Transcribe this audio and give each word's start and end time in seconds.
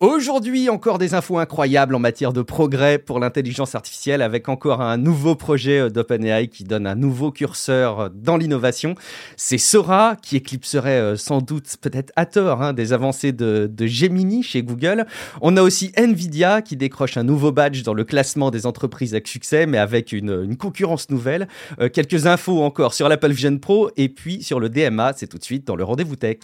Aujourd'hui, 0.00 0.68
encore 0.68 0.98
des 0.98 1.14
infos 1.14 1.38
incroyables 1.38 1.94
en 1.94 1.98
matière 1.98 2.34
de 2.34 2.42
progrès 2.42 2.98
pour 2.98 3.18
l'intelligence 3.18 3.74
artificielle 3.74 4.20
avec 4.20 4.50
encore 4.50 4.82
un 4.82 4.98
nouveau 4.98 5.36
projet 5.36 5.78
euh, 5.78 5.88
d'OpenAI 5.88 6.48
qui 6.48 6.64
donne 6.64 6.86
un 6.86 6.94
nouveau 6.94 7.32
curseur 7.32 8.00
euh, 8.00 8.08
dans 8.12 8.36
l'innovation. 8.36 8.94
C'est 9.38 9.56
Sora 9.56 10.16
qui 10.20 10.36
éclipserait 10.36 11.00
euh, 11.00 11.16
sans 11.16 11.40
doute, 11.40 11.78
peut-être 11.80 12.12
à 12.14 12.26
tort, 12.26 12.60
hein, 12.60 12.74
des 12.74 12.92
avancées 12.92 13.32
de, 13.32 13.70
Gemini 13.86 14.42
chez 14.42 14.62
Google. 14.62 15.06
On 15.40 15.56
a 15.56 15.62
aussi 15.62 15.92
Nvidia 15.96 16.60
qui 16.60 16.76
décroche 16.76 17.16
un 17.16 17.24
nouveau 17.24 17.50
badge 17.50 17.82
dans 17.82 17.94
le 17.94 18.04
classement 18.04 18.50
des 18.50 18.66
entreprises 18.66 19.14
avec 19.14 19.26
succès, 19.26 19.64
mais 19.64 19.78
avec 19.78 20.12
une 20.12 20.58
concurrence 20.58 21.08
nouvelle. 21.08 21.48
quelques 21.94 22.26
infos 22.26 22.62
encore 22.62 22.92
sur 22.92 23.08
l'Apple 23.08 23.32
Vision 23.32 23.56
Pro 23.56 23.90
et 23.96 24.10
puis 24.10 24.42
sur 24.42 24.60
le 24.60 24.68
DMA. 24.68 25.14
C'est 25.16 25.26
tout 25.26 25.38
de 25.38 25.44
suite 25.44 25.66
dans 25.66 25.76
le 25.76 25.84
rendez-vous 25.84 26.16
tech. 26.16 26.40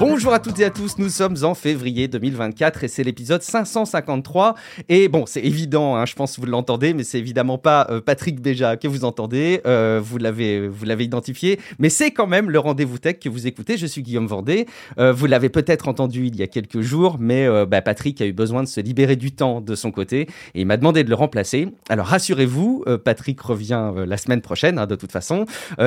Bonjour 0.00 0.32
à 0.32 0.38
toutes 0.38 0.58
et 0.60 0.64
à 0.64 0.70
tous, 0.70 0.96
nous 0.96 1.10
sommes 1.10 1.36
en 1.42 1.54
février 1.54 2.08
2024 2.08 2.84
et 2.84 2.88
c'est 2.88 3.04
l'épisode 3.04 3.42
553. 3.42 4.54
Et 4.88 5.08
bon, 5.08 5.26
c'est 5.26 5.42
évident, 5.44 5.94
hein, 5.94 6.06
je 6.06 6.14
pense 6.14 6.36
que 6.36 6.40
vous 6.40 6.46
l'entendez, 6.46 6.94
mais 6.94 7.04
c'est 7.04 7.18
évidemment 7.18 7.58
pas 7.58 7.86
euh, 7.90 8.00
Patrick 8.00 8.40
Béja 8.40 8.78
que 8.78 8.88
vous 8.88 9.04
entendez, 9.04 9.60
euh, 9.66 10.00
vous 10.02 10.16
l'avez 10.16 11.04
identifié, 11.04 11.60
mais 11.78 11.90
c'est 11.90 12.12
quand 12.12 12.26
même 12.26 12.48
le 12.48 12.58
rendez-vous 12.58 12.96
tech 12.96 13.18
que 13.18 13.28
vous 13.28 13.46
écoutez. 13.46 13.76
Je 13.76 13.84
suis 13.84 14.00
Guillaume 14.00 14.26
Vendée. 14.26 14.64
Euh, 14.98 15.12
vous 15.12 15.26
l'avez 15.26 15.50
peut-être 15.50 15.86
entendu 15.86 16.28
il 16.28 16.36
y 16.36 16.42
a 16.42 16.46
quelques 16.46 16.80
jours, 16.80 17.18
mais 17.20 17.46
bah, 17.66 17.82
Patrick 17.82 18.22
a 18.22 18.26
eu 18.26 18.32
besoin 18.32 18.62
de 18.62 18.68
se 18.68 18.80
libérer 18.80 19.16
du 19.16 19.32
temps 19.32 19.60
de 19.60 19.74
son 19.74 19.90
côté 19.90 20.22
et 20.54 20.62
il 20.62 20.66
m'a 20.66 20.78
demandé 20.78 21.04
de 21.04 21.10
le 21.10 21.14
remplacer. 21.14 21.68
Alors 21.90 22.06
rassurez-vous, 22.06 22.86
Patrick 23.04 23.38
revient 23.42 23.92
la 24.06 24.16
semaine 24.16 24.40
prochaine, 24.40 24.78
hein, 24.78 24.86
de 24.86 24.96
toute 24.96 25.12
façon. 25.12 25.44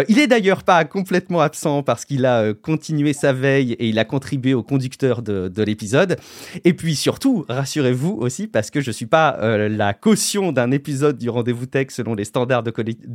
il 0.07 0.19
est 0.19 0.27
d'ailleurs 0.27 0.61
pas 0.61 0.85
complètement 0.85 1.41
absent 1.41 1.81
parce 1.81 2.05
qu'il 2.05 2.27
a 2.27 2.53
continué 2.53 3.13
sa 3.13 3.33
veille 3.33 3.71
et 3.73 3.87
il 3.87 3.97
a 3.97 4.02
contribué 4.03 4.53
au 4.53 4.63
conducteur 4.63 5.21
de, 5.21 5.63
l'épisode. 5.63 6.17
Et 6.65 6.73
puis 6.73 6.95
surtout, 6.95 7.45
rassurez-vous 7.47 8.17
aussi, 8.19 8.47
parce 8.47 8.69
que 8.69 8.81
je 8.81 8.91
suis 8.91 9.05
pas 9.05 9.37
euh, 9.39 9.69
la 9.69 9.93
caution 9.93 10.51
d'un 10.51 10.71
épisode 10.71 11.17
du 11.17 11.29
rendez-vous 11.29 11.65
tech 11.65 11.87
selon 11.89 12.15
les 12.15 12.25
standards 12.25 12.63
de, 12.63 12.71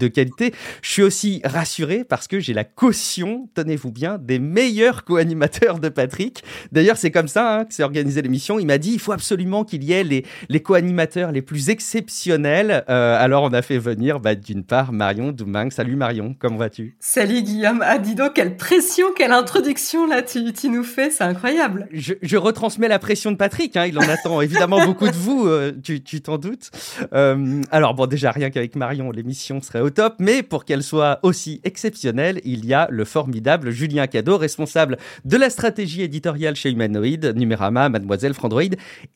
qualité, 0.09 0.55
je 0.83 0.91
suis 0.91 1.03
aussi 1.03 1.41
rassuré 1.45 2.05
parce 2.05 2.27
que 2.27 2.41
j'ai 2.41 2.55
la 2.55 2.65
caution, 2.65 3.49
tenez-vous 3.55 3.93
bien, 3.93 4.19
des 4.19 4.39
meilleurs 4.39 5.05
co-animateurs 5.05 5.79
de 5.79 5.89
Patrick. 5.89 6.43
D'ailleurs, 6.73 6.97
c'est 6.97 7.11
comme 7.11 7.29
ça 7.29 7.59
hein, 7.59 7.65
que 7.65 7.75
s'est 7.75 7.83
organisé 7.83 8.23
l'émission. 8.23 8.59
Il 8.59 8.67
m'a 8.67 8.79
dit, 8.79 8.93
il 8.93 9.01
faut 9.01 9.13
absolument 9.13 9.65
qu'il 9.65 9.85
y 9.85 9.93
ait 9.93 10.05
les, 10.05 10.25
les 10.49 10.61
co-animateurs 10.61 11.33
les 11.33 11.43
plus 11.43 11.69
exceptionnels. 11.71 12.85
Euh, 12.89 13.17
alors, 13.19 13.43
on 13.45 13.53
a 13.53 13.63
fait 13.63 13.79
venir, 13.79 14.21
bah, 14.21 14.35
d'une 14.35 14.65
part, 14.65 14.93
Marion 14.93 15.33
Doumang. 15.33 15.71
Salut 15.71 15.97
Marion, 15.97 16.35
comment 16.39 16.57
vas-tu? 16.57 16.97
Salut 17.01 17.43
Guillaume. 17.43 17.83
Ah, 17.85 17.99
dis 17.99 18.15
donc, 18.15 18.35
quelle 18.35 18.57
pression, 18.57 19.07
quelle 19.17 19.33
introduction 19.33 20.07
là, 20.07 20.23
tu, 20.23 20.53
tu 20.53 20.69
nous 20.69 20.78
fait, 20.83 21.11
c'est 21.11 21.25
incroyable. 21.25 21.89
Je, 21.93 22.37
retransmets 22.37 22.89
la 22.89 22.99
pression 22.99 23.33
de 23.33 23.37
Patrick, 23.37 23.77
hein, 23.77 23.87
il 23.87 23.99
en 23.99 24.03
attend 24.03 24.41
évidemment 24.43 24.85
beaucoup 24.85 25.09
de 25.09 25.15
vous, 25.15 25.47
euh, 25.47 25.73
tu 25.83 26.21
t'en 26.21 26.39
doutes. 26.39 26.71
Euh, 27.13 27.61
alors 27.71 27.95
bon, 27.95 28.07
déjà 28.07 28.31
rien 28.31 28.51
qu'avec 28.51 28.77
Marion, 28.77 29.11
l'émission 29.11 29.61
serait 29.61 29.81
au 29.81 29.91
top, 29.91 30.15
mais 30.19 30.43
pour 30.43 30.65
qu'elle 30.65 30.83
soit 30.83 31.19
aussi 31.23 31.61
exceptionnelle, 31.65 32.41
il 32.45 32.67
y 32.67 32.75
a 32.75 32.89
le 32.91 33.05
formidable 33.05 33.71
Julien 33.71 34.07
Cadeau, 34.07 34.37
responsable 34.37 34.99
de 35.25 35.37
la 35.37 35.51
stratégie 35.51 36.03
éditoriale 36.03 36.57
chez 36.57 36.71
Humanoid, 36.71 37.35
Numérama, 37.35 37.89
Mademoiselle 37.89 38.35
Frandroid, 38.35 38.63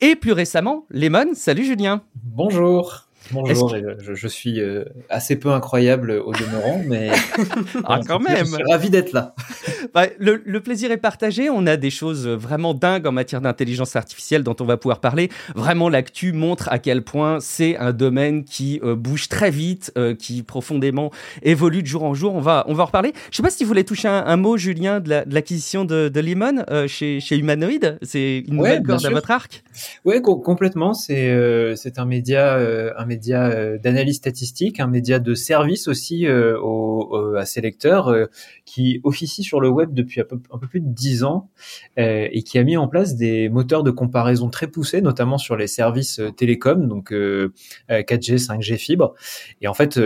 et 0.01 0.15
plus 0.15 0.33
récemment, 0.33 0.85
Lemon. 0.89 1.33
Salut 1.33 1.65
Julien. 1.65 2.01
Bonjour. 2.15 3.07
Bonjour, 3.31 3.73
je, 3.99 4.27
suis 4.27 4.59
euh, 4.59 4.83
assez 5.09 5.37
peu 5.37 5.51
incroyable 5.51 6.11
au 6.11 6.33
demeurant, 6.33 6.81
mais 6.85 7.09
ah, 7.85 7.99
quand 8.05 8.19
même. 8.19 8.45
Je 8.45 8.55
suis 8.55 8.63
ravi 8.69 8.89
d'être 8.89 9.13
là. 9.13 9.33
Bah, 9.93 10.07
le, 10.17 10.39
plaisir 10.61 10.91
est 10.91 10.97
partagé. 10.97 11.49
On 11.49 11.67
a 11.67 11.75
des 11.77 11.89
choses 11.89 12.27
vraiment 12.27 12.73
dingues 12.73 13.05
en 13.05 13.11
matière 13.11 13.41
d'intelligence 13.41 13.95
artificielle 13.95 14.41
dont 14.41 14.55
on 14.59 14.63
va 14.63 14.77
pouvoir 14.77 14.99
parler. 15.01 15.29
Vraiment, 15.55 15.89
l'actu 15.89 16.31
montre 16.31 16.69
à 16.71 16.79
quel 16.79 17.03
point 17.03 17.39
c'est 17.41 17.77
un 17.77 17.91
domaine 17.91 18.43
qui 18.43 18.79
euh, 18.83 18.95
bouge 18.95 19.27
très 19.27 19.51
vite, 19.51 19.91
euh, 19.97 20.15
qui 20.15 20.41
profondément 20.41 21.11
évolue 21.43 21.83
de 21.83 21.87
jour 21.87 22.03
en 22.03 22.13
jour. 22.13 22.33
On 22.33 22.39
va, 22.39 22.63
on 22.67 22.73
va 22.73 22.83
en 22.83 22.85
reparler. 22.87 23.13
Je 23.29 23.37
sais 23.37 23.43
pas 23.43 23.49
si 23.49 23.57
tu 23.57 23.65
voulais 23.65 23.83
toucher 23.83 24.07
un, 24.07 24.37
mot, 24.37 24.57
Julien, 24.57 24.99
de 24.99 25.23
l'acquisition 25.27 25.85
de, 25.85 26.07
de, 26.07 26.19
Lemon 26.19 26.63
chez, 26.87 27.19
chez 27.19 27.37
Humanoid. 27.37 27.99
C'est 28.01 28.45
une 28.47 28.55
nouvelle 28.55 28.83
corde 28.83 29.05
à 29.05 29.09
votre 29.09 29.31
arc? 29.31 29.63
Oui, 30.05 30.21
complètement. 30.21 30.93
C'est 30.93 31.75
c'est 31.75 31.99
un 31.99 32.05
média, 32.05 32.55
un 32.97 33.05
média 33.05 33.12
euh, 33.29 33.77
d'analyse 33.77 34.17
statistique, 34.17 34.79
un 34.79 34.87
média 34.87 35.19
de 35.19 35.33
service 35.33 35.87
aussi 35.87 36.25
euh, 36.27 37.37
à 37.37 37.45
ses 37.45 37.61
lecteurs, 37.61 38.09
euh, 38.09 38.25
qui 38.65 39.01
officie 39.03 39.43
sur 39.43 39.59
le 39.59 39.69
web 39.69 39.93
depuis 39.93 40.21
un 40.21 40.25
peu, 40.25 40.67
plus 40.67 40.79
de 40.79 40.89
dix 40.89 41.23
ans 41.23 41.49
et 41.97 42.41
qui 42.43 42.57
a 42.57 42.63
mis 42.63 42.77
en 42.77 42.87
place 42.87 43.15
des 43.15 43.49
moteurs 43.49 43.83
de 43.83 43.91
comparaison 43.91 44.49
très 44.49 44.67
poussés, 44.67 45.01
notamment 45.01 45.37
sur 45.37 45.55
les 45.55 45.67
services 45.67 46.21
télécoms, 46.37 46.87
donc 46.87 47.11
4G, 47.11 48.43
5G 48.43 48.77
fibre. 48.77 49.13
Et 49.61 49.67
en 49.67 49.73
fait, 49.73 49.99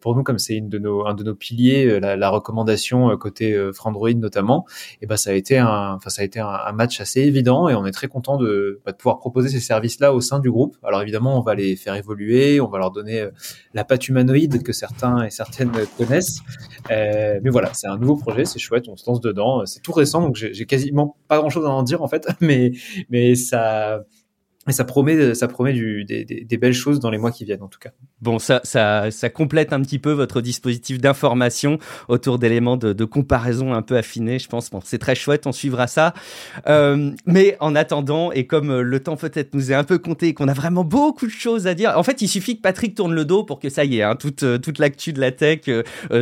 pour 0.00 0.14
nous, 0.14 0.22
comme 0.22 0.38
c'est 0.38 0.56
une 0.56 0.68
de 0.68 0.78
nos, 0.78 1.06
un 1.06 1.14
de 1.14 1.24
nos 1.24 1.34
piliers, 1.34 1.98
la, 1.98 2.30
recommandation 2.30 3.16
côté 3.16 3.58
Frandroid 3.72 4.12
notamment, 4.14 4.66
et 4.68 4.98
eh 5.02 5.06
ben 5.06 5.16
ça 5.16 5.30
a 5.30 5.32
été 5.32 5.58
un, 5.58 5.94
enfin 5.94 6.10
ça 6.10 6.22
a 6.22 6.24
été 6.24 6.38
un, 6.40 6.72
match 6.72 7.00
assez 7.00 7.20
évident 7.20 7.68
et 7.68 7.74
on 7.74 7.86
est 7.86 7.92
très 7.92 8.08
content 8.08 8.36
de, 8.36 8.80
bah, 8.84 8.92
de 8.92 8.96
pouvoir 8.96 9.18
proposer 9.18 9.48
ces 9.48 9.60
services-là 9.60 10.12
au 10.12 10.20
sein 10.20 10.38
du 10.38 10.50
groupe. 10.50 10.76
Alors 10.82 11.02
évidemment, 11.02 11.38
on 11.38 11.42
va 11.42 11.54
les 11.54 11.76
faire 11.76 11.94
évoluer, 11.94 12.51
on 12.60 12.68
va 12.68 12.78
leur 12.78 12.90
donner 12.90 13.20
euh, 13.20 13.30
la 13.74 13.84
patte 13.84 14.08
humanoïde 14.08 14.62
que 14.62 14.72
certains 14.72 15.24
et 15.24 15.30
certaines 15.30 15.72
connaissent. 15.96 16.40
Euh, 16.90 17.40
mais 17.42 17.50
voilà, 17.50 17.72
c'est 17.74 17.86
un 17.86 17.96
nouveau 17.96 18.16
projet, 18.16 18.44
c'est 18.44 18.58
chouette, 18.58 18.88
on 18.88 18.96
se 18.96 19.08
lance 19.08 19.20
dedans. 19.20 19.64
C'est 19.66 19.80
tout 19.80 19.92
récent, 19.92 20.22
donc 20.22 20.36
j'ai 20.36 20.66
quasiment 20.66 21.16
pas 21.28 21.38
grand-chose 21.38 21.66
à 21.66 21.70
en 21.70 21.82
dire 21.82 22.02
en 22.02 22.08
fait, 22.08 22.26
mais 22.40 22.72
mais 23.10 23.34
ça 23.34 24.04
et 24.68 24.72
ça 24.72 24.84
promet, 24.84 25.34
ça 25.34 25.48
promet 25.48 25.72
des, 25.72 26.56
belles 26.56 26.72
choses 26.72 27.00
dans 27.00 27.10
les 27.10 27.18
mois 27.18 27.32
qui 27.32 27.44
viennent, 27.44 27.64
en 27.64 27.68
tout 27.68 27.80
cas. 27.80 27.90
Bon, 28.20 28.38
ça, 28.38 28.60
complète 29.34 29.72
un 29.72 29.80
petit 29.82 29.98
peu 29.98 30.12
votre 30.12 30.40
dispositif 30.40 31.00
d'information 31.00 31.78
autour 32.08 32.38
d'éléments 32.38 32.76
de, 32.76 33.04
comparaison 33.04 33.74
un 33.74 33.82
peu 33.82 33.96
affinés, 33.96 34.38
je 34.38 34.48
pense. 34.48 34.70
Bon, 34.70 34.80
c'est 34.84 34.98
très 34.98 35.16
chouette, 35.16 35.48
on 35.48 35.52
suivra 35.52 35.88
ça. 35.88 36.14
Euh, 36.68 37.10
mais 37.26 37.56
en 37.58 37.74
attendant, 37.74 38.30
et 38.30 38.46
comme 38.46 38.70
euh, 38.70 38.82
le 38.82 39.00
temps 39.00 39.16
peut-être 39.16 39.52
nous 39.54 39.72
est 39.72 39.74
un 39.74 39.82
peu 39.82 39.98
compté 39.98 40.28
et 40.28 40.34
qu'on 40.34 40.46
a 40.46 40.52
vraiment 40.52 40.84
beaucoup 40.84 41.26
de 41.26 41.32
choses 41.32 41.66
à 41.66 41.74
dire, 41.74 41.94
en 41.96 42.04
fait, 42.04 42.22
il 42.22 42.28
suffit 42.28 42.56
que 42.56 42.62
Patrick 42.62 42.94
tourne 42.94 43.14
le 43.14 43.24
dos 43.24 43.42
pour 43.42 43.58
que 43.58 43.68
ça 43.68 43.84
y 43.84 43.98
est, 43.98 44.02
hein, 44.02 44.14
toute, 44.14 44.44
euh, 44.44 44.58
toute 44.58 44.78
l'actu 44.78 45.12
de 45.12 45.20
la 45.20 45.32
tech 45.32 45.62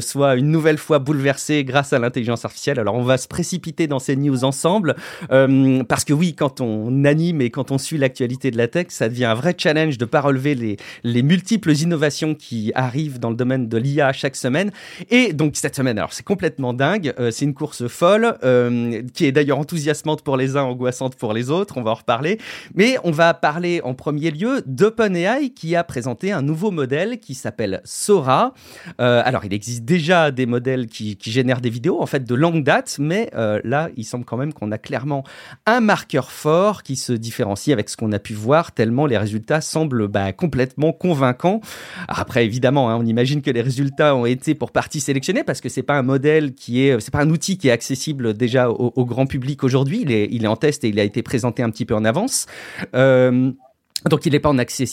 soit 0.01 0.37
une 0.37 0.51
nouvelle 0.51 0.79
fois 0.79 0.99
bouleversée 0.99 1.63
grâce 1.65 1.93
à 1.93 1.99
l'intelligence 1.99 2.45
artificielle. 2.47 2.81
Alors, 2.81 2.95
on 2.95 3.03
va 3.03 3.19
se 3.19 3.29
précipiter 3.29 3.87
dans 3.87 3.99
ces 3.99 4.17
news 4.17 4.45
ensemble, 4.45 4.97
parce 5.29 6.05
que 6.05 6.13
oui, 6.15 6.35
quand 6.35 6.63
on 6.63 7.05
anime 7.05 7.43
et 7.43 7.51
quand 7.51 7.71
on 7.71 7.79
suit 7.79 7.99
l'actualité 7.99 8.30
de 8.37 8.57
la 8.57 8.69
tech, 8.69 8.87
ça 8.91 9.09
devient 9.09 9.27
un 9.27 9.35
vrai 9.35 9.55
challenge 9.57 9.99
de 9.99 10.05
pas 10.05 10.21
relever 10.21 10.55
les, 10.55 10.77
les 11.05 11.23
multiples 11.23 11.73
innovations 11.73 12.35
qui 12.35 12.73
arrivent 12.75 13.19
dans 13.19 13.31
le 13.31 13.37
domaine 13.37 13.69
de 13.69 13.77
l'IA 13.77 14.13
chaque 14.13 14.37
semaine. 14.37 14.71
Et 15.11 15.33
donc 15.33 15.57
cette 15.57 15.75
semaine, 15.75 15.99
alors 15.99 16.13
c'est 16.13 16.25
complètement 16.25 16.73
dingue, 16.73 17.13
euh, 17.19 17.31
c'est 17.31 17.45
une 17.45 17.55
course 17.55 17.89
folle, 17.89 18.39
euh, 18.45 19.03
qui 19.13 19.27
est 19.27 19.33
d'ailleurs 19.33 19.59
enthousiasmante 19.59 20.23
pour 20.23 20.37
les 20.37 20.57
uns, 20.57 20.63
angoissante 20.63 21.17
pour 21.17 21.33
les 21.33 21.51
autres, 21.51 21.77
on 21.77 21.83
va 21.83 21.91
en 21.91 21.95
reparler. 21.95 22.39
Mais 22.75 22.97
on 23.05 23.11
va 23.11 23.35
parler 23.35 23.81
en 23.83 23.95
premier 23.95 24.31
lieu 24.31 24.63
d'OpenAI 24.67 25.51
qui 25.51 25.75
a 25.75 25.85
présenté 25.85 26.33
un 26.33 26.43
nouveau 26.43 26.71
modèle 26.71 27.19
qui 27.19 27.35
s'appelle 27.35 27.81
Sora. 27.85 28.55
Euh, 29.01 29.23
alors 29.25 29.45
il 29.45 29.53
existe 29.53 29.85
déjà 29.85 30.31
des 30.31 30.47
modèles 30.47 30.87
qui, 30.87 31.19
génèrent 31.21 31.61
des 31.61 31.71
vidéos, 31.71 32.01
en 32.01 32.07
fait 32.07 32.25
de 32.25 32.35
longue 32.35 32.65
date, 32.65 32.97
mais 32.99 33.31
là 33.65 33.89
il 33.97 34.05
semble 34.05 34.25
quand 34.25 34.37
même 34.37 34.53
qu'on 34.53 34.73
a 34.73 34.79
clairement 34.79 35.25
un 35.67 35.81
marqueur 35.81 36.31
fort 36.31 36.83
qui 36.83 36.97
se 36.97 37.13
différencie 37.13 37.73
avec 37.73 37.89
ce 37.89 37.97
qu'on 37.97 38.13
a 38.13 38.19
pu 38.21 38.35
voir, 38.35 38.73
tellement 38.73 39.07
les 39.07 39.19
résultats 39.19 39.61
semblent 39.61 40.07
bah, 40.07 40.33
complètement 40.33 40.93
convaincants. 40.93 41.61
Après, 42.07 42.45
évidemment, 42.45 42.91
hein, 42.91 42.97
on 42.97 43.05
imagine 43.05 43.43
que 43.43 43.51
les 43.51 43.63
résultats 43.63 44.15
ont 44.15 44.27
été 44.27 44.55
pour 44.55 44.71
partie 44.71 45.01
sélectionnés 45.01 45.43
parce 45.43 45.61
que 45.61 45.69
c'est 45.69 45.83
pas 45.83 45.99
un 45.99 46.03
modèle 46.03 46.55
qui 46.55 46.87
est, 46.87 47.01
c'est 47.01 47.13
pas 47.13 47.21
un 47.21 47.31
outil 47.31 47.59
qui 47.59 47.69
est 47.69 47.73
accessible 47.73 48.35
déjà 48.35 48.71
au, 48.71 49.05
grand 49.05 49.27
public 49.27 49.65
aujourd'hui. 49.65 50.01
Il 50.03 50.13
est, 50.13 50.29
il 50.31 50.45
est 50.45 50.49
en 50.49 50.57
test 50.57 50.85
et 50.85 50.89
il 50.89 51.01
a 51.01 51.05
été 51.05 51.23
présenté 51.23 51.63
un 51.63 51.71
petit 51.71 51.85
peu 51.85 51.95
en 51.95 52.05
avance. 52.05 52.47
Euh, 52.95 53.53
donc 54.09 54.27
il 54.27 54.33
n'est 54.33 54.41
pas 54.41 54.49
en 54.49 54.59
accès, 54.59 54.87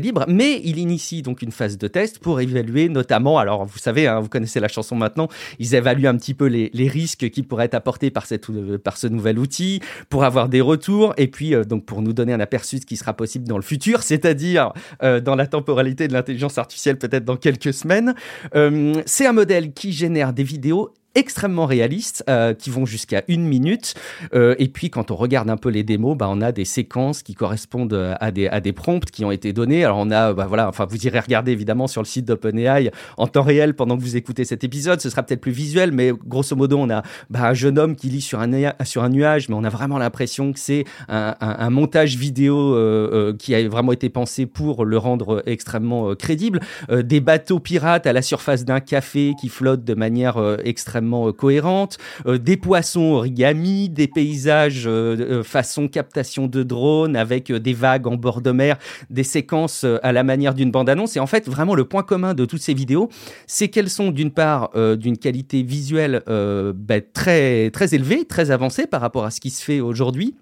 libre, 0.00 0.24
mais 0.28 0.60
il 0.64 0.78
initie 0.78 1.22
donc 1.22 1.42
une 1.42 1.52
phase 1.52 1.78
de 1.78 1.88
test 1.88 2.18
pour 2.18 2.40
évaluer 2.40 2.88
notamment, 2.88 3.38
alors 3.38 3.64
vous 3.64 3.78
savez, 3.78 4.06
hein, 4.06 4.20
vous 4.20 4.28
connaissez 4.28 4.60
la 4.60 4.68
chanson 4.68 4.96
maintenant, 4.96 5.28
ils 5.58 5.74
évaluent 5.74 6.06
un 6.06 6.16
petit 6.16 6.34
peu 6.34 6.46
les, 6.46 6.70
risques 6.88 7.30
qui 7.30 7.42
pourraient 7.42 7.66
être 7.66 7.74
apportés 7.74 8.10
par, 8.10 8.26
cette, 8.26 8.46
par 8.78 8.96
ce 8.96 9.06
nouvel 9.06 9.38
outil, 9.38 9.80
pour 10.08 10.24
avoir 10.24 10.48
des 10.48 10.60
retours, 10.60 11.14
et 11.16 11.28
puis 11.28 11.54
euh, 11.54 11.64
donc 11.64 11.84
pour 11.84 12.02
nous 12.02 12.12
donner 12.12 12.32
un 12.32 12.40
aperçu 12.40 12.76
de 12.76 12.80
ce 12.80 12.86
qui 12.86 12.96
sera 12.96 13.14
possible 13.14 13.46
dans 13.46 13.56
le 13.56 13.62
futur, 13.62 14.02
c'est-à-dire 14.02 14.72
euh, 15.02 15.20
dans 15.20 15.36
la 15.36 15.46
temporalité 15.46 16.08
de 16.08 16.12
l'intelligence 16.12 16.58
artificielle 16.58 16.98
peut-être 16.98 17.24
dans 17.24 17.36
quelques 17.36 17.72
semaines. 17.72 18.14
Euh, 18.54 19.00
c'est 19.06 19.26
un 19.26 19.32
modèle 19.32 19.72
qui 19.72 19.92
génère 19.92 20.32
des 20.32 20.44
vidéos 20.44 20.92
extrêmement 21.14 21.66
réalistes 21.66 22.24
euh, 22.28 22.54
qui 22.54 22.70
vont 22.70 22.86
jusqu'à 22.86 23.22
une 23.28 23.44
minute. 23.44 23.94
Euh, 24.34 24.54
et 24.58 24.68
puis 24.68 24.90
quand 24.90 25.10
on 25.10 25.16
regarde 25.16 25.50
un 25.50 25.56
peu 25.56 25.68
les 25.68 25.82
démos, 25.82 26.16
bah, 26.16 26.26
on 26.30 26.40
a 26.40 26.52
des 26.52 26.64
séquences 26.64 27.22
qui 27.22 27.34
correspondent 27.34 27.92
euh, 27.92 28.14
à 28.20 28.30
des, 28.30 28.48
à 28.48 28.60
des 28.60 28.72
prompts 28.72 29.10
qui 29.10 29.24
ont 29.24 29.30
été 29.30 29.52
donnés. 29.52 29.84
Alors 29.84 29.98
on 29.98 30.10
a, 30.10 30.32
bah, 30.32 30.46
voilà, 30.48 30.68
enfin 30.68 30.86
vous 30.88 31.06
irez 31.06 31.20
regarder 31.20 31.52
évidemment 31.52 31.86
sur 31.86 32.00
le 32.00 32.06
site 32.06 32.24
d'OpenAI 32.24 32.90
en 33.16 33.26
temps 33.26 33.42
réel 33.42 33.74
pendant 33.74 33.96
que 33.96 34.02
vous 34.02 34.16
écoutez 34.16 34.44
cet 34.44 34.64
épisode. 34.64 35.00
Ce 35.00 35.10
sera 35.10 35.22
peut-être 35.22 35.40
plus 35.40 35.52
visuel, 35.52 35.92
mais 35.92 36.12
grosso 36.12 36.56
modo 36.56 36.78
on 36.78 36.90
a 36.90 37.02
bah, 37.30 37.48
un 37.48 37.54
jeune 37.54 37.78
homme 37.78 37.96
qui 37.96 38.08
lit 38.08 38.22
sur 38.22 38.40
un, 38.40 38.50
sur 38.84 39.02
un 39.02 39.08
nuage, 39.10 39.48
mais 39.48 39.54
on 39.54 39.64
a 39.64 39.70
vraiment 39.70 39.98
l'impression 39.98 40.52
que 40.52 40.58
c'est 40.58 40.84
un, 41.08 41.34
un, 41.40 41.56
un, 41.58 41.70
montage 41.70 42.16
vidéo 42.16 42.74
euh, 42.74 43.10
euh, 43.12 43.36
qui 43.36 43.54
a 43.54 43.68
vraiment 43.68 43.92
été 43.92 44.08
pensé 44.08 44.46
pour 44.46 44.84
le 44.84 44.98
rendre 44.98 45.42
extrêmement 45.46 46.14
crédible. 46.14 46.60
des 46.90 47.20
bateaux 47.20 47.58
pirates 47.58 48.06
à 48.06 48.12
la 48.12 48.22
surface 48.22 48.64
d'un 48.64 48.80
café 48.80 49.32
qui 49.40 49.48
flottent 49.48 49.84
de 49.84 49.94
manière 49.94 50.36
extrêmement 50.64 51.01
euh, 51.12 51.32
cohérente, 51.32 51.98
euh, 52.26 52.38
des 52.38 52.56
poissons 52.56 53.12
origami, 53.12 53.88
des 53.88 54.08
paysages 54.08 54.84
euh, 54.86 55.42
façon 55.42 55.88
captation 55.88 56.46
de 56.46 56.62
drone 56.62 57.16
avec 57.16 57.52
des 57.52 57.74
vagues 57.74 58.06
en 58.06 58.16
bord 58.16 58.40
de 58.40 58.50
mer, 58.50 58.78
des 59.10 59.24
séquences 59.24 59.84
à 60.02 60.12
la 60.12 60.22
manière 60.22 60.54
d'une 60.54 60.70
bande-annonce. 60.70 61.16
Et 61.16 61.20
en 61.20 61.26
fait, 61.26 61.48
vraiment, 61.48 61.74
le 61.74 61.84
point 61.84 62.02
commun 62.02 62.34
de 62.34 62.44
toutes 62.44 62.62
ces 62.62 62.74
vidéos, 62.74 63.08
c'est 63.46 63.68
qu'elles 63.68 63.90
sont 63.90 64.10
d'une 64.10 64.30
part 64.30 64.70
d'une 64.96 65.18
qualité 65.18 65.62
visuelle 65.62 66.22
bah, 66.26 67.00
très, 67.12 67.70
très 67.70 67.94
élevée, 67.94 68.24
très 68.24 68.50
avancée 68.50 68.86
par 68.86 69.00
rapport 69.00 69.24
à 69.24 69.30
ce 69.30 69.40
qui 69.40 69.50
se 69.50 69.62
fait 69.62 69.80
aujourd'hui 69.80 70.34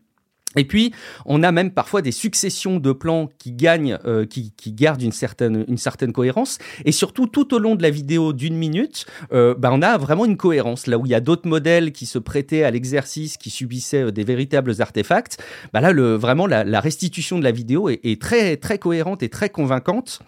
et 0.57 0.65
puis, 0.65 0.93
on 1.27 1.45
a 1.45 1.53
même 1.53 1.71
parfois 1.71 2.03
des 2.03 2.11
successions 2.11 2.81
de 2.81 2.93
plans 2.93 3.29
qui 3.39 3.53
gagnent, 3.53 3.99
euh, 4.05 4.27
qui, 4.27 4.53
qui, 4.57 4.73
gardent 4.73 5.03
une 5.03 5.13
certaine, 5.13 5.65
une 5.69 5.79
certaine 5.79 6.13
cohérence. 6.13 6.59
Et 6.85 6.91
surtout, 6.91 7.29
tout 7.29 7.55
au 7.55 7.61
long 7.61 7.77
de 7.77 7.83
la 7.83 7.91
vidéo 7.91 8.33
d'une 8.33 8.57
minute, 8.57 9.07
euh, 9.33 9.55
bah, 9.57 9.71
on 9.73 9.81
a 9.81 9.97
vraiment 9.97 10.25
une 10.25 10.37
cohérence. 10.37 10.89
Là 10.89 10.99
où 10.99 11.07
il 11.07 11.13
y 11.13 11.15
a 11.15 11.21
d'autres 11.21 11.49
modèles 11.49 11.93
qui 11.93 12.05
se 12.05 12.19
prêtaient 12.19 12.65
à 12.65 12.71
l'exercice, 12.73 13.37
qui 13.37 13.49
subissaient 13.49 14.07
euh, 14.07 14.11
des 14.11 14.25
véritables 14.25 14.83
artefacts, 14.83 15.39
bah 15.73 15.81
là, 15.81 15.93
le, 15.93 16.17
vraiment, 16.17 16.49
la, 16.49 16.65
la 16.65 16.81
restitution 16.81 17.39
de 17.39 17.45
la 17.45 17.53
vidéo 17.53 17.89
est, 17.89 18.01
est 18.03 18.21
très, 18.21 18.57
très 18.57 18.79
cohérente 18.79 19.23
et 19.23 19.29
très 19.29 19.51
convaincante 19.51 20.21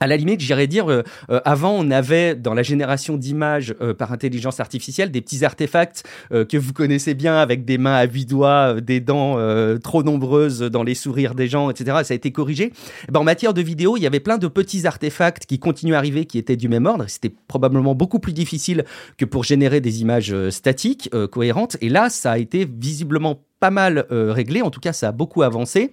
à 0.00 0.06
la 0.06 0.16
limite, 0.16 0.40
j'irais 0.40 0.66
dire, 0.66 0.90
euh, 0.90 1.02
euh, 1.30 1.40
avant, 1.44 1.72
on 1.72 1.90
avait 1.90 2.34
dans 2.34 2.54
la 2.54 2.62
génération 2.62 3.16
d'images 3.16 3.74
euh, 3.80 3.94
par 3.94 4.12
intelligence 4.12 4.60
artificielle 4.60 5.10
des 5.10 5.20
petits 5.20 5.44
artefacts 5.44 6.04
que 6.30 6.56
vous 6.56 6.72
connaissez 6.72 7.14
bien 7.14 7.36
avec 7.36 7.64
des 7.64 7.78
mains 7.78 7.94
à 7.94 8.04
huit 8.04 8.26
doigts, 8.26 8.80
des 8.80 9.00
dents 9.00 9.36
trop 9.78 10.02
nombreuses 10.02 10.60
dans 10.60 10.82
les 10.82 10.94
sourires 10.94 11.34
des 11.34 11.48
gens, 11.48 11.70
etc. 11.70 11.98
Ça 12.04 12.12
a 12.12 12.16
été 12.16 12.32
corrigé. 12.32 12.72
Eh 13.08 13.12
ben, 13.12 13.20
en 13.20 13.24
matière 13.24 13.54
de 13.54 13.62
vidéo, 13.62 13.96
il 13.96 14.02
y 14.02 14.06
avait 14.06 14.20
plein 14.20 14.38
de 14.38 14.48
petits 14.48 14.86
artefacts 14.86 15.46
qui 15.46 15.58
continuent 15.58 15.94
à 15.94 15.98
arriver, 15.98 16.24
qui 16.24 16.38
étaient 16.38 16.56
du 16.56 16.68
même 16.68 16.86
ordre. 16.86 17.04
C'était 17.08 17.32
probablement 17.48 17.94
beaucoup 17.94 18.18
plus 18.18 18.32
difficile 18.32 18.84
que 19.18 19.24
pour 19.24 19.44
générer 19.44 19.80
des 19.80 20.00
images 20.02 20.34
statiques, 20.50 21.10
cohérentes. 21.30 21.76
Et 21.80 21.88
là, 21.88 22.10
ça 22.10 22.32
a 22.32 22.38
été 22.38 22.66
visiblement 22.66 23.40
pas 23.60 23.70
mal 23.70 24.06
euh, 24.10 24.32
réglé, 24.32 24.62
en 24.62 24.70
tout 24.70 24.80
cas 24.80 24.92
ça 24.92 25.08
a 25.08 25.12
beaucoup 25.12 25.42
avancé. 25.42 25.90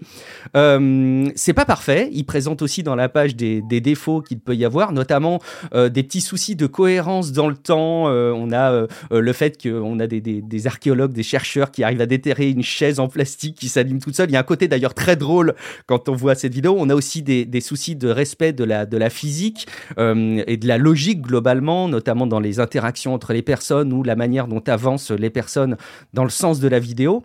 Euh, 0.55 1.29
c'est 1.35 1.53
pas 1.53 1.65
parfait, 1.65 2.09
il 2.11 2.25
présente 2.25 2.61
aussi 2.61 2.83
dans 2.83 2.95
la 2.95 3.09
page 3.09 3.35
des, 3.35 3.61
des 3.61 3.79
défauts 3.79 4.21
qu'il 4.21 4.39
peut 4.39 4.55
y 4.55 4.65
avoir, 4.65 4.91
notamment 4.91 5.39
euh, 5.73 5.89
des 5.89 6.03
petits 6.03 6.21
soucis 6.21 6.55
de 6.55 6.67
cohérence 6.67 7.31
dans 7.31 7.47
le 7.47 7.55
temps. 7.55 8.09
Euh, 8.09 8.31
on 8.35 8.51
a 8.51 8.71
euh, 8.71 8.87
le 9.11 9.33
fait 9.33 9.61
qu'on 9.61 9.99
a 9.99 10.07
des, 10.07 10.19
des, 10.19 10.41
des, 10.41 10.67
archéologues, 10.67 11.13
des 11.13 11.23
chercheurs 11.23 11.71
qui 11.71 11.83
arrivent 11.83 12.01
à 12.01 12.05
déterrer 12.05 12.49
une 12.49 12.63
chaise 12.63 12.99
en 12.99 13.07
plastique 13.07 13.57
qui 13.57 13.69
s'anime 13.69 13.99
toute 13.99 14.15
seule. 14.15 14.29
Il 14.29 14.33
y 14.33 14.37
a 14.37 14.39
un 14.39 14.43
côté 14.43 14.67
d'ailleurs 14.67 14.93
très 14.93 15.15
drôle 15.15 15.55
quand 15.85 16.09
on 16.09 16.15
voit 16.15 16.35
cette 16.35 16.53
vidéo. 16.53 16.75
On 16.77 16.89
a 16.89 16.95
aussi 16.95 17.21
des, 17.21 17.45
des 17.45 17.61
soucis 17.61 17.95
de 17.95 18.09
respect 18.09 18.53
de 18.53 18.63
la, 18.63 18.85
de 18.85 18.97
la 18.97 19.09
physique 19.09 19.67
et 19.97 20.57
de 20.57 20.67
la 20.67 20.77
logique 20.77 21.21
globalement, 21.21 21.87
notamment 21.87 22.27
dans 22.27 22.39
les 22.39 22.59
interactions 22.59 23.13
entre 23.13 23.33
les 23.33 23.41
personnes 23.41 23.93
ou 23.93 24.03
la 24.03 24.15
manière 24.15 24.47
dont 24.47 24.63
avancent 24.67 25.11
les 25.11 25.29
personnes 25.29 25.77
dans 26.13 26.23
le 26.23 26.29
sens 26.29 26.59
de 26.59 26.67
la 26.67 26.79
vidéo. 26.79 27.23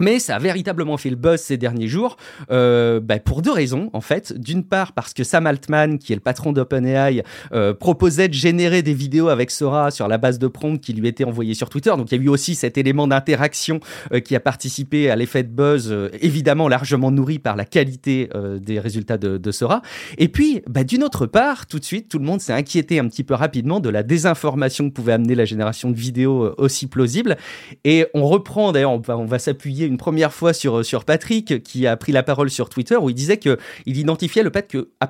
Mais 0.00 0.18
ça 0.18 0.36
a 0.36 0.38
véritablement 0.38 0.96
fait 0.96 1.10
le 1.10 1.16
buzz 1.16 1.40
ces 1.40 1.56
derniers 1.56 1.88
jours 1.88 2.16
euh, 2.50 3.00
bah 3.00 3.18
pour 3.18 3.42
deux 3.42 3.52
raisons 3.52 3.90
en 3.92 4.00
fait. 4.00 4.38
D'une 4.38 4.64
part 4.64 4.92
parce 4.92 5.12
que 5.12 5.24
Sam 5.24 5.46
Altman, 5.46 5.98
qui 5.98 6.12
est 6.12 6.16
le 6.16 6.20
patron 6.20 6.52
d'OpenAI, 6.52 7.22
euh, 7.52 7.74
proposait 7.74 8.28
de 8.28 8.34
générer 8.34 8.82
des 8.82 8.94
vidéos 8.94 9.28
avec 9.28 9.50
Sora 9.50 9.90
sur 9.90 10.08
la 10.08 10.18
base 10.18 10.38
de 10.38 10.46
prompts 10.46 10.80
qui 10.80 10.92
lui 10.92 11.08
étaient 11.08 11.24
envoyées 11.24 11.54
sur 11.54 11.68
Twitter. 11.68 11.90
Donc 11.96 12.10
il 12.12 12.18
y 12.18 12.20
a 12.20 12.24
eu 12.24 12.28
aussi 12.28 12.54
cet 12.54 12.78
élément 12.78 13.06
d'interaction 13.06 13.80
euh, 14.12 14.20
qui 14.20 14.36
a 14.36 14.40
participé 14.40 15.10
à 15.10 15.16
l'effet 15.16 15.42
de 15.42 15.48
buzz, 15.48 15.90
euh, 15.90 16.10
évidemment 16.20 16.68
largement 16.68 17.10
nourri 17.10 17.38
par 17.38 17.56
la 17.56 17.64
qualité 17.64 18.28
euh, 18.34 18.58
des 18.58 18.80
résultats 18.80 19.18
de, 19.18 19.38
de, 19.38 19.50
Sora. 19.50 19.82
Et 20.18 20.28
puis 20.28 20.62
bah, 20.68 20.84
d'une 20.84 21.02
autre 21.04 21.26
part, 21.26 21.66
tout 21.66 21.78
de 21.78 21.84
suite, 21.84 22.08
tout 22.08 22.18
le 22.18 22.24
monde 22.24 22.40
s'est 22.40 22.52
inquiété 22.52 22.98
un 22.98 23.08
petit 23.08 23.24
peu 23.24 23.34
rapidement 23.34 23.80
de 23.80 23.88
la 23.88 24.02
désinformation 24.02 24.88
que 24.88 24.94
pouvait 24.94 25.12
amener 25.12 25.34
la 25.34 25.44
génération 25.44 25.90
de 25.90 25.96
vidéos 25.96 26.44
euh, 26.44 26.54
aussi 26.58 26.86
plausible. 26.86 27.36
Et 27.84 28.06
on 28.14 28.26
reprend 28.26 28.72
d'ailleurs, 28.72 28.92
on 28.92 29.24
va 29.24 29.38
s'appuyer 29.38 29.85
une 29.86 29.96
première 29.96 30.32
fois 30.32 30.52
sur, 30.52 30.84
sur 30.84 31.04
Patrick, 31.04 31.62
qui 31.62 31.86
a 31.86 31.96
pris 31.96 32.12
la 32.12 32.22
parole 32.22 32.50
sur 32.50 32.68
Twitter, 32.68 32.96
où 32.96 33.10
il 33.10 33.14
disait 33.14 33.38
qu'il 33.38 33.56
identifiait 33.86 34.42
le 34.42 34.50
fait 34.50 34.68
que, 34.68 34.90
a 35.00 35.06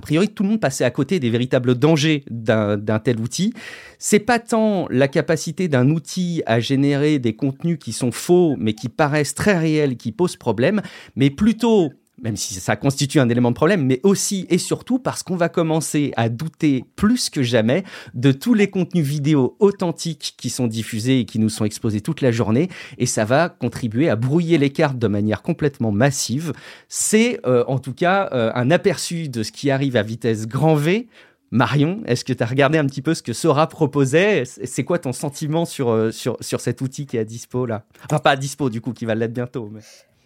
priori, 0.00 0.28
tout 0.28 0.42
le 0.42 0.50
monde 0.50 0.60
passait 0.60 0.84
à 0.84 0.90
côté 0.90 1.20
des 1.20 1.30
véritables 1.30 1.74
dangers 1.74 2.24
d'un 2.30 2.98
tel 3.02 3.20
outil. 3.20 3.52
C'est 3.98 4.20
pas 4.20 4.38
tant 4.38 4.86
la 4.90 5.08
capacité 5.08 5.68
d'un 5.68 5.90
outil 5.90 6.42
à 6.46 6.60
générer 6.60 7.18
des 7.18 7.34
contenus 7.34 7.78
qui 7.78 7.92
sont 7.92 8.12
faux, 8.12 8.56
mais 8.58 8.74
qui 8.74 8.88
paraissent 8.88 9.34
très 9.34 9.58
réels, 9.58 9.96
qui 9.96 10.12
posent 10.12 10.36
problème, 10.36 10.80
mais 11.16 11.30
plutôt 11.30 11.90
même 12.22 12.36
si 12.36 12.54
ça 12.54 12.76
constitue 12.76 13.20
un 13.20 13.28
élément 13.28 13.50
de 13.50 13.56
problème, 13.56 13.84
mais 13.84 14.00
aussi 14.02 14.46
et 14.50 14.58
surtout 14.58 14.98
parce 14.98 15.22
qu'on 15.22 15.36
va 15.36 15.48
commencer 15.48 16.12
à 16.16 16.28
douter 16.28 16.84
plus 16.96 17.30
que 17.30 17.42
jamais 17.42 17.84
de 18.14 18.32
tous 18.32 18.54
les 18.54 18.68
contenus 18.68 19.06
vidéo 19.06 19.56
authentiques 19.58 20.34
qui 20.36 20.50
sont 20.50 20.66
diffusés 20.66 21.20
et 21.20 21.24
qui 21.24 21.38
nous 21.38 21.48
sont 21.48 21.64
exposés 21.64 22.00
toute 22.00 22.20
la 22.20 22.30
journée, 22.30 22.68
et 22.98 23.06
ça 23.06 23.24
va 23.24 23.48
contribuer 23.48 24.08
à 24.08 24.16
brouiller 24.16 24.58
les 24.58 24.70
cartes 24.70 24.98
de 24.98 25.08
manière 25.08 25.42
complètement 25.42 25.92
massive. 25.92 26.52
C'est 26.88 27.40
euh, 27.46 27.64
en 27.66 27.78
tout 27.78 27.94
cas 27.94 28.28
euh, 28.32 28.50
un 28.54 28.70
aperçu 28.70 29.28
de 29.28 29.42
ce 29.42 29.52
qui 29.52 29.70
arrive 29.70 29.96
à 29.96 30.02
vitesse 30.02 30.46
grand 30.46 30.74
V. 30.74 31.08
Marion, 31.52 32.00
est-ce 32.06 32.24
que 32.24 32.32
tu 32.32 32.42
as 32.44 32.46
regardé 32.46 32.78
un 32.78 32.86
petit 32.86 33.02
peu 33.02 33.12
ce 33.12 33.24
que 33.24 33.32
Sora 33.32 33.68
proposait? 33.68 34.44
C'est 34.44 34.84
quoi 34.84 35.00
ton 35.00 35.12
sentiment 35.12 35.64
sur, 35.64 35.90
euh, 35.90 36.12
sur, 36.12 36.36
sur 36.40 36.60
cet 36.60 36.80
outil 36.80 37.06
qui 37.06 37.16
est 37.16 37.20
à 37.20 37.24
dispo 37.24 37.66
là? 37.66 37.84
Enfin, 38.04 38.20
pas 38.20 38.30
à 38.30 38.36
dispo 38.36 38.70
du 38.70 38.80
coup, 38.80 38.92
qui 38.92 39.04
va 39.04 39.16
l'être 39.16 39.32
bientôt. 39.32 39.68
Mais... 39.72 39.80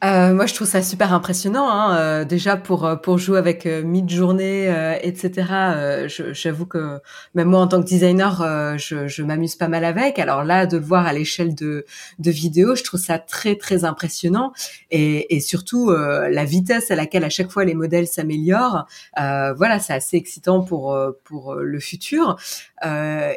Euh, 0.04 0.34
moi, 0.34 0.44
je 0.44 0.54
trouve 0.54 0.66
ça 0.66 0.82
super 0.82 1.14
impressionnant. 1.14 1.70
Hein. 1.70 1.96
Euh, 1.96 2.24
déjà 2.24 2.56
pour 2.56 2.84
euh, 2.84 2.96
pour 2.96 3.16
jouer 3.16 3.38
avec 3.38 3.64
euh, 3.64 3.82
mid-journée, 3.82 4.68
euh, 4.68 4.96
etc. 5.00 5.46
Euh, 5.50 6.08
j'avoue 6.32 6.66
que 6.66 7.00
même 7.34 7.48
moi, 7.48 7.60
en 7.60 7.68
tant 7.68 7.80
que 7.80 7.86
designer, 7.86 8.76
je, 8.78 9.08
je 9.08 9.22
m'amuse 9.22 9.56
pas 9.56 9.68
mal 9.68 9.84
avec. 9.84 10.18
Alors 10.18 10.44
là, 10.44 10.66
de 10.66 10.76
le 10.76 10.84
voir 10.84 11.06
à 11.06 11.12
l'échelle 11.12 11.54
de 11.54 11.86
de 12.18 12.30
vidéo, 12.30 12.74
je 12.74 12.82
trouve 12.84 13.00
ça 13.00 13.18
très 13.18 13.56
très 13.56 13.84
impressionnant. 13.84 14.52
Et, 14.90 15.34
et 15.36 15.40
surtout 15.40 15.90
la 15.90 16.44
vitesse 16.44 16.90
à 16.90 16.96
laquelle 16.96 17.24
à 17.24 17.30
chaque 17.30 17.50
fois 17.50 17.64
les 17.64 17.74
modèles 17.74 18.06
s'améliorent. 18.06 18.86
voilà, 19.16 19.78
c'est 19.78 19.94
assez 19.94 20.16
excitant 20.16 20.62
pour 20.62 20.98
pour 21.24 21.54
le 21.54 21.80
futur. 21.80 22.36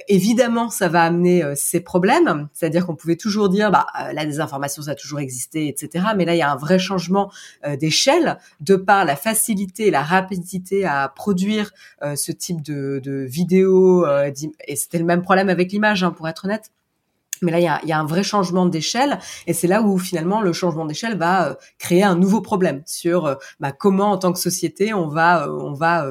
Évidemment, 0.07 0.69
ça 0.69 0.87
va 0.87 1.03
amener 1.03 1.43
ses 1.55 1.79
problèmes. 1.79 2.49
C'est-à-dire 2.53 2.85
qu'on 2.85 2.95
pouvait 2.95 3.15
toujours 3.15 3.49
dire, 3.49 3.71
bah 3.71 3.85
la 4.13 4.25
désinformation, 4.25 4.81
ça 4.81 4.91
a 4.91 4.95
toujours 4.95 5.19
existé, 5.19 5.67
etc. 5.67 6.05
Mais 6.15 6.25
là, 6.25 6.35
il 6.35 6.39
y 6.39 6.41
a 6.41 6.51
un 6.51 6.55
vrai 6.55 6.79
changement 6.79 7.31
euh, 7.65 7.75
d'échelle 7.75 8.37
de 8.59 8.75
par 8.75 9.05
la 9.05 9.15
facilité 9.15 9.87
et 9.87 9.91
la 9.91 10.03
rapidité 10.03 10.85
à 10.85 11.07
produire 11.09 11.71
euh, 12.03 12.15
ce 12.15 12.31
type 12.31 12.61
de, 12.61 13.01
de 13.03 13.25
vidéos. 13.25 14.05
Euh, 14.05 14.31
et 14.67 14.75
c'était 14.75 14.99
le 14.99 15.05
même 15.05 15.21
problème 15.21 15.49
avec 15.49 15.71
l'image, 15.71 16.03
hein, 16.03 16.11
pour 16.11 16.27
être 16.27 16.45
honnête. 16.45 16.71
Mais 17.43 17.51
là, 17.51 17.59
il 17.59 17.63
y 17.63 17.67
a, 17.67 17.79
y 17.85 17.91
a, 17.91 17.99
un 17.99 18.05
vrai 18.05 18.23
changement 18.23 18.65
d'échelle, 18.65 19.19
et 19.45 19.53
c'est 19.53 19.67
là 19.67 19.83
où 19.83 19.99
finalement 19.99 20.41
le 20.41 20.53
changement 20.53 20.85
d'échelle 20.85 21.19
va 21.19 21.49
euh, 21.49 21.53
créer 21.77 22.03
un 22.03 22.15
nouveau 22.15 22.41
problème 22.41 22.81
sur 22.87 23.27
euh, 23.27 23.35
bah, 23.59 23.71
comment, 23.71 24.11
en 24.11 24.17
tant 24.17 24.33
que 24.33 24.39
société, 24.39 24.91
on 24.95 25.07
va, 25.07 25.47
on 25.51 25.73
va 25.73 26.07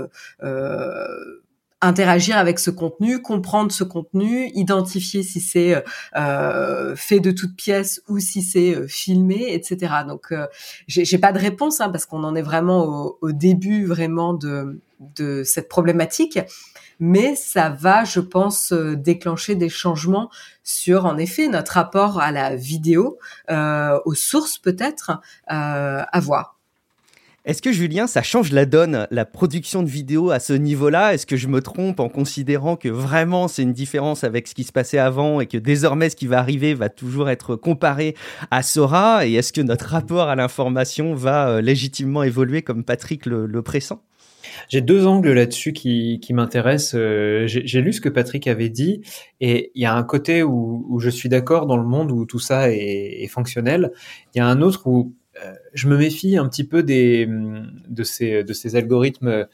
interagir 1.81 2.39
avec 2.39 2.59
ce 2.59 2.71
contenu, 2.71 3.21
comprendre 3.21 3.71
ce 3.71 3.85
contenu, 3.85 4.51
identifier 4.55 5.23
si 5.23 5.41
c'est 5.41 5.85
euh, 6.17 6.97
fait 6.97 7.21
de 7.21 7.31
toutes 7.31 7.55
pièces 7.55 8.03
ou 8.09 8.19
si 8.19 8.43
c'est 8.43 8.75
euh, 8.75 8.87
filmé, 8.89 9.53
etc. 9.53 9.95
Donc, 10.07 10.33
euh, 10.33 10.47
j'ai 10.87 11.19
pas 11.19 11.33
de 11.33 11.39
réponse 11.39 11.81
hein, 11.81 11.91
parce 11.91 12.07
qu'on 12.07 12.25
en 12.25 12.35
est 12.35 12.43
vraiment 12.43 12.85
au, 12.85 13.19
au, 13.21 13.33
début 13.33 13.85
vraiment 13.85 14.33
de, 14.33 14.81
de 15.01 15.43
cette 15.45 15.69
problématique, 15.69 16.39
mais 16.99 17.35
ça 17.37 17.69
va, 17.69 18.05
je 18.05 18.21
pense, 18.21 18.73
euh, 18.73 18.97
déclencher 18.97 19.55
des 19.55 19.69
changements 19.69 20.31
sur, 20.63 21.05
en 21.05 21.19
effet, 21.19 21.49
notre 21.49 21.73
rapport 21.73 22.21
à 22.21 22.33
la 22.33 22.57
vidéo, 22.57 23.19
euh, 23.51 23.99
aux 24.07 24.15
sources 24.15 24.59
peut-être, 24.59 25.21
à 25.47 26.21
voir. 26.21 26.56
Est-ce 27.47 27.63
que 27.63 27.71
Julien, 27.71 28.09
ça 28.09 28.25
change 28.25 28.51
la 28.51 28.67
donne, 28.67 29.07
la 29.13 29.25
production 29.25 29.85
de 29.85 29.89
vidéos 29.89 30.33
à 30.33 30.41
ce 30.41 30.53
niveau-là? 30.53 31.15
Est-ce 31.15 31.27
que 31.27 31.37
je 31.37 31.47
me 31.47 31.61
trompe 31.61 32.01
en 32.01 32.09
considérant 32.09 32.75
que 32.75 32.89
vraiment 32.89 33.47
c'est 33.47 33.63
une 33.63 33.73
différence 33.73 34.25
avec 34.25 34.49
ce 34.49 34.55
qui 34.57 34.65
se 34.65 34.73
passait 34.73 34.99
avant 34.99 35.41
et 35.41 35.47
que 35.47 35.57
désormais 35.57 36.11
ce 36.11 36.17
qui 36.17 36.27
va 36.27 36.41
arriver 36.41 36.75
va 36.75 36.89
toujours 36.89 37.31
être 37.31 37.55
comparé 37.55 38.17
à 38.51 38.65
Sora? 38.65 39.29
Et 39.29 39.35
est-ce 39.35 39.53
que 39.53 39.61
notre 39.61 39.87
rapport 39.87 40.29
à 40.29 40.35
l'information 40.35 41.15
va 41.15 41.49
euh, 41.49 41.61
légitimement 41.61 42.25
évoluer 42.25 42.63
comme 42.63 42.83
Patrick 42.83 43.27
le, 43.27 43.63
pressent? 43.63 44.03
J'ai 44.69 44.81
deux 44.81 45.07
angles 45.07 45.33
là-dessus 45.33 45.73
qui, 45.73 46.21
m'intéressent. 46.31 46.97
Euh, 46.97 47.45
j'ai 47.47 47.81
lu 47.81 47.93
ce 47.93 48.01
que 48.01 48.09
Patrick 48.09 48.49
avait 48.49 48.71
dit 48.71 49.03
et 49.41 49.71
il 49.77 49.83
y 49.83 49.87
a 49.87 49.95
un 49.95 50.03
côté 50.03 50.43
où, 50.43 50.99
je 50.99 51.11
suis 51.11 51.29
d'accord 51.29 51.67
dans 51.67 51.77
le 51.77 51.87
monde 51.87 52.11
où 52.11 52.27
tout 52.27 52.41
ça 52.41 52.73
est, 52.73 53.23
est 53.23 53.29
fonctionnel. 53.29 53.93
Il 54.35 54.39
y 54.39 54.41
a 54.41 54.49
un 54.49 54.63
autre 54.63 54.89
où 54.89 55.15
euh, 55.45 55.55
je 55.77 55.89
me 55.89 55.99
méfie 55.99 56.39
un 56.39 56.49
petit 56.49 56.65
peu 56.65 56.83
des, 56.83 57.29
de, 57.29 58.03
ces, 58.03 58.43
de 58.43 58.53
ces 58.55 58.77
algorithmes 58.77 59.29
euh, 59.29 59.45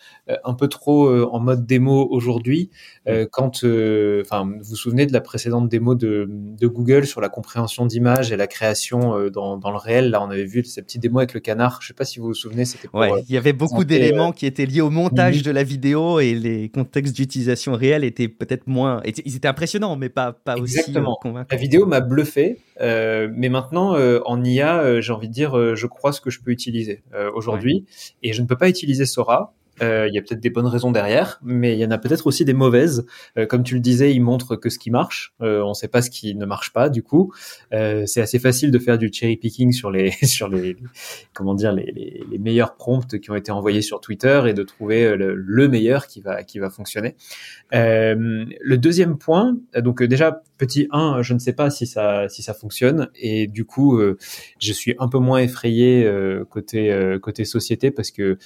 un 0.44 0.54
peu 0.54 0.68
trop 0.68 1.06
euh, 1.06 1.28
en 1.32 1.40
mode 1.40 1.66
démo 1.66 2.06
aujourd'hui. 2.10 2.70
Mm. 3.08 3.24
quand, 3.32 3.64
enfin, 3.64 4.48
vous 4.60 4.70
vous 4.70 4.76
souvenez 4.76 5.06
de 5.06 5.12
la 5.12 5.20
précédente 5.20 5.68
démo 5.68 5.96
de, 5.96 6.28
de 6.30 6.66
Google 6.68 7.04
sur 7.04 7.20
la 7.20 7.28
compréhension 7.28 7.84
d'images 7.84 8.30
et 8.30 8.36
la 8.36 8.46
création 8.46 9.28
dans, 9.30 9.56
dans, 9.56 9.70
le 9.72 9.76
réel? 9.76 10.10
Là, 10.10 10.22
on 10.22 10.30
avait 10.30 10.44
vu 10.44 10.64
cette 10.64 10.84
petite 10.84 11.02
démo 11.02 11.18
avec 11.18 11.34
le 11.34 11.40
canard. 11.40 11.80
Je 11.82 11.88
sais 11.88 11.94
pas 11.94 12.04
si 12.04 12.20
vous 12.20 12.26
vous 12.26 12.34
souvenez. 12.34 12.64
C'était 12.64 12.88
ouais, 12.94 13.10
il 13.28 13.34
y 13.34 13.36
avait 13.36 13.52
beaucoup 13.52 13.82
d'éléments 13.82 14.30
qui 14.30 14.46
étaient 14.46 14.66
liés 14.66 14.80
au 14.80 14.90
montage 14.90 15.42
de 15.42 15.50
la 15.50 15.64
vidéo 15.64 16.20
et 16.20 16.34
les 16.34 16.68
contextes 16.68 17.16
d'utilisation 17.16 17.72
réels 17.72 18.04
étaient 18.04 18.28
peut-être 18.28 18.68
moins. 18.68 19.02
Ils 19.04 19.34
étaient 19.34 19.48
impressionnants, 19.48 19.96
mais 19.96 20.08
pas, 20.08 20.32
pas 20.32 20.56
aussi 20.56 20.92
convaincants. 20.92 21.44
La 21.50 21.56
vidéo 21.56 21.86
m'a 21.86 22.00
bluffé, 22.00 22.60
mais 22.80 23.48
maintenant 23.48 23.96
en 24.24 24.44
IA, 24.44 25.00
j'ai 25.00 25.12
envie 25.12 25.28
de 25.28 25.34
dire, 25.34 25.74
je 25.74 25.86
crois 25.88 26.11
ce 26.12 26.20
que 26.20 26.30
je 26.30 26.40
peux 26.40 26.50
utiliser 26.50 27.02
euh, 27.14 27.30
aujourd'hui. 27.34 27.86
Et 28.22 28.32
je 28.32 28.42
ne 28.42 28.46
peux 28.46 28.56
pas 28.56 28.68
utiliser 28.68 29.06
Sora 29.06 29.54
il 29.82 30.14
y 30.14 30.18
a 30.18 30.22
peut-être 30.22 30.40
des 30.40 30.50
bonnes 30.50 30.66
raisons 30.66 30.92
derrière, 30.92 31.40
mais 31.42 31.74
il 31.74 31.78
y 31.78 31.84
en 31.84 31.90
a 31.90 31.98
peut-être 31.98 32.26
aussi 32.26 32.44
des 32.44 32.52
mauvaises. 32.52 33.06
Euh, 33.36 33.46
comme 33.46 33.62
tu 33.62 33.74
le 33.74 33.80
disais, 33.80 34.12
il 34.12 34.20
montre 34.20 34.56
que 34.56 34.70
ce 34.70 34.78
qui 34.78 34.90
marche. 34.90 35.34
Euh, 35.40 35.62
on 35.62 35.70
ne 35.70 35.74
sait 35.74 35.88
pas 35.88 36.02
ce 36.02 36.10
qui 36.10 36.34
ne 36.34 36.46
marche 36.46 36.72
pas. 36.72 36.88
Du 36.88 37.02
coup, 37.02 37.32
c'est 37.70 38.20
assez 38.20 38.38
facile 38.38 38.70
de 38.70 38.78
faire 38.78 38.98
du 38.98 39.10
cherry 39.12 39.36
picking 39.36 39.72
sur 39.72 39.90
les 39.90 40.10
sur 40.22 40.48
les 40.48 40.76
comment 41.34 41.54
dire 41.54 41.72
les, 41.72 42.24
les, 42.30 42.38
meilleurs 42.38 42.74
prompts 42.74 43.18
qui 43.18 43.30
ont 43.30 43.34
été 43.34 43.52
envoyés 43.52 43.82
sur 43.82 44.00
Twitter 44.00 44.42
et 44.46 44.54
de 44.54 44.62
trouver 44.62 45.16
le, 45.16 45.34
le 45.34 45.68
meilleur 45.68 46.06
qui 46.06 46.20
va 46.20 46.42
qui 46.42 46.58
va 46.58 46.70
fonctionner. 46.70 47.16
le 47.72 48.76
deuxième 48.76 49.18
point, 49.18 49.56
donc 49.76 50.02
déjà 50.02 50.42
petit 50.58 50.88
1, 50.90 51.22
je 51.22 51.34
ne 51.34 51.38
sais 51.38 51.52
pas 51.52 51.70
si 51.70 51.86
ça 51.86 52.28
si 52.28 52.42
ça 52.42 52.54
fonctionne 52.54 53.08
et 53.14 53.46
du 53.46 53.64
coup, 53.64 54.00
je 54.58 54.72
suis 54.72 54.94
un 54.98 55.08
peu 55.08 55.18
moins 55.18 55.38
effrayé 55.38 56.10
côté 56.50 57.16
côté 57.22 57.44
société 57.44 57.90
parce 57.90 58.10
que 58.10 58.38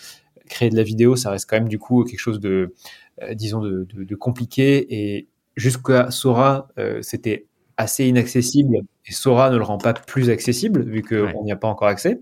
créer 0.49 0.71
de 0.71 0.77
la 0.77 0.83
vidéo, 0.83 1.17
ça 1.17 1.31
reste 1.31 1.49
quand 1.49 1.57
même 1.57 1.69
du 1.69 1.79
coup 1.79 2.05
quelque 2.05 2.19
chose 2.19 2.41
de, 2.41 2.75
euh, 3.23 3.35
disons, 3.35 3.61
de, 3.61 3.87
de, 3.95 4.05
de, 4.05 4.15
compliqué. 4.15 4.87
Et 4.95 5.29
jusqu'à 5.57 6.11
Sora, 6.11 6.69
euh, 6.79 7.01
c'était 7.03 7.47
assez 7.77 8.07
inaccessible. 8.07 8.79
Et 9.07 9.13
Sora 9.13 9.51
ne 9.51 9.57
le 9.57 9.65
rend 9.65 9.79
pas 9.79 9.95
plus 9.95 10.31
accessible 10.31 10.83
vu 10.85 11.03
qu'on 11.03 11.45
n'y 11.45 11.53
a 11.53 11.57
pas 11.57 11.69
encore 11.69 11.89
accès. 11.89 12.21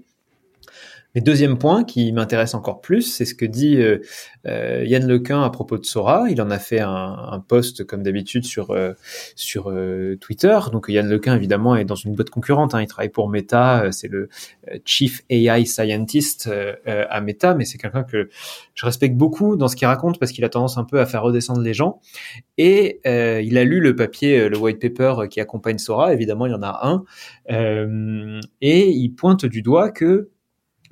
Mais 1.14 1.21
deuxième 1.21 1.59
point 1.59 1.85
qui 1.85 2.12
m'intéresse 2.12 2.54
encore 2.54 2.80
plus, 2.80 3.02
c'est 3.02 3.25
ce 3.25 3.37
que 3.37 3.44
dit 3.44 3.76
euh, 3.76 3.99
euh, 4.47 4.85
Yann 4.85 5.06
Lequin 5.06 5.42
à 5.42 5.50
propos 5.50 5.78
de 5.78 5.85
Sora. 5.85 6.28
Il 6.28 6.42
en 6.42 6.50
a 6.50 6.59
fait 6.59 6.80
un, 6.80 6.90
un 6.90 7.38
post 7.38 7.85
comme 7.85 8.02
d'habitude 8.02 8.44
sur 8.44 8.73
euh, 8.73 8.94
sur 9.37 9.73
Twitter. 10.21 10.59
Donc 10.73 10.87
Yann 10.88 11.09
Lequin 11.09 11.37
évidemment 11.37 11.76
est 11.76 11.85
dans 11.85 11.94
une 11.94 12.14
boîte 12.14 12.30
concurrente. 12.30 12.75
Hein. 12.75 12.83
Il 12.83 12.88
travaille 12.88 13.11
pour 13.11 13.28
Meta. 13.28 13.92
C'est 13.92 14.09
le 14.09 14.28
Chief 14.85 15.23
AI 15.30 15.64
Scientist 15.66 16.50
à 16.87 17.21
Meta, 17.21 17.54
mais 17.54 17.64
c'est 17.64 17.78
quelqu'un 17.78 18.02
que 18.02 18.28
je 18.75 18.85
respecte 18.85 19.16
beaucoup 19.16 19.56
dans 19.56 19.68
ce 19.68 19.76
qu'il 19.76 19.87
raconte 19.87 20.18
parce 20.18 20.33
qu'il 20.33 20.44
a 20.44 20.49
tendance 20.49 20.78
un 20.78 20.85
peu 20.85 21.00
à 21.00 21.06
faire 21.06 21.23
redescendre 21.23 21.61
les 21.61 21.75
gens. 21.75 22.00
Et 22.59 23.00
il 23.04 23.59
a 23.59 23.64
lu 23.64 23.80
le 23.80 23.94
papier, 23.94 24.49
le 24.49 24.59
white 24.59 24.80
paper 24.80 25.28
qui 25.28 25.40
accompagne 25.40 25.78
Sora. 25.78 26.12
Évidemment, 26.12 26.47
il 26.47 26.52
y 26.52 26.54
en 26.54 26.62
a 26.62 26.80
un. 26.83 27.04
et 28.61 28.88
il 28.88 29.11
pointe 29.11 29.47
du 29.47 29.62
doigt 29.62 29.90
que 29.90 30.30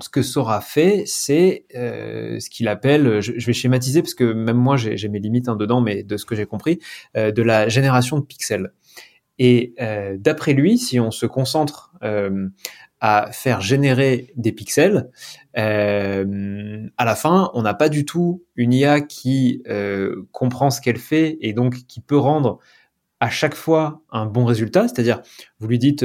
ce 0.02 0.08
que 0.08 0.22
Sora 0.22 0.60
fait, 0.60 1.04
c'est 1.06 1.66
euh, 1.74 2.38
ce 2.40 2.50
qu'il 2.50 2.68
appelle, 2.68 3.20
je, 3.20 3.32
vais 3.32 3.52
schématiser 3.52 4.02
parce 4.02 4.14
que 4.14 4.32
même 4.32 4.56
moi 4.56 4.76
j'ai 4.76 5.08
mes 5.08 5.18
limites 5.18 5.48
hein, 5.48 5.56
dedans, 5.56 5.80
mais 5.80 6.02
de 6.02 6.16
ce 6.16 6.24
que 6.24 6.34
j'ai 6.34 6.46
compris, 6.46 6.80
euh, 7.16 7.30
de 7.30 7.42
la 7.42 7.68
génération 7.68 8.18
de 8.18 8.24
pixels. 8.24 8.72
Et 9.38 9.74
euh, 9.80 10.16
d'après 10.18 10.52
lui, 10.52 10.78
si 10.78 11.00
on 11.00 11.10
se 11.10 11.26
concentre 11.26 11.92
à 13.00 13.30
faire 13.32 13.60
générer 13.60 14.32
des 14.36 14.52
pixels, 14.52 15.10
à 15.54 16.24
la 17.04 17.14
fin, 17.16 17.50
on 17.54 17.62
n'a 17.62 17.74
pas 17.74 17.88
du 17.88 18.04
tout 18.04 18.44
une 18.56 18.72
IA 18.72 19.00
qui 19.00 19.62
comprend 20.32 20.70
ce 20.70 20.80
qu'elle 20.80 20.98
fait 20.98 21.38
et 21.40 21.52
donc 21.52 21.86
qui 21.86 22.00
peut 22.00 22.18
rendre 22.18 22.58
à 23.20 23.30
chaque 23.30 23.54
fois 23.54 24.02
un 24.10 24.26
bon 24.26 24.44
résultat. 24.44 24.88
C'est-à-dire, 24.88 25.22
vous 25.58 25.68
lui 25.68 25.78
dites 25.78 26.04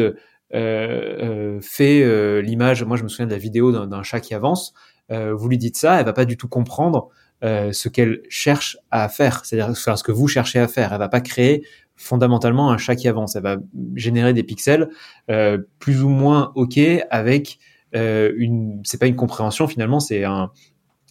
fait 0.52 2.04
euh, 2.04 2.42
l'image. 2.42 2.84
Moi, 2.84 2.98
je 2.98 3.04
me 3.04 3.08
souviens 3.08 3.28
de 3.28 3.32
la 3.32 3.38
vidéo 3.38 3.86
d'un 3.86 4.04
chat 4.04 4.20
qui 4.20 4.34
avance. 4.34 4.74
vous 5.10 5.48
lui 5.48 5.58
dites 5.58 5.78
ça, 5.78 6.00
elle 6.00 6.06
va 6.06 6.14
pas 6.14 6.26
du 6.26 6.38
tout 6.38 6.48
comprendre 6.48 7.10
ce 7.42 7.90
qu'elle 7.90 8.22
cherche 8.30 8.78
à 8.92 9.10
faire, 9.10 9.46
c'est-à-dire 9.46 9.76
ce 9.76 10.04
que 10.04 10.12
vous 10.12 10.28
cherchez 10.28 10.60
à 10.60 10.68
faire. 10.68 10.94
Elle 10.94 11.00
va 11.00 11.10
pas 11.10 11.22
créer 11.22 11.64
fondamentalement 11.98 12.72
un 12.72 12.78
chat 12.78 12.96
qui 12.96 13.08
avance. 13.08 13.36
Elle 13.36 13.44
va 13.44 13.58
générer 13.96 14.34
des 14.34 14.44
pixels 14.44 14.90
euh, 15.30 15.58
plus 15.80 16.04
ou 16.04 16.10
moins 16.10 16.52
ok 16.56 16.80
avec 17.10 17.60
euh, 17.96 18.32
une. 18.38 18.82
C'est 18.86 19.00
pas 19.00 19.08
une 19.08 19.16
compréhension 19.16 19.68
finalement, 19.68 20.00
c'est 20.00 20.24
un, 20.24 20.52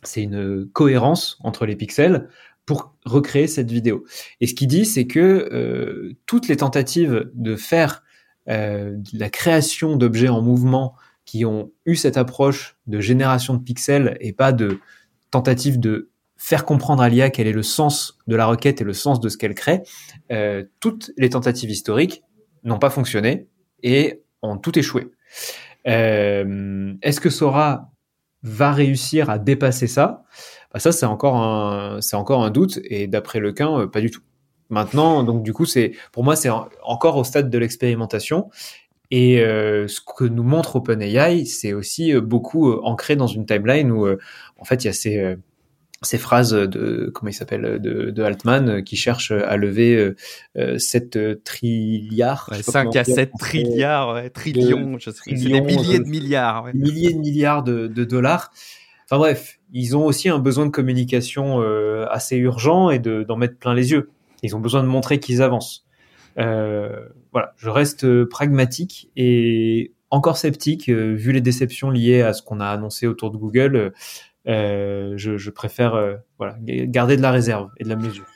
c'est 0.02 0.22
une 0.22 0.66
cohérence 0.72 1.38
entre 1.42 1.66
les 1.66 1.76
pixels 1.76 2.28
pour 2.64 2.94
recréer 3.04 3.46
cette 3.46 3.70
vidéo. 3.70 4.04
Et 4.40 4.46
ce 4.46 4.54
qu'il 4.54 4.68
dit, 4.68 4.86
c'est 4.86 5.06
que 5.06 5.48
euh, 5.52 6.16
toutes 6.26 6.48
les 6.48 6.56
tentatives 6.56 7.30
de 7.34 7.56
faire 7.56 8.02
euh, 8.48 8.96
la 9.12 9.30
création 9.30 9.96
d'objets 9.96 10.28
en 10.28 10.42
mouvement 10.42 10.94
qui 11.24 11.44
ont 11.44 11.72
eu 11.84 11.96
cette 11.96 12.16
approche 12.16 12.76
de 12.86 13.00
génération 13.00 13.54
de 13.54 13.62
pixels 13.62 14.16
et 14.20 14.32
pas 14.32 14.52
de 14.52 14.78
tentative 15.30 15.80
de 15.80 16.10
faire 16.36 16.64
comprendre 16.64 17.02
à 17.02 17.08
l'IA 17.08 17.30
quel 17.30 17.46
est 17.46 17.52
le 17.52 17.62
sens 17.62 18.18
de 18.26 18.36
la 18.36 18.46
requête 18.46 18.80
et 18.80 18.84
le 18.84 18.92
sens 18.92 19.20
de 19.20 19.28
ce 19.28 19.36
qu'elle 19.36 19.54
crée, 19.54 19.82
euh, 20.30 20.64
toutes 20.80 21.10
les 21.16 21.30
tentatives 21.30 21.70
historiques 21.70 22.22
n'ont 22.62 22.78
pas 22.78 22.90
fonctionné 22.90 23.48
et 23.82 24.22
ont 24.42 24.58
tout 24.58 24.78
échoué. 24.78 25.10
Euh, 25.86 26.94
Est-ce 27.02 27.20
que 27.20 27.30
Sora 27.30 27.90
va 28.42 28.72
réussir 28.72 29.30
à 29.30 29.38
dépasser 29.38 29.86
ça? 29.86 30.24
Bah 30.72 30.80
Ça, 30.80 30.92
c'est 30.92 31.06
encore 31.06 31.36
un, 31.36 32.00
encore 32.12 32.44
un 32.44 32.50
doute 32.50 32.80
et 32.84 33.06
d'après 33.06 33.40
Lequin, 33.40 33.80
euh, 33.80 33.86
pas 33.86 34.00
du 34.00 34.10
tout. 34.10 34.22
Maintenant, 34.68 35.22
donc 35.22 35.42
du 35.42 35.52
coup, 35.52 35.64
c'est 35.64 35.92
pour 36.12 36.24
moi, 36.24 36.34
c'est 36.36 36.50
encore 36.82 37.16
au 37.16 37.24
stade 37.24 37.50
de 37.50 37.58
l'expérimentation. 37.58 38.50
Et 39.10 39.40
euh, 39.40 39.86
ce 39.86 40.00
que 40.00 40.24
nous 40.24 40.42
montre 40.42 40.76
OpenAI, 40.76 41.44
c'est 41.44 41.72
aussi 41.72 42.12
euh, 42.12 42.20
beaucoup 42.20 42.70
euh, 42.70 42.80
ancré 42.82 43.14
dans 43.16 43.28
une 43.28 43.46
timeline 43.46 43.90
où, 43.92 44.08
en 44.08 44.64
fait, 44.64 44.82
il 44.84 44.88
y 44.88 44.90
a 44.90 44.92
ces, 44.92 45.36
ces 46.02 46.18
phrases 46.18 46.52
de 46.52 47.10
comment 47.14 47.30
il 47.30 47.34
s'appelle 47.34 47.80
de, 47.80 48.10
de, 48.10 48.22
Altman 48.22 48.82
qui 48.82 48.96
cherche 48.96 49.30
à 49.30 49.56
lever 49.56 50.12
7 50.56 51.44
trilliards. 51.44 52.50
5 52.52 52.96
à 52.96 53.04
7 53.04 53.30
trilliards, 53.38 54.14
ouais, 54.14 54.30
trillions, 54.30 54.98
je 54.98 55.10
sais, 55.10 55.20
c'est 55.24 55.34
des 55.34 55.60
milliers 55.60 55.98
de 56.00 56.04
milliards. 56.04 56.64
Ouais. 56.64 56.72
Milliers 56.74 57.12
de 57.12 57.18
milliards 57.18 57.62
de, 57.62 57.86
de, 57.86 58.04
dollars. 58.04 58.50
Enfin 59.04 59.18
bref, 59.18 59.60
ils 59.72 59.96
ont 59.96 60.04
aussi 60.04 60.28
un 60.28 60.40
besoin 60.40 60.66
de 60.66 60.70
communication 60.72 61.60
assez 62.10 62.36
urgent 62.36 62.90
et 62.90 62.98
d'en 62.98 63.36
mettre 63.36 63.56
plein 63.56 63.74
les 63.74 63.92
yeux. 63.92 64.10
Ils 64.42 64.54
ont 64.56 64.60
besoin 64.60 64.82
de 64.82 64.88
montrer 64.88 65.20
qu'ils 65.20 65.42
avancent. 65.42 65.86
Euh, 66.38 67.08
voilà, 67.32 67.54
je 67.56 67.70
reste 67.70 68.24
pragmatique 68.24 69.10
et 69.16 69.92
encore 70.10 70.36
sceptique 70.36 70.88
euh, 70.88 71.14
vu 71.14 71.32
les 71.32 71.40
déceptions 71.40 71.90
liées 71.90 72.22
à 72.22 72.32
ce 72.32 72.42
qu'on 72.42 72.60
a 72.60 72.66
annoncé 72.66 73.06
autour 73.06 73.30
de 73.30 73.38
Google. 73.38 73.92
Euh, 74.46 75.14
je, 75.16 75.36
je, 75.36 75.50
préfère 75.50 76.18
voilà 76.38 76.56
garder 76.62 77.16
de 77.16 77.22
la 77.22 77.30
réserve 77.30 77.70
et 77.78 77.84
de 77.84 77.88
la 77.88 77.96
mesure. 77.96 78.26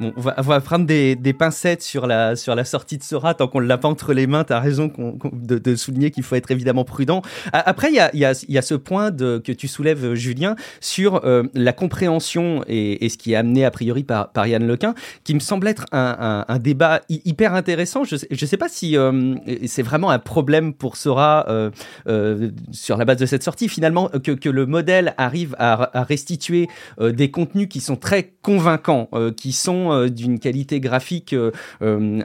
Bon, 0.00 0.12
on, 0.16 0.20
va, 0.20 0.34
on 0.38 0.42
va 0.42 0.60
prendre 0.60 0.86
des, 0.86 1.14
des, 1.14 1.32
pincettes 1.32 1.82
sur 1.82 2.06
la, 2.06 2.34
sur 2.34 2.54
la 2.54 2.64
sortie 2.64 2.98
de 2.98 3.04
Sora 3.04 3.34
tant 3.34 3.46
qu'on 3.46 3.60
ne 3.60 3.66
l'a 3.66 3.78
pas 3.78 3.88
entre 3.88 4.12
les 4.12 4.26
mains. 4.26 4.44
Tu 4.44 4.52
as 4.52 4.60
raison 4.60 4.90
de, 5.32 5.58
de, 5.58 5.76
souligner 5.76 6.10
qu'il 6.10 6.24
faut 6.24 6.34
être 6.34 6.50
évidemment 6.50 6.84
prudent. 6.84 7.22
Après, 7.52 7.90
il 7.90 7.94
y 7.94 8.00
a, 8.00 8.14
y, 8.14 8.24
a, 8.24 8.44
y 8.48 8.58
a, 8.58 8.62
ce 8.62 8.74
point 8.74 9.10
de, 9.10 9.38
que 9.38 9.52
tu 9.52 9.68
soulèves, 9.68 10.14
Julien, 10.14 10.56
sur 10.80 11.24
euh, 11.24 11.44
la 11.54 11.72
compréhension 11.72 12.64
et, 12.66 13.04
et, 13.04 13.08
ce 13.08 13.18
qui 13.18 13.32
est 13.32 13.36
amené 13.36 13.64
a 13.64 13.70
priori 13.70 14.02
par, 14.02 14.32
par 14.32 14.46
Yann 14.46 14.66
Lequin, 14.66 14.94
qui 15.22 15.34
me 15.34 15.40
semble 15.40 15.68
être 15.68 15.86
un, 15.92 16.44
un, 16.48 16.54
un 16.54 16.58
débat 16.58 17.02
hyper 17.08 17.54
intéressant. 17.54 18.02
Je 18.04 18.16
ne 18.30 18.46
sais 18.46 18.56
pas 18.56 18.68
si 18.68 18.96
euh, 18.96 19.34
c'est 19.66 19.82
vraiment 19.82 20.10
un 20.10 20.18
problème 20.18 20.74
pour 20.74 20.96
Sora 20.96 21.46
euh, 21.48 21.70
euh, 22.08 22.50
sur 22.72 22.96
la 22.96 23.04
base 23.04 23.18
de 23.18 23.26
cette 23.26 23.42
sortie, 23.42 23.68
finalement, 23.68 24.08
que, 24.08 24.32
que 24.32 24.48
le 24.48 24.66
modèle 24.66 25.14
arrive 25.18 25.54
à, 25.58 25.96
à 25.98 26.02
restituer 26.02 26.68
euh, 27.00 27.12
des 27.12 27.30
contenus 27.30 27.68
qui 27.68 27.80
sont 27.80 27.96
très 27.96 28.34
convaincants, 28.42 29.08
qui 29.36 29.52
sont 29.52 29.83
sont 29.84 30.06
d'une 30.06 30.38
qualité 30.38 30.80
graphique 30.80 31.34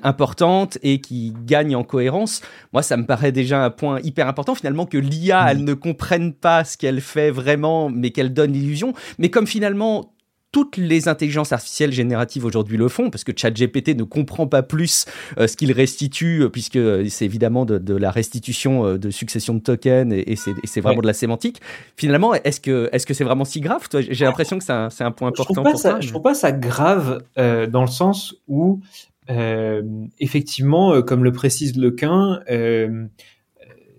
importante 0.03 0.77
et 0.83 1.01
qui 1.01 1.33
gagnent 1.45 1.75
en 1.75 1.83
cohérence, 1.83 2.41
moi, 2.73 2.81
ça 2.81 2.97
me 2.97 3.05
paraît 3.05 3.31
déjà 3.31 3.63
un 3.63 3.69
point 3.69 3.99
hyper 4.01 4.27
important 4.27 4.55
finalement 4.55 4.85
que 4.85 4.97
l'IA, 4.97 5.51
elle 5.51 5.63
ne 5.63 5.73
comprenne 5.73 6.33
pas 6.33 6.63
ce 6.63 6.77
qu'elle 6.77 7.01
fait 7.01 7.31
vraiment, 7.31 7.89
mais 7.89 8.11
qu'elle 8.11 8.33
donne 8.33 8.53
l'illusion. 8.53 8.93
Mais 9.17 9.29
comme 9.29 9.47
finalement 9.47 10.13
toutes 10.51 10.77
les 10.77 11.07
intelligences 11.07 11.51
artificielles 11.51 11.91
génératives 11.91 12.43
aujourd'hui 12.43 12.77
le 12.77 12.87
font, 12.87 13.09
parce 13.09 13.23
que 13.23 13.31
ChatGPT 13.35 13.95
ne 13.95 14.03
comprend 14.03 14.47
pas 14.47 14.63
plus 14.63 15.05
euh, 15.37 15.47
ce 15.47 15.55
qu'il 15.55 15.71
restitue, 15.71 16.41
euh, 16.41 16.49
puisque 16.49 16.79
c'est 17.09 17.25
évidemment 17.25 17.65
de, 17.65 17.95
la 17.95 18.11
restitution 18.11 18.85
euh, 18.85 18.97
de 18.97 19.11
succession 19.11 19.53
de 19.53 19.59
tokens 19.59 20.13
et, 20.13 20.35
c'est 20.35 20.81
vraiment 20.81 21.01
de 21.01 21.07
la 21.07 21.13
sémantique. 21.13 21.61
Finalement, 21.97 22.33
est-ce 22.33 22.59
que 22.59 22.89
est-ce 22.91 23.05
que 23.05 23.13
c'est 23.13 23.23
vraiment 23.23 23.45
si 23.45 23.61
grave 23.61 23.87
J'ai 23.91 24.25
l'impression 24.25 24.57
que 24.57 24.63
c'est 24.63 24.71
un, 24.73 25.11
point 25.11 25.29
important. 25.29 25.53
Je 25.53 25.61
trouve 25.61 25.63
pas, 25.63 25.75
ça, 25.75 25.99
je 25.99 26.09
trouve 26.09 26.21
pas 26.21 26.33
ça 26.33 26.51
grave 26.51 27.23
dans 27.35 27.81
le 27.81 27.87
sens 27.87 28.35
où 28.47 28.81
effectivement, 29.27 31.01
comme 31.01 31.23
le 31.23 31.31
précise 31.31 31.77
Lequin, 31.77 32.39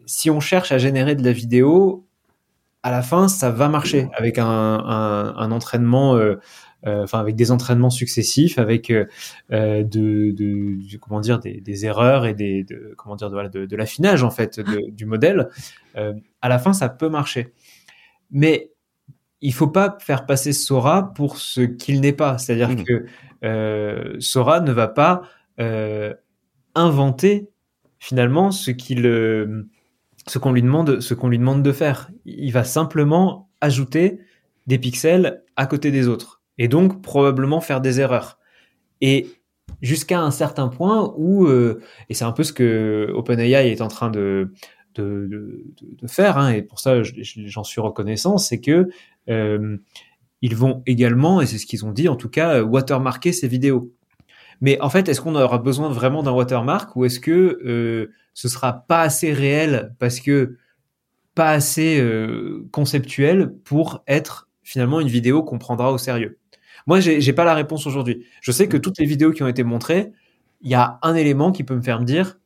si 0.06 0.30
on 0.30 0.40
cherche 0.40 0.72
à 0.72 0.78
générer 0.78 1.14
de 1.14 1.24
la 1.24 1.32
vidéo, 1.32 2.06
à 2.82 2.90
la 2.90 3.02
fin, 3.02 3.28
ça 3.28 3.50
va 3.50 3.68
marcher 3.68 4.08
avec 4.14 4.38
un, 4.38 4.46
un, 4.46 5.34
un 5.36 5.50
entraînement, 5.52 6.16
euh, 6.16 6.36
euh, 6.86 7.02
enfin 7.02 7.20
avec 7.20 7.36
des 7.36 7.50
entraînements 7.50 7.90
successifs, 7.90 8.58
avec 8.58 8.90
euh, 8.90 9.04
de, 9.50 10.30
de, 10.32 10.96
comment 10.98 11.20
dire 11.20 11.38
des, 11.40 11.60
des, 11.60 11.84
erreurs 11.84 12.24
et 12.24 12.34
des 12.34 12.64
de, 12.64 12.94
comment 12.96 13.16
dire 13.16 13.30
de, 13.30 13.66
de, 13.66 13.76
l'affinage 13.76 14.22
en 14.22 14.30
fait 14.30 14.60
du 14.60 15.04
modèle. 15.04 15.48
à 15.94 16.48
la 16.48 16.58
fin, 16.58 16.72
ça 16.72 16.88
peut 16.88 17.10
marcher, 17.10 17.52
mais 18.30 18.70
il 19.42 19.52
faut 19.52 19.68
pas 19.68 19.96
faire 20.00 20.26
passer 20.26 20.52
Sora 20.52 21.12
pour 21.14 21.36
ce 21.36 21.60
qu'il 21.60 22.00
n'est 22.00 22.12
pas. 22.12 22.38
C'est-à-dire 22.38 22.70
mmh. 22.70 22.84
que 22.84 24.16
Sora 24.20 24.60
ne 24.60 24.72
va 24.72 24.88
pas 24.88 25.22
inventer 26.74 27.50
finalement 27.98 28.52
ce 28.52 28.70
qu'il 28.70 29.66
ce 30.26 30.38
qu'on 30.38 30.52
lui 30.52 30.62
demande, 30.62 31.00
ce 31.00 31.14
qu'on 31.14 31.28
lui 31.28 31.38
demande 31.38 31.62
de 31.62 31.72
faire. 31.72 32.10
Il 32.24 32.52
va 32.52 32.64
simplement 32.64 33.50
ajouter 33.60 34.20
des 34.66 34.78
pixels 34.78 35.42
à 35.56 35.66
côté 35.66 35.90
des 35.90 36.08
autres 36.08 36.42
et 36.58 36.68
donc 36.68 37.02
probablement 37.02 37.60
faire 37.60 37.80
des 37.80 38.00
erreurs. 38.00 38.38
Et 39.00 39.28
jusqu'à 39.82 40.20
un 40.20 40.30
certain 40.30 40.68
point 40.68 41.12
où, 41.16 41.46
euh, 41.46 41.80
et 42.08 42.14
c'est 42.14 42.24
un 42.24 42.32
peu 42.32 42.42
ce 42.42 42.52
que 42.52 43.10
OpenAI 43.14 43.70
est 43.70 43.80
en 43.80 43.88
train 43.88 44.10
de, 44.10 44.52
de, 44.94 45.64
de, 45.80 46.06
faire, 46.06 46.36
hein, 46.36 46.50
et 46.50 46.62
pour 46.62 46.78
ça 46.80 47.02
j'en 47.02 47.64
suis 47.64 47.80
reconnaissant, 47.80 48.36
c'est 48.38 48.60
que 48.60 48.90
euh, 49.28 49.78
ils 50.42 50.56
vont 50.56 50.82
également, 50.86 51.40
et 51.40 51.46
c'est 51.46 51.58
ce 51.58 51.66
qu'ils 51.66 51.84
ont 51.84 51.92
dit 51.92 52.08
en 52.08 52.16
tout 52.16 52.28
cas, 52.28 52.62
watermarker 52.62 53.32
ces 53.32 53.48
vidéos. 53.48 53.92
Mais 54.60 54.80
en 54.80 54.90
fait, 54.90 55.08
est-ce 55.08 55.20
qu'on 55.20 55.34
aura 55.34 55.58
besoin 55.58 55.88
vraiment 55.90 56.22
d'un 56.22 56.32
watermark 56.32 56.94
ou 56.96 57.04
est-ce 57.04 57.20
que 57.20 57.60
euh, 57.64 58.12
ce 58.34 58.48
sera 58.48 58.72
pas 58.72 59.00
assez 59.02 59.32
réel 59.32 59.94
parce 59.98 60.20
que 60.20 60.56
pas 61.34 61.50
assez 61.50 62.00
euh, 62.00 62.68
conceptuel 62.72 63.54
pour 63.64 64.02
être 64.06 64.48
finalement 64.62 65.00
une 65.00 65.08
vidéo 65.08 65.42
qu'on 65.42 65.58
prendra 65.58 65.92
au 65.92 65.98
sérieux? 65.98 66.38
Moi, 66.86 67.00
j'ai 67.00 67.32
pas 67.32 67.44
la 67.44 67.54
réponse 67.54 67.86
aujourd'hui. 67.86 68.26
Je 68.40 68.52
sais 68.52 68.68
que 68.68 68.76
toutes 68.76 68.98
les 68.98 69.06
vidéos 69.06 69.32
qui 69.32 69.42
ont 69.42 69.48
été 69.48 69.64
montrées, 69.64 70.12
il 70.62 70.70
y 70.70 70.74
a 70.74 70.98
un 71.02 71.14
élément 71.14 71.52
qui 71.52 71.64
peut 71.64 71.74
me 71.76 71.82
faire 71.82 72.00
me 72.00 72.04
dire 72.04 72.38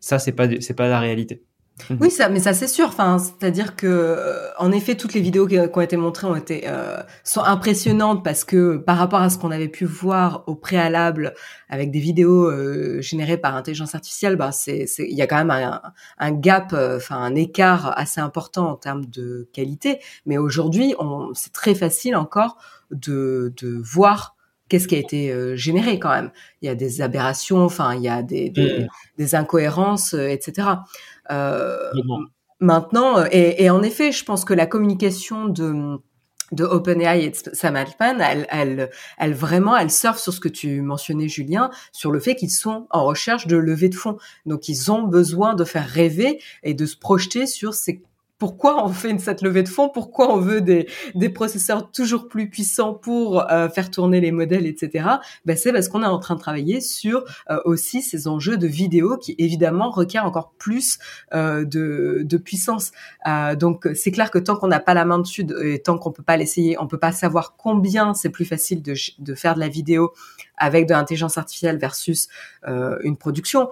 ça, 0.00 0.18
c'est 0.18 0.32
pas 0.32 0.48
c'est 0.60 0.74
pas 0.74 0.88
la 0.88 1.00
réalité. 1.00 1.42
Mhm. 1.90 1.98
Oui, 2.00 2.10
ça, 2.10 2.28
mais 2.28 2.40
ça 2.40 2.54
c'est 2.54 2.68
sûr. 2.68 2.86
Enfin, 2.86 3.18
c'est-à-dire 3.18 3.76
que, 3.76 3.86
euh, 3.86 4.48
en 4.58 4.72
effet, 4.72 4.94
toutes 4.94 5.12
les 5.12 5.20
vidéos 5.20 5.46
qui, 5.46 5.58
ont 5.58 5.80
été 5.80 5.96
montrées 5.96 6.26
ont 6.26 6.36
été 6.36 6.64
euh, 6.66 7.02
sont 7.22 7.42
impressionnantes 7.42 8.24
parce 8.24 8.44
que 8.44 8.78
par 8.78 8.96
rapport 8.96 9.20
à 9.20 9.28
ce 9.28 9.38
qu'on 9.38 9.50
avait 9.50 9.68
pu 9.68 9.84
voir 9.84 10.44
au 10.46 10.54
préalable 10.54 11.34
avec 11.68 11.90
des 11.90 12.00
vidéos 12.00 12.50
euh, 12.50 13.00
générées 13.02 13.36
par 13.36 13.54
intelligence 13.54 13.94
artificielle, 13.94 14.36
bah 14.36 14.52
c'est 14.52 14.86
il 14.98 15.14
y 15.14 15.22
a 15.22 15.26
quand 15.26 15.36
même 15.36 15.50
un, 15.50 15.82
un 16.18 16.32
gap, 16.32 16.72
enfin 16.72 17.16
un 17.16 17.34
écart 17.34 17.96
assez 17.98 18.20
important 18.20 18.70
en 18.70 18.76
termes 18.76 19.04
de 19.06 19.48
qualité. 19.52 20.00
Mais 20.24 20.38
aujourd'hui, 20.38 20.94
c'est 21.34 21.52
très 21.52 21.74
facile 21.74 22.16
encore 22.16 22.56
de 22.90 23.52
de 23.60 23.68
voir 23.68 24.34
qu'est-ce 24.68 24.88
qui 24.88 24.96
a 24.96 24.98
été 24.98 25.56
généré 25.56 25.98
quand 26.00 26.10
même. 26.10 26.30
Il 26.62 26.66
y 26.66 26.68
a 26.68 26.74
des 26.74 27.00
aberrations, 27.02 27.64
enfin 27.64 27.94
il 27.94 28.02
y 28.02 28.08
a 28.08 28.22
des, 28.22 28.50
des, 28.50 28.80
mm. 28.80 28.88
des 29.18 29.34
incohérences, 29.34 30.14
etc. 30.14 30.68
Euh, 31.30 31.90
maintenant, 32.60 33.18
euh, 33.18 33.26
et, 33.30 33.68
en 33.70 33.82
effet, 33.82 34.12
je 34.12 34.24
pense 34.24 34.44
que 34.44 34.54
la 34.54 34.66
communication 34.66 35.46
de 35.46 35.98
de 36.52 36.62
OpenAI 36.62 37.24
et 37.24 37.30
de 37.30 37.36
Sam 37.54 37.74
Altman, 37.74 38.20
elle, 38.20 38.46
elle, 38.50 38.90
elle 39.18 39.34
vraiment, 39.34 39.76
elle 39.76 39.90
surfe 39.90 40.18
sur 40.18 40.32
ce 40.32 40.38
que 40.38 40.48
tu 40.48 40.80
mentionnais, 40.80 41.26
Julien, 41.26 41.70
sur 41.90 42.12
le 42.12 42.20
fait 42.20 42.36
qu'ils 42.36 42.52
sont 42.52 42.86
en 42.90 43.04
recherche 43.04 43.48
de 43.48 43.56
levée 43.56 43.88
de 43.88 43.96
fonds. 43.96 44.16
Donc, 44.44 44.68
ils 44.68 44.92
ont 44.92 45.02
besoin 45.02 45.54
de 45.54 45.64
faire 45.64 45.88
rêver 45.88 46.40
et 46.62 46.72
de 46.72 46.86
se 46.86 46.96
projeter 46.96 47.48
sur 47.48 47.74
ces 47.74 48.00
pourquoi 48.38 48.84
on 48.84 48.88
fait 48.88 49.10
une, 49.10 49.18
cette 49.18 49.40
levée 49.40 49.62
de 49.62 49.68
fonds, 49.68 49.88
pourquoi 49.88 50.32
on 50.32 50.38
veut 50.38 50.60
des, 50.60 50.88
des 51.14 51.28
processeurs 51.30 51.90
toujours 51.90 52.28
plus 52.28 52.50
puissants 52.50 52.92
pour 52.92 53.50
euh, 53.50 53.68
faire 53.68 53.90
tourner 53.90 54.20
les 54.20 54.32
modèles, 54.32 54.66
etc. 54.66 55.08
Ben 55.46 55.56
c'est 55.56 55.72
parce 55.72 55.88
qu'on 55.88 56.02
est 56.02 56.06
en 56.06 56.18
train 56.18 56.34
de 56.34 56.40
travailler 56.40 56.80
sur 56.80 57.24
euh, 57.50 57.58
aussi 57.64 58.02
ces 58.02 58.28
enjeux 58.28 58.58
de 58.58 58.66
vidéo 58.66 59.16
qui 59.16 59.34
évidemment 59.38 59.90
requièrent 59.90 60.26
encore 60.26 60.52
plus 60.58 60.98
euh, 61.34 61.64
de, 61.64 62.22
de, 62.24 62.36
puissance. 62.36 62.92
donc 63.58 63.88
c'est 63.94 64.10
clair 64.10 64.30
que 64.30 64.38
tant 64.38 64.56
qu'on 64.56 64.68
n'a 64.68 64.78
pas 64.78 64.94
la 64.94 65.04
main 65.04 65.18
dessus 65.18 65.46
et 65.64 65.80
tant 65.80 65.98
qu'on 65.98 66.12
peut 66.12 66.22
pas 66.22 66.36
l'essayer, 66.36 66.78
on 66.78 66.86
peut 66.86 66.98
pas 66.98 67.12
savoir 67.12 67.56
combien 67.56 68.12
c'est 68.14 68.28
plus 68.28 68.44
facile 68.44 68.82
de, 68.82 68.94
de 69.18 69.34
faire 69.34 69.54
de 69.54 69.60
la 69.60 69.68
vidéo 69.68 70.12
avec 70.58 70.86
de 70.86 70.92
l'intelligence 70.92 71.38
artificielle 71.38 71.78
versus 71.78 72.28
une 72.66 73.16
production. 73.16 73.68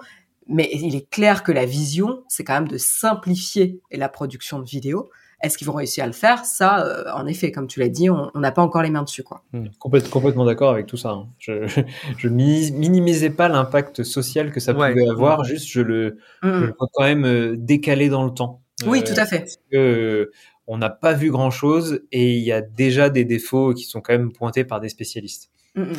Mais 0.47 0.69
il 0.73 0.95
est 0.95 1.09
clair 1.09 1.43
que 1.43 1.51
la 1.51 1.65
vision, 1.65 2.23
c'est 2.27 2.43
quand 2.43 2.53
même 2.53 2.67
de 2.67 2.77
simplifier 2.77 3.81
la 3.91 4.09
production 4.09 4.59
de 4.59 4.65
vidéos. 4.65 5.09
Est-ce 5.41 5.57
qu'ils 5.57 5.67
vont 5.67 5.73
réussir 5.73 6.03
à 6.03 6.07
le 6.07 6.13
faire? 6.13 6.45
Ça, 6.45 6.85
euh, 6.85 7.03
en 7.13 7.27
effet, 7.27 7.51
comme 7.51 7.67
tu 7.67 7.79
l'as 7.79 7.89
dit, 7.89 8.09
on 8.09 8.31
n'a 8.35 8.51
pas 8.51 8.61
encore 8.61 8.81
les 8.81 8.89
mains 8.89 9.03
dessus. 9.03 9.23
Quoi. 9.23 9.43
Hmm. 9.53 9.67
complètement 9.79 10.45
d'accord 10.45 10.71
avec 10.71 10.85
tout 10.85 10.97
ça. 10.97 11.09
Hein. 11.09 11.27
Je, 11.39 11.67
je 12.17 12.27
minimisais 12.29 13.29
pas 13.29 13.47
l'impact 13.47 14.03
social 14.03 14.51
que 14.51 14.59
ça 14.59 14.73
pouvait 14.73 15.07
avoir, 15.09 15.43
juste 15.43 15.67
je 15.67 15.81
le, 15.81 16.17
je 16.41 16.47
le 16.47 16.73
vois 16.77 16.87
quand 16.93 17.03
même 17.03 17.25
euh, 17.25 17.55
décalé 17.57 18.09
dans 18.09 18.23
le 18.23 18.31
temps. 18.31 18.61
Oui, 18.85 19.03
tout 19.03 19.13
à 19.17 19.25
fait. 19.25 19.39
Parce 19.39 19.57
que, 19.71 20.31
on 20.67 20.77
n'a 20.77 20.89
pas 20.89 21.13
vu 21.13 21.31
grand-chose 21.31 22.01
et 22.11 22.33
il 22.33 22.43
y 22.43 22.51
a 22.51 22.61
déjà 22.61 23.09
des 23.09 23.23
défauts 23.23 23.73
qui 23.73 23.83
sont 23.83 24.01
quand 24.01 24.13
même 24.13 24.31
pointés 24.31 24.63
par 24.63 24.79
des 24.79 24.89
spécialistes. 24.89 25.51
Hmm, 25.75 25.93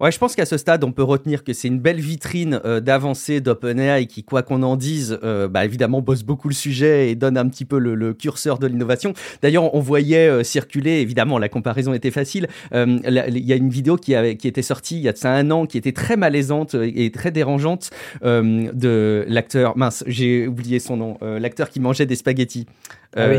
Ouais, 0.00 0.10
je 0.10 0.18
pense 0.18 0.34
qu'à 0.34 0.46
ce 0.46 0.56
stade, 0.56 0.82
on 0.82 0.92
peut 0.92 1.02
retenir 1.02 1.44
que 1.44 1.52
c'est 1.52 1.68
une 1.68 1.78
belle 1.78 2.00
vitrine 2.00 2.58
euh, 2.64 2.80
d'avancée 2.80 3.42
d'OpenAI 3.42 4.06
qui, 4.06 4.24
quoi 4.24 4.42
qu'on 4.42 4.62
en 4.62 4.76
dise, 4.76 5.18
euh, 5.22 5.46
bah, 5.46 5.66
évidemment 5.66 6.00
bosse 6.00 6.22
beaucoup 6.22 6.48
le 6.48 6.54
sujet 6.54 7.10
et 7.10 7.14
donne 7.14 7.36
un 7.36 7.46
petit 7.46 7.66
peu 7.66 7.78
le, 7.78 8.14
curseur 8.14 8.58
de 8.58 8.66
l'innovation. 8.66 9.12
D'ailleurs, 9.42 9.74
on 9.74 9.80
voyait 9.80 10.26
euh, 10.26 10.42
circuler, 10.42 11.00
évidemment, 11.00 11.38
la 11.38 11.50
comparaison 11.50 11.92
était 11.92 12.10
facile. 12.10 12.48
Il 12.72 13.46
y 13.46 13.52
a 13.52 13.56
une 13.56 13.68
vidéo 13.68 13.96
qui, 13.96 14.14
avait, 14.14 14.36
qui 14.36 14.48
était 14.48 14.62
sortie 14.62 14.96
il 14.96 15.02
y 15.02 15.08
a 15.08 15.12
de 15.12 15.18
ça 15.18 15.32
un 15.32 15.50
an, 15.50 15.66
qui 15.66 15.76
était 15.76 15.92
très 15.92 16.16
malaisante 16.16 16.74
et 16.74 17.10
très 17.10 17.30
dérangeante 17.30 17.90
de 18.22 19.24
l'acteur. 19.28 19.76
Mince, 19.76 20.02
j'ai 20.06 20.46
oublié 20.46 20.78
son 20.78 20.96
nom. 20.96 21.18
l'acteur 21.20 21.68
qui 21.68 21.80
mangeait 21.80 22.06
des 22.06 22.16
spaghettis. 22.16 22.66
Ah 23.16 23.28
oui. 23.28 23.36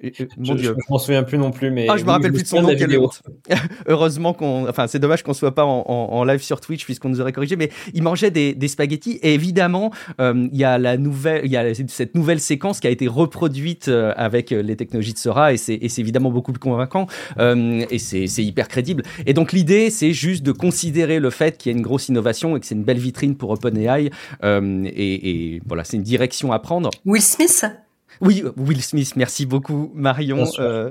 Mon 0.00 0.10
je, 0.44 0.52
Dieu. 0.52 0.76
Je, 0.78 0.92
m'en 0.92 0.98
souviens 0.98 1.24
plus 1.24 1.38
non 1.38 1.50
plus, 1.50 1.72
mais. 1.72 1.86
Ah, 1.88 1.96
je 1.96 2.04
me 2.04 2.10
rappelle 2.10 2.32
plus 2.32 2.44
de 2.44 2.48
son 2.48 2.62
nom. 2.62 2.70
Heureusement 3.86 4.32
qu'on. 4.32 4.68
Enfin, 4.68 4.86
c'est 4.86 5.00
dommage 5.00 5.24
qu'on 5.24 5.34
soit 5.34 5.54
pas 5.54 5.64
en, 5.64 5.84
en, 5.88 6.24
live 6.24 6.40
sur 6.40 6.60
Twitch 6.60 6.84
puisqu'on 6.84 7.08
nous 7.08 7.20
aurait 7.20 7.32
corrigé, 7.32 7.56
mais 7.56 7.70
il 7.94 8.04
mangeait 8.04 8.30
des, 8.30 8.54
des 8.54 8.68
spaghettis. 8.68 9.18
Et 9.22 9.34
évidemment, 9.34 9.90
euh, 10.20 10.48
il 10.52 10.58
y 10.58 10.62
a 10.62 10.78
la 10.78 10.96
nouvelle, 10.96 11.40
il 11.44 11.50
y 11.50 11.56
a 11.56 11.74
cette 11.74 12.14
nouvelle 12.14 12.38
séquence 12.38 12.78
qui 12.78 12.86
a 12.86 12.90
été 12.90 13.08
reproduite 13.08 13.88
euh, 13.88 14.12
avec 14.16 14.52
euh, 14.52 14.62
les 14.62 14.76
technologies 14.76 15.14
de 15.14 15.18
Sora 15.18 15.52
et 15.52 15.56
c'est 15.56 15.80
évidemment 15.98 16.30
beaucoup 16.30 16.52
plus 16.52 16.60
convaincant 16.60 17.06
euh, 17.38 17.84
et 17.90 17.98
c'est 17.98 18.44
hyper 18.44 18.68
crédible. 18.68 19.02
Et 19.26 19.34
donc 19.34 19.52
l'idée, 19.52 19.90
c'est 19.90 20.12
juste 20.12 20.44
de 20.44 20.52
considérer 20.52 21.18
le 21.18 21.30
fait 21.30 21.58
qu'il 21.58 21.72
y 21.72 21.74
a 21.74 21.76
une 21.76 21.84
grosse 21.84 22.08
innovation 22.08 22.56
et 22.56 22.60
que 22.60 22.66
c'est 22.66 22.74
une 22.74 22.84
belle 22.84 22.98
vitrine 22.98 23.36
pour 23.36 23.50
OpenAI. 23.50 24.10
Euh, 24.44 24.84
et, 24.84 25.54
et 25.54 25.62
voilà, 25.66 25.82
c'est 25.84 25.96
une 25.96 26.02
direction 26.02 26.52
à 26.52 26.58
prendre. 26.60 26.90
Will 27.04 27.22
Smith? 27.22 27.64
Oui, 28.20 28.42
Will 28.56 28.82
Smith, 28.82 29.14
merci 29.16 29.46
beaucoup 29.46 29.90
Marion. 29.94 30.44
Euh, 30.58 30.90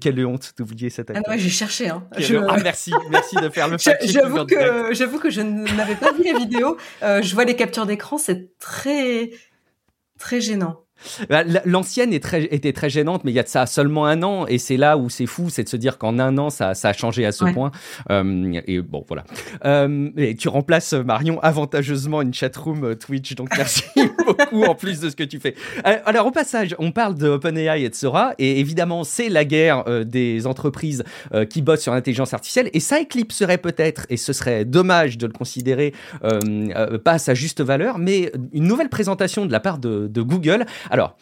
quelle 0.00 0.24
honte 0.26 0.52
d'oublier 0.56 0.90
cette 0.90 1.10
acteur. 1.10 1.24
Ah 1.26 1.36
j'ai 1.36 1.48
cherché. 1.48 1.88
Hein. 1.88 2.06
Ah 2.48 2.56
merci, 2.62 2.92
merci 3.10 3.36
de 3.36 3.48
faire 3.48 3.68
le 3.68 3.76
J'avoue 3.78 4.44
que 4.46 4.92
j'avoue 4.92 5.18
que 5.18 5.30
je 5.30 5.40
n'avais 5.40 5.96
pas 5.96 6.12
vu 6.12 6.24
la 6.24 6.38
vidéo. 6.38 6.76
Euh, 7.02 7.22
je 7.22 7.34
vois 7.34 7.44
les 7.44 7.56
captures 7.56 7.86
d'écran, 7.86 8.18
c'est 8.18 8.56
très 8.58 9.30
très 10.18 10.40
gênant. 10.40 10.84
Bah, 11.28 11.42
l'ancienne 11.64 12.12
était 12.12 12.72
très 12.72 12.90
gênante, 12.90 13.24
mais 13.24 13.32
il 13.32 13.34
y 13.34 13.40
a 13.40 13.42
de 13.42 13.48
ça 13.48 13.66
seulement 13.66 14.06
un 14.06 14.22
an, 14.22 14.46
et 14.46 14.58
c'est 14.58 14.76
là 14.76 14.96
où 14.96 15.08
c'est 15.08 15.26
fou, 15.26 15.48
c'est 15.50 15.64
de 15.64 15.68
se 15.68 15.76
dire 15.76 15.98
qu'en 15.98 16.18
un 16.18 16.36
an, 16.38 16.50
ça, 16.50 16.72
a 16.82 16.92
changé 16.92 17.26
à 17.26 17.32
ce 17.32 17.44
point. 17.44 17.70
Euh, 18.10 18.60
et 18.66 18.80
bon, 18.80 19.04
voilà. 19.08 19.24
Euh, 19.64 20.10
et 20.16 20.34
tu 20.34 20.48
remplaces 20.48 20.92
Marion 20.92 21.40
avantageusement 21.40 22.22
une 22.22 22.34
chatroom 22.34 22.84
euh, 22.84 22.94
Twitch, 22.94 23.34
donc 23.34 23.48
merci 23.56 23.84
beaucoup 24.26 24.64
en 24.64 24.74
plus 24.74 25.00
de 25.00 25.10
ce 25.10 25.16
que 25.16 25.24
tu 25.24 25.40
fais. 25.40 25.54
Alors 25.84 26.26
au 26.26 26.30
passage, 26.30 26.74
on 26.78 26.92
parle 26.92 27.14
de 27.16 27.28
OpenAI 27.28 27.82
et 27.82 27.88
de 27.88 27.94
Sora, 27.94 28.32
et 28.38 28.60
évidemment, 28.60 29.04
c'est 29.04 29.28
la 29.28 29.44
guerre 29.44 29.84
des 30.04 30.46
entreprises 30.46 31.04
qui 31.48 31.62
bossent 31.62 31.82
sur 31.82 31.92
l'intelligence 31.92 32.34
artificielle, 32.34 32.70
et 32.72 32.80
ça 32.80 33.00
éclipserait 33.00 33.58
peut-être, 33.58 34.06
et 34.10 34.16
ce 34.16 34.32
serait 34.32 34.64
dommage 34.64 35.18
de 35.18 35.26
le 35.26 35.32
considérer 35.32 35.92
pas 36.20 37.12
à 37.12 37.18
sa 37.18 37.34
juste 37.34 37.60
valeur, 37.60 37.98
mais 37.98 38.32
une 38.52 38.64
nouvelle 38.64 38.88
présentation 38.88 39.46
de 39.46 39.52
la 39.52 39.60
part 39.60 39.78
de, 39.78 40.06
de 40.08 40.22
Google 40.22 40.66
alors, 40.90 41.16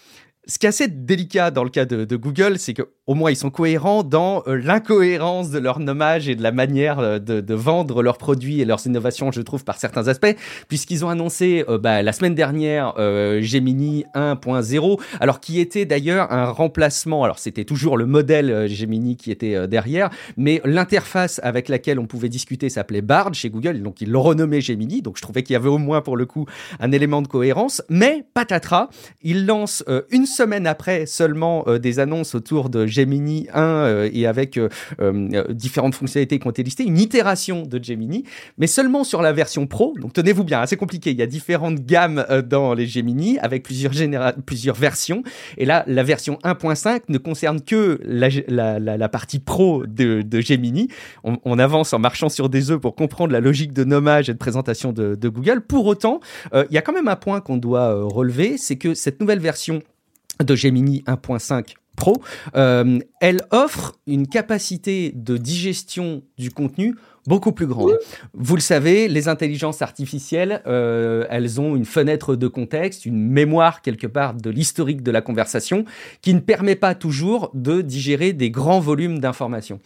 ce 0.50 0.58
qui 0.58 0.64
est 0.64 0.70
assez 0.70 0.88
délicat 0.88 1.50
dans 1.50 1.62
le 1.62 1.68
cas 1.68 1.84
de, 1.84 2.16
Google, 2.16 2.58
c'est 2.58 2.72
qu'au 2.72 3.14
moins 3.14 3.30
ils 3.30 3.36
sont 3.36 3.50
cohérents 3.50 4.02
dans 4.02 4.42
euh, 4.46 4.56
l'incohérence 4.56 5.50
de 5.50 5.58
leur 5.58 5.78
nommage 5.78 6.26
et 6.28 6.34
de 6.34 6.42
la 6.42 6.52
manière 6.52 6.98
euh, 7.00 7.18
de, 7.18 7.54
vendre 7.54 8.02
leurs 8.02 8.16
produits 8.16 8.62
et 8.62 8.64
leurs 8.64 8.86
innovations, 8.86 9.30
je 9.30 9.42
trouve, 9.42 9.64
par 9.64 9.76
certains 9.78 10.08
aspects, 10.08 10.34
puisqu'ils 10.68 11.04
ont 11.04 11.10
annoncé 11.10 11.64
euh, 11.68 11.76
bah, 11.76 12.02
la 12.02 12.12
semaine 12.12 12.34
dernière 12.34 12.94
Gemini 13.42 14.04
1.0, 14.14 15.00
alors 15.20 15.40
qui 15.40 15.60
était 15.60 15.84
d'ailleurs 15.84 16.32
un 16.32 16.46
remplacement. 16.46 17.24
Alors 17.24 17.38
c'était 17.38 17.64
toujours 17.64 17.98
le 17.98 18.06
modèle 18.06 18.66
Gemini 18.68 19.16
qui 19.16 19.30
était 19.30 19.68
derrière, 19.68 20.08
mais 20.36 20.62
l'interface 20.64 21.40
avec 21.42 21.68
laquelle 21.68 21.98
on 21.98 22.06
pouvait 22.06 22.28
discuter 22.28 22.70
s'appelait 22.70 23.02
Bard 23.02 23.34
chez 23.34 23.50
Google, 23.50 23.82
donc 23.82 24.00
ils 24.00 24.10
l'ont 24.10 24.22
renommé 24.22 24.60
Gemini. 24.60 25.02
Donc 25.02 25.16
je 25.16 25.22
trouvais 25.22 25.42
qu'il 25.42 25.52
y 25.52 25.56
avait 25.56 25.68
au 25.68 25.78
moins 25.78 26.00
pour 26.00 26.16
le 26.16 26.24
coup 26.24 26.46
un 26.80 26.92
élément 26.92 27.20
de 27.20 27.28
cohérence. 27.28 27.82
Mais 27.90 28.24
patatras, 28.32 28.88
ils 29.22 29.44
lancent 29.44 29.84
une 30.10 30.26
semaine 30.38 30.68
après 30.68 31.04
seulement 31.06 31.64
euh, 31.66 31.78
des 31.78 31.98
annonces 31.98 32.36
autour 32.36 32.70
de 32.70 32.86
Gemini 32.86 33.48
1 33.52 33.60
euh, 33.60 34.10
et 34.12 34.24
avec 34.24 34.56
euh, 34.56 34.68
différentes 35.50 35.96
fonctionnalités 35.96 36.38
qui 36.38 36.46
ont 36.46 36.50
été 36.50 36.62
listées, 36.62 36.84
une 36.84 36.98
itération 36.98 37.62
de 37.62 37.82
Gemini, 37.82 38.22
mais 38.56 38.68
seulement 38.68 39.02
sur 39.02 39.20
la 39.20 39.32
version 39.32 39.66
Pro. 39.66 39.94
Donc 40.00 40.12
tenez-vous 40.12 40.44
bien, 40.44 40.64
c'est 40.66 40.76
compliqué. 40.76 41.10
Il 41.10 41.18
y 41.18 41.22
a 41.22 41.26
différentes 41.26 41.80
gammes 41.80 42.24
dans 42.48 42.72
les 42.74 42.86
Gemini 42.86 43.38
avec 43.40 43.64
plusieurs, 43.64 43.92
plusieurs 44.46 44.76
versions. 44.76 45.24
Et 45.56 45.64
là, 45.64 45.82
la 45.88 46.04
version 46.04 46.38
1.5 46.44 47.00
ne 47.08 47.18
concerne 47.18 47.60
que 47.60 47.98
la, 48.04 49.08
partie 49.08 49.40
Pro 49.40 49.84
de, 49.86 50.40
Gemini. 50.40 50.88
On, 51.24 51.58
avance 51.58 51.92
en 51.92 51.98
marchant 51.98 52.28
sur 52.28 52.48
des 52.48 52.70
œufs 52.70 52.80
pour 52.80 52.94
comprendre 52.94 53.32
la 53.32 53.40
logique 53.40 53.72
de 53.72 53.82
nommage 53.82 54.30
et 54.30 54.32
de 54.32 54.38
présentation 54.38 54.92
de 54.92 55.28
Google. 55.28 55.62
Pour 55.62 55.86
autant, 55.86 56.20
il 56.54 56.72
y 56.72 56.78
a 56.78 56.82
quand 56.82 56.92
même 56.92 57.08
un 57.08 57.16
point 57.16 57.40
qu'on 57.40 57.56
doit 57.56 58.04
relever, 58.04 58.56
c'est 58.56 58.76
que 58.76 58.94
cette 58.94 59.20
nouvelle 59.20 59.40
version 59.40 59.82
de 60.42 60.54
Gemini 60.54 61.02
1.5 61.06 61.74
Pro, 61.96 62.22
euh, 62.54 63.00
elle 63.20 63.40
offre 63.50 63.98
une 64.06 64.28
capacité 64.28 65.12
de 65.16 65.36
digestion 65.36 66.22
du 66.38 66.52
contenu 66.52 66.94
beaucoup 67.28 67.52
plus 67.52 67.66
grande. 67.66 67.98
Vous 68.32 68.56
le 68.56 68.62
savez, 68.62 69.06
les 69.06 69.28
intelligences 69.28 69.82
artificielles, 69.82 70.62
euh, 70.66 71.26
elles 71.28 71.60
ont 71.60 71.76
une 71.76 71.84
fenêtre 71.84 72.34
de 72.36 72.48
contexte, 72.48 73.04
une 73.04 73.22
mémoire 73.22 73.82
quelque 73.82 74.06
part 74.06 74.32
de 74.34 74.48
l'historique 74.48 75.02
de 75.02 75.10
la 75.10 75.20
conversation 75.20 75.84
qui 76.22 76.32
ne 76.32 76.40
permet 76.40 76.74
pas 76.74 76.94
toujours 76.94 77.50
de 77.52 77.82
digérer 77.82 78.32
des 78.32 78.50
grands 78.50 78.80
volumes 78.80 79.18
d'informations. 79.18 79.78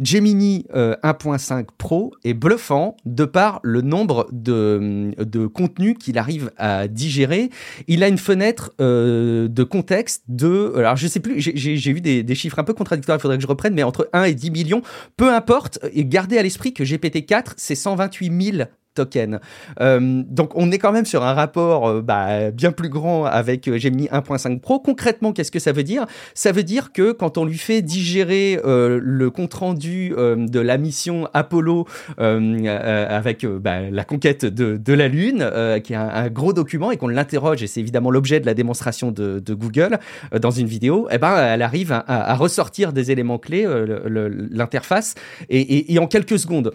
Gemini 0.00 0.66
1.5 0.74 1.60
euh, 1.60 1.64
Pro 1.78 2.12
est 2.24 2.34
bluffant 2.34 2.96
de 3.04 3.24
par 3.24 3.60
le 3.62 3.82
nombre 3.82 4.28
de, 4.32 5.12
de 5.16 5.46
contenus 5.46 5.96
qu'il 5.98 6.18
arrive 6.18 6.50
à 6.56 6.88
digérer. 6.88 7.50
Il 7.86 8.02
a 8.02 8.08
une 8.08 8.18
fenêtre 8.18 8.72
euh, 8.80 9.46
de 9.46 9.62
contexte 9.62 10.24
de, 10.28 10.72
alors 10.76 10.96
je 10.96 11.06
sais 11.06 11.20
plus, 11.20 11.40
j'ai 11.40 11.94
des, 12.00 12.24
des, 12.24 12.34
chiffres 12.34 12.58
un 12.58 12.64
peu 12.64 12.74
contradictoires, 12.74 13.18
il 13.18 13.20
faudrait 13.20 13.36
que 13.36 13.42
je 13.42 13.48
reprenne, 13.48 13.74
mais 13.74 13.84
entre 13.84 14.08
1 14.12 14.24
et 14.24 14.34
10 14.34 14.50
millions, 14.50 14.82
peu 15.16 15.32
importe, 15.32 15.78
et 15.92 16.04
gardez 16.04 16.36
à 16.36 16.42
l'esprit 16.42 16.72
que 16.72 16.79
GPT-4, 16.84 17.52
c'est 17.56 17.74
128 17.74 18.52
000 18.56 18.68
Euh, 19.80 20.22
donc 20.28 20.52
on 20.54 20.70
est 20.70 20.78
quand 20.78 20.92
même 20.92 21.06
sur 21.06 21.24
un 21.24 21.34
rapport 21.34 21.88
euh, 21.88 22.02
bah, 22.02 22.50
bien 22.50 22.72
plus 22.72 22.88
grand 22.88 23.24
avec 23.24 23.68
euh, 23.68 23.78
Gemini 23.78 24.08
1.5 24.08 24.60
Pro. 24.60 24.80
Concrètement, 24.80 25.32
qu'est-ce 25.32 25.50
que 25.50 25.58
ça 25.58 25.72
veut 25.72 25.82
dire? 25.82 26.06
Ça 26.34 26.52
veut 26.52 26.62
dire 26.62 26.92
que 26.92 27.12
quand 27.12 27.38
on 27.38 27.44
lui 27.44 27.58
fait 27.58 27.82
digérer 27.82 28.58
le 28.64 29.30
compte 29.30 29.54
rendu 29.54 30.10
de 30.10 30.60
la 30.60 30.78
mission 30.78 31.28
Apollo 31.34 31.86
avec 32.18 33.46
bah, 33.46 33.90
la 33.90 34.04
conquête 34.04 34.44
de, 34.44 34.92
la 34.92 35.08
Lune, 35.08 35.50
qui 35.82 35.92
est 35.92 35.96
un, 35.96 36.28
gros 36.28 36.52
document, 36.52 36.90
et 36.90 36.96
qu'on 36.96 37.08
l'interroge, 37.08 37.62
et 37.62 37.66
c'est 37.66 37.80
évidemment 37.80 38.10
l'objet 38.10 38.40
de 38.40 38.46
la 38.46 38.54
démonstration 38.54 39.12
de, 39.12 39.42
Google 39.50 39.98
dans 40.40 40.50
une 40.50 40.66
vidéo, 40.66 41.08
eh 41.10 41.18
ben 41.18 41.36
elle 41.36 41.62
arrive 41.62 41.92
à, 41.92 42.34
ressortir 42.34 42.92
des 42.92 43.10
éléments 43.10 43.38
clés, 43.38 43.66
l'interface, 44.06 45.14
et, 45.48 45.98
en 45.98 46.06
quelques 46.06 46.38
secondes. 46.38 46.72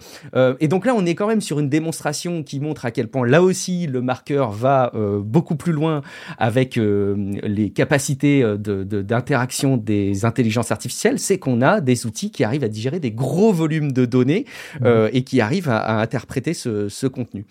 et 0.60 0.68
donc 0.68 0.86
là, 0.86 0.94
on 0.96 1.04
est 1.06 1.14
quand 1.14 1.28
même 1.28 1.40
sur 1.40 1.58
une 1.58 1.68
démonstration 1.68 2.15
qui 2.16 2.60
montre 2.60 2.86
à 2.86 2.90
quel 2.90 3.08
point 3.08 3.26
là 3.26 3.42
aussi 3.42 3.86
le 3.86 4.00
marqueur 4.00 4.50
va 4.50 4.90
euh, 4.94 5.20
beaucoup 5.20 5.56
plus 5.56 5.72
loin 5.72 6.00
avec 6.38 6.78
euh, 6.78 7.14
les 7.42 7.70
capacités 7.70 8.42
euh, 8.42 8.56
d'interaction 8.56 9.76
des 9.76 10.24
intelligences 10.24 10.72
artificielles, 10.72 11.18
c'est 11.18 11.38
qu'on 11.38 11.60
a 11.60 11.80
des 11.80 12.06
outils 12.06 12.30
qui 12.30 12.44
arrivent 12.44 12.64
à 12.64 12.68
digérer 12.68 13.00
des 13.00 13.10
gros 13.10 13.52
volumes 13.52 13.92
de 13.92 14.06
données 14.06 14.46
mmh. 14.80 14.86
et 15.12 15.22
qui 15.22 15.40
arrivent 15.40 15.68
à, 15.68 16.00
interpréter 16.00 16.54
ce, 16.54 17.06
contenu. 17.06 17.44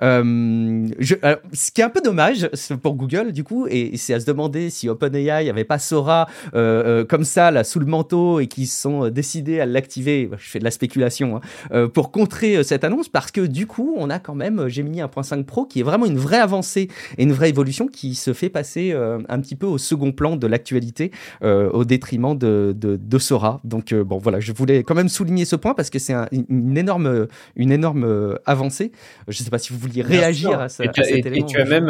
Je, 0.00 1.14
ce 1.52 1.70
qui 1.70 1.80
est 1.80 1.84
un 1.84 1.90
peu 1.90 2.00
dommage 2.00 2.48
pour 2.82 2.94
Google 2.94 3.32
du 3.32 3.44
coup, 3.44 3.66
et, 3.68 3.96
c'est 3.96 4.14
à 4.14 4.20
se 4.20 4.26
demander 4.26 4.70
si 4.70 4.88
OpenAI 4.88 5.48
avait 5.48 5.64
pas 5.64 5.78
Sora 5.78 6.26
comme 6.52 7.24
ça 7.24 7.50
là 7.50 7.64
sous 7.64 7.78
le 7.78 7.86
manteau 7.86 8.40
et 8.40 8.46
qui 8.46 8.66
sont 8.66 9.08
décidés 9.08 9.60
à 9.60 9.66
l'activer. 9.66 10.28
Je 10.36 10.48
fais 10.48 10.58
de 10.58 10.64
la 10.64 10.70
spéculation 10.70 11.40
hein, 11.70 11.88
pour 11.88 12.10
contrer 12.10 12.62
cette 12.64 12.84
annonce 12.84 13.08
parce 13.08 13.30
que 13.30 13.42
du 13.42 13.66
coup 13.66 13.96
on 13.98 14.10
a 14.10 14.18
quand 14.18 14.34
même 14.34 14.60
euh, 14.60 14.68
Gemini 14.68 15.00
1.5 15.00 15.44
Pro 15.44 15.66
qui 15.66 15.80
est 15.80 15.82
vraiment 15.82 16.06
une 16.06 16.18
vraie 16.18 16.38
avancée 16.38 16.88
et 17.16 17.22
une 17.22 17.32
vraie 17.32 17.50
évolution 17.50 17.86
qui 17.86 18.14
se 18.14 18.32
fait 18.32 18.48
passer 18.48 18.92
euh, 18.92 19.18
un 19.28 19.40
petit 19.40 19.56
peu 19.56 19.66
au 19.66 19.78
second 19.78 20.12
plan 20.12 20.36
de 20.36 20.46
l'actualité 20.46 21.10
euh, 21.42 21.70
au 21.70 21.84
détriment 21.84 22.36
de, 22.36 22.74
de, 22.76 23.18
Sora. 23.18 23.60
Donc 23.64 23.92
bon 23.92 24.18
voilà, 24.18 24.38
je 24.38 24.52
voulais 24.52 24.84
quand 24.84 24.94
même 24.94 25.08
souligner 25.08 25.44
ce 25.44 25.56
point 25.56 25.74
parce 25.74 25.90
que 25.90 25.98
c'est 25.98 26.14
une 26.32 26.78
énorme, 26.78 27.26
une 27.56 27.72
énorme 27.72 28.38
avancée. 28.46 28.92
Je 29.26 29.40
ne 29.40 29.44
sais 29.44 29.50
pas 29.50 29.58
si 29.58 29.72
vous 29.72 29.78
vouliez 29.78 30.02
réagir 30.02 30.60
à, 30.60 30.68
ça, 30.68 30.84
et, 30.84 30.90
cet 30.94 31.26
élément. 31.26 31.46
Et 31.46 31.50
tu 31.50 31.60
as 31.60 31.64
même 31.64 31.88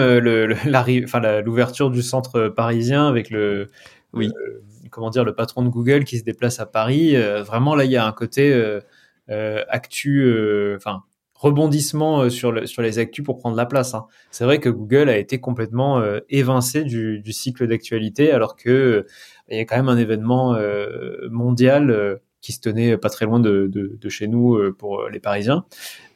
l'ouverture 1.45 1.91
du 1.91 2.01
centre 2.01 2.49
parisien 2.49 3.07
avec 3.07 3.29
le, 3.29 3.69
oui. 4.15 4.31
comment 4.91 5.11
dire, 5.11 5.25
le 5.25 5.35
patron 5.35 5.63
de 5.63 5.69
Google 5.69 6.05
qui 6.05 6.19
se 6.19 6.25
déplace 6.25 6.61
à 6.61 6.67
Paris. 6.67 7.15
vraiment 7.43 7.75
là, 7.75 7.85
il 7.85 7.91
y 7.91 7.97
a 7.99 8.07
un 8.07 8.13
côté 8.13 8.79
actu, 9.29 10.75
enfin 10.77 11.03
rebondissement 11.03 11.08
euh, 11.45 12.31
sur, 12.31 12.53
le, 12.53 12.67
sur 12.67 12.83
les 12.83 12.99
actus 12.99 13.25
pour 13.25 13.39
prendre 13.39 13.57
la 13.57 13.67
place. 13.67 13.95
Hein. 13.95 14.07
C'est 14.31 14.45
vrai 14.45 14.59
que 14.59 14.69
Google 14.69 15.09
a 15.09 15.17
été 15.17 15.39
complètement 15.41 16.01
euh, 16.01 16.21
évincé 16.29 16.85
du, 16.85 17.21
du 17.21 17.33
cycle 17.33 17.67
d'actualité, 17.67 18.33
alors 18.33 18.57
que 18.57 18.71
euh, 18.71 19.07
y 19.49 19.59
a 19.59 19.65
quand 19.65 19.77
même 19.77 19.89
un 19.89 19.99
événement 19.99 20.57
mondial 21.31 22.21
qui 22.41 22.53
se 22.53 22.61
tenait 22.61 22.99
pas 22.99 23.09
très 23.09 23.25
loin 23.25 23.41
de, 23.41 23.67
de, 23.67 23.97
de 23.99 24.09
chez 24.09 24.29
nous 24.29 24.59
pour 24.75 25.09
les 25.09 25.21
Parisiens. 25.21 25.65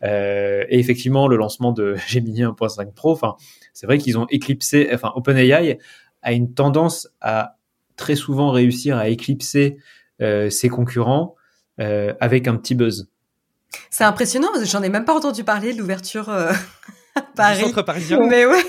et 0.03 0.79
effectivement, 0.79 1.29
le 1.29 1.37
lancement 1.37 1.73
de 1.73 1.95
Gemini 2.09 2.43
1.5 2.43 2.93
Pro, 2.93 3.13
enfin, 3.13 3.37
c'est 3.73 3.87
vrai 3.87 3.97
qu'ils 3.97 4.19
ont 4.19 4.27
éclipsé, 4.29 4.91
enfin, 4.93 5.13
OpenAI 5.15 5.79
a 6.21 6.33
une 6.33 6.53
tendance 6.53 7.09
à 7.23 7.57
très 7.97 8.17
souvent 8.17 8.51
réussir 8.51 8.99
à 8.99 9.09
éclipser 9.09 9.79
ses 10.21 10.69
concurrents 10.69 11.35
avec 11.79 12.49
un 12.49 12.57
petit 12.57 12.75
buzz. 12.75 13.12
C'est 13.91 14.05
impressionnant 14.05 14.49
j'en 14.65 14.83
ai 14.83 14.89
même 14.89 15.05
pas 15.05 15.15
entendu 15.15 15.45
parler 15.45 15.73
de 15.73 15.79
l'ouverture 15.79 16.29
euh, 16.29 16.53
à 17.15 17.23
Paris. 17.23 17.59
Du 17.59 17.65
centre 17.65 17.83
parisien. 17.83 18.27
Mais 18.27 18.47
ouais. 18.47 18.63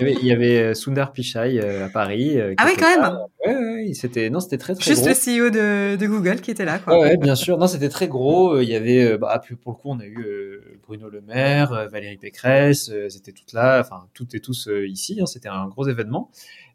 il, 0.00 0.26
y 0.26 0.32
avait, 0.32 0.58
euh, 0.58 0.74
Sundar 0.74 1.12
Pichai 1.12 1.60
euh, 1.62 1.86
à 1.86 1.88
Paris. 1.88 2.38
ah 2.56 2.64
ouais, 2.66 2.74
quand 2.78 3.00
même. 3.00 3.18
Ouais, 3.46 3.54
ouais, 3.54 3.94
c'était 3.94 4.30
non, 4.30 4.40
c'était 4.40 4.58
très 4.58 4.74
très 4.74 4.84
Juste 4.84 5.06
le 5.06 5.12
CEO 5.14 5.50
de, 5.50 5.96
de, 5.96 6.06
Google 6.06 6.40
qui 6.40 6.50
était 6.50 6.64
là. 6.64 6.78
Quoi. 6.78 6.98
Ouais, 6.98 7.16
bien 7.16 7.34
sûr. 7.34 7.58
Non, 7.58 7.66
c'était 7.66 7.88
très 7.88 8.08
gros. 8.08 8.60
Il 8.60 8.68
y 8.68 8.74
avait, 8.74 9.16
bah, 9.18 9.40
pour 9.62 9.72
le 9.72 9.76
coup, 9.78 9.88
on 9.88 10.00
a 10.00 10.06
eu 10.06 10.60
Bruno 10.82 11.08
Le 11.08 11.20
Maire, 11.20 11.88
Valérie 11.90 12.18
Pécresse. 12.18 12.90
c'était 13.08 13.32
toutes 13.32 13.52
là, 13.52 13.80
enfin 13.80 14.06
toutes 14.14 14.34
et 14.34 14.40
tous 14.40 14.68
ici. 14.86 15.18
Hein, 15.20 15.26
c'était 15.26 15.48
un 15.48 15.68
gros 15.68 15.88
événement. 15.88 16.30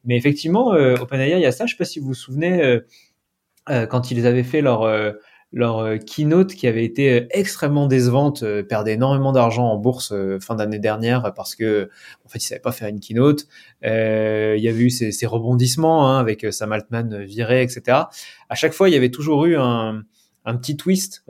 Mais 0.06 0.16
effectivement, 0.18 0.68
OpenAI, 0.70 1.32
il 1.32 1.42
y 1.42 1.46
a 1.46 1.52
ça. 1.52 1.66
Je 1.66 1.74
sais 1.74 1.78
pas 1.78 1.86
si 1.86 2.00
vous 2.00 2.08
vous 2.08 2.14
souvenez 2.14 2.80
quand 3.68 4.12
ils 4.12 4.26
avaient 4.26 4.44
fait 4.44 4.62
leur 4.62 4.88
leur 5.54 5.80
euh, 5.80 5.98
keynote 5.98 6.54
qui 6.54 6.68
avait 6.68 6.84
été 6.84 7.22
euh, 7.22 7.28
extrêmement 7.32 7.88
décevante, 7.88 8.44
euh, 8.44 8.64
perdait 8.64 8.94
énormément 8.94 9.32
d'argent 9.32 9.66
en 9.68 9.78
bourse 9.78 10.14
fin 10.42 10.56
d'année 10.56 10.80
dernière 10.80 11.34
parce 11.36 11.56
que 11.56 11.90
en 12.26 12.30
fait 12.30 12.40
ils 12.40 12.48
savaient 12.48 12.62
pas 12.62 12.72
faire 12.72 12.90
une 12.90 13.00
keynote. 13.00 13.48
Euh, 13.86 14.56
il 14.58 14.64
y 14.64 14.68
avait 14.70 14.84
eu 14.84 14.90
ces, 14.90 15.26
rebondissements 15.26 16.10
hein, 16.10 16.20
avec 16.20 16.46
Sam 16.52 16.72
Altman 16.72 17.24
viré, 17.24 17.62
etc. 17.62 17.98
À 18.50 18.56
chaque 18.56 18.74
fois 18.74 18.90
il 18.90 18.94
y 18.94 18.98
avait 18.98 19.12
toujours 19.12 19.46
eu 19.46 19.56
un, 19.56 20.04
petit 20.46 20.78
twist 20.78 21.24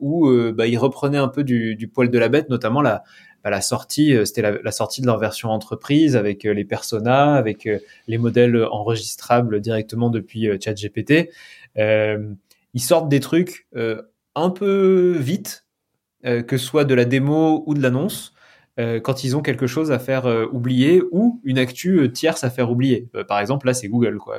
où 0.00 0.30
bah, 0.54 0.66
il 0.66 0.78
reprenait 0.78 1.18
un 1.18 1.28
peu 1.28 1.44
du, 1.44 1.90
poil 1.92 2.10
de 2.10 2.18
la 2.18 2.28
bête, 2.28 2.48
notamment 2.48 2.80
la, 2.80 3.04
la 3.44 3.60
sortie, 3.60 4.16
c'était 4.24 4.42
la, 4.42 4.72
sortie 4.72 5.02
de 5.02 5.06
leur 5.06 5.18
version 5.18 5.50
entreprise 5.50 6.16
avec 6.16 6.44
les 6.44 6.64
personas, 6.64 7.34
avec 7.34 7.68
les 8.08 8.18
modèles 8.18 8.64
enregistrables 8.70 9.60
directement 9.60 10.08
depuis 10.08 10.48
ChatGPT. 10.58 11.28
Ils 12.76 12.80
sortent 12.80 13.08
des 13.08 13.20
trucs 13.20 13.66
un 14.34 14.50
peu 14.50 15.16
vite, 15.18 15.66
que 16.22 16.56
ce 16.56 16.64
soit 16.64 16.84
de 16.84 16.94
la 16.94 17.04
démo 17.04 17.64
ou 17.66 17.74
de 17.74 17.82
l'annonce. 17.82 18.34
quand 18.78 19.24
ils 19.24 19.36
ont 19.36 19.42
quelque 19.42 19.66
chose 19.66 19.90
à 19.90 19.98
faire 19.98 20.26
oublier 20.52 21.02
ou 21.10 21.40
une 21.42 21.58
actu 21.58 22.12
tierce 22.12 22.44
à 22.44 22.50
faire 22.50 22.70
oublier. 22.70 23.08
par 23.26 23.40
exemple, 23.40 23.66
là, 23.66 23.74
c'est 23.74 23.88
Google, 23.88 24.18
quoi. 24.18 24.38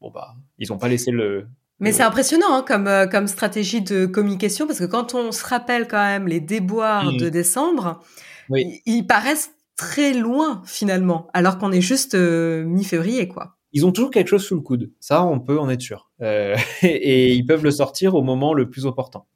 Bon 0.00 0.10
bah, 0.10 0.34
ils 0.58 0.68
n'ont 0.70 0.78
pas 0.78 0.88
laissé 0.88 1.10
le, 1.10 1.46
mais 1.80 1.92
c'est 1.92 2.02
impressionnant 2.02 2.52
hein, 2.54 2.64
comme, 2.66 2.88
euh, 2.88 3.06
comme 3.06 3.28
stratégie 3.28 3.82
de 3.82 4.06
communication 4.06 4.66
parce 4.66 4.80
que 4.80 4.84
quand 4.84 5.14
on 5.14 5.30
se 5.30 5.44
rappelle 5.44 5.86
quand 5.86 6.02
même 6.02 6.26
les 6.26 6.40
déboires 6.40 7.12
de 7.12 7.28
décembre, 7.28 8.02
ils, 8.50 9.06
paraissent 9.06 9.52
très 9.76 10.12
loin 10.12 10.62
finalement, 10.66 11.28
alors 11.34 11.58
qu'on 11.58 11.70
est 11.70 11.80
juste 11.80 12.14
euh, 12.14 12.64
mi-février 12.64 13.28
quoi. 13.28 13.57
Ils 13.72 13.84
ont 13.86 13.92
toujours 13.92 14.10
quelque 14.10 14.28
chose 14.28 14.44
sous 14.44 14.54
le 14.54 14.60
coude, 14.60 14.92
ça 15.00 15.24
on 15.24 15.40
peut 15.40 15.58
en 15.58 15.68
être 15.68 15.80
sûr, 15.80 16.10
euh, 16.22 16.56
et 16.82 17.34
ils 17.34 17.44
peuvent 17.44 17.64
le 17.64 17.70
sortir 17.70 18.14
au 18.14 18.22
moment 18.22 18.54
le 18.54 18.68
plus 18.70 18.86
important. 18.86 19.26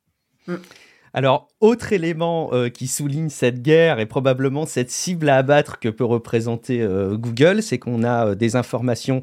Mm. 0.47 0.57
Alors, 1.15 1.49
autre 1.61 1.93
élément 1.93 2.51
euh, 2.53 2.71
qui 2.71 2.87
souligne 2.87 3.29
cette 3.29 3.61
guerre 3.61 4.01
et 4.01 4.07
probablement 4.07 4.65
cette 4.65 4.91
cible 4.91 5.29
à 5.29 5.37
abattre 5.37 5.79
que 5.79 5.91
peut 5.91 6.05
représenter 6.05 6.81
euh, 6.81 7.19
Google, 7.19 7.63
c'est 7.63 7.79
qu'on 7.79 8.03
a 8.03 8.29
euh, 8.29 8.35
des 8.35 8.57
informations 8.57 9.21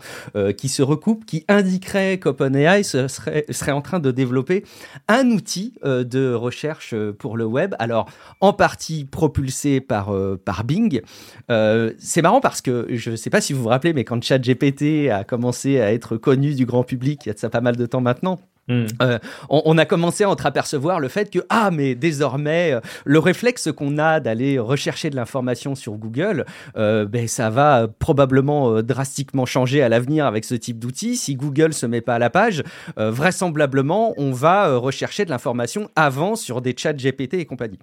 qui 0.58 0.69
se 0.69 0.82
recoupent, 0.82 1.25
qui 1.25 1.43
indiqueraient 1.47 2.19
qu'OpenAI 2.19 2.84
serait, 2.84 3.71
en 3.71 3.82
train 3.82 3.99
de 3.99 4.12
développer 4.12 4.63
un 5.08 5.30
outil 5.32 5.73
de 5.84 6.34
recherche 6.34 6.95
pour 7.17 7.38
le 7.38 7.45
web. 7.45 7.75
Alors, 7.80 8.10
en 8.39 8.54
partie 8.54 9.06
propulsé 9.06 9.82
par, 9.82 10.13
par 10.45 10.63
Bing. 10.63 11.02
c'est 11.49 12.21
marrant 12.21 12.41
parce 12.41 12.62
que 12.62 12.88
je 12.89 13.12
ne 13.12 13.15
sais 13.15 13.30
pas 13.30 13.41
si 13.41 13.54
vous 13.54 13.63
vous 13.63 13.69
rappelez, 13.69 13.93
mais 13.93 14.04
quand 14.04 14.23
ChatGPT 14.23 15.10
a 15.12 15.23
commencé 15.23 15.80
à 15.80 15.93
être 15.93 16.17
connu 16.17 16.54
du 16.54 16.65
grand 16.65 16.84
public, 16.84 17.25
il 17.25 17.30
y 17.30 17.32
a 17.32 17.34
de 17.34 17.39
ça 17.39 17.49
pas 17.49 17.62
mal 17.62 17.75
de 17.75 17.86
temps 17.86 18.02
maintenant, 18.02 18.39
Hmm. 18.69 18.86
Euh, 19.01 19.17
on, 19.49 19.79
a 19.79 19.86
commencé 19.86 20.23
à 20.23 20.29
entreapercevoir 20.29 20.99
le 20.99 21.08
fait 21.08 21.32
que 21.32 21.39
ah 21.49 21.71
mais 21.71 21.95
désormais 21.95 22.73
euh, 22.73 22.82
le 23.03 23.17
réflexe 23.17 23.71
qu'on 23.71 23.97
a 23.97 24.19
d'aller 24.19 24.60
rechercher 24.60 25.10
de 25.10 25.15
l'information 25.15 25.73
sur 25.73 25.93
Google, 25.93 26.45
euh, 26.77 27.05
ben 27.05 27.27
ça 27.27 27.49
va 27.49 27.88
probablement 27.88 28.84
drastiquement 28.84 29.47
changer 29.47 29.82
à 29.82 29.89
l'avenir 29.89 30.27
avec 30.27 30.45
ce 30.45 30.53
type 30.53 30.77
d'outil. 30.77 31.17
Si 31.17 31.36
Google 31.36 31.73
se 31.73 31.88
met 31.88 32.01
pas 32.01 32.15
à 32.15 32.19
la 32.19 32.29
page, 32.29 32.63
vraisemblablement 32.95 34.13
on 34.17 34.32
va 34.32 34.75
rechercher 34.75 35.25
de 35.25 35.32
l'information 35.32 35.89
avant 35.95 36.36
sur 36.36 36.62
des 36.62 36.75
chats 36.77 36.93
GPT 36.93 37.36
et 37.36 37.45
compagnie. 37.45 37.79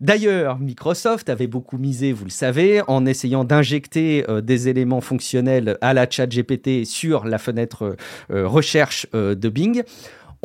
D'ailleurs, 0.00 0.58
Microsoft 0.58 1.28
avait 1.28 1.46
beaucoup 1.46 1.78
misé, 1.78 2.12
vous 2.12 2.24
le 2.24 2.30
savez, 2.30 2.82
en 2.88 3.06
essayant 3.06 3.44
d'injecter 3.44 4.24
des 4.42 4.68
éléments 4.68 5.00
fonctionnels 5.00 5.78
à 5.80 5.94
la 5.94 6.10
chat 6.10 6.26
GPT 6.26 6.84
sur 6.84 7.24
la 7.24 7.38
fenêtre 7.38 7.96
recherche 8.30 9.06
de 9.12 9.48
Bing. 9.48 9.84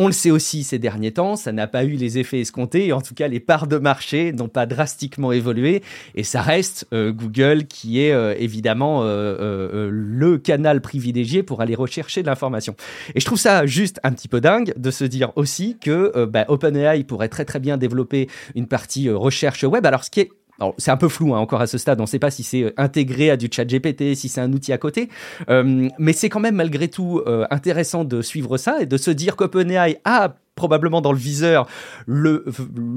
On 0.01 0.07
le 0.07 0.13
sait 0.13 0.31
aussi 0.31 0.63
ces 0.63 0.79
derniers 0.79 1.11
temps, 1.11 1.35
ça 1.35 1.51
n'a 1.51 1.67
pas 1.67 1.83
eu 1.83 1.97
les 1.97 2.19
effets 2.19 2.39
escomptés, 2.39 2.93
en 2.93 3.01
tout 3.01 3.13
cas 3.13 3.27
les 3.27 3.41
parts 3.41 3.67
de 3.67 3.77
marché 3.77 4.31
n'ont 4.31 4.47
pas 4.47 4.65
drastiquement 4.65 5.33
évolué, 5.33 5.83
et 6.15 6.23
ça 6.23 6.41
reste 6.41 6.87
euh, 6.93 7.11
Google 7.11 7.65
qui 7.65 8.01
est 8.01 8.13
euh, 8.13 8.33
évidemment 8.39 9.01
euh, 9.03 9.89
le 9.91 10.37
canal 10.37 10.79
privilégié 10.79 11.43
pour 11.43 11.59
aller 11.59 11.75
rechercher 11.75 12.21
de 12.21 12.27
l'information. 12.27 12.77
Et 13.13 13.19
je 13.19 13.25
trouve 13.25 13.37
ça 13.37 13.65
juste 13.65 13.99
un 14.03 14.13
petit 14.13 14.29
peu 14.29 14.39
dingue 14.39 14.73
de 14.77 14.89
se 14.89 15.03
dire 15.03 15.33
aussi 15.35 15.77
que 15.81 16.23
bah, 16.23 16.45
OpenAI 16.47 17.03
pourrait 17.03 17.27
très 17.27 17.43
très 17.43 17.59
bien 17.59 17.75
développer 17.75 18.29
une 18.55 18.67
partie 18.67 19.09
recherche 19.09 19.65
web. 19.65 19.85
Alors 19.85 20.05
ce 20.05 20.11
qui 20.11 20.21
est 20.21 20.31
c'est 20.77 20.91
un 20.91 20.97
peu 20.97 21.09
flou 21.09 21.33
hein, 21.33 21.39
encore 21.39 21.61
à 21.61 21.67
ce 21.67 21.77
stade, 21.77 21.99
on 21.99 22.03
ne 22.03 22.07
sait 22.07 22.19
pas 22.19 22.31
si 22.31 22.43
c'est 22.43 22.63
euh, 22.63 22.73
intégré 22.77 23.29
à 23.29 23.37
du 23.37 23.49
chat 23.51 23.65
GPT, 23.65 24.15
si 24.15 24.29
c'est 24.29 24.41
un 24.41 24.51
outil 24.53 24.73
à 24.73 24.77
côté, 24.77 25.09
euh, 25.49 25.89
mais 25.97 26.13
c'est 26.13 26.29
quand 26.29 26.39
même 26.39 26.55
malgré 26.55 26.87
tout 26.87 27.21
euh, 27.25 27.45
intéressant 27.49 28.03
de 28.03 28.21
suivre 28.21 28.57
ça 28.57 28.81
et 28.81 28.85
de 28.85 28.97
se 28.97 29.11
dire 29.11 29.35
qu'OpenAI 29.35 29.99
a 30.05 30.35
probablement 30.59 30.99
dans 30.99 31.13
le 31.13 31.17
viseur 31.17 31.67
le, 32.05 32.43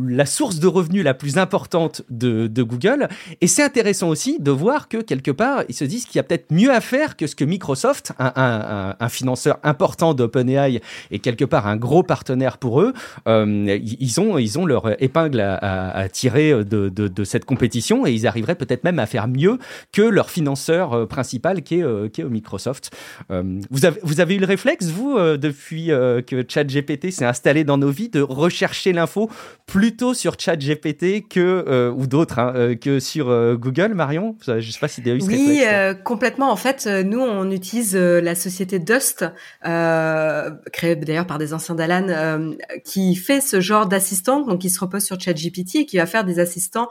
la 0.08 0.26
source 0.26 0.58
de 0.58 0.66
revenus 0.66 1.04
la 1.04 1.14
plus 1.14 1.38
importante 1.38 2.02
de, 2.10 2.62
Google. 2.62 3.08
Et 3.40 3.46
c'est 3.46 3.62
intéressant 3.62 4.08
aussi 4.08 4.38
de 4.40 4.50
voir 4.50 4.88
que 4.88 4.98
quelque 4.98 5.30
part, 5.30 5.62
ils 5.68 5.74
se 5.74 5.84
disent 5.84 6.06
qu'il 6.06 6.16
y 6.16 6.20
a 6.20 6.22
peut-être 6.22 6.50
mieux 6.50 6.72
à 6.72 6.80
faire 6.80 7.16
que 7.16 7.26
ce 7.26 7.36
que 7.36 7.44
Microsoft, 7.44 8.12
un, 8.18 9.08
financeur 9.08 9.58
important 9.62 10.14
d'OpenAI 10.14 10.80
et 11.10 11.18
quelque 11.18 11.44
part 11.44 11.66
un 11.66 11.76
gros 11.76 12.02
partenaire 12.02 12.58
pour 12.58 12.80
eux, 12.80 12.92
euh, 13.28 13.78
ils, 13.80 14.20
ont, 14.20 14.38
ils 14.38 14.58
ont 14.58 14.66
leur 14.66 15.00
épingle 15.02 15.40
à, 15.40 16.08
tirer 16.10 16.64
de, 16.64 16.88
de, 16.88 17.24
cette 17.24 17.44
compétition 17.44 18.06
et 18.06 18.12
ils 18.12 18.26
arriveraient 18.26 18.54
peut-être 18.54 18.84
même 18.84 18.98
à 18.98 19.06
faire 19.06 19.28
mieux 19.28 19.58
que 19.92 20.02
leur 20.02 20.30
financeur 20.30 20.92
euh, 20.92 21.06
principal 21.06 21.62
qui 21.62 21.78
est, 21.78 21.84
euh, 21.84 22.08
qui 22.08 22.20
est 22.22 22.24
Microsoft. 22.24 22.90
vous, 23.28 23.84
avez, 23.84 24.00
vous 24.02 24.20
avez 24.20 24.34
eu 24.36 24.38
le 24.38 24.46
réflexe, 24.46 24.86
vous, 24.86 25.18
depuis 25.36 25.88
que 25.88 26.44
ChatGPT 26.48 27.10
s'est 27.10 27.26
installé 27.26 27.51
dans 27.64 27.78
nos 27.78 27.90
vies, 27.90 28.08
de 28.08 28.20
rechercher 28.20 28.92
l'info 28.92 29.30
plutôt 29.66 30.14
sur 30.14 30.38
ChatGPT 30.38 31.28
que 31.28 31.64
euh, 31.68 31.90
ou 31.90 32.06
d'autres 32.06 32.38
hein, 32.38 32.52
euh, 32.54 32.74
que 32.74 33.00
sur 33.00 33.28
euh, 33.28 33.56
Google. 33.56 33.94
Marion, 33.94 34.36
je 34.46 34.70
sais 34.70 34.78
pas 34.78 34.88
si 34.88 35.02
tu 35.02 35.10
as 35.10 35.14
eu 35.14 35.20
ce 35.20 35.26
Oui, 35.26 35.64
complètement. 36.04 36.50
En 36.50 36.56
fait, 36.56 36.86
nous 36.86 37.20
on 37.20 37.50
utilise 37.50 37.94
la 37.94 38.34
société 38.34 38.78
Dust, 38.78 39.24
créée 39.62 40.96
d'ailleurs 40.96 41.26
par 41.26 41.38
des 41.38 41.54
anciens 41.54 41.74
d'Alan, 41.74 42.54
qui 42.84 43.14
fait 43.14 43.40
ce 43.40 43.60
genre 43.60 43.86
d'assistant, 43.86 44.40
donc 44.40 44.60
qui 44.60 44.70
se 44.70 44.80
repose 44.80 45.04
sur 45.04 45.20
ChatGPT 45.20 45.76
et 45.76 45.86
qui 45.86 45.98
va 45.98 46.06
faire 46.06 46.24
des 46.24 46.38
assistants 46.38 46.88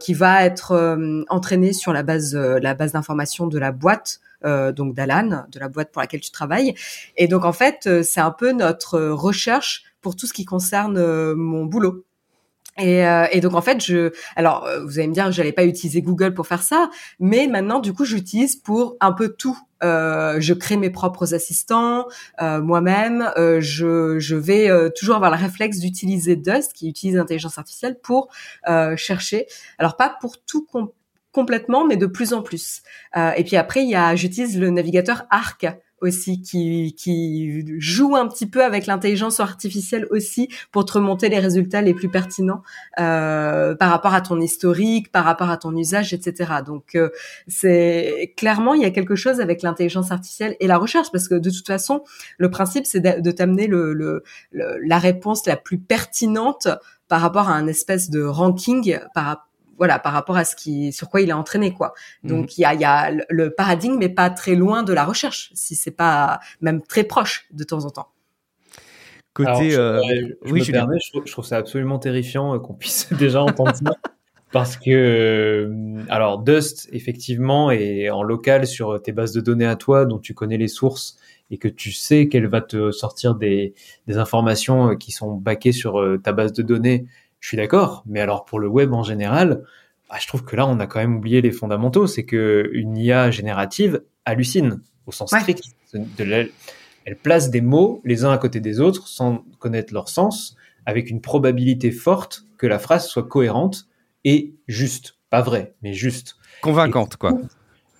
qui 0.00 0.14
va 0.14 0.44
être 0.44 0.96
entraîné 1.28 1.72
sur 1.72 1.92
la 1.92 2.02
base 2.02 2.34
la 2.34 2.74
base 2.74 2.92
d'information 2.92 3.46
de 3.46 3.58
la 3.58 3.72
boîte 3.72 4.20
euh, 4.44 4.72
donc 4.72 4.94
d'Alan, 4.94 5.46
de 5.50 5.58
la 5.58 5.68
boîte 5.68 5.92
pour 5.92 6.02
laquelle 6.02 6.20
tu 6.20 6.30
travailles. 6.30 6.74
Et 7.16 7.28
donc 7.28 7.44
en 7.44 7.52
fait, 7.52 7.86
euh, 7.86 8.02
c'est 8.02 8.20
un 8.20 8.30
peu 8.30 8.52
notre 8.52 9.00
recherche 9.00 9.84
pour 10.00 10.16
tout 10.16 10.26
ce 10.26 10.32
qui 10.32 10.44
concerne 10.44 10.98
euh, 10.98 11.34
mon 11.34 11.64
boulot. 11.64 12.04
Et, 12.78 13.04
et, 13.32 13.40
donc 13.40 13.54
en 13.54 13.62
fait, 13.62 13.82
je, 13.82 14.12
alors 14.36 14.68
vous 14.84 14.98
allez 14.98 15.08
me 15.08 15.14
dire, 15.14 15.32
j'allais 15.32 15.52
pas 15.54 15.64
utiliser 15.64 16.02
Google 16.02 16.34
pour 16.34 16.46
faire 16.46 16.62
ça, 16.62 16.90
mais 17.18 17.46
maintenant 17.46 17.80
du 17.80 17.94
coup, 17.94 18.04
j'utilise 18.04 18.54
pour 18.54 18.98
un 19.00 19.12
peu 19.12 19.30
tout. 19.30 19.58
Euh, 19.82 20.36
je 20.40 20.52
crée 20.52 20.76
mes 20.76 20.90
propres 20.90 21.32
assistants 21.32 22.06
euh, 22.42 22.60
moi-même. 22.60 23.32
Euh, 23.38 23.62
je, 23.62 24.18
je 24.18 24.36
vais 24.36 24.68
toujours 24.90 25.16
avoir 25.16 25.30
le 25.30 25.38
réflexe 25.38 25.78
d'utiliser 25.78 26.36
Dust, 26.36 26.74
qui 26.74 26.90
utilise 26.90 27.16
l'intelligence 27.16 27.56
artificielle, 27.56 27.98
pour 27.98 28.28
chercher. 28.96 29.46
Alors 29.78 29.96
pas 29.96 30.14
pour 30.20 30.36
tout 30.42 30.66
complètement, 31.36 31.86
mais 31.86 31.98
de 31.98 32.06
plus 32.06 32.32
en 32.32 32.40
plus. 32.40 32.80
Euh, 33.14 33.30
et 33.36 33.44
puis 33.44 33.56
après, 33.56 33.82
il 33.82 33.90
y 33.90 33.94
a, 33.94 34.16
j'utilise 34.16 34.58
le 34.58 34.70
navigateur 34.70 35.26
Arc 35.28 35.66
aussi 36.00 36.40
qui, 36.40 36.94
qui 36.96 37.78
joue 37.78 38.16
un 38.16 38.26
petit 38.26 38.46
peu 38.46 38.64
avec 38.64 38.86
l'intelligence 38.86 39.38
artificielle 39.38 40.06
aussi 40.10 40.48
pour 40.72 40.86
te 40.86 40.94
remonter 40.94 41.28
les 41.28 41.38
résultats 41.38 41.82
les 41.82 41.92
plus 41.92 42.08
pertinents 42.08 42.62
euh, 42.98 43.74
par 43.74 43.90
rapport 43.90 44.14
à 44.14 44.22
ton 44.22 44.40
historique, 44.40 45.12
par 45.12 45.24
rapport 45.24 45.50
à 45.50 45.58
ton 45.58 45.76
usage, 45.76 46.14
etc. 46.14 46.54
Donc 46.64 46.94
euh, 46.94 47.10
c'est 47.48 48.32
clairement 48.38 48.72
il 48.72 48.80
y 48.80 48.86
a 48.86 48.90
quelque 48.90 49.14
chose 49.14 49.40
avec 49.40 49.60
l'intelligence 49.62 50.10
artificielle 50.12 50.56
et 50.60 50.66
la 50.66 50.78
recherche 50.78 51.10
parce 51.12 51.28
que 51.28 51.34
de 51.34 51.50
toute 51.50 51.66
façon 51.66 52.02
le 52.38 52.50
principe 52.50 52.86
c'est 52.86 53.00
de, 53.00 53.30
t'amener 53.30 53.66
le, 53.66 53.92
le, 53.92 54.22
la 54.52 54.98
réponse 54.98 55.46
la 55.46 55.56
plus 55.56 55.78
pertinente 55.78 56.68
par 57.08 57.20
rapport 57.20 57.48
à 57.48 57.54
un 57.54 57.66
espèce 57.66 58.10
de 58.10 58.22
ranking 58.22 58.98
par 59.14 59.46
voilà 59.78 59.98
par 59.98 60.12
rapport 60.12 60.36
à 60.36 60.44
ce 60.44 60.56
qui 60.56 60.92
sur 60.92 61.08
quoi 61.08 61.20
il 61.20 61.30
est 61.30 61.34
entraîné 61.34 61.72
quoi. 61.72 61.94
Donc 62.24 62.58
il 62.58 62.62
y 62.62 62.64
a, 62.64 62.74
y 62.74 62.84
a 62.84 63.10
le 63.28 63.54
paradigme 63.54 63.98
n'est 63.98 64.08
pas 64.08 64.30
très 64.30 64.54
loin 64.54 64.82
de 64.82 64.92
la 64.92 65.04
recherche 65.04 65.50
si 65.54 65.74
c'est 65.74 65.90
pas 65.90 66.40
même 66.60 66.82
très 66.82 67.04
proche 67.04 67.46
de 67.52 67.64
temps 67.64 67.84
en 67.84 67.90
temps. 67.90 68.08
Côté 69.36 69.70
je, 69.70 69.78
euh, 69.78 70.00
oui, 70.46 70.62
je, 70.62 70.72
permets, 70.72 70.96
je, 70.98 71.30
trouve, 71.30 71.44
ça 71.44 71.58
absolument 71.58 71.98
terrifiant 71.98 72.54
euh, 72.54 72.58
qu'on 72.58 72.72
puisse 72.72 73.12
déjà 73.18 73.42
entendre 73.42 73.74
ça 73.74 73.92
parce 74.50 74.78
que 74.78 74.90
euh, 74.90 76.02
alors 76.08 76.38
Dust 76.38 76.88
effectivement 76.92 77.70
est 77.70 78.08
en 78.08 78.22
local 78.22 78.66
sur 78.66 79.02
tes 79.02 79.12
bases 79.12 79.32
de 79.32 79.42
données 79.42 79.66
à 79.66 79.76
toi 79.76 80.06
dont 80.06 80.18
tu 80.18 80.32
connais 80.32 80.56
les 80.56 80.68
sources 80.68 81.18
et 81.50 81.58
que 81.58 81.68
tu 81.68 81.92
sais 81.92 82.28
qu'elle 82.28 82.46
va 82.46 82.62
te 82.62 82.90
sortir 82.92 83.34
des, 83.34 83.74
des 84.06 84.16
informations 84.16 84.96
qui 84.96 85.12
sont 85.12 85.34
baquées 85.34 85.72
sur 85.72 86.02
ta 86.22 86.32
base 86.32 86.54
de 86.54 86.62
données 86.62 87.06
je 87.40 87.48
suis 87.48 87.56
d'accord, 87.56 88.02
mais 88.06 88.20
alors 88.20 88.44
pour 88.44 88.58
le 88.58 88.68
web 88.68 88.92
en 88.92 89.02
général, 89.02 89.62
bah, 90.08 90.16
je 90.20 90.26
trouve 90.26 90.44
que 90.44 90.56
là, 90.56 90.66
on 90.66 90.78
a 90.78 90.86
quand 90.86 91.00
même 91.00 91.16
oublié 91.16 91.40
les 91.40 91.52
fondamentaux. 91.52 92.06
C'est 92.06 92.24
que 92.24 92.70
une 92.72 92.96
IA 92.96 93.30
générative 93.30 94.02
hallucine 94.24 94.80
au 95.06 95.12
sens 95.12 95.30
strict. 95.30 95.62
elle 96.24 97.16
place 97.22 97.50
des 97.50 97.60
mots 97.60 98.00
les 98.04 98.24
uns 98.24 98.32
à 98.32 98.38
côté 98.38 98.60
des 98.60 98.80
autres 98.80 99.06
sans 99.08 99.44
connaître 99.58 99.92
leur 99.92 100.08
sens, 100.08 100.56
avec 100.84 101.10
une 101.10 101.20
probabilité 101.20 101.90
forte 101.90 102.44
que 102.58 102.66
la 102.66 102.78
phrase 102.78 103.06
soit 103.06 103.26
cohérente 103.28 103.88
et 104.24 104.54
juste. 104.68 105.16
Pas 105.30 105.42
vrai, 105.42 105.74
mais 105.82 105.92
juste. 105.92 106.36
Convaincante, 106.62 107.16
quoi. 107.16 107.32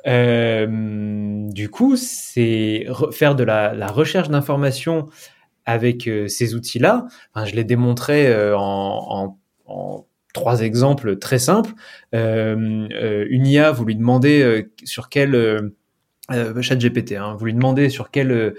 Euh, 0.07 1.49
du 1.51 1.69
coup, 1.69 1.97
c'est 1.97 2.87
faire 3.11 3.35
de 3.35 3.43
la, 3.43 3.75
la 3.75 3.89
recherche 3.89 4.29
d'informations 4.29 5.09
avec 5.67 6.09
euh, 6.09 6.29
ces 6.29 6.55
outils-là. 6.55 7.07
Je 7.45 7.55
l'ai 7.55 7.65
démontré 7.65 8.29
euh, 8.29 8.57
en, 8.57 9.37
en, 9.67 9.73
en 9.73 10.07
trois 10.33 10.63
exemples 10.63 11.19
très 11.19 11.39
simples. 11.39 11.73
une 12.13 13.47
IA, 13.47 13.73
vous 13.73 13.85
lui 13.85 13.97
demandez 13.97 14.69
sur 14.85 15.09
quel 15.09 15.73
chat 16.31 16.77
GPT, 16.77 17.13
hein, 17.13 17.37
vous 17.39 17.47
lui 17.47 17.55
demandez 17.55 17.89
sur 17.89 18.11
quelle 18.11 18.55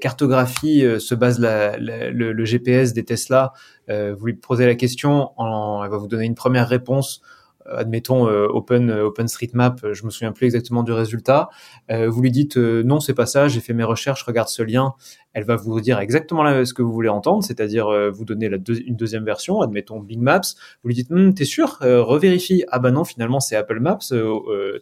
cartographie 0.00 0.86
se 0.98 1.14
base 1.14 1.38
la, 1.38 1.76
le, 1.76 2.32
le, 2.32 2.44
GPS 2.46 2.94
des 2.94 3.04
Tesla. 3.04 3.52
vous 3.88 4.24
lui 4.24 4.32
posez 4.32 4.64
la 4.64 4.74
question, 4.74 5.32
elle 5.38 5.90
va 5.90 5.98
vous 5.98 6.08
donner 6.08 6.24
une 6.24 6.34
première 6.34 6.66
réponse 6.66 7.20
euh, 7.22 7.36
admettons 7.70 8.28
euh, 8.28 8.46
Open 8.48 8.90
euh, 8.90 9.06
OpenStreetMap, 9.06 9.92
je 9.92 10.04
me 10.04 10.10
souviens 10.10 10.32
plus 10.32 10.46
exactement 10.46 10.82
du 10.82 10.92
résultat. 10.92 11.48
vous 11.90 12.22
lui 12.22 12.30
dites 12.30 12.56
non, 12.56 13.00
c'est 13.00 13.14
pas 13.14 13.26
ça, 13.26 13.48
j'ai 13.48 13.60
fait 13.60 13.72
mes 13.72 13.84
recherches, 13.84 14.22
regarde 14.22 14.48
ce 14.48 14.62
lien. 14.62 14.94
Elle 15.34 15.44
va 15.44 15.56
vous 15.56 15.80
dire 15.80 15.98
exactement 15.98 16.64
ce 16.64 16.74
que 16.74 16.82
vous 16.82 16.92
voulez 16.92 17.08
entendre, 17.08 17.42
c'est-à-dire 17.42 17.88
vous 18.12 18.24
donner 18.24 18.50
une 18.86 18.96
deuxième 18.96 19.24
version, 19.24 19.60
admettons 19.60 20.00
Big 20.00 20.20
Maps. 20.20 20.40
Vous 20.82 20.88
lui 20.88 20.94
dites 20.94 21.10
hm, 21.10 21.34
t'es 21.34 21.44
sûr, 21.44 21.78
revérifie. 21.80 22.64
Ah 22.68 22.78
bah 22.78 22.90
non, 22.90 23.04
finalement 23.04 23.40
c'est 23.40 23.56
Apple 23.56 23.80
Maps. 23.80 23.98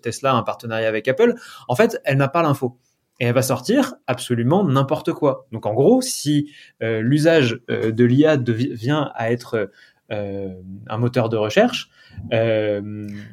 Tesla 0.03 0.33
a 0.33 0.37
un 0.37 0.43
partenariat 0.43 0.88
avec 0.88 1.09
Apple. 1.09 1.35
En 1.69 1.77
fait, 1.77 2.01
elle 2.05 2.19
n'a 2.19 2.29
pas 2.29 2.43
l'info 2.43 2.79
et 3.21 3.27
elle 3.27 3.35
va 3.35 3.43
sortir 3.43 3.95
absolument 4.07 4.64
n'importe 4.64 5.12
quoi. 5.12 5.47
Donc 5.53 5.66
en 5.66 5.75
gros, 5.75 6.01
si 6.01 6.51
l'usage 6.81 7.61
de 7.69 8.05
l'IA 8.05 8.37
vient 8.37 9.11
à 9.14 9.31
être 9.31 9.71
un 10.11 10.99
moteur 10.99 11.29
de 11.29 11.37
recherche, 11.37 11.90
euh... 12.33 12.81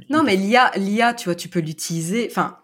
Non, 0.10 0.24
mais 0.24 0.36
l'IA, 0.36 0.72
l'IA, 0.76 1.14
tu 1.14 1.26
vois, 1.26 1.36
tu 1.36 1.50
peux 1.50 1.60
l'utiliser. 1.60 2.28
Enfin, 2.30 2.58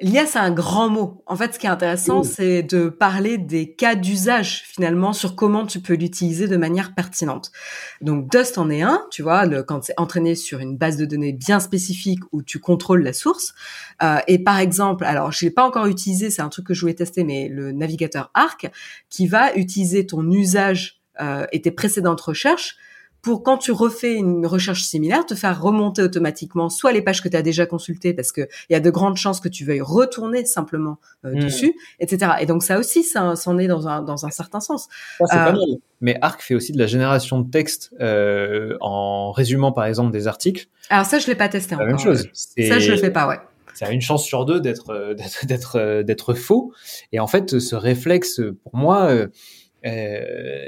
l'IA, 0.00 0.26
c'est 0.26 0.38
un 0.38 0.50
grand 0.50 0.88
mot. 0.88 1.22
En 1.26 1.36
fait, 1.36 1.54
ce 1.54 1.58
qui 1.58 1.66
est 1.66 1.70
intéressant, 1.70 2.22
c'est 2.22 2.62
de 2.62 2.88
parler 2.88 3.38
des 3.38 3.74
cas 3.74 3.94
d'usage 3.94 4.62
finalement 4.66 5.12
sur 5.12 5.34
comment 5.34 5.66
tu 5.66 5.80
peux 5.80 5.94
l'utiliser 5.94 6.48
de 6.48 6.56
manière 6.56 6.94
pertinente. 6.94 7.52
Donc, 8.00 8.30
Dust 8.30 8.58
en 8.58 8.70
est 8.70 8.82
un. 8.82 9.06
Tu 9.10 9.22
vois, 9.22 9.46
le, 9.46 9.62
quand 9.62 9.84
c'est 9.84 9.98
entraîné 9.98 10.34
sur 10.34 10.60
une 10.60 10.76
base 10.76 10.96
de 10.96 11.04
données 11.04 11.32
bien 11.32 11.60
spécifique 11.60 12.20
où 12.32 12.42
tu 12.42 12.58
contrôles 12.58 13.02
la 13.02 13.12
source. 13.12 13.54
Euh, 14.02 14.18
et 14.26 14.38
par 14.38 14.58
exemple, 14.58 15.04
alors, 15.04 15.32
je 15.32 15.44
l'ai 15.44 15.50
pas 15.50 15.64
encore 15.64 15.86
utilisé, 15.86 16.30
c'est 16.30 16.42
un 16.42 16.48
truc 16.48 16.66
que 16.66 16.74
je 16.74 16.80
voulais 16.80 16.94
tester, 16.94 17.24
mais 17.24 17.48
le 17.48 17.72
navigateur 17.72 18.30
Arc 18.34 18.70
qui 19.10 19.26
va 19.26 19.54
utiliser 19.54 20.06
ton 20.06 20.28
usage 20.30 21.00
euh, 21.20 21.46
et 21.52 21.62
tes 21.62 21.72
précédentes 21.72 22.20
recherches 22.20 22.76
pour 23.22 23.42
quand 23.42 23.58
tu 23.58 23.72
refais 23.72 24.14
une 24.14 24.46
recherche 24.46 24.82
similaire, 24.82 25.26
te 25.26 25.34
faire 25.34 25.60
remonter 25.60 26.02
automatiquement 26.02 26.68
soit 26.68 26.92
les 26.92 27.02
pages 27.02 27.22
que 27.22 27.28
tu 27.28 27.36
as 27.36 27.42
déjà 27.42 27.66
consultées 27.66 28.14
parce 28.14 28.32
que 28.32 28.42
il 28.68 28.72
y 28.72 28.76
a 28.76 28.80
de 28.80 28.90
grandes 28.90 29.16
chances 29.16 29.40
que 29.40 29.48
tu 29.48 29.64
veuilles 29.64 29.80
retourner 29.80 30.44
simplement 30.44 30.98
euh, 31.24 31.34
hmm. 31.34 31.40
dessus, 31.40 31.74
etc. 32.00 32.32
Et 32.40 32.46
donc 32.46 32.62
ça 32.62 32.78
aussi, 32.78 33.02
ça, 33.02 33.34
en 33.46 33.58
est 33.58 33.66
dans 33.66 33.88
un, 33.88 34.02
dans 34.02 34.26
un 34.26 34.30
certain 34.30 34.60
sens. 34.60 34.88
pas 35.18 35.48
euh, 35.48 35.52
mal. 35.52 35.58
Mais 36.00 36.16
Arc 36.22 36.42
fait 36.42 36.54
aussi 36.54 36.72
de 36.72 36.78
la 36.78 36.86
génération 36.86 37.40
de 37.40 37.50
texte 37.50 37.92
euh, 38.00 38.76
en 38.80 39.32
résumant 39.32 39.72
par 39.72 39.86
exemple 39.86 40.12
des 40.12 40.28
articles. 40.28 40.68
Alors 40.90 41.06
ça, 41.06 41.18
je 41.18 41.26
l'ai 41.26 41.34
pas 41.34 41.48
testé 41.48 41.74
encore. 41.74 41.86
La 41.86 41.92
même 41.92 42.00
chose. 42.00 42.28
Ça, 42.32 42.78
je 42.78 42.92
le 42.92 42.96
fais 42.96 43.10
pas, 43.10 43.26
ouais. 43.26 43.38
Ça 43.74 43.86
a 43.86 43.90
une 43.92 44.00
chance 44.00 44.24
sur 44.24 44.44
deux 44.44 44.60
d'être 44.60 45.14
d'être 45.44 46.02
d'être 46.02 46.34
faux. 46.34 46.72
Et 47.12 47.20
en 47.20 47.28
fait, 47.28 47.60
ce 47.60 47.76
réflexe, 47.76 48.40
pour 48.64 48.74
moi 48.74 49.04
euh, 49.04 49.28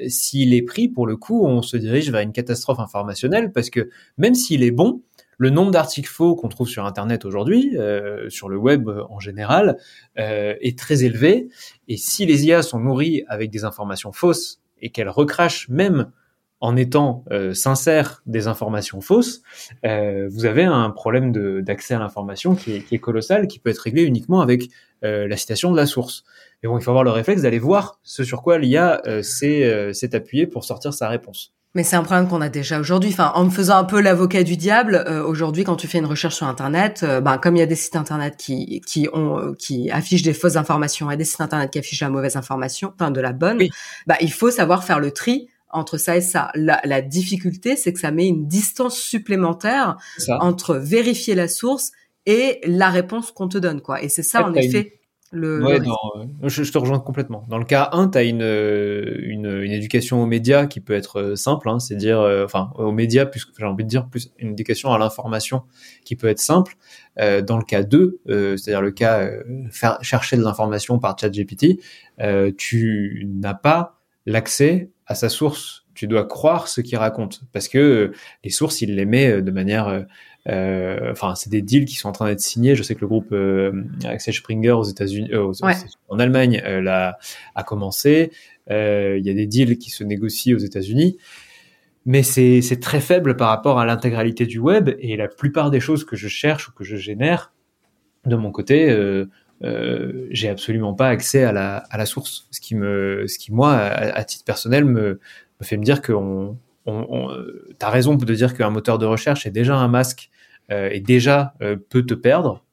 s'il 0.08 0.54
est 0.54 0.62
pris, 0.62 0.88
pour 0.88 1.06
le 1.06 1.16
coup, 1.16 1.44
on 1.44 1.62
se 1.62 1.76
dirige 1.76 2.10
vers 2.10 2.20
une 2.20 2.32
catastrophe 2.32 2.80
informationnelle 2.80 3.52
parce 3.52 3.70
que 3.70 3.90
même 4.18 4.34
s'il 4.34 4.62
est 4.62 4.70
bon, 4.70 5.02
le 5.40 5.48
nombre 5.48 5.70
d'articles 5.70 6.10
faux 6.10 6.36
qu'on 6.36 6.48
trouve 6.48 6.68
sur 6.68 6.84
Internet 6.84 7.24
aujourd'hui, 7.24 7.74
euh, 7.78 8.28
sur 8.28 8.50
le 8.50 8.58
web 8.58 8.90
en 9.08 9.20
général, 9.20 9.78
euh, 10.18 10.54
est 10.60 10.78
très 10.78 11.02
élevé. 11.02 11.48
Et 11.88 11.96
si 11.96 12.26
les 12.26 12.44
IA 12.44 12.60
sont 12.60 12.78
nourries 12.78 13.24
avec 13.26 13.48
des 13.48 13.64
informations 13.64 14.12
fausses 14.12 14.60
et 14.82 14.90
qu'elles 14.90 15.08
recrachent 15.08 15.66
même 15.70 16.12
en 16.60 16.76
étant 16.76 17.24
euh, 17.30 17.54
sincères 17.54 18.22
des 18.26 18.48
informations 18.48 19.00
fausses, 19.00 19.40
euh, 19.86 20.28
vous 20.30 20.44
avez 20.44 20.64
un 20.64 20.90
problème 20.90 21.32
d'accès 21.62 21.94
à 21.94 22.00
l'information 22.00 22.54
qui 22.54 22.74
est, 22.74 22.98
colossal, 22.98 23.48
qui 23.48 23.60
peut 23.60 23.70
être 23.70 23.78
réglé 23.78 24.02
uniquement 24.02 24.42
avec 24.42 24.68
la 25.02 25.34
citation 25.38 25.72
de 25.72 25.76
la 25.78 25.86
source. 25.86 26.24
Mais 26.62 26.68
bon, 26.68 26.78
il 26.78 26.82
faut 26.82 26.90
avoir 26.90 27.04
le 27.04 27.10
réflexe 27.10 27.42
d'aller 27.42 27.58
voir 27.58 27.98
ce 28.02 28.24
sur 28.24 28.42
quoi 28.42 28.58
l'IA 28.58 29.00
euh, 29.06 29.22
euh, 29.42 29.92
s'est 29.92 30.14
appuyé 30.14 30.46
pour 30.46 30.64
sortir 30.64 30.92
sa 30.92 31.08
réponse. 31.08 31.54
Mais 31.74 31.84
c'est 31.84 31.94
un 31.94 32.02
problème 32.02 32.26
qu'on 32.26 32.40
a 32.40 32.48
déjà 32.48 32.80
aujourd'hui. 32.80 33.10
Enfin, 33.12 33.30
en 33.36 33.44
me 33.44 33.50
faisant 33.50 33.76
un 33.76 33.84
peu 33.84 34.00
l'avocat 34.00 34.42
du 34.42 34.56
diable, 34.56 35.04
euh, 35.06 35.24
aujourd'hui, 35.24 35.62
quand 35.62 35.76
tu 35.76 35.86
fais 35.86 35.98
une 35.98 36.06
recherche 36.06 36.34
sur 36.34 36.46
Internet, 36.46 37.06
ben 37.22 37.38
comme 37.38 37.54
il 37.54 37.60
y 37.60 37.62
a 37.62 37.66
des 37.66 37.76
sites 37.76 37.94
Internet 37.94 38.36
qui 38.36 38.80
qui 38.80 39.08
ont 39.12 39.54
qui 39.56 39.88
affichent 39.90 40.24
des 40.24 40.34
fausses 40.34 40.56
informations 40.56 41.10
et 41.12 41.16
des 41.16 41.24
sites 41.24 41.40
Internet 41.40 41.70
qui 41.70 41.78
affichent 41.78 42.02
la 42.02 42.10
mauvaise 42.10 42.34
information, 42.34 42.92
enfin 42.94 43.12
de 43.12 43.20
la 43.20 43.32
bonne, 43.32 43.62
bah 44.08 44.16
il 44.20 44.32
faut 44.32 44.50
savoir 44.50 44.82
faire 44.82 44.98
le 44.98 45.12
tri 45.12 45.48
entre 45.70 45.96
ça 45.96 46.16
et 46.16 46.20
ça. 46.20 46.50
La, 46.56 46.80
la 46.84 47.00
difficulté, 47.02 47.76
c'est 47.76 47.92
que 47.92 48.00
ça 48.00 48.10
met 48.10 48.26
une 48.26 48.48
distance 48.48 48.98
supplémentaire 48.98 49.96
entre 50.40 50.74
vérifier 50.74 51.36
la 51.36 51.46
source 51.46 51.92
et 52.26 52.60
la 52.64 52.90
réponse 52.90 53.30
qu'on 53.30 53.48
te 53.48 53.58
donne, 53.58 53.80
quoi. 53.80 54.02
Et 54.02 54.08
c'est 54.08 54.24
ça, 54.24 54.44
en 54.44 54.54
effet. 54.54 54.99
Le, 55.32 55.62
ouais, 55.62 55.78
je, 56.42 56.72
te 56.72 56.76
rejoins 56.76 56.98
complètement. 56.98 57.44
Dans 57.48 57.58
le 57.58 57.64
cas 57.64 57.90
1, 57.92 58.08
tu 58.08 58.18
as 58.18 58.24
une, 58.24 58.42
une, 58.42 59.46
une, 59.46 59.70
éducation 59.70 60.20
aux 60.20 60.26
médias 60.26 60.66
qui 60.66 60.80
peut 60.80 60.92
être 60.92 61.20
euh, 61.20 61.36
simple, 61.36 61.68
hein, 61.68 61.78
c'est 61.78 61.94
dire, 61.94 62.18
euh, 62.18 62.44
enfin, 62.44 62.72
aux 62.74 62.90
médias, 62.90 63.26
plus 63.26 63.46
j'ai 63.56 63.64
envie 63.64 63.84
de 63.84 63.88
dire, 63.88 64.08
plus 64.08 64.32
une 64.38 64.50
éducation 64.52 64.92
à 64.92 64.98
l'information 64.98 65.62
qui 66.04 66.16
peut 66.16 66.26
être 66.26 66.40
simple. 66.40 66.76
Euh, 67.18 67.42
dans 67.42 67.58
le 67.58 67.64
cas 67.64 67.82
2, 67.82 68.20
euh, 68.28 68.56
c'est-à-dire 68.56 68.80
le 68.80 68.92
cas 68.92 69.20
euh, 69.20 69.42
faire 69.70 69.98
chercher 70.02 70.36
de 70.36 70.42
l'information 70.42 70.98
par 70.98 71.18
ChatGPT, 71.18 71.80
tu 72.56 73.26
n'as 73.28 73.54
pas 73.54 73.98
l'accès 74.26 74.90
à 75.06 75.14
sa 75.14 75.28
source. 75.28 75.84
Tu 75.94 76.06
dois 76.06 76.24
croire 76.24 76.68
ce 76.68 76.80
qu'il 76.80 76.96
raconte 76.96 77.42
parce 77.52 77.68
que 77.68 78.12
les 78.44 78.50
sources, 78.50 78.80
il 78.80 78.94
les 78.94 79.04
met 79.04 79.42
de 79.42 79.50
manière 79.50 80.06
euh, 80.48 81.12
enfin, 81.12 81.34
c'est 81.34 81.50
des 81.50 81.62
deals 81.62 81.84
qui 81.84 81.94
sont 81.96 82.08
en 82.08 82.12
train 82.12 82.26
d'être 82.26 82.40
signés. 82.40 82.74
Je 82.74 82.82
sais 82.82 82.94
que 82.94 83.00
le 83.00 83.08
groupe 83.08 83.32
euh, 83.32 83.84
Axel 84.04 84.34
Springer 84.34 84.72
aux 84.72 84.84
États-Unis, 84.84 85.30
euh, 85.32 85.52
en 86.08 86.18
Allemagne, 86.18 86.62
a 86.64 87.62
commencé. 87.64 88.32
Il 88.68 89.22
y 89.22 89.30
a 89.30 89.34
des 89.34 89.46
deals 89.46 89.78
qui 89.78 89.90
se 89.90 90.04
négocient 90.04 90.54
aux 90.54 90.60
États-Unis 90.60 91.18
mais 92.06 92.22
c'est, 92.22 92.62
c'est 92.62 92.80
très 92.80 93.00
faible 93.00 93.36
par 93.36 93.48
rapport 93.48 93.78
à 93.78 93.84
l'intégralité 93.84 94.46
du 94.46 94.58
web 94.58 94.90
et 95.00 95.16
la 95.16 95.28
plupart 95.28 95.70
des 95.70 95.80
choses 95.80 96.04
que 96.04 96.16
je 96.16 96.28
cherche 96.28 96.68
ou 96.68 96.72
que 96.72 96.82
je 96.84 96.96
génère 96.96 97.52
de 98.26 98.36
mon 98.36 98.50
côté, 98.50 98.90
euh, 98.90 99.26
euh, 99.62 100.26
j'ai 100.30 100.48
absolument 100.48 100.94
pas 100.94 101.08
accès 101.08 101.44
à 101.44 101.52
la, 101.52 101.78
à 101.90 101.98
la 101.98 102.06
source, 102.06 102.46
ce 102.50 102.60
qui 102.60 102.74
me, 102.74 103.26
ce 103.26 103.38
qui 103.38 103.52
moi, 103.52 103.74
à, 103.74 104.18
à 104.18 104.24
titre 104.24 104.44
personnel, 104.44 104.84
me, 104.84 105.20
me 105.60 105.64
fait 105.64 105.76
me 105.76 105.84
dire 105.84 106.02
qu'on 106.02 106.58
on, 106.86 107.06
on 107.08 107.28
tu 107.78 107.86
as 107.86 107.90
raison 107.90 108.14
de 108.14 108.34
dire 108.34 108.56
qu'un 108.56 108.70
moteur 108.70 108.98
de 108.98 109.06
recherche 109.06 109.46
est 109.46 109.50
déjà 109.50 109.76
un 109.76 109.88
masque 109.88 110.30
euh, 110.70 110.88
et 110.92 111.00
déjà 111.00 111.54
euh, 111.62 111.76
peut 111.76 112.04
te 112.04 112.14
perdre. 112.14 112.64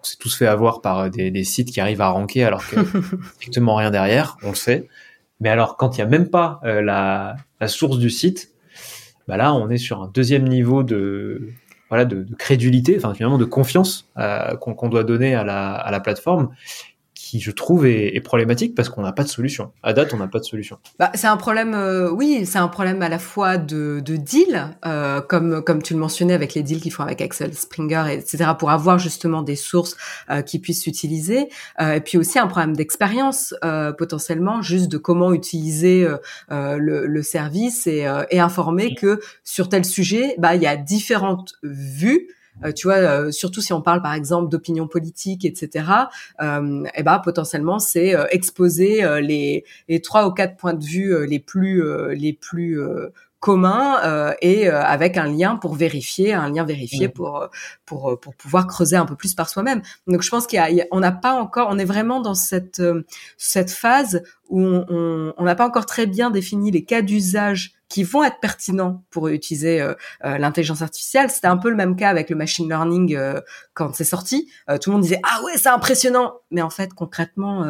On 0.00 0.04
s'est 0.04 0.16
tous 0.18 0.36
fait 0.36 0.46
avoir 0.46 0.80
par 0.80 1.10
des, 1.10 1.30
des, 1.30 1.44
sites 1.44 1.70
qui 1.70 1.80
arrivent 1.80 2.00
à 2.00 2.08
ranker 2.08 2.44
alors 2.44 2.66
qu'il 2.66 2.80
n'y 2.80 2.84
a 2.84 2.90
strictement 3.34 3.76
rien 3.76 3.90
derrière, 3.90 4.36
on 4.42 4.50
le 4.50 4.56
sait. 4.56 4.88
Mais 5.40 5.48
alors, 5.48 5.76
quand 5.76 5.96
il 5.96 6.00
n'y 6.00 6.04
a 6.04 6.08
même 6.08 6.28
pas 6.28 6.60
euh, 6.64 6.82
la, 6.82 7.36
la, 7.60 7.68
source 7.68 7.98
du 7.98 8.10
site, 8.10 8.50
bah 9.28 9.36
là, 9.36 9.54
on 9.54 9.70
est 9.70 9.76
sur 9.76 10.02
un 10.02 10.08
deuxième 10.08 10.48
niveau 10.48 10.82
de, 10.82 11.50
voilà, 11.88 12.04
de, 12.04 12.22
de 12.22 12.34
crédulité, 12.34 12.96
enfin 12.96 13.12
finalement 13.12 13.38
de 13.38 13.44
confiance 13.44 14.08
euh, 14.16 14.56
qu'on 14.56 14.88
doit 14.88 15.04
donner 15.04 15.34
à 15.34 15.44
la, 15.44 15.74
à 15.74 15.90
la 15.90 16.00
plateforme 16.00 16.50
qui 17.32 17.40
je 17.40 17.50
trouve 17.50 17.86
est, 17.86 18.14
est 18.14 18.20
problématique 18.20 18.74
parce 18.74 18.90
qu'on 18.90 19.00
n'a 19.00 19.12
pas 19.12 19.22
de 19.22 19.28
solution. 19.28 19.72
À 19.82 19.94
date, 19.94 20.12
on 20.12 20.18
n'a 20.18 20.28
pas 20.28 20.38
de 20.38 20.44
solution. 20.44 20.76
Bah, 20.98 21.10
c'est 21.14 21.28
un 21.28 21.38
problème, 21.38 21.72
euh, 21.72 22.10
oui, 22.10 22.44
c'est 22.44 22.58
un 22.58 22.68
problème 22.68 23.00
à 23.00 23.08
la 23.08 23.18
fois 23.18 23.56
de, 23.56 24.02
de 24.04 24.16
deal, 24.16 24.76
euh, 24.84 25.22
comme 25.22 25.64
comme 25.64 25.82
tu 25.82 25.94
le 25.94 25.98
mentionnais 25.98 26.34
avec 26.34 26.52
les 26.52 26.62
deals 26.62 26.82
qu'ils 26.82 26.92
font 26.92 27.04
avec 27.04 27.22
Axel 27.22 27.54
Springer, 27.54 28.04
etc., 28.12 28.50
pour 28.58 28.70
avoir 28.70 28.98
justement 28.98 29.40
des 29.40 29.56
sources 29.56 29.96
euh, 30.28 30.42
qui 30.42 30.58
puissent 30.58 30.82
s'utiliser, 30.82 31.48
euh, 31.80 31.94
et 31.94 32.00
puis 32.02 32.18
aussi 32.18 32.38
un 32.38 32.48
problème 32.48 32.76
d'expérience 32.76 33.54
euh, 33.64 33.92
potentiellement, 33.92 34.60
juste 34.60 34.92
de 34.92 34.98
comment 34.98 35.32
utiliser 35.32 36.06
euh, 36.50 36.76
le, 36.76 37.06
le, 37.06 37.22
service 37.22 37.86
et, 37.86 38.06
et 38.30 38.40
informer 38.40 38.94
que 38.94 39.20
sur 39.42 39.70
tel 39.70 39.86
sujet, 39.86 40.34
bah 40.36 40.54
il 40.54 40.60
y 40.60 40.66
a 40.66 40.76
différentes 40.76 41.54
vues 41.62 42.28
tu 42.70 42.86
vois, 42.86 42.96
euh, 42.96 43.30
surtout 43.32 43.60
si 43.60 43.72
on 43.72 43.82
parle 43.82 44.02
par 44.02 44.14
exemple 44.14 44.48
d'opinion 44.48 44.86
politique, 44.86 45.44
etc. 45.44 45.84
Euh, 46.40 46.84
et 46.84 46.90
eh 46.96 47.02
ben 47.02 47.18
potentiellement 47.18 47.78
c'est 47.78 48.14
euh, 48.14 48.26
exposer 48.30 49.02
les, 49.20 49.64
les 49.88 50.00
trois 50.00 50.26
ou 50.26 50.32
quatre 50.32 50.56
points 50.56 50.74
de 50.74 50.84
vue 50.84 51.26
les 51.26 51.38
plus 51.38 51.82
les 52.14 52.32
plus 52.32 52.78
commun 53.40 53.98
euh, 54.04 54.32
et 54.40 54.68
avec 54.68 55.16
un 55.16 55.26
lien 55.26 55.56
pour 55.56 55.74
vérifier, 55.74 56.32
un 56.32 56.48
lien 56.50 56.64
vérifié 56.64 57.08
mmh. 57.08 57.12
pour 57.12 57.48
pour 57.84 58.18
pour 58.20 58.34
pouvoir 58.36 58.68
creuser 58.68 58.96
un 58.96 59.04
peu 59.04 59.16
plus 59.16 59.34
par 59.34 59.48
soi-même. 59.48 59.82
Donc 60.06 60.22
je 60.22 60.30
pense 60.30 60.46
qu'il 60.46 60.58
y 60.58 60.80
a, 60.80 60.86
on 60.92 61.00
n'a 61.00 61.12
pas 61.12 61.34
encore, 61.34 61.68
on 61.70 61.78
est 61.78 61.84
vraiment 61.84 62.20
dans 62.20 62.34
cette 62.34 62.82
cette 63.36 63.70
phase 63.70 64.22
où 64.48 64.60
on 64.60 65.44
n'a 65.44 65.54
pas 65.54 65.66
encore 65.66 65.86
très 65.86 66.06
bien 66.06 66.30
défini 66.30 66.70
les 66.70 66.84
cas 66.84 67.02
d'usage 67.02 67.74
qui 67.92 68.04
vont 68.04 68.24
être 68.24 68.40
pertinents 68.40 69.04
pour 69.10 69.28
utiliser 69.28 69.82
euh, 69.82 69.92
euh, 70.24 70.38
l'intelligence 70.38 70.80
artificielle. 70.80 71.28
C'était 71.28 71.46
un 71.46 71.58
peu 71.58 71.68
le 71.68 71.76
même 71.76 71.94
cas 71.94 72.08
avec 72.08 72.30
le 72.30 72.36
machine 72.36 72.66
learning 72.66 73.14
euh, 73.14 73.38
quand 73.74 73.94
c'est 73.94 74.04
sorti. 74.04 74.50
tout 74.80 74.88
le 74.88 74.92
monde 74.92 75.02
disait 75.02 75.20
ah 75.24 75.42
ouais 75.44 75.58
c'est 75.58 75.68
impressionnant, 75.68 76.32
mais 76.50 76.62
en 76.62 76.70
fait 76.70 76.94
concrètement 76.94 77.66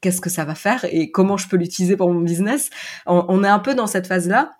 qu'est-ce 0.00 0.20
que 0.20 0.28
ça 0.28 0.44
va 0.44 0.56
faire 0.56 0.84
et 0.86 1.12
comment 1.12 1.36
je 1.36 1.46
peux 1.46 1.56
l'utiliser 1.56 1.96
pour 1.96 2.12
mon 2.12 2.20
business? 2.20 2.70
On, 3.06 3.44
est 3.44 3.48
un 3.48 3.60
peu 3.60 3.76
dans 3.76 3.86
cette 3.86 4.08
phase 4.08 4.26
là. 4.26 4.54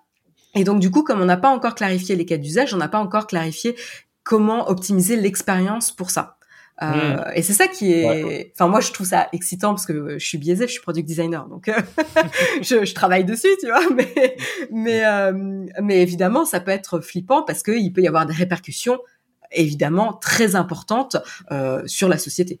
Et 0.55 0.63
donc 0.63 0.79
du 0.79 0.89
coup, 0.89 1.03
comme 1.03 1.19
on 1.19 1.25
n'a 1.25 1.35
pas 1.35 1.49
encore 1.49 1.75
clarifié 1.75 2.15
les 2.15 2.25
cas 2.25 2.37
d'usage, 2.37 2.73
on 2.73 2.77
n'a 2.77 2.87
pas 2.87 2.99
encore 2.99 3.27
clarifié 3.27 3.75
comment 4.23 4.69
optimiser 4.69 5.17
l'expérience 5.17 5.91
pour 5.91 6.09
ça. 6.09 6.37
Euh, 6.83 7.15
hmm. 7.15 7.23
Et 7.35 7.41
c'est 7.41 7.53
ça 7.53 7.67
qui 7.67 7.93
est. 7.93 8.51
Enfin, 8.53 8.67
moi, 8.67 8.81
je 8.81 8.91
trouve 8.91 9.07
ça 9.07 9.29
excitant 9.31 9.69
parce 9.69 9.85
que 9.85 10.17
je 10.17 10.25
suis 10.25 10.37
biaisée, 10.37 10.67
je 10.67 10.73
suis 10.73 10.81
product 10.81 11.07
designer, 11.07 11.47
donc 11.47 11.69
euh, 11.69 11.73
je, 12.61 12.85
je, 12.85 12.93
travaille 12.93 13.25
dessus, 13.25 13.55
tu 13.59 13.67
vois. 13.67 13.81
Mais 13.95 14.35
mais 14.71 15.05
euh, 15.05 15.65
mais 15.81 16.01
évidemment, 16.01 16.45
ça 16.45 16.59
peut 16.59 16.71
être 16.71 16.99
flippant 16.99 17.43
parce 17.43 17.63
qu'il 17.63 17.93
peut 17.93 18.01
y 18.01 18.07
avoir 18.07 18.25
des 18.25 18.33
répercussions 18.33 18.99
évidemment 19.53 20.13
très 20.13 20.55
importantes 20.55 21.17
euh, 21.51 21.83
sur 21.85 22.09
la 22.09 22.17
société. 22.17 22.59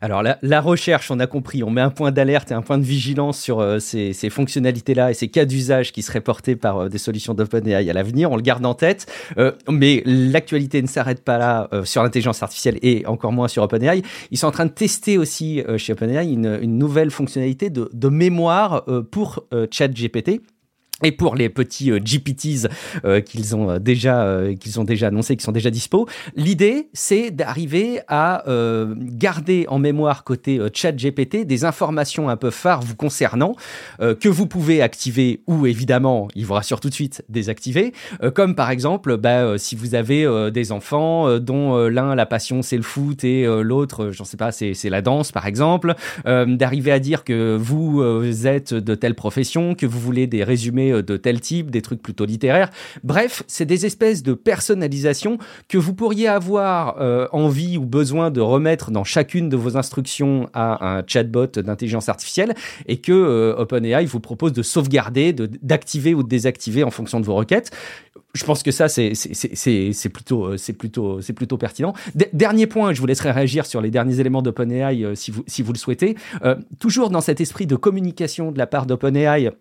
Alors 0.00 0.22
la, 0.22 0.60
recherche, 0.60 1.10
on 1.10 1.20
a 1.20 1.26
compris, 1.26 1.62
on 1.62 1.70
met 1.70 1.80
un 1.80 1.90
point 1.90 2.12
d'alerte 2.12 2.50
et 2.50 2.54
un 2.54 2.62
point 2.62 2.78
de 2.78 2.84
vigilance 2.84 3.40
sur 3.40 3.60
euh, 3.60 3.78
ces, 3.78 4.12
fonctionnalités-là 4.30 5.10
et 5.10 5.14
ces 5.14 5.28
cas 5.28 5.44
d'usage 5.44 5.92
qui 5.92 6.02
seraient 6.02 6.20
portés 6.20 6.56
par 6.56 6.78
euh, 6.78 6.88
des 6.88 6.98
solutions 6.98 7.34
d'OpenAI 7.34 7.88
à 7.88 7.92
l'avenir. 7.92 8.30
On 8.30 8.36
le 8.36 8.42
garde 8.42 8.64
en 8.66 8.74
tête, 8.74 9.06
euh, 9.38 9.52
mais 9.70 10.02
l'actualité 10.04 10.82
ne 10.82 10.86
s'arrête 10.86 11.24
pas 11.24 11.38
là 11.38 11.70
sur 11.84 12.02
l'intelligence 12.02 12.42
artificielle 12.42 12.78
et 12.82 13.06
encore 13.06 13.32
moins 13.32 13.48
sur 13.48 13.62
OpenAI. 13.62 14.02
Ils 14.30 14.38
sont 14.38 14.46
en 14.46 14.52
train 14.52 14.66
de 14.66 14.70
tester 14.70 15.18
aussi 15.18 15.62
chez 15.76 15.92
OpenAI 15.92 16.32
une, 16.32 16.56
nouvelle 16.76 17.10
fonctionnalité 17.10 17.70
de, 17.70 17.88
de 17.92 18.08
mémoire 18.08 18.84
pour 19.10 19.44
ChatGPT 19.70 20.40
et 21.02 21.12
pour 21.12 21.34
les 21.34 21.50
petits 21.50 21.90
euh, 21.90 21.98
GPTs 21.98 22.68
euh, 23.04 23.20
qu'ils 23.20 23.54
ont 23.54 23.70
euh, 23.70 23.78
déjà 23.78 24.16
qu'ils 24.58 24.80
ont 24.80 24.84
déjà 24.84 25.08
annoncé, 25.08 25.36
qui 25.36 25.44
sont 25.44 25.52
déjà 25.52 25.70
dispo, 25.70 26.08
l'idée 26.36 26.88
c'est 26.94 27.30
d'arriver 27.30 28.00
à 28.08 28.44
garder 28.46 29.66
en 29.68 29.78
mémoire 29.78 30.24
côté 30.24 30.60
Chat 30.72 30.92
GPT 30.92 31.44
des 31.44 31.64
informations 31.64 32.28
un 32.28 32.36
peu 32.36 32.50
phares 32.50 32.80
vous 32.80 32.96
concernant 32.96 33.54
que 33.98 34.28
vous 34.28 34.46
pouvez 34.46 34.82
activer 34.82 35.42
ou 35.46 35.66
évidemment, 35.66 36.28
il 36.34 36.46
vous 36.46 36.54
rassure 36.54 36.80
tout 36.80 36.88
de 36.88 36.94
suite, 36.94 37.24
désactiver, 37.28 37.92
comme 38.34 38.54
par 38.54 38.70
exemple 38.70 39.16
bah, 39.16 39.58
si 39.58 39.74
vous 39.74 39.94
avez 39.94 40.50
des 40.52 40.72
enfants 40.72 41.38
dont 41.38 41.76
l'un 41.88 42.14
la 42.14 42.26
passion 42.26 42.62
c'est 42.62 42.76
le 42.76 42.82
foot 42.82 43.24
et 43.24 43.44
l'autre, 43.62 44.10
j'en 44.10 44.24
sais 44.24 44.36
pas, 44.36 44.52
c'est 44.52 44.90
la 44.90 45.02
danse 45.02 45.32
par 45.32 45.46
exemple, 45.46 45.94
d'arriver 46.24 46.92
à 46.92 46.98
dire 46.98 47.24
que 47.24 47.56
vous 47.56 48.46
êtes 48.46 48.74
de 48.74 48.94
telle 48.94 49.14
profession, 49.14 49.74
que 49.74 49.86
vous 49.86 50.00
voulez 50.00 50.26
des 50.26 50.44
résumés 50.44 50.85
euh, 50.92 51.02
de 51.02 51.16
tel 51.16 51.40
type, 51.40 51.70
des 51.70 51.82
trucs 51.82 52.02
plutôt 52.02 52.24
littéraires. 52.24 52.70
Bref, 53.04 53.42
c'est 53.46 53.64
des 53.64 53.86
espèces 53.86 54.22
de 54.22 54.34
personnalisation 54.34 55.38
que 55.68 55.78
vous 55.78 55.94
pourriez 55.94 56.28
avoir 56.28 57.00
euh, 57.00 57.26
envie 57.32 57.78
ou 57.78 57.84
besoin 57.84 58.30
de 58.30 58.40
remettre 58.40 58.90
dans 58.90 59.04
chacune 59.04 59.48
de 59.48 59.56
vos 59.56 59.76
instructions 59.76 60.48
à 60.52 60.98
un 60.98 61.02
chatbot 61.06 61.46
d'intelligence 61.46 62.08
artificielle 62.08 62.54
et 62.86 62.98
que 62.98 63.12
euh, 63.12 63.56
OpenAI 63.56 64.04
vous 64.06 64.20
propose 64.20 64.52
de 64.52 64.62
sauvegarder, 64.62 65.32
d'activer 65.32 66.14
ou 66.14 66.22
de 66.22 66.28
désactiver 66.28 66.84
en 66.84 66.90
fonction 66.90 67.20
de 67.20 67.26
vos 67.26 67.34
requêtes. 67.34 67.70
Je 68.34 68.44
pense 68.44 68.62
que 68.62 68.70
ça, 68.70 68.88
c'est 68.88 69.12
plutôt, 70.12 70.58
c'est 70.58 70.72
plutôt, 70.74 71.20
plutôt 71.34 71.56
pertinent. 71.56 71.94
dernier 72.34 72.66
point, 72.66 72.92
je 72.92 73.00
vous 73.00 73.06
laisserai 73.06 73.30
réagir 73.30 73.64
sur 73.64 73.80
les 73.80 73.90
derniers 73.90 74.20
éléments 74.20 74.42
d'OpenAI 74.42 75.14
si, 75.14 75.30
vous, 75.30 75.42
si 75.46 75.62
vous 75.62 75.72
le 75.72 75.78
souhaitez. 75.78 76.16
toujours 76.78 77.08
dans 77.08 77.22
cet 77.22 77.40
esprit 77.40 77.66
de 77.66 77.76
communication 77.76 78.52
de 78.52 78.58
la 78.58 78.66
part 78.66 78.84
d'OpenAI 78.84 79.52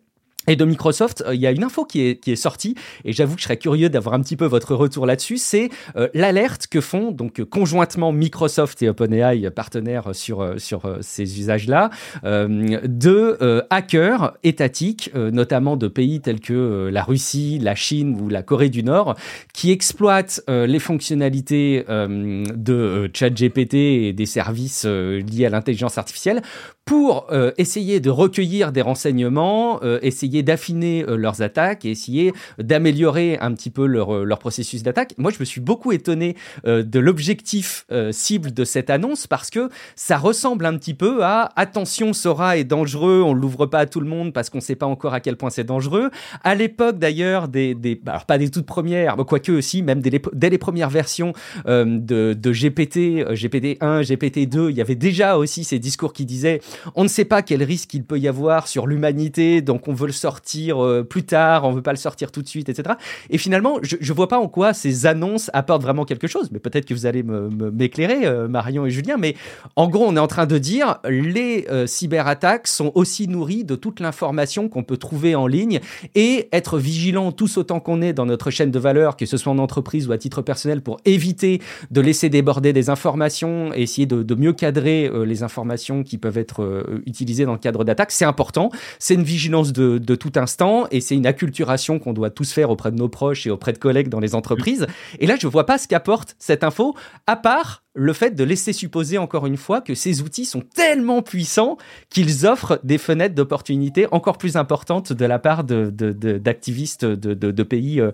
et 0.47 0.55
de 0.55 0.65
Microsoft, 0.65 1.23
euh, 1.25 1.35
il 1.35 1.41
y 1.41 1.47
a 1.47 1.51
une 1.51 1.63
info 1.63 1.85
qui 1.85 2.01
est, 2.01 2.35
sortie, 2.35 2.75
et 3.03 3.13
j'avoue 3.13 3.35
que 3.35 3.41
je 3.41 3.45
serais 3.45 3.57
curieux 3.57 3.89
d'avoir 3.89 4.15
un 4.15 4.21
petit 4.21 4.35
peu 4.35 4.45
votre 4.45 4.75
retour 4.75 5.05
là-dessus, 5.05 5.37
c'est 5.37 5.69
euh, 5.95 6.07
l'alerte 6.13 6.67
que 6.67 6.81
font 6.81 7.11
donc 7.11 7.43
conjointement 7.45 8.11
Microsoft 8.11 8.81
et 8.81 8.89
OpenAI, 8.89 9.49
partenaires 9.51 10.13
sur, 10.13 10.55
sur 10.57 10.97
ces 11.01 11.39
usages-là, 11.39 11.89
euh, 12.23 12.79
de 12.83 13.63
hackers 13.69 14.33
étatiques, 14.43 15.11
notamment 15.15 15.77
de 15.77 15.87
pays 15.87 16.21
tels 16.21 16.39
que 16.39 16.89
la 16.91 17.03
Russie, 17.03 17.59
la 17.61 17.75
Chine 17.75 18.19
ou 18.21 18.29
la 18.29 18.43
Corée 18.43 18.69
du 18.69 18.83
Nord, 18.83 19.15
qui 19.53 19.71
exploitent 19.71 20.41
les 20.47 20.79
fonctionnalités 20.79 21.85
de 21.87 23.09
ChatGPT 23.13 23.73
et 23.73 24.13
des 24.13 24.25
services 24.25 24.85
liés 24.85 25.45
à 25.45 25.49
l'intelligence 25.49 25.97
artificielle 25.97 26.41
pour 26.85 27.27
essayer 27.57 27.99
de 27.99 28.09
recueillir 28.09 28.71
des 28.71 28.81
renseignements, 28.81 29.81
essayer 30.01 30.43
d'affiner 30.43 30.85
euh, 31.03 31.15
leurs 31.15 31.41
attaques 31.41 31.85
essayer 31.85 32.33
d'améliorer 32.57 33.37
un 33.39 33.53
petit 33.53 33.69
peu 33.69 33.85
leur, 33.85 34.13
euh, 34.13 34.23
leur 34.23 34.39
processus 34.39 34.83
d'attaque. 34.83 35.13
Moi, 35.17 35.31
je 35.31 35.39
me 35.39 35.45
suis 35.45 35.61
beaucoup 35.61 35.91
étonné 35.91 36.35
euh, 36.65 36.83
de 36.83 36.99
l'objectif 36.99 37.85
cible 38.11 38.53
de 38.53 38.63
cette 38.63 38.89
annonce 38.89 39.27
parce 39.27 39.49
que 39.49 39.69
ça 39.95 40.17
ressemble 40.17 40.65
un 40.65 40.77
petit 40.77 40.93
peu 40.93 41.23
à 41.23 41.51
attention, 41.55 42.13
Sora 42.13 42.57
est 42.57 42.63
dangereux, 42.63 43.21
on 43.25 43.33
l'ouvre 43.33 43.65
pas 43.65 43.79
à 43.79 43.85
tout 43.85 43.99
le 43.99 44.07
monde 44.07 44.33
parce 44.33 44.49
qu'on 44.49 44.59
sait 44.59 44.75
pas 44.75 44.85
encore 44.85 45.13
à 45.13 45.19
quel 45.19 45.37
point 45.37 45.49
c'est 45.49 45.63
dangereux. 45.63 46.09
À 46.43 46.55
l'époque 46.55 46.99
d'ailleurs 46.99 47.47
des, 47.47 47.75
des, 47.75 47.99
alors 48.05 48.25
pas 48.25 48.37
des 48.37 48.49
toutes 48.49 48.65
premières, 48.65 49.15
quoique 49.15 49.51
aussi, 49.51 49.81
même 49.81 50.01
dès 50.01 50.09
les, 50.09 50.21
dès 50.33 50.49
les 50.49 50.57
premières 50.57 50.89
versions 50.89 51.33
de, 51.65 52.33
de 52.33 52.51
GPT, 52.51 53.25
GPT 53.33 53.81
1, 53.81 54.01
GPT 54.01 54.49
2, 54.49 54.69
il 54.71 54.77
y 54.77 54.81
avait 54.81 54.95
déjà 54.95 55.37
aussi 55.37 55.63
ces 55.63 55.79
discours 55.79 56.13
qui 56.13 56.25
disaient 56.25 56.59
on 56.95 57.03
ne 57.03 57.09
sait 57.09 57.25
pas 57.25 57.41
quel 57.41 57.63
risque 57.63 57.93
il 57.93 58.03
peut 58.03 58.19
y 58.19 58.27
avoir 58.27 58.67
sur 58.67 58.87
l'humanité, 58.87 59.61
donc 59.61 59.87
on 59.87 59.93
veut 59.93 60.07
le 60.07 60.13
sortir 60.13 60.83
euh, 60.83 61.03
plus 61.03 61.23
tard, 61.23 61.65
on 61.65 61.71
veut 61.71 61.81
pas 61.81 61.91
le 61.91 61.97
sortir 61.97 62.31
tout 62.31 62.41
de 62.41 62.47
suite, 62.47 62.69
etc. 62.69 62.95
Et 63.29 63.37
finalement, 63.37 63.79
je, 63.81 63.95
je 63.99 64.13
vois 64.13 64.27
pas 64.27 64.39
en 64.39 64.47
quoi 64.47 64.73
ces 64.73 65.05
annonces 65.05 65.49
apportent 65.53 65.81
vraiment 65.81 66.05
quelque 66.05 66.27
chose, 66.27 66.49
mais 66.51 66.59
peut-être 66.59 66.85
que 66.85 66.93
vous 66.93 67.05
allez 67.05 67.23
m'éclairer, 67.23 68.19
me, 68.19 68.25
euh, 68.25 68.47
Marion 68.47 68.85
et 68.85 68.91
Julien. 68.91 69.17
Mais 69.17 69.35
en 69.75 69.87
gros, 69.87 70.05
on 70.07 70.15
est 70.15 70.19
en 70.19 70.27
train 70.27 70.45
de 70.45 70.57
dire 70.57 70.97
les 71.07 71.67
euh, 71.69 71.87
cyberattaques 71.87 72.67
sont 72.67 72.91
aussi 72.95 73.27
nourries 73.27 73.63
de 73.63 73.75
toute 73.75 73.99
l'information 73.99 74.69
qu'on 74.69 74.83
peut 74.83 74.97
trouver 74.97 75.35
en 75.35 75.47
ligne 75.47 75.79
et 76.15 76.49
être 76.51 76.77
vigilant 76.77 77.31
tous 77.31 77.57
autant 77.57 77.79
qu'on 77.79 78.01
est 78.01 78.13
dans 78.13 78.25
notre 78.25 78.51
chaîne 78.51 78.71
de 78.71 78.79
valeur, 78.79 79.17
que 79.17 79.25
ce 79.25 79.37
soit 79.37 79.51
en 79.51 79.57
entreprise 79.57 80.07
ou 80.07 80.11
à 80.11 80.17
titre 80.17 80.41
personnel, 80.41 80.81
pour 80.81 80.99
éviter 81.05 81.61
de 81.91 82.01
laisser 82.01 82.29
déborder 82.29 82.73
des 82.73 82.89
informations 82.89 83.71
et 83.73 83.83
essayer 83.83 84.05
de 84.05 84.35
mieux 84.35 84.53
cadrer 84.53 85.11
les 85.25 85.43
informations 85.43 86.03
qui 86.03 86.17
peuvent 86.17 86.37
être 86.37 86.64
utilisées 87.05 87.45
dans 87.45 87.53
le 87.53 87.59
cadre 87.59 87.83
d'attaques, 87.83 88.11
c'est 88.11 88.25
important. 88.25 88.69
C'est 88.99 89.15
une 89.15 89.23
vigilance 89.23 89.73
de, 89.73 89.97
de 89.97 90.15
tout 90.15 90.33
instant 90.35 90.87
et 90.91 91.01
c'est 91.01 91.15
une 91.15 91.25
acculturation 91.25 91.99
qu'on 91.99 92.13
doit 92.13 92.29
tous 92.29 92.51
faire 92.51 92.69
auprès 92.69 92.91
de 92.91 92.97
nos 92.97 93.09
proches 93.09 93.47
et 93.47 93.49
auprès 93.49 93.73
de 93.73 93.77
collègues 93.77 94.09
dans 94.09 94.19
les 94.19 94.35
entreprises. 94.35 94.87
Et 95.19 95.27
là, 95.27 95.35
je 95.39 95.47
vois 95.47 95.65
pas 95.65 95.77
ce 95.77 95.87
qu'apporte 95.87 96.35
cette 96.39 96.63
info, 96.63 96.95
à 97.27 97.35
part 97.35 97.83
le 97.95 98.13
fait 98.13 98.31
de 98.31 98.43
laisser 98.43 98.73
supposer 98.73 99.17
encore 99.17 99.45
une 99.45 99.57
fois 99.57 99.81
que 99.81 99.95
ces 99.95 100.21
outils 100.21 100.45
sont 100.45 100.61
tellement 100.61 101.21
puissants 101.21 101.77
qu'ils 102.09 102.45
offrent 102.45 102.79
des 102.83 102.97
fenêtres 102.97 103.35
d'opportunité 103.35 104.05
encore 104.11 104.37
plus 104.37 104.57
importantes 104.57 105.13
de 105.13 105.25
la 105.25 105.39
part 105.39 105.63
d'activistes 105.63 107.05
de, 107.05 107.33
de, 107.33 107.51
de, 107.51 107.63
pays 107.63 108.01
euh, 108.01 108.11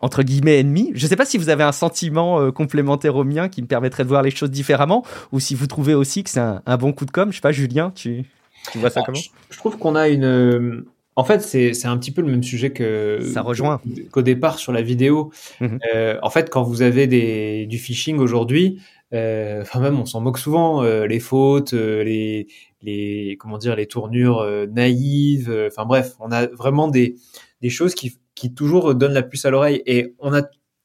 entre 0.00 0.22
guillemets 0.22 0.58
ennemis. 0.58 0.92
Je 0.94 1.04
ne 1.04 1.08
sais 1.08 1.16
pas 1.16 1.24
si 1.24 1.38
vous 1.38 1.48
avez 1.48 1.64
un 1.64 1.72
sentiment 1.72 2.40
euh, 2.40 2.50
complémentaire 2.50 3.16
au 3.16 3.24
mien 3.24 3.48
qui 3.48 3.62
me 3.62 3.66
permettrait 3.66 4.04
de 4.04 4.08
voir 4.08 4.22
les 4.22 4.30
choses 4.30 4.50
différemment 4.50 5.04
ou 5.32 5.40
si 5.40 5.54
vous 5.54 5.66
trouvez 5.66 5.94
aussi 5.94 6.24
que 6.24 6.30
c'est 6.30 6.40
un, 6.40 6.62
un, 6.66 6.76
bon 6.76 6.92
coup 6.92 7.04
de 7.04 7.10
com. 7.10 7.30
Je 7.30 7.36
sais 7.36 7.40
pas, 7.40 7.52
Julien, 7.52 7.92
tu, 7.94 8.24
tu 8.72 8.78
vois 8.78 8.90
ça 8.90 9.00
ah, 9.00 9.06
comment? 9.06 9.18
je 9.50 9.56
trouve 9.56 9.78
qu'on 9.78 9.96
a 9.96 10.08
une 10.08 10.84
en 11.18 11.24
fait, 11.24 11.40
c'est 11.40 11.86
un 11.86 11.98
petit 11.98 12.12
peu 12.12 12.22
le 12.22 12.30
même 12.30 12.44
sujet 12.44 12.70
que 12.70 13.18
ça 13.34 13.42
rejoint 13.42 13.80
qu'au 14.12 14.22
départ 14.22 14.60
sur 14.60 14.70
la 14.70 14.82
vidéo. 14.82 15.32
Mhm. 15.60 15.80
Euh, 15.92 16.16
en 16.22 16.30
fait, 16.30 16.48
quand 16.48 16.62
vous 16.62 16.80
avez 16.80 17.08
des, 17.08 17.66
du 17.66 17.76
phishing 17.76 18.18
aujourd'hui, 18.18 18.80
euh, 19.12 19.62
enfin 19.62 19.80
même 19.80 19.98
on 19.98 20.06
s'en 20.06 20.20
moque 20.20 20.38
souvent, 20.38 20.84
euh, 20.84 21.08
les 21.08 21.18
fautes, 21.18 21.74
euh, 21.74 22.04
les, 22.04 22.46
les 22.82 23.36
comment 23.40 23.58
dire, 23.58 23.74
les 23.74 23.86
tournures 23.86 24.38
euh, 24.42 24.66
naïves. 24.66 25.52
Enfin 25.66 25.86
bref, 25.86 26.14
on 26.20 26.30
a 26.30 26.46
vraiment 26.46 26.86
des, 26.86 27.16
des 27.62 27.70
choses 27.70 27.96
qui, 27.96 28.20
qui 28.38 28.54
toujours 28.54 28.94
donnent 28.94 29.14
la 29.14 29.22
puce 29.22 29.44
à 29.44 29.50
l'oreille. 29.50 29.82
Et 29.86 30.14
on 30.18 30.34
a 30.34 30.42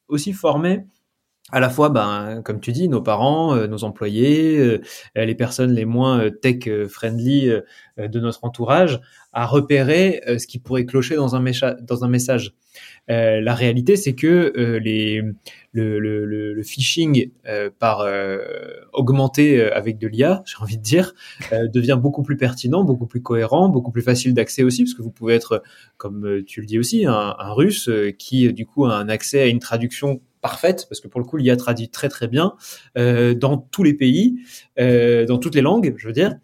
aussi 0.08 0.34
formé 0.34 0.86
à 1.52 1.60
la 1.60 1.70
fois, 1.70 1.90
ben, 1.90 2.42
comme 2.44 2.60
tu 2.60 2.72
dis, 2.72 2.88
nos 2.88 3.02
parents, 3.02 3.56
euh, 3.56 3.68
nos 3.68 3.84
employés, 3.84 4.58
euh, 4.58 4.82
les 5.16 5.36
personnes 5.36 5.72
les 5.72 5.86
moins 5.86 6.20
euh, 6.20 6.30
tech 6.32 6.68
friendly 6.88 7.52
de 7.98 8.20
notre 8.20 8.44
entourage, 8.44 9.02
à 9.34 9.46
repérer 9.46 10.22
ce 10.40 10.48
qui 10.48 10.58
pourrait 10.58 10.86
clocher 10.86 11.16
dans 11.16 11.36
un 11.36 12.08
message. 12.08 12.54
La 13.08 13.54
réalité, 13.54 13.96
c'est 13.96 14.14
que 14.14 14.54
les, 14.82 15.22
le, 15.72 16.00
le, 16.00 16.26
le, 16.26 16.64
phishing 16.64 17.32
par 17.80 18.08
augmenté 18.94 19.62
avec 19.62 19.98
de 19.98 20.08
l'IA, 20.08 20.44
j'ai 20.46 20.56
envie 20.62 20.78
de 20.78 20.84
dire, 20.84 21.14
devient 21.52 22.00
beaucoup 22.02 22.24
plus 22.24 22.38
pertinent, 22.38 22.84
beaucoup 22.84 23.08
plus 23.08 23.22
cohérent, 23.22 23.70
beaucoup 23.70 23.92
plus 23.92 24.02
facile 24.02 24.34
d'accès 24.34 24.64
aussi, 24.64 24.84
parce 24.84 24.94
que 24.94 25.02
vous 25.02 25.12
pouvez 25.12 25.36
être, 25.36 25.64
comme 25.98 26.44
tu 26.46 26.62
le 26.62 26.66
dis 26.66 26.80
aussi, 26.80 27.06
un, 27.06 27.36
un 27.38 27.54
russe 27.54 27.90
qui 28.18 28.52
du 28.54 28.66
coup 28.66 28.86
a 28.86 28.96
un 28.96 29.10
accès 29.10 29.42
à 29.42 29.48
une 29.48 29.60
traduction 29.60 30.22
parfaite, 30.44 30.86
parce 30.90 31.00
que 31.00 31.08
pour 31.08 31.20
le 31.20 31.26
coup, 31.26 31.38
l'IA 31.38 31.56
traduit 31.56 31.90
très 31.90 32.10
très 32.10 32.28
bien 32.28 32.54
euh, 32.98 33.34
dans 33.34 33.58
tous 33.58 33.82
les 33.82 33.96
pays, 33.96 34.38
euh, 34.80 35.26
dans 35.26 35.40
toutes 35.40 35.56
les 35.56 35.62
langues, 35.62 35.96
je 35.98 36.06
veux 36.06 36.14
dire, 36.14 36.36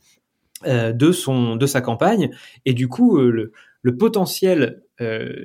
euh, 0.66 0.92
de 0.92 1.12
son 1.12 1.56
de 1.56 1.66
sa 1.68 1.82
campagne, 1.82 2.32
et 2.66 2.74
du 2.74 2.88
coup, 2.88 3.20
le, 3.20 3.52
le, 3.84 3.98
potentiel 3.98 4.82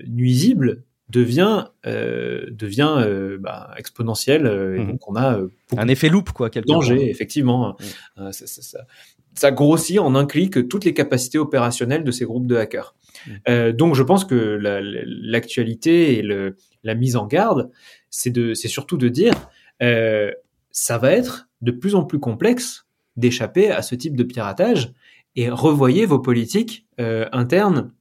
nuisible 0.07 0.85
devient 1.11 1.67
euh, 1.87 2.47
devient 2.51 2.95
euh, 2.99 3.37
bah, 3.39 3.73
exponentiel 3.77 4.47
et 4.47 4.81
Mhm. 4.81 4.91
donc 4.93 5.09
on 5.09 5.17
a 5.17 5.39
euh, 5.39 5.49
Un 5.77 5.89
effet 5.89 6.09
loupe, 6.09 6.31
quoi, 6.33 6.49
quelque 6.51 6.67
danger 6.67 7.11
effectivement 7.11 7.77
Euh, 8.19 8.33
ça, 8.33 8.47
ça- 8.47 8.63
ça- 8.63 8.87
ça 9.35 9.51
grossit 9.51 9.99
en 9.99 10.15
un 10.15 10.25
clic 10.27 10.69
toutes 10.69 10.85
les 10.85 10.95
capacités 10.95 11.39
opérationnelles 11.39 12.05
de 12.05 12.11
ces 12.11 12.25
groupes 12.25 12.47
de 12.47 12.57
hackers 12.57 12.95
Mhm. 13.27 13.39
Euh, 13.49 13.73
donc 13.73 13.95
je 13.95 14.03
pense 14.03 14.25
que 14.25 14.35
la- 14.35 14.81
la- 14.81 15.01
l'actualité 15.07 16.19
et 16.19 16.23
le, 16.23 16.57
la 16.83 16.95
mise 16.95 17.17
en 17.17 17.27
garde 17.27 17.71
c'est 18.11 18.31
de 18.31 18.55
c'est 18.55 18.69
surtout 18.69 18.97
de 18.97 19.09
dire 19.09 19.35
euh, 19.83 20.31
ça 20.71 20.99
va 20.99 21.13
être 21.13 21.49
de 21.61 21.71
plus 21.71 21.95
en 21.95 22.05
plus 22.05 22.19
complexe 22.19 22.87
d'échapper 23.17 23.71
à 23.71 23.83
ce 23.83 23.95
type 23.95 24.17
de 24.17 24.25
piratage 24.25 24.93
et 25.37 25.49
revoyez 25.51 26.07
vos 26.07 26.19
politiques 26.19 26.87
euh, 27.01 27.27
internes 27.33 27.93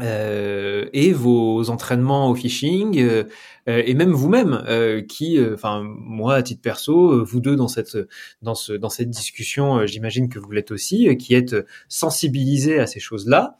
euh, 0.00 0.86
et 0.94 1.12
vos 1.12 1.68
entraînements 1.68 2.30
au 2.30 2.34
phishing 2.34 2.98
euh, 2.98 3.24
euh, 3.68 3.82
et 3.84 3.92
même 3.92 4.12
vous-même 4.12 4.64
euh, 4.66 5.02
qui 5.02 5.36
euh, 5.36 5.52
enfin 5.52 5.82
moi 5.84 6.34
à 6.36 6.42
titre 6.42 6.62
perso 6.62 7.12
euh, 7.12 7.22
vous 7.22 7.40
deux 7.40 7.56
dans 7.56 7.68
cette 7.68 7.98
dans 8.40 8.54
ce 8.54 8.72
dans 8.72 8.88
cette 8.88 9.10
discussion 9.10 9.86
j'imagine 9.86 10.30
que 10.30 10.38
vous 10.38 10.50
l'êtes 10.50 10.70
aussi 10.70 11.14
qui 11.18 11.34
êtes 11.34 11.56
sensibilisés 11.88 12.78
à 12.78 12.86
ces 12.86 13.00
choses-là. 13.00 13.56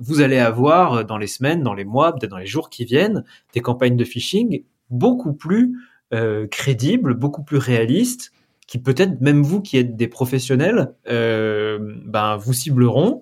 Vous 0.00 0.22
allez 0.22 0.38
avoir 0.38 1.04
dans 1.04 1.18
les 1.18 1.26
semaines 1.26 1.62
dans 1.62 1.74
les 1.74 1.84
mois 1.84 2.14
peut-être 2.14 2.30
dans 2.30 2.38
les 2.38 2.46
jours 2.46 2.70
qui 2.70 2.86
viennent 2.86 3.24
des 3.52 3.60
campagnes 3.60 3.96
de 3.96 4.04
phishing 4.04 4.64
beaucoup 4.88 5.34
plus 5.34 5.76
crédibles 6.50 7.14
beaucoup 7.14 7.44
plus 7.44 7.58
réalistes 7.58 8.32
qui 8.66 8.78
peut-être 8.78 9.20
même 9.20 9.42
vous 9.42 9.60
qui 9.60 9.76
êtes 9.76 9.96
des 9.96 10.08
professionnels 10.08 10.94
ben 11.06 12.36
vous 12.38 12.52
cibleront 12.54 13.20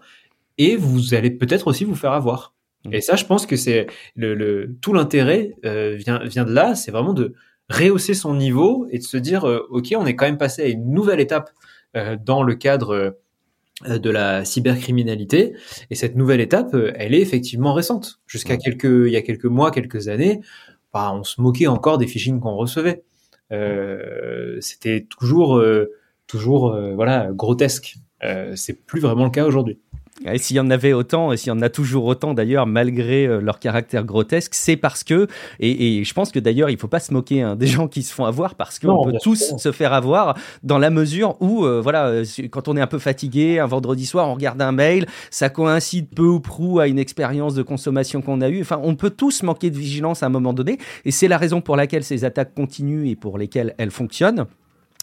et 0.59 0.77
vous 0.77 1.15
allez 1.15 1.31
peut-être 1.31 1.69
aussi 1.69 1.85
vous 1.85 1.95
faire 1.95 2.13
avoir. 2.13 2.55
Mhm. 2.85 2.95
Et 2.95 3.01
ça, 3.01 3.17
je 3.17 3.25
pense 3.25 3.47
que 3.47 3.57
c'est 3.57 3.87
le, 4.17 4.35
le 4.35 4.77
tout 4.81 4.93
l'intérêt 4.93 5.55
euh, 5.65 5.97
vient 5.97 6.19
vient 6.25 6.45
de 6.45 6.53
là, 6.53 6.75
c'est 6.75 6.91
vraiment 6.91 7.15
de 7.15 7.35
rehausser 7.71 8.15
son 8.15 8.35
niveau 8.35 8.87
et 8.91 8.99
de 8.99 9.03
se 9.05 9.17
dire 9.17 9.47
euh, 9.47 9.67
ok, 9.71 9.95
on 9.97 10.07
est 10.07 10.17
quand 10.17 10.27
même 10.27 10.39
passé 10.39 10.63
à 10.63 10.67
une 10.69 10.91
nouvelle 10.91 11.21
étape 11.21 11.51
euh, 11.97 12.17
dans 12.23 12.43
le 12.43 12.55
cadre 12.55 13.15
euh, 13.87 13.99
de 13.99 14.11
la 14.11 14.45
cybercriminalité 14.45 15.55
et 15.91 15.95
cette 15.95 16.17
nouvelle 16.17 16.41
étape, 16.41 16.75
euh, 16.75 16.93
elle 16.97 17.15
est 17.15 17.21
effectivement 17.21 17.75
récente. 17.75 18.21
Jusqu'à 18.27 18.57
quelques 18.57 18.85
il 18.85 19.13
y 19.13 19.17
a 19.17 19.23
quelques 19.23 19.45
mois, 19.45 19.71
quelques 19.71 20.09
années, 20.09 20.41
bah, 20.93 21.13
on 21.15 21.23
se 21.25 21.41
moquait 21.41 21.67
encore 21.69 21.99
des 21.99 22.07
phishing 22.07 22.41
qu'on 22.41 22.57
recevait. 22.57 23.03
Euh, 23.53 24.59
C'était 24.61 25.07
toujours 25.09 25.57
euh, 25.59 25.93
toujours 26.27 26.77
voilà 26.95 27.29
grotesque. 27.33 27.97
Euh, 28.25 28.55
c'est 28.57 28.85
plus 28.85 29.01
vraiment 29.01 29.25
le 29.25 29.31
cas 29.31 29.47
aujourd'hui. 29.47 29.79
Et 30.27 30.39
s'il 30.39 30.57
y 30.57 30.61
en 30.61 30.71
avait 30.71 30.93
autant, 30.93 31.33
et 31.33 31.37
s'il 31.37 31.49
y 31.49 31.53
en 31.53 31.63
a 31.63 31.69
toujours 31.69 32.05
autant 32.07 32.35
d'ailleurs, 32.35 32.67
malgré 32.67 33.27
euh, 33.27 33.41
leur 33.41 33.61
caractère 33.61 34.05
grotesque, 34.05 34.55
c'est 34.55 34.77
parce 34.77 35.05
que, 35.05 35.29
et, 35.61 35.99
et 35.99 36.05
je 36.05 36.13
pense 36.13 36.33
que 36.33 36.41
d'ailleurs, 36.41 36.71
il 36.71 36.79
faut 36.79 36.89
pas 36.89 37.01
se 37.01 37.13
moquer 37.13 37.43
hein, 37.43 37.57
des 37.57 37.67
gens 37.69 37.89
qui 37.89 38.03
se 38.03 38.13
font 38.13 38.25
avoir, 38.25 38.55
parce 38.57 38.79
qu'on 38.79 39.05
peut 39.05 39.17
tous 39.23 39.49
sûr. 39.49 39.61
se 39.61 39.73
faire 39.73 39.93
avoir 39.93 40.37
dans 40.63 40.79
la 40.79 40.91
mesure 40.91 41.37
où, 41.41 41.65
euh, 41.65 41.81
voilà, 41.81 42.07
euh, 42.07 42.25
quand 42.51 42.69
on 42.69 42.77
est 42.77 42.81
un 42.81 42.87
peu 42.87 42.99
fatigué, 42.99 43.59
un 43.59 43.67
vendredi 43.67 44.07
soir, 44.07 44.29
on 44.29 44.35
regarde 44.35 44.61
un 44.61 44.73
mail, 44.73 45.07
ça 45.31 45.51
coïncide 45.51 46.09
peu 46.09 46.27
ou 46.27 46.41
prou 46.41 46.81
à 46.81 46.89
une 46.89 46.99
expérience 46.99 47.55
de 47.55 47.63
consommation 47.63 48.21
qu'on 48.21 48.41
a 48.41 48.49
eue. 48.49 48.61
Enfin, 48.61 48.81
on 48.83 48.97
peut 48.97 49.11
tous 49.11 49.43
manquer 49.43 49.71
de 49.71 49.79
vigilance 49.79 50.23
à 50.23 50.27
un 50.27 50.31
moment 50.31 50.53
donné, 50.53 50.79
et 51.05 51.11
c'est 51.13 51.29
la 51.29 51.39
raison 51.39 51.61
pour 51.61 51.77
laquelle 51.77 52.03
ces 52.03 52.25
attaques 52.25 52.55
continuent 52.55 53.09
et 53.09 53.17
pour 53.17 53.39
lesquelles 53.39 53.75
elles 53.79 53.93
fonctionnent. 53.93 54.47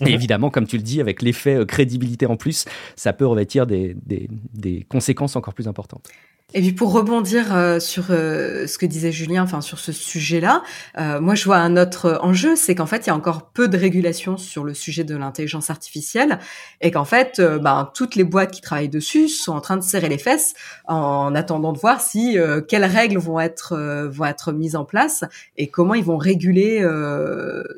Et 0.02 0.06
Mhm. 0.06 0.12
évidemment, 0.14 0.50
comme 0.50 0.68
tu 0.68 0.76
le 0.78 0.84
dis, 0.84 1.00
avec 1.00 1.22
l'effet 1.22 1.56
euh, 1.56 1.66
crédibilité 1.66 2.26
en 2.26 2.36
plus, 2.36 2.66
ça 2.96 3.14
peut 3.14 3.26
revêtir 3.26 3.66
des, 3.66 3.96
des, 4.06 4.28
des 4.54 4.86
conséquences 4.90 5.36
encore 5.36 5.54
plus 5.54 5.68
importantes. 5.68 6.10
Et 6.54 6.62
puis 6.62 6.72
pour 6.74 6.94
rebondir 6.94 7.54
euh, 7.54 7.80
sur 7.82 8.06
euh, 8.12 8.66
ce 8.68 8.78
que 8.78 8.86
disait 8.86 9.12
Julien, 9.12 9.44
enfin 9.44 9.60
sur 9.62 9.80
ce 9.80 9.92
sujet-là, 9.92 10.62
euh, 10.98 11.20
moi 11.20 11.34
je 11.36 11.44
vois 11.44 11.58
un 11.58 11.76
autre 11.76 12.20
enjeu, 12.22 12.56
c'est 12.56 12.76
qu'en 12.76 12.86
fait 12.86 13.06
il 13.06 13.08
y 13.08 13.10
a 13.10 13.16
encore 13.16 13.50
peu 13.52 13.68
de 13.68 13.76
régulation 13.78 14.38
sur 14.38 14.64
le 14.64 14.74
sujet 14.76 15.04
de 15.04 15.18
l'intelligence 15.18 15.70
artificielle 15.72 16.40
et 16.82 16.92
qu'en 16.92 17.04
fait 17.04 17.40
euh, 17.40 17.58
ben, 17.58 17.90
toutes 17.96 18.16
les 18.16 18.24
boîtes 18.24 18.52
qui 18.52 18.62
travaillent 18.62 18.88
dessus 18.90 19.28
sont 19.28 19.54
en 19.54 19.60
train 19.60 19.76
de 19.76 19.84
serrer 19.84 20.08
les 20.08 20.20
fesses 20.20 20.54
en 20.88 21.34
attendant 21.36 21.74
de 21.74 21.80
voir 21.80 22.00
si 22.00 22.38
quelles 22.70 22.86
règles 22.86 23.18
vont 23.18 23.40
être 23.40 23.76
vont 24.08 24.26
être 24.26 24.54
mises 24.54 24.76
en 24.76 24.86
place 24.86 25.24
et 25.58 25.68
comment 25.70 25.96
ils 25.96 26.06
vont 26.06 26.18
réguler 26.18 26.88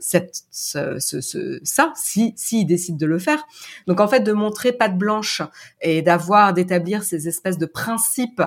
cette 0.02 0.44
ce, 0.52 1.00
ce- 1.00 1.60
ça 1.64 1.94
si 1.96 2.34
s'ils 2.36 2.68
décident 2.68 2.98
de 2.98 3.06
le 3.06 3.18
faire. 3.18 3.44
Donc 3.88 4.02
en 4.02 4.08
fait 4.08 4.20
de 4.20 4.34
montrer 4.34 4.72
patte 4.74 4.98
blanche 4.98 5.42
et 5.82 6.02
d'avoir 6.02 6.54
d'établir 6.54 7.04
ces 7.04 7.28
espèces 7.28 7.58
de 7.58 7.66
principes 7.66 8.42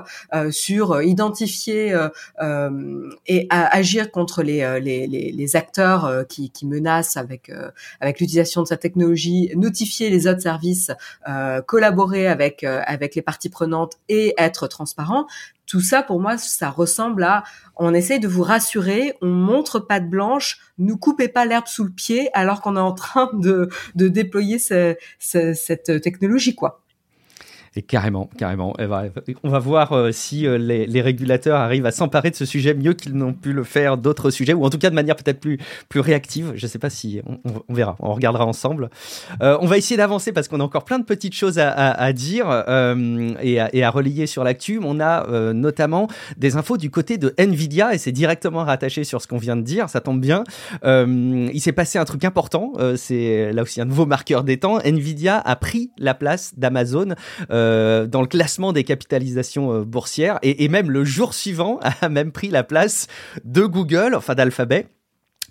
sur 0.51 0.93
euh, 0.93 1.05
identifier 1.05 1.93
euh, 1.93 2.09
euh, 2.43 3.11
et 3.27 3.47
agir 3.51 4.11
contre 4.11 4.43
les, 4.43 4.63
euh, 4.63 4.79
les, 4.79 5.07
les, 5.07 5.33
les 5.33 5.57
acteurs 5.57 6.05
euh, 6.05 6.25
qui, 6.25 6.51
qui 6.51 6.67
menacent 6.67 7.17
avec 7.17 7.49
euh, 7.51 7.71
avec 8.01 8.21
l'utilisation 8.21 8.63
de 8.63 8.67
cette 8.69 8.81
technologie, 8.81 9.51
notifier 9.57 10.11
les 10.11 10.27
autres 10.27 10.43
services, 10.43 10.91
euh, 11.29 11.61
collaborer 11.63 12.27
avec 12.27 12.65
euh, 12.65 12.83
avec 12.87 13.15
les 13.15 13.23
parties 13.23 13.49
prenantes 13.51 13.95
et 14.09 14.35
être 14.39 14.67
transparent. 14.69 15.27
Tout 15.67 15.81
ça, 15.81 16.03
pour 16.03 16.19
moi, 16.21 16.37
ça 16.37 16.69
ressemble 16.69 17.23
à 17.23 17.45
on 17.77 17.95
essaye 17.95 18.19
de 18.19 18.27
vous 18.27 18.43
rassurer, 18.43 19.15
on 19.23 19.29
montre 19.29 19.79
patte 19.79 20.11
blanche, 20.11 20.59
nous 20.79 20.97
coupez 20.97 21.29
pas 21.29 21.45
l'herbe 21.45 21.69
sous 21.69 21.85
le 21.85 21.91
pied 21.91 22.29
alors 22.35 22.61
qu'on 22.61 22.77
est 22.77 22.81
en 22.81 22.93
train 22.93 23.31
de, 23.35 23.69
de 23.95 24.09
déployer 24.09 24.59
ce- 24.59 24.97
ce- 25.21 25.55
cette 25.55 26.01
technologie, 26.03 26.57
quoi. 26.57 26.83
Et 27.77 27.83
carrément, 27.83 28.29
carrément. 28.37 28.75
Eh 28.81 28.87
ben, 28.87 29.11
On 29.45 29.49
va 29.49 29.61
voir 29.61 29.93
euh, 29.93 30.11
si 30.11 30.45
euh, 30.45 30.59
les, 30.59 31.01
régulateurs 31.01 31.61
arrivent 31.61 31.87
à 31.87 31.93
s'emparer 31.93 32.31
de 32.31 32.35
ce 32.35 32.45
sujet 32.45 32.75
mieux 32.75 32.95
qu'ils 32.95 33.15
n'ont 33.15 33.33
pu 33.33 33.53
le 33.53 33.63
faire 33.63 33.97
d'autres 33.97 34.31
sujets, 34.31 34.55
ou 34.55 34.65
en 34.65 34.71
tout 34.71 34.79
cas 34.79 34.91
de 34.91 34.95
manière 34.97 35.15
peut-être 35.15 35.39
plus, 35.39 35.59
plus 35.89 36.01
réactive. 36.01 36.53
Je 36.57 36.67
ne 36.67 36.69
sais 36.69 36.81
pas 36.81 36.91
si 36.91 37.23
on, 37.69 37.73
verra, 37.73 37.95
on 38.01 38.13
regardera 38.13 38.45
ensemble. 38.45 38.91
Euh, 39.41 39.57
on 39.61 39.67
va 39.67 39.79
essayer 39.79 39.97
d'avancer 39.97 40.33
parce 40.33 40.49
qu'on 40.49 40.59
a 40.59 40.65
encore 40.65 40.85
plein 40.85 40.99
de 40.99 41.05
petites 41.05 41.35
choses 41.35 41.61
à, 41.61 42.13
dire 42.13 42.47
et, 43.41 43.61
à, 43.61 43.71
et 43.73 43.85
à 43.85 43.91
relayer 43.91 44.27
sur 44.27 44.43
l'actu. 44.43 44.81
On 44.83 44.99
a 44.99 45.53
notamment 45.53 46.09
des 46.37 46.57
infos 46.57 46.77
du 46.77 46.91
côté 46.91 47.19
de 47.19 47.35
Nvidia 47.39 47.95
et 47.95 47.99
c'est 47.99 48.13
directement 48.13 48.65
rattaché 48.65 49.05
sur 49.05 49.23
ce 49.23 49.29
qu'on 49.29 49.39
vient 49.39 49.57
de 49.57 49.63
dire. 49.63 49.89
Ça 49.89 50.01
tombe 50.01 50.21
bien. 50.21 50.43
Il 50.85 51.61
s'est 51.61 51.73
passé 51.73 51.99
un 51.99 52.05
truc 52.05 52.25
important. 52.25 52.73
c'est 52.97 53.53
là 53.53 53.63
aussi 53.63 53.81
un 53.81 53.85
nouveau 53.85 54.07
marqueur 54.07 54.43
des 54.43 54.59
temps. 54.59 54.81
Nvidia 54.81 55.39
a 55.39 55.55
pris 55.55 55.93
la 55.99 56.15
place 56.15 56.55
d'Amazon 56.57 57.15
dans 58.07 58.21
le 58.21 58.27
classement 58.27 58.73
des 58.73 58.85
capitalisations 58.85 59.73
euh, 59.73 59.85
boursières 59.85 60.39
et, 60.43 60.69
même 60.69 60.91
le 60.91 61.05
jour 61.05 61.35
suivant 61.35 61.81
a 62.01 62.09
même 62.09 62.33
pris 62.33 62.49
la 62.49 62.63
place 62.63 63.07
de 63.45 63.65
Google, 63.65 64.15
enfin 64.15 64.35
d'Alphabet. 64.35 64.87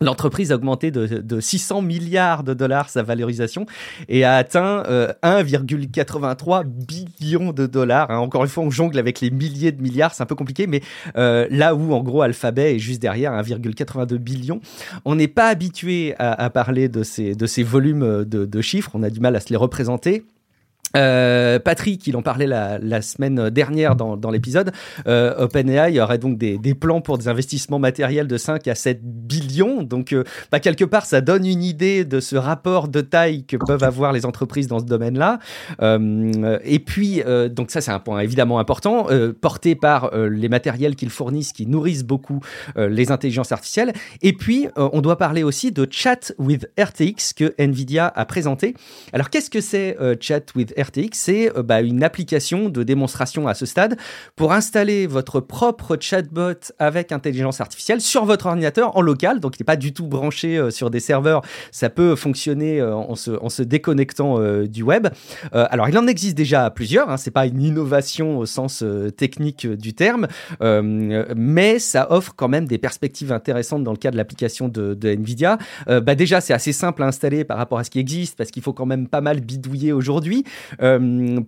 L'entreprise 0.01 0.53
a 0.53 0.55
augmenté 0.55 0.91
de, 0.91 1.05
de 1.05 1.39
600 1.41 1.82
milliards 1.82 2.45
de 2.45 2.53
dollars 2.53 2.89
sa 2.89 3.03
valorisation 3.03 3.66
et 4.07 4.24
a 4.24 4.38
atteint 4.38 4.84
euh, 4.88 5.12
1,83 5.24 6.64
billion 6.64 7.51
de 7.51 7.66
dollars. 7.66 8.10
hein. 8.10 8.20
Encore 8.20 8.45
une 8.45 8.49
fois, 8.49 8.64
on 8.64 8.70
jongle 8.70 8.97
avec 8.97 9.20
les 9.20 9.30
milliers 9.30 9.74
de 9.74 9.82
milliards, 9.82 10.14
c'est 10.14 10.24
un 10.24 10.26
peu 10.26 10.36
compliqué, 10.36 10.68
mais 10.68 10.82
euh, 11.18 11.47
là 11.51 11.76
où 11.76 11.93
en 11.93 12.01
gros 12.01 12.22
Alphabet 12.22 12.78
est 12.78 12.80
juste 12.80 13.01
derrière 13.01 13.34
1,82 13.34 14.16
billion, 14.16 14.62
on 15.03 15.16
n'est 15.16 15.28
pas 15.28 15.49
habitué 15.49 16.16
à, 16.18 16.49
parler 16.49 16.88
de 16.88 17.03
ces, 17.03 17.64
volumes 17.64 18.24
de 18.24 18.62
chiffres, 18.62 18.91
on 18.93 19.03
a 19.03 19.10
du 19.10 19.20
mal 19.20 19.36
à 19.36 19.41
se 19.41 19.49
les 19.49 19.57
représenter. 19.57 20.24
Euh, 20.95 21.59
Patrick, 21.59 22.05
il 22.07 22.15
en 22.15 22.21
parlait 22.21 22.47
la, 22.47 23.01
semaine 23.01 23.49
dernière 23.49 23.95
dans, 23.95 24.31
l'épisode. 24.31 24.71
Euh, 25.07 25.35
OpenAI 25.37 25.99
aurait 25.99 26.17
donc 26.17 26.37
des, 26.37 26.75
plans 26.75 27.01
pour 27.01 27.17
des 27.17 27.27
investissements 27.27 27.79
matériels 27.79 28.27
de 28.27 28.37
5 28.37 28.67
à 28.67 28.75
7 28.75 28.99
billions. 29.03 29.83
Donc, 29.83 30.13
euh, 30.13 30.23
bah, 30.51 30.59
quelque 30.59 30.85
part, 30.85 31.05
ça 31.05 31.21
donne 31.21 31.45
une 31.45 31.63
idée 31.63 32.05
de 32.05 32.19
ce 32.19 32.35
rapport 32.35 32.87
de 32.87 33.01
taille 33.01 33.45
que 33.45 33.57
peuvent 33.57 33.83
avoir 33.83 34.11
les 34.11 34.25
entreprises 34.25 34.67
dans 34.67 34.79
ce 34.79 34.85
domaine-là. 34.85 35.39
Euh, 35.81 36.59
et 36.63 36.79
puis, 36.79 37.21
euh, 37.25 37.49
donc 37.49 37.71
ça, 37.71 37.81
c'est 37.81 37.91
un 37.91 37.99
point 37.99 38.19
évidemment 38.19 38.59
important, 38.59 39.07
porté 39.41 39.75
par 39.75 40.11
les 40.15 40.49
matériels 40.49 40.95
qu'ils 40.95 41.09
fournissent, 41.09 41.53
qui 41.53 41.65
nourrissent 41.65 42.03
beaucoup 42.03 42.39
les 42.77 43.11
intelligences 43.11 43.51
artificielles. 43.51 43.93
Et 44.21 44.33
puis, 44.33 44.67
on 44.75 45.01
doit 45.01 45.17
parler 45.17 45.43
aussi 45.43 45.71
de 45.71 45.87
Chat 45.89 46.33
with 46.37 46.69
RTX 46.79 47.33
que 47.35 47.53
Nvidia 47.57 48.11
a 48.15 48.25
présenté. 48.25 48.75
Alors, 49.13 49.29
qu'est-ce 49.29 49.49
que 49.49 49.61
c'est 49.61 49.97
Chat 50.19 50.55
with 50.55 50.73
RTX 50.77 50.78
C'est 51.13 51.55
euh, 51.55 51.63
bah, 51.63 51.82
une 51.82 52.03
application 52.03 52.69
de 52.69 52.84
démonstration 52.84 53.47
à 53.47 53.53
ce 53.53 53.65
stade 53.65 53.97
pour 54.36 54.53
installer 54.53 55.07
votre 55.07 55.39
propre 55.39 55.97
chatbot 55.99 56.53
avec 56.80 57.11
intelligence 57.11 57.61
artificielle 57.61 58.01
sur 58.01 58.25
votre 58.25 58.47
ordinateur 58.47 58.95
en 58.95 59.01
local. 59.01 59.39
Donc, 59.39 59.57
il 59.57 59.61
n'est 59.61 59.65
pas 59.65 59.75
du 59.75 59.93
tout 59.93 60.07
branché 60.07 60.57
euh, 60.57 60.69
sur 60.69 60.89
des 60.89 60.99
serveurs. 60.99 61.41
Ça 61.71 61.89
peut 61.89 62.15
fonctionner 62.15 62.80
euh, 62.80 62.95
en, 62.95 63.15
se, 63.15 63.61
déconnectant 63.61 64.39
du 64.65 64.84
web. 64.84 65.07
Alors, 65.51 65.89
il 65.89 65.97
en 65.97 66.07
existe 66.07 66.36
déjà 66.36 66.69
plusieurs. 66.69 67.09
Hein, 67.09 67.17
c'est 67.17 67.32
pas 67.32 67.45
une 67.45 67.61
innovation 67.61 68.38
au 68.38 68.45
sens 68.45 68.84
technique 69.17 69.67
du 69.67 69.93
terme, 69.93 70.27
mais 70.61 71.80
ça 71.80 72.11
offre 72.11 72.34
quand 72.36 72.47
même 72.47 72.65
des 72.65 72.77
perspectives 72.77 73.32
intéressantes 73.32 73.84
dans 73.84 73.91
le 73.91 73.97
cas 73.97 74.11
de 74.11 74.17
l'application 74.17 74.69
de, 74.69 74.97
Nvidia. 75.03 75.57
Bah 75.88 76.15
déjà, 76.15 76.41
c'est 76.41 76.53
assez 76.53 76.71
simple 76.71 77.03
à 77.03 77.07
installer 77.07 77.43
par 77.43 77.57
rapport 77.57 77.80
à 77.80 77.84
ce 77.84 77.89
qui 77.89 77.99
existe 77.99 78.38
parce 78.38 78.51
qu'il 78.51 78.63
faut 78.63 78.73
quand 78.73 78.86
même 78.86 79.07
pas 79.07 79.21
mal 79.21 79.41
bidouiller 79.41 79.91
aujourd'hui. 79.91 80.45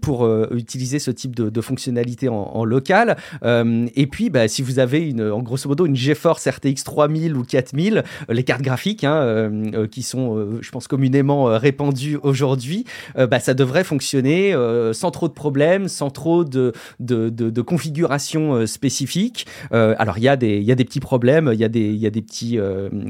Pour 0.02 0.28
utiliser 0.52 1.00
ce 1.00 1.12
type 1.12 1.36
de, 1.36 1.50
de 1.50 1.62
fonctionnalité 1.62 2.30
en, 2.30 2.36
en 2.36 2.66
local. 2.66 3.18
et 3.44 4.08
puis, 4.08 4.30
bah, 4.30 4.48
si 4.48 4.62
vous 4.62 4.80
avez 4.80 5.00
une, 5.00 5.30
en 5.30 5.42
grosso 5.42 5.68
modo 5.68 5.86
une 5.86 5.96
GeForce 5.96 6.48
RTX 6.48 6.84
3000 6.84 7.36
ou 7.36 7.44
4000, 7.44 8.04
les 8.30 8.44
cartes 8.44 8.62
graphiques 8.62 9.04
hein, 9.04 9.62
qui 9.92 10.04
sont, 10.04 10.60
je 10.62 10.72
pense, 10.72 10.88
communément 10.88 11.46
répandues 11.46 12.18
aujourd'hui, 12.22 12.86
bah, 13.16 13.40
ça 13.40 13.54
devrait 13.54 13.84
fonctionner 13.84 14.56
sans 14.94 15.12
trop 15.12 15.28
de 15.28 15.34
problèmes, 15.34 15.88
sans 15.88 16.10
trop 16.10 16.44
de, 16.44 16.74
de, 17.00 17.30
de, 17.30 17.50
de 17.50 17.62
configuration 17.62 18.66
spécifique. 18.66 19.46
alors, 19.72 20.18
il 20.18 20.24
y, 20.24 20.30
a 20.30 20.36
des, 20.36 20.62
y 20.62 20.72
a 20.72 20.76
des 20.76 20.86
petits 20.86 21.00
problèmes, 21.00 21.50
il 21.54 21.60
y 21.60 21.64
a 21.64 21.70
des, 21.70 21.92
y 21.94 22.06
a 22.06 22.10
des 22.10 22.22
petits, 22.22 22.60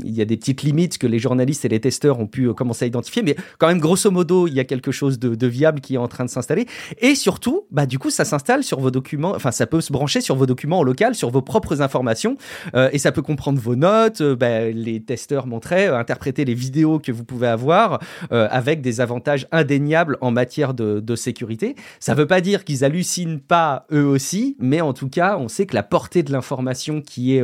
y 0.04 0.22
a 0.22 0.26
des 0.26 0.38
petites 0.38 0.64
limites 0.64 0.98
que 0.98 1.08
les 1.08 1.20
journalistes 1.20 1.66
et 1.66 1.70
les 1.70 1.80
testeurs 1.80 2.20
ont 2.20 2.28
pu 2.28 2.54
commencer 2.54 2.86
à 2.86 2.88
identifier, 2.88 3.22
mais 3.24 3.36
quand 3.58 3.68
même, 3.68 3.80
grosso 3.80 4.10
modo, 4.12 4.48
il 4.48 4.54
y 4.54 4.60
a 4.60 4.64
quelque 4.64 4.92
chose 4.92 5.20
de, 5.20 5.36
de 5.36 5.48
viable 5.48 5.82
qui 5.82 5.96
est 5.96 5.98
en 6.02 6.08
train 6.08 6.26
de 6.26 6.30
s'installer. 6.30 6.68
Et 7.00 7.16
surtout, 7.16 7.66
bah, 7.72 7.86
du 7.86 8.00
coup, 8.00 8.10
ça 8.10 8.26
s'installe 8.26 8.64
sur 8.64 8.80
vos 8.80 8.92
documents, 8.92 9.34
enfin, 9.36 9.52
ça 9.52 9.68
peut 9.68 9.82
se 9.82 9.92
brancher 9.92 10.22
sur 10.22 10.36
vos 10.36 10.46
documents 10.46 10.80
en 10.80 10.84
local, 10.84 11.16
sur 11.16 11.30
vos 11.30 11.42
propres 11.42 11.82
informations, 11.82 12.38
euh, 12.76 12.90
et 12.92 12.98
ça 12.98 13.12
peut 13.12 13.22
comprendre 13.22 13.60
vos 13.60 13.76
notes, 13.76 14.22
euh, 14.22 14.36
bah, 14.36 14.70
les 14.70 15.02
testeurs 15.02 15.48
montraient, 15.48 15.88
euh, 15.88 15.98
interpréter 15.98 16.46
les 16.46 16.54
vidéos 16.54 17.00
que 17.00 17.12
vous 17.12 17.24
pouvez 17.24 17.48
avoir, 17.48 18.00
avec 18.30 18.82
des 18.82 19.02
avantages 19.02 19.48
indéniables 19.52 20.18
en 20.22 20.32
matière 20.32 20.74
de, 20.74 21.00
de 21.00 21.16
sécurité. 21.16 21.76
Ça 22.00 22.14
ne 22.14 22.18
veut 22.18 22.28
pas 22.28 22.42
dire 22.42 22.64
qu'ils 22.64 22.84
hallucinent 22.84 23.40
pas 23.40 23.86
eux 23.92 24.06
aussi, 24.06 24.56
mais 24.60 24.82
en 24.82 24.94
tout 24.94 25.10
cas, 25.10 25.38
on 25.38 25.48
sait 25.48 25.66
que 25.66 25.76
la 25.76 25.84
portée 25.84 26.24
de 26.24 26.32
l'information 26.32 27.02
qui 27.02 27.36
est 27.36 27.44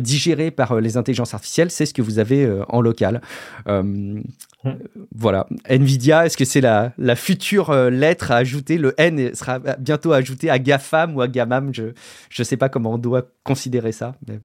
digérée 0.00 0.50
par 0.50 0.80
les 0.80 0.96
intelligences 0.96 1.34
artificielles, 1.34 1.70
c'est 1.70 1.86
ce 1.86 1.94
que 1.94 2.02
vous 2.02 2.18
avez 2.18 2.50
en 2.68 2.80
local. 2.80 3.20
Voilà. 5.14 5.46
Nvidia, 5.68 6.26
est-ce 6.26 6.36
que 6.36 6.44
c'est 6.44 6.60
la, 6.60 6.92
la 6.98 7.16
future 7.16 7.70
euh, 7.70 7.90
lettre 7.90 8.30
à 8.30 8.36
ajouter? 8.36 8.78
Le 8.78 8.94
N 8.98 9.34
sera 9.34 9.58
bientôt 9.58 10.12
ajouté 10.12 10.50
à 10.50 10.58
GAFAM 10.58 11.14
ou 11.16 11.20
à 11.20 11.28
GAMAM 11.28 11.72
Je 11.74 11.92
ne 12.38 12.44
sais 12.44 12.56
pas 12.56 12.68
comment 12.68 12.94
on 12.94 12.98
doit 12.98 13.22
considérer 13.44 13.92
ça. 13.92 14.14
Mais... 14.26 14.40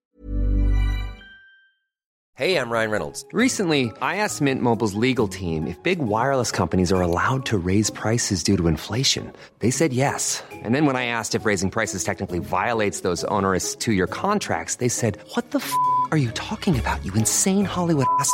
Hey, 2.35 2.55
I'm 2.55 2.71
Ryan 2.71 2.89
Reynolds. 2.89 3.25
Recently, 3.33 3.91
I 4.01 4.15
asked 4.15 4.41
Mint 4.41 4.61
Mobile's 4.61 4.93
legal 4.93 5.27
team 5.27 5.67
if 5.67 5.75
big 5.83 5.99
wireless 5.99 6.51
companies 6.51 6.89
are 6.93 7.01
allowed 7.01 7.45
to 7.47 7.57
raise 7.57 7.89
prices 7.89 8.43
due 8.43 8.55
to 8.55 8.67
inflation. 8.67 9.33
They 9.59 9.71
said 9.71 9.91
yes. 9.91 10.41
And 10.63 10.73
then 10.73 10.85
when 10.85 10.95
I 10.95 11.07
asked 11.07 11.35
if 11.35 11.45
raising 11.45 11.69
prices 11.69 12.05
technically 12.05 12.39
violates 12.39 13.01
those 13.01 13.25
onerous 13.25 13.75
two-year 13.75 14.07
contracts, 14.07 14.75
they 14.75 14.87
said, 14.87 15.17
what 15.35 15.51
the 15.51 15.59
f*** 15.59 15.69
are 16.11 16.17
you 16.17 16.31
talking 16.31 16.79
about, 16.79 17.03
you 17.05 17.13
insane 17.13 17.65
Hollywood 17.65 18.07
ass?" 18.21 18.33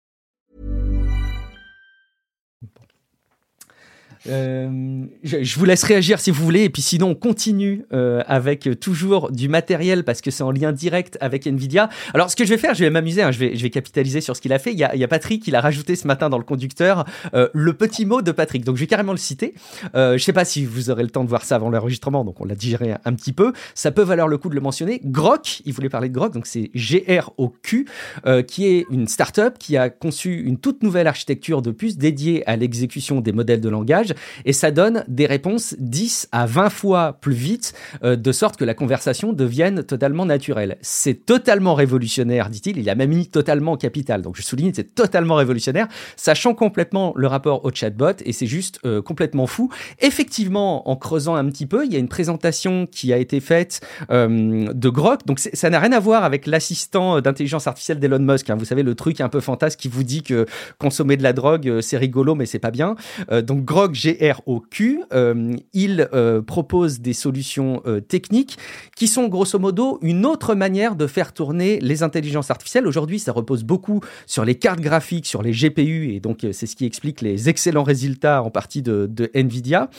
Euh, 4.27 5.05
je, 5.23 5.43
je, 5.43 5.59
vous 5.59 5.65
laisse 5.65 5.83
réagir 5.83 6.19
si 6.19 6.31
vous 6.31 6.43
voulez, 6.43 6.63
et 6.63 6.69
puis 6.69 6.81
sinon 6.81 7.09
on 7.09 7.15
continue 7.15 7.85
euh, 7.91 8.21
avec 8.27 8.79
toujours 8.79 9.31
du 9.31 9.49
matériel 9.49 10.03
parce 10.03 10.21
que 10.21 10.29
c'est 10.29 10.43
en 10.43 10.51
lien 10.51 10.71
direct 10.71 11.17
avec 11.21 11.47
Nvidia. 11.47 11.89
Alors 12.13 12.29
ce 12.29 12.35
que 12.35 12.45
je 12.45 12.49
vais 12.49 12.57
faire, 12.57 12.75
je 12.75 12.83
vais 12.83 12.89
m'amuser, 12.89 13.23
hein, 13.23 13.31
je, 13.31 13.39
vais, 13.39 13.55
je 13.55 13.63
vais 13.63 13.69
capitaliser 13.69 14.21
sur 14.21 14.35
ce 14.35 14.41
qu'il 14.41 14.53
a 14.53 14.59
fait. 14.59 14.73
Il 14.73 14.79
y 14.79 14.83
a, 14.83 14.93
il 14.95 15.01
y 15.01 15.03
a 15.03 15.07
Patrick 15.07 15.41
qui 15.43 15.51
l'a 15.51 15.61
rajouté 15.61 15.95
ce 15.95 16.07
matin 16.07 16.29
dans 16.29 16.37
le 16.37 16.43
conducteur, 16.43 17.05
euh, 17.33 17.49
le 17.53 17.73
petit 17.73 18.05
mot 18.05 18.21
de 18.21 18.31
Patrick. 18.31 18.63
Donc 18.63 18.75
je 18.75 18.81
vais 18.81 18.87
carrément 18.87 19.11
le 19.11 19.17
citer. 19.17 19.53
Euh, 19.95 20.17
je 20.17 20.23
sais 20.23 20.33
pas 20.33 20.45
si 20.45 20.65
vous 20.65 20.89
aurez 20.89 21.03
le 21.03 21.09
temps 21.09 21.23
de 21.23 21.29
voir 21.29 21.43
ça 21.43 21.55
avant 21.55 21.69
l'enregistrement, 21.69 22.23
donc 22.23 22.39
on 22.41 22.45
l'a 22.45 22.55
digéré 22.55 22.93
un, 23.05 23.13
petit 23.13 23.33
peu. 23.33 23.53
Ça 23.73 23.91
peut 23.91 24.03
valoir 24.03 24.27
le 24.27 24.37
coup 24.37 24.49
de 24.49 24.55
le 24.55 24.61
mentionner. 24.61 25.01
Grok, 25.03 25.61
il 25.65 25.73
voulait 25.73 25.89
parler 25.89 26.09
de 26.09 26.13
Grok, 26.13 26.33
donc 26.33 26.45
c'est 26.45 26.69
G-R-O-Q, 26.73 27.87
euh, 28.25 28.43
qui 28.43 28.67
est 28.67 28.85
une 28.89 29.07
startup 29.07 29.57
qui 29.57 29.77
a 29.77 29.89
conçu 29.89 30.41
une 30.41 30.57
toute 30.57 30.83
nouvelle 30.83 31.07
architecture 31.07 31.61
de 31.61 31.71
puce 31.71 31.97
dédiée 31.97 32.47
à 32.47 32.55
l'exécution 32.55 33.21
des 33.21 33.31
modèles 33.31 33.61
de 33.61 33.69
langage 33.69 34.10
et 34.45 34.53
ça 34.53 34.71
donne 34.71 35.03
des 35.07 35.25
réponses 35.25 35.75
10 35.79 36.29
à 36.31 36.45
20 36.45 36.69
fois 36.69 37.17
plus 37.21 37.33
vite, 37.33 37.73
euh, 38.03 38.15
de 38.15 38.31
sorte 38.31 38.57
que 38.57 38.65
la 38.65 38.73
conversation 38.73 39.33
devienne 39.33 39.83
totalement 39.83 40.25
naturelle. 40.25 40.77
C'est 40.81 41.25
totalement 41.25 41.75
révolutionnaire, 41.75 42.49
dit-il. 42.49 42.77
Il 42.77 42.89
a 42.89 42.95
même 42.95 43.09
mis 43.09 43.27
totalement 43.27 43.77
capital. 43.77 44.21
Donc 44.21 44.35
je 44.35 44.41
souligne, 44.41 44.71
c'est 44.73 44.95
totalement 44.95 45.35
révolutionnaire, 45.35 45.87
sachant 46.15 46.53
complètement 46.53 47.13
le 47.15 47.27
rapport 47.27 47.65
au 47.65 47.71
chatbot 47.71 48.13
et 48.25 48.33
c'est 48.33 48.47
juste 48.47 48.79
euh, 48.85 49.01
complètement 49.01 49.47
fou. 49.47 49.69
Effectivement, 49.99 50.89
en 50.89 50.95
creusant 50.95 51.35
un 51.35 51.45
petit 51.45 51.65
peu, 51.65 51.85
il 51.85 51.93
y 51.93 51.95
a 51.95 51.99
une 51.99 52.07
présentation 52.07 52.87
qui 52.87 53.13
a 53.13 53.17
été 53.17 53.39
faite 53.39 53.81
euh, 54.11 54.71
de 54.73 54.89
Grok. 54.89 55.25
Donc 55.25 55.39
ça 55.39 55.69
n'a 55.69 55.79
rien 55.79 55.91
à 55.91 55.99
voir 55.99 56.23
avec 56.23 56.47
l'assistant 56.47 57.21
d'intelligence 57.21 57.67
artificielle 57.67 57.99
d'Elon 57.99 58.19
Musk. 58.19 58.49
Hein. 58.49 58.55
Vous 58.55 58.65
savez 58.65 58.83
le 58.83 58.95
truc 58.95 59.21
un 59.21 59.29
peu 59.29 59.39
fantasque 59.39 59.79
qui 59.79 59.87
vous 59.87 60.03
dit 60.03 60.23
que 60.23 60.45
consommer 60.77 61.17
de 61.17 61.23
la 61.23 61.33
drogue 61.33 61.79
c'est 61.81 61.97
rigolo 61.97 62.35
mais 62.35 62.45
c'est 62.45 62.59
pas 62.59 62.71
bien. 62.71 62.95
Donc 63.43 63.65
Grok 63.65 63.93
G-R-O-Q, 64.01 65.03
euh, 65.13 65.53
il 65.73 66.09
euh, 66.13 66.41
propose 66.41 67.01
des 67.01 67.13
solutions 67.13 67.83
euh, 67.85 67.99
techniques 67.99 68.57
qui 68.95 69.07
sont 69.07 69.27
grosso 69.27 69.59
modo 69.59 69.99
une 70.01 70.25
autre 70.25 70.55
manière 70.55 70.95
de 70.95 71.05
faire 71.05 71.33
tourner 71.33 71.79
les 71.81 72.01
intelligences 72.01 72.49
artificielles. 72.49 72.87
Aujourd'hui, 72.87 73.19
ça 73.19 73.31
repose 73.31 73.63
beaucoup 73.63 73.99
sur 74.25 74.43
les 74.43 74.55
cartes 74.55 74.79
graphiques, 74.79 75.27
sur 75.27 75.43
les 75.43 75.51
GPU, 75.51 76.13
et 76.15 76.19
donc 76.19 76.47
c'est 76.51 76.65
ce 76.65 76.75
qui 76.75 76.85
explique 76.85 77.21
les 77.21 77.47
excellents 77.47 77.83
résultats 77.83 78.41
en 78.41 78.49
partie 78.49 78.81
de, 78.81 79.07
Nvidia. 79.35 79.89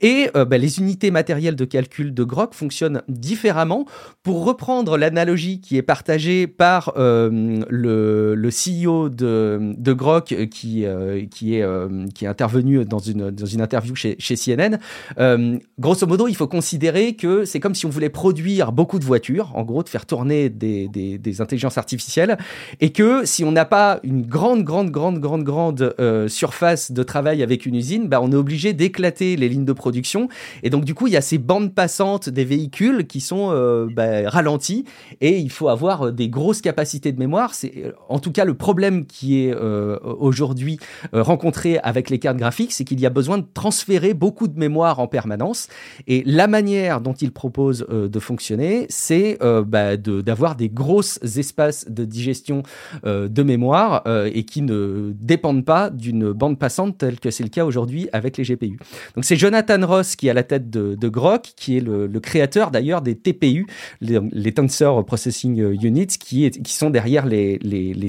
Et 0.00 0.28
bah, 0.34 0.58
les 0.58 0.78
unités 0.78 1.10
matérielles 1.10 1.56
de 1.56 1.64
calcul 1.64 2.12
de 2.12 2.24
Grok 2.24 2.54
fonctionnent 2.54 3.02
différemment. 3.08 3.86
Pour 4.22 4.44
reprendre 4.44 4.96
l'analogie 4.96 5.60
qui 5.60 5.76
est 5.76 5.82
partagée 5.82 6.46
par 6.46 6.92
le, 6.96 8.48
CEO 8.50 9.08
de, 9.08 9.74
de 9.76 9.92
Grok, 9.92 10.48
qui, 10.50 10.84
est, 10.84 12.26
intervenu 12.26 12.84
dans 12.84 12.98
une 12.98 13.30
interview 13.60 13.94
chez, 13.94 14.16
CNN. 14.16 14.78
Euh, 15.18 15.58
grosso 15.78 16.06
modo, 16.06 16.28
il 16.28 16.36
faut 16.36 16.46
considérer 16.46 17.14
que 17.14 17.44
c'est 17.44 17.60
comme 17.60 17.74
si 17.74 17.86
on 17.86 17.90
voulait 17.90 18.08
produire 18.08 18.72
beaucoup 18.72 18.98
de 18.98 19.04
voitures, 19.04 19.52
en 19.54 19.62
gros, 19.62 19.82
de 19.82 19.88
faire 19.88 20.06
tourner 20.06 20.48
des, 20.48 20.88
des, 20.88 21.40
intelligences 21.40 21.78
artificielles, 21.78 22.38
et 22.80 22.90
que 22.90 23.24
si 23.24 23.44
on 23.44 23.52
n'a 23.52 23.64
pas 23.64 24.00
une 24.02 24.22
grande, 24.22 24.64
grande, 24.64 24.90
grande, 24.90 25.18
grande, 25.18 25.44
grande 25.44 25.94
euh, 26.00 26.28
surface 26.28 26.92
de 26.92 27.02
travail 27.02 27.42
avec 27.42 27.66
une 27.66 27.74
usine, 27.74 28.08
bah, 28.08 28.20
on 28.22 28.30
est 28.32 28.36
obligé 28.36 28.72
d'éclater 28.72 29.36
les 29.36 29.48
lignes 29.48 29.64
de 29.64 29.72
production. 29.72 30.28
Et 30.62 30.70
donc, 30.70 30.84
du 30.84 30.94
coup, 30.94 31.06
il 31.06 31.12
y 31.12 31.16
a 31.16 31.20
ces 31.20 31.38
bandes 31.38 31.74
passantes 31.74 32.28
des 32.28 32.44
véhicules 32.44 33.06
qui 33.06 33.20
sont 33.20 33.50
euh, 33.50 33.88
bah, 33.94 34.28
ralenties, 34.28 34.84
et 35.20 35.38
il 35.38 35.50
faut 35.50 35.68
avoir 35.68 36.12
des 36.12 36.28
grosses 36.28 36.60
capacités 36.60 37.12
de 37.12 37.18
mémoire. 37.18 37.54
C'est 37.54 37.92
en 38.08 38.18
tout 38.18 38.32
cas 38.32 38.44
le 38.44 38.54
problème 38.54 39.06
qui 39.06 39.44
est 39.44 39.54
euh, 39.54 39.98
aujourd'hui 40.02 40.78
euh, 41.14 41.22
rencontré 41.22 41.78
avec 41.78 42.10
les 42.10 42.18
cartes 42.18 42.36
graphiques, 42.36 42.72
c'est 42.72 42.84
qu'il 42.84 43.00
y 43.00 43.06
a 43.06 43.10
besoin 43.10 43.38
de 43.38 43.41
transférer 43.42 44.14
beaucoup 44.14 44.48
de 44.48 44.58
mémoire 44.58 44.98
en 44.98 45.06
permanence. 45.06 45.68
Et 46.06 46.22
la 46.26 46.46
manière 46.46 47.00
dont 47.00 47.12
il 47.12 47.32
propose 47.32 47.86
euh, 47.90 48.08
de 48.08 48.18
fonctionner, 48.18 48.86
c'est 48.88 49.38
euh, 49.42 49.62
bah, 49.64 49.96
d'avoir 49.96 50.56
des 50.56 50.68
grosses 50.68 51.18
espaces 51.36 51.88
de 51.88 52.04
digestion 52.04 52.62
euh, 53.04 53.28
de 53.28 53.42
mémoire 53.42 54.02
et 54.26 54.44
qui 54.44 54.62
ne 54.62 55.12
dépendent 55.14 55.64
pas 55.64 55.90
d'une 55.90 56.32
bande 56.32 56.58
passante 56.58 56.98
telle 56.98 57.18
que 57.20 57.30
c'est 57.30 57.42
le 57.42 57.48
cas 57.48 57.64
aujourd'hui 57.64 58.08
avec 58.12 58.36
les 58.36 58.44
GPU. 58.44 58.78
Donc 59.14 59.24
c'est 59.24 59.36
Jonathan 59.36 59.86
Ross 59.86 60.16
qui 60.16 60.26
est 60.26 60.30
à 60.30 60.34
la 60.34 60.42
tête 60.42 60.70
de, 60.70 61.08
Grok, 61.08 61.52
qui 61.56 61.76
est 61.76 61.80
le, 61.80 62.08
créateur 62.20 62.70
d'ailleurs 62.70 63.02
des 63.02 63.14
TPU, 63.14 63.66
les, 64.00 64.52
Tensor 64.52 65.04
Processing 65.04 65.58
Units, 65.82 66.18
qui, 66.18 66.50
sont 66.64 66.90
derrière 66.90 67.26
les, 67.26 67.58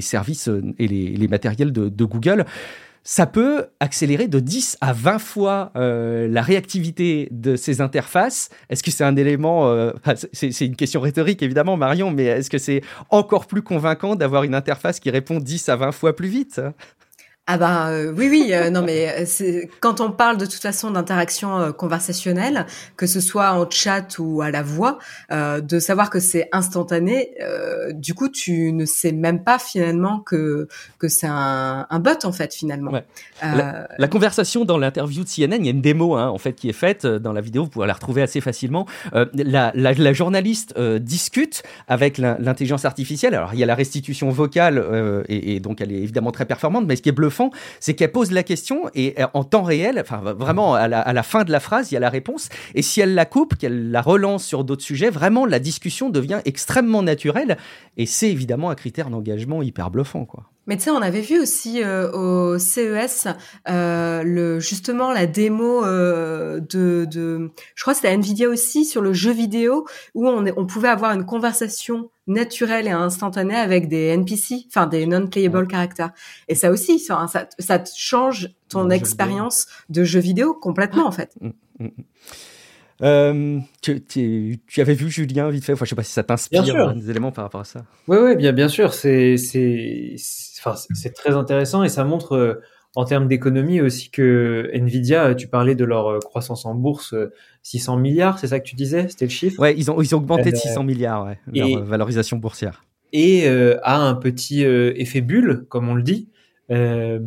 services 0.00 0.48
et 0.78 0.88
les, 0.88 1.28
matériels 1.28 1.72
de 1.72 2.04
Google 2.04 2.44
ça 3.04 3.26
peut 3.26 3.66
accélérer 3.80 4.28
de 4.28 4.40
10 4.40 4.78
à 4.80 4.94
20 4.94 5.18
fois 5.18 5.72
euh, 5.76 6.26
la 6.26 6.40
réactivité 6.40 7.28
de 7.30 7.54
ces 7.54 7.82
interfaces. 7.82 8.48
Est-ce 8.70 8.82
que 8.82 8.90
c'est 8.90 9.04
un 9.04 9.14
élément, 9.16 9.68
euh, 9.68 9.92
c'est 10.32 10.64
une 10.64 10.74
question 10.74 11.02
rhétorique 11.02 11.42
évidemment 11.42 11.76
Marion, 11.76 12.10
mais 12.10 12.24
est-ce 12.24 12.48
que 12.48 12.58
c'est 12.58 12.80
encore 13.10 13.46
plus 13.46 13.62
convaincant 13.62 14.16
d'avoir 14.16 14.44
une 14.44 14.54
interface 14.54 15.00
qui 15.00 15.10
répond 15.10 15.38
10 15.38 15.68
à 15.68 15.76
20 15.76 15.92
fois 15.92 16.16
plus 16.16 16.28
vite 16.28 16.60
ah 17.46 17.58
bah 17.58 17.88
euh, 17.88 18.10
oui 18.16 18.28
oui 18.30 18.50
euh, 18.54 18.70
non 18.70 18.80
mais 18.80 19.26
c'est 19.26 19.68
quand 19.80 20.00
on 20.00 20.10
parle 20.10 20.38
de 20.38 20.46
toute 20.46 20.62
façon 20.62 20.90
d'interaction 20.90 21.58
euh, 21.58 21.72
conversationnelle 21.72 22.64
que 22.96 23.06
ce 23.06 23.20
soit 23.20 23.52
en 23.52 23.68
chat 23.68 24.18
ou 24.18 24.40
à 24.40 24.50
la 24.50 24.62
voix 24.62 24.98
euh, 25.30 25.60
de 25.60 25.78
savoir 25.78 26.08
que 26.08 26.20
c'est 26.20 26.48
instantané 26.52 27.34
euh, 27.42 27.92
du 27.92 28.14
coup 28.14 28.30
tu 28.30 28.72
ne 28.72 28.86
sais 28.86 29.12
même 29.12 29.44
pas 29.44 29.58
finalement 29.58 30.20
que 30.20 30.68
que 30.98 31.08
c'est 31.08 31.26
un, 31.26 31.86
un, 31.90 31.98
bot 31.98 32.24
en 32.24 32.32
fait 32.32 32.54
finalement. 32.54 32.92
Ouais. 32.92 33.04
la, 33.42 33.88
la, 33.98 34.08
conversation 34.08 34.64
dans 34.64 34.78
l'interview 34.78 35.22
de 35.22 35.28
CNN 35.28 35.58
il 35.58 35.66
y 35.66 35.68
a 35.68 35.72
une 35.72 35.82
démo 35.82 36.16
hein, 36.16 36.28
en 36.28 36.38
fait 36.38 36.54
qui 36.54 36.70
est 36.70 36.74
faite 36.74 37.04
dans 37.04 37.34
la 37.34 37.42
vidéo 37.42 37.64
vous 37.64 37.70
pouvez 37.70 37.86
la 37.86 37.92
retrouver 37.92 38.22
assez 38.22 38.40
facilement. 38.40 38.86
La, 39.12 39.70
la, 39.74 39.92
la, 39.92 40.12
journaliste 40.14 40.78
discute 40.80 41.62
avec 41.88 42.16
l'intelligence 42.18 42.84
artificielle. 42.84 43.34
Alors 43.34 43.52
il 43.52 43.58
y 43.58 43.62
a 43.62 43.66
la 43.66 43.74
restitution 43.74 44.30
vocale 44.30 45.24
et, 45.28 45.56
et, 45.56 45.60
donc 45.60 45.80
elle 45.80 45.92
est 45.92 46.00
évidemment 46.00 46.32
très 46.32 46.46
performante 46.46 46.86
mais 46.86 46.96
ce 46.96 47.02
qui 47.02 47.10
est 47.10 47.12
bluffant 47.12 47.33
c'est 47.80 47.94
qu'elle 47.94 48.12
pose 48.12 48.30
la 48.30 48.42
question 48.42 48.90
et 48.94 49.14
en 49.34 49.44
temps 49.44 49.62
réel, 49.62 49.98
enfin 50.00 50.18
vraiment 50.18 50.74
à 50.74 50.88
la, 50.88 51.00
à 51.00 51.12
la, 51.12 51.22
fin 51.22 51.44
de 51.44 51.52
la 51.52 51.60
phrase, 51.60 51.90
il 51.90 51.94
y 51.94 51.96
a 51.96 52.00
la 52.00 52.10
réponse. 52.10 52.48
Et 52.74 52.82
si 52.82 53.00
elle 53.00 53.14
la 53.14 53.26
coupe, 53.26 53.56
qu'elle 53.56 53.90
la 53.90 54.02
relance 54.02 54.44
sur 54.44 54.64
d'autres 54.64 54.82
sujets, 54.82 55.10
vraiment 55.10 55.46
la 55.46 55.58
discussion 55.58 56.10
devient 56.10 56.40
extrêmement 56.44 57.02
naturelle. 57.02 57.58
Et 57.96 58.06
c'est 58.06 58.30
évidemment 58.30 58.70
un 58.70 58.74
critère 58.74 59.10
d'engagement 59.10 59.62
hyper 59.62 59.90
bluffant, 59.90 60.24
quoi. 60.24 60.44
Mais 60.66 60.76
tu 60.76 60.84
sais, 60.84 60.90
on 60.90 61.02
avait 61.02 61.20
vu 61.20 61.40
aussi 61.40 61.82
euh, 61.82 62.10
au 62.12 62.58
CES 62.58 63.28
euh, 63.68 64.22
le 64.22 64.60
justement 64.60 65.12
la 65.12 65.26
démo 65.26 65.84
euh, 65.84 66.60
de, 66.60 67.06
de, 67.10 67.50
je 67.74 67.82
crois 67.82 67.92
que 67.92 68.00
c'était 68.00 68.14
Nvidia 68.14 68.48
aussi 68.48 68.84
sur 68.84 69.02
le 69.02 69.12
jeu 69.12 69.32
vidéo 69.32 69.86
où 70.14 70.28
on, 70.28 70.44
on 70.56 70.66
pouvait 70.66 70.88
avoir 70.88 71.12
une 71.12 71.26
conversation 71.26 72.10
naturelle 72.26 72.86
et 72.86 72.90
instantanée 72.90 73.56
avec 73.56 73.88
des 73.88 74.06
NPC, 74.06 74.66
enfin 74.68 74.86
des 74.86 75.06
non-playable 75.06 75.68
characters. 75.70 76.10
Et 76.48 76.54
ça 76.54 76.70
aussi, 76.70 76.98
ça, 76.98 77.26
ça, 77.30 77.46
ça 77.58 77.84
change 77.94 78.48
ton 78.68 78.88
expérience 78.90 79.66
de 79.90 80.04
jeu 80.04 80.20
vidéo 80.20 80.54
complètement 80.54 81.06
en 81.06 81.12
fait. 81.12 81.34
Euh, 83.02 83.58
tu, 83.82 84.00
tu, 84.02 84.60
tu, 84.66 84.80
avais 84.80 84.94
vu 84.94 85.10
Julien 85.10 85.50
vite 85.50 85.64
fait, 85.64 85.72
enfin, 85.72 85.84
je 85.84 85.90
sais 85.90 85.96
pas 85.96 86.02
si 86.02 86.12
ça 86.12 86.22
t'inspire 86.22 86.94
des 86.94 87.10
éléments 87.10 87.32
par 87.32 87.44
rapport 87.44 87.62
à 87.62 87.64
ça. 87.64 87.84
Oui, 88.08 88.18
oui, 88.20 88.36
bien, 88.36 88.52
bien 88.52 88.68
sûr, 88.68 88.94
c'est, 88.94 89.36
enfin, 90.58 90.74
très 91.14 91.34
intéressant 91.34 91.82
et 91.82 91.88
ça 91.88 92.04
montre 92.04 92.36
euh, 92.36 92.62
en 92.94 93.04
termes 93.04 93.26
d'économie 93.26 93.80
aussi 93.80 94.10
que 94.10 94.70
Nvidia, 94.72 95.34
tu 95.34 95.48
parlais 95.48 95.74
de 95.74 95.84
leur 95.84 96.06
euh, 96.08 96.18
croissance 96.20 96.66
en 96.66 96.74
bourse, 96.74 97.14
600 97.62 97.96
milliards, 97.96 98.38
c'est 98.38 98.48
ça 98.48 98.60
que 98.60 98.64
tu 98.64 98.76
disais, 98.76 99.08
c'était 99.08 99.26
le 99.26 99.30
chiffre? 99.30 99.60
Ouais, 99.60 99.74
ils 99.76 99.90
ont, 99.90 100.00
ils 100.00 100.14
ont 100.14 100.18
augmenté 100.18 100.52
de 100.52 100.56
600 100.56 100.84
milliards, 100.84 101.26
ouais, 101.26 101.38
leur 101.52 101.84
valorisation 101.84 102.36
boursière. 102.36 102.84
Et 103.12 103.48
a 103.48 103.96
un 103.96 104.14
petit 104.14 104.62
effet 104.62 105.20
bulle, 105.20 105.66
comme 105.68 105.88
on 105.88 105.94
le 105.94 106.02
dit, 106.02 106.28
euh, 106.70 107.18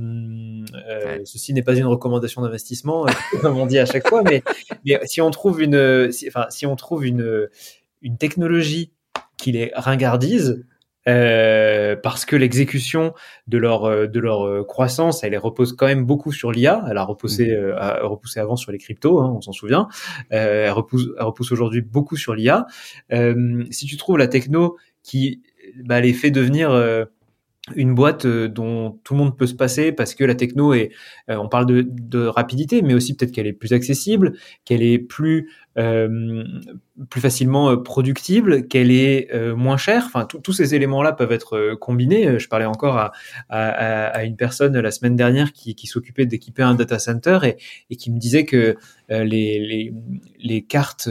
euh, 0.89 1.19
ceci 1.25 1.53
n'est 1.53 1.63
pas 1.63 1.75
une 1.75 1.85
recommandation 1.85 2.41
d'investissement, 2.41 3.05
euh, 3.05 3.11
comme 3.41 3.57
on 3.57 3.65
dit 3.65 3.79
à 3.79 3.85
chaque 3.85 4.07
fois, 4.07 4.23
mais, 4.23 4.43
mais 4.85 4.99
si 5.05 5.21
on 5.21 5.31
trouve 5.31 5.61
une, 5.61 6.11
si, 6.11 6.27
enfin, 6.27 6.47
si 6.49 6.65
on 6.65 6.75
trouve 6.75 7.05
une, 7.05 7.47
une 8.01 8.17
technologie 8.17 8.91
qui 9.37 9.51
les 9.51 9.71
ringardise, 9.75 10.65
euh, 11.07 11.95
parce 11.95 12.25
que 12.25 12.35
l'exécution 12.35 13.13
de 13.47 13.57
leur 13.57 14.09
de 14.09 14.19
leur 14.19 14.67
croissance, 14.67 15.23
elle 15.23 15.37
repose 15.37 15.73
quand 15.73 15.85
même 15.85 16.05
beaucoup 16.05 16.33
sur 16.33 16.51
l'IA. 16.51 16.83
Elle 16.89 16.97
a 16.97 17.03
reposé, 17.03 17.55
mmh. 17.55 17.75
a 17.77 17.99
repoussé 18.03 18.41
avant 18.41 18.57
sur 18.57 18.73
les 18.73 18.77
cryptos, 18.77 19.21
hein, 19.21 19.33
on 19.33 19.39
s'en 19.39 19.53
souvient. 19.53 19.87
Euh, 20.33 20.65
elle 20.65 20.71
repousse, 20.71 21.07
elle 21.17 21.25
repousse 21.25 21.51
aujourd'hui 21.53 21.81
beaucoup 21.81 22.17
sur 22.17 22.35
l'IA. 22.35 22.65
Euh, 23.13 23.63
si 23.71 23.85
tu 23.85 23.95
trouves 23.95 24.17
la 24.17 24.27
techno 24.27 24.75
qui 25.01 25.43
bah, 25.85 26.01
les 26.01 26.11
fait 26.11 26.31
devenir 26.31 26.71
une 27.75 27.93
boîte 27.95 28.25
euh, 28.25 28.47
dont 28.47 28.99
tout 29.03 29.13
le 29.13 29.19
monde 29.19 29.37
peut 29.37 29.47
se 29.47 29.53
passer 29.53 29.91
parce 29.91 30.15
que 30.15 30.23
la 30.23 30.35
techno 30.35 30.73
est, 30.73 30.91
euh, 31.29 31.35
on 31.37 31.49
parle 31.49 31.65
de, 31.65 31.85
de, 31.87 32.25
rapidité, 32.25 32.81
mais 32.81 32.93
aussi 32.93 33.15
peut-être 33.15 33.31
qu'elle 33.31 33.47
est 33.47 33.53
plus 33.53 33.73
accessible, 33.73 34.33
qu'elle 34.65 34.81
est 34.81 34.99
plus 34.99 35.51
euh, 35.77 36.43
plus 37.09 37.21
facilement 37.21 37.77
productible, 37.77 38.67
qu'elle 38.67 38.89
est 38.89 39.31
moins 39.55 39.77
chère. 39.77 40.05
Enfin, 40.07 40.25
tous 40.25 40.51
ces 40.51 40.73
éléments-là 40.73 41.11
peuvent 41.11 41.31
être 41.31 41.75
combinés. 41.75 42.39
Je 42.39 42.47
parlais 42.47 42.65
encore 42.65 42.97
à, 42.97 43.11
à, 43.49 44.07
à 44.07 44.23
une 44.23 44.35
personne 44.35 44.75
la 44.79 44.89
semaine 44.89 45.15
dernière 45.15 45.53
qui, 45.53 45.75
qui 45.75 45.85
s'occupait 45.85 46.25
d'équiper 46.25 46.63
un 46.63 46.73
data 46.73 46.97
center 46.97 47.37
et, 47.43 47.57
et, 47.91 47.95
qui 47.95 48.09
me 48.09 48.17
disait 48.17 48.45
que 48.45 48.75
les, 49.09 49.23
les, 49.23 49.93
les 50.39 50.63
cartes 50.63 51.07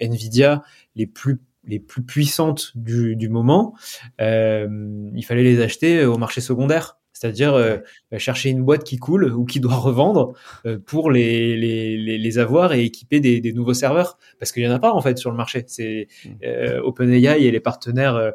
Nvidia 0.00 0.62
les 0.94 1.06
plus 1.06 1.38
les 1.66 1.80
plus 1.80 2.02
puissantes 2.02 2.72
du, 2.74 3.16
du 3.16 3.28
moment, 3.28 3.74
euh, 4.20 5.10
il 5.14 5.22
fallait 5.24 5.42
les 5.42 5.60
acheter 5.60 6.04
au 6.04 6.18
marché 6.18 6.40
secondaire. 6.40 6.98
C'est-à-dire 7.16 7.54
euh, 7.54 7.78
bah, 8.10 8.18
chercher 8.18 8.50
une 8.50 8.62
boîte 8.62 8.84
qui 8.84 8.98
coule 8.98 9.32
ou 9.32 9.46
qui 9.46 9.58
doit 9.58 9.74
revendre 9.76 10.34
euh, 10.66 10.78
pour 10.78 11.10
les, 11.10 11.56
les, 11.56 12.18
les, 12.18 12.38
avoir 12.38 12.74
et 12.74 12.84
équiper 12.84 13.20
des, 13.20 13.40
des 13.40 13.54
nouveaux 13.54 13.72
serveurs. 13.72 14.18
Parce 14.38 14.52
qu'il 14.52 14.62
y 14.62 14.68
en 14.68 14.72
a 14.72 14.78
pas 14.78 14.92
en 14.92 15.00
fait 15.00 15.16
sur 15.16 15.30
le 15.30 15.36
marché. 15.36 15.64
C'est 15.66 16.08
mmh. 16.24 16.28
euh, 16.44 16.82
OpenAI 16.82 17.42
et 17.42 17.50
les 17.50 17.60
partenaires 17.60 18.16
euh, 18.16 18.32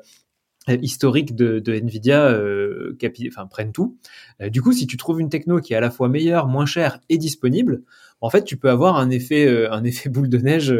historiques 0.81 1.35
de, 1.35 1.59
de 1.59 1.73
Nvidia 1.73 2.25
euh, 2.25 2.97
enfin, 3.27 3.45
prennent 3.45 3.71
tout. 3.71 3.97
du 4.39 4.63
coup, 4.63 4.73
si 4.73 4.87
tu 4.87 4.97
trouves 4.97 5.21
une 5.21 5.29
techno 5.29 5.59
qui 5.59 5.73
est 5.73 5.75
à 5.75 5.79
la 5.79 5.91
fois 5.91 6.09
meilleure, 6.09 6.47
moins 6.47 6.65
chère 6.65 6.99
et 7.09 7.19
disponible, 7.19 7.83
en 8.19 8.31
fait, 8.31 8.43
tu 8.43 8.57
peux 8.57 8.69
avoir 8.69 8.97
un 8.97 9.09
effet, 9.09 9.67
un 9.69 9.83
effet 9.83 10.09
boule 10.09 10.29
de 10.29 10.37
neige 10.37 10.75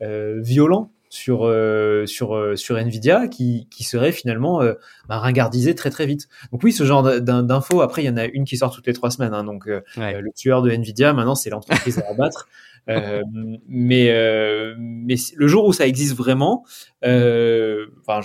violent 0.00 0.90
sur 1.16 1.46
euh, 1.46 2.04
sur 2.06 2.36
euh, 2.36 2.56
sur 2.56 2.76
Nvidia 2.76 3.26
qui 3.28 3.68
qui 3.70 3.84
serait 3.84 4.12
finalement 4.12 4.62
euh, 4.62 4.74
bah, 5.08 5.18
ringardisé 5.18 5.74
très 5.74 5.90
très 5.90 6.06
vite. 6.06 6.28
Donc 6.52 6.62
oui, 6.62 6.72
ce 6.72 6.84
genre 6.84 7.02
d'infos. 7.20 7.80
Après, 7.80 8.02
il 8.02 8.06
y 8.06 8.10
en 8.10 8.16
a 8.16 8.26
une 8.26 8.44
qui 8.44 8.56
sort 8.56 8.70
toutes 8.70 8.86
les 8.86 8.92
trois 8.92 9.10
semaines. 9.10 9.34
Hein, 9.34 9.44
donc 9.44 9.66
le 9.66 10.32
tueur 10.34 10.62
de 10.62 10.70
Nvidia, 10.70 11.12
maintenant, 11.12 11.34
c'est 11.34 11.50
l'entreprise 11.50 11.98
à 11.98 12.10
abattre. 12.10 12.48
Euh, 12.88 13.22
mais 13.68 14.10
euh, 14.10 14.74
mais 14.78 15.16
le 15.34 15.48
jour 15.48 15.64
où 15.64 15.72
ça 15.72 15.88
existe 15.88 16.14
vraiment, 16.14 16.64
euh, 17.04 17.86
enfin, 18.06 18.20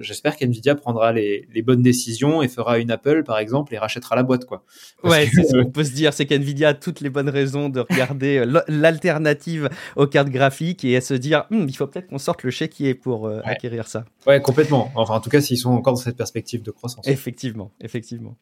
j'espère 0.00 0.36
qu'Nvidia 0.36 0.74
prendra 0.74 1.12
les, 1.12 1.48
les, 1.52 1.62
bonnes 1.62 1.80
décisions 1.80 2.42
et 2.42 2.48
fera 2.48 2.78
une 2.78 2.90
Apple 2.90 3.24
par 3.24 3.38
exemple 3.38 3.74
et 3.74 3.78
rachètera 3.78 4.14
la 4.14 4.22
boîte 4.22 4.44
quoi. 4.44 4.64
ouais, 5.02 5.28
c'est 5.32 5.44
ce 5.44 5.56
qu'on 5.56 5.70
peut 5.70 5.84
se 5.84 5.92
dire, 5.92 6.12
c'est 6.12 6.26
qu'Nvidia 6.26 6.68
a 6.68 6.74
toutes 6.74 7.00
les 7.00 7.08
bonnes 7.08 7.30
raisons 7.30 7.70
de 7.70 7.80
regarder 7.80 8.44
l'alternative 8.68 9.70
aux 9.96 10.06
cartes 10.06 10.28
graphiques 10.28 10.84
et 10.84 10.96
à 10.96 11.00
se 11.00 11.14
dire, 11.14 11.44
hm, 11.50 11.66
il 11.66 11.74
faut 11.74 11.86
peut-être 11.86 12.08
qu'on 12.08 12.18
sorte 12.18 12.42
le 12.42 12.50
chéquier 12.50 12.94
pour 12.94 13.30
acquérir 13.44 13.88
ça. 13.88 14.04
Ouais, 14.26 14.42
complètement. 14.42 14.92
Enfin, 14.94 15.14
en 15.14 15.20
tout 15.20 15.30
cas, 15.30 15.40
s'ils 15.40 15.58
sont 15.58 15.70
encore 15.70 15.94
dans 15.94 16.00
cette 16.00 16.16
perspective 16.16 16.62
de 16.62 16.70
croissance. 16.70 17.08
Effectivement, 17.08 17.70
effectivement. 17.80 18.36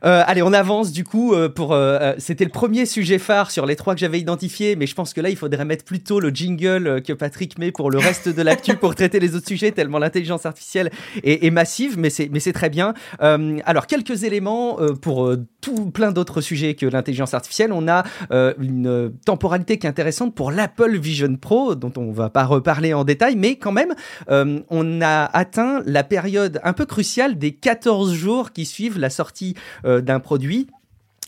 Allez, 0.00 0.42
on 0.42 0.54
avance 0.54 0.92
du 0.92 1.04
coup 1.04 1.34
pour. 1.54 1.76
C'était 2.16 2.44
le 2.44 2.50
premier 2.50 2.86
sujet 2.86 3.18
phare 3.18 3.50
sur 3.50 3.66
les 3.66 3.76
trois 3.76 3.94
que 3.94 4.00
j'avais 4.00 4.18
identifiés, 4.18 4.76
mais 4.76 4.86
je 4.86 4.94
pense 4.94 5.09
que 5.14 5.20
là, 5.20 5.30
il 5.30 5.36
faudrait 5.36 5.64
mettre 5.64 5.84
plutôt 5.84 6.20
le 6.20 6.30
jingle 6.30 6.86
euh, 6.86 7.00
que 7.00 7.12
Patrick 7.12 7.58
met 7.58 7.72
pour 7.72 7.90
le 7.90 7.98
reste 7.98 8.28
de 8.28 8.42
l'actu 8.42 8.76
pour 8.76 8.94
traiter 8.94 9.20
les 9.20 9.34
autres 9.34 9.48
sujets, 9.48 9.72
tellement 9.72 9.98
l'intelligence 9.98 10.46
artificielle 10.46 10.90
est, 11.22 11.50
massive, 11.50 11.98
mais 11.98 12.10
c'est, 12.10 12.52
très 12.52 12.70
bien. 12.70 12.94
Euh, 13.22 13.58
alors, 13.64 13.86
quelques 13.86 14.24
éléments 14.24 14.80
euh, 14.80 14.94
pour 14.94 15.34
tout 15.60 15.90
plein 15.90 16.12
d'autres 16.12 16.40
sujets 16.40 16.74
que 16.74 16.86
l'intelligence 16.86 17.34
artificielle. 17.34 17.72
On 17.72 17.86
a 17.88 18.04
une 18.30 19.12
temporalité 19.24 19.78
qui 19.78 19.86
est 19.86 19.90
intéressante 19.90 20.34
pour 20.34 20.50
l'Apple 20.50 20.98
Vision 20.98 21.36
Pro, 21.36 21.74
dont 21.74 21.92
on 21.96 22.12
va 22.12 22.30
pas 22.30 22.44
reparler 22.44 22.94
en 22.94 23.04
détail, 23.04 23.36
mais 23.36 23.56
quand 23.56 23.72
même, 23.72 23.94
on 24.28 25.00
a 25.02 25.24
atteint 25.24 25.82
la 25.84 26.02
période 26.02 26.60
un 26.64 26.72
peu 26.72 26.86
cruciale 26.86 27.36
des 27.36 27.52
14 27.52 28.14
jours 28.14 28.52
qui 28.52 28.64
suivent 28.64 28.98
la 28.98 29.10
sortie 29.10 29.54
d'un 29.84 30.20
produit 30.20 30.66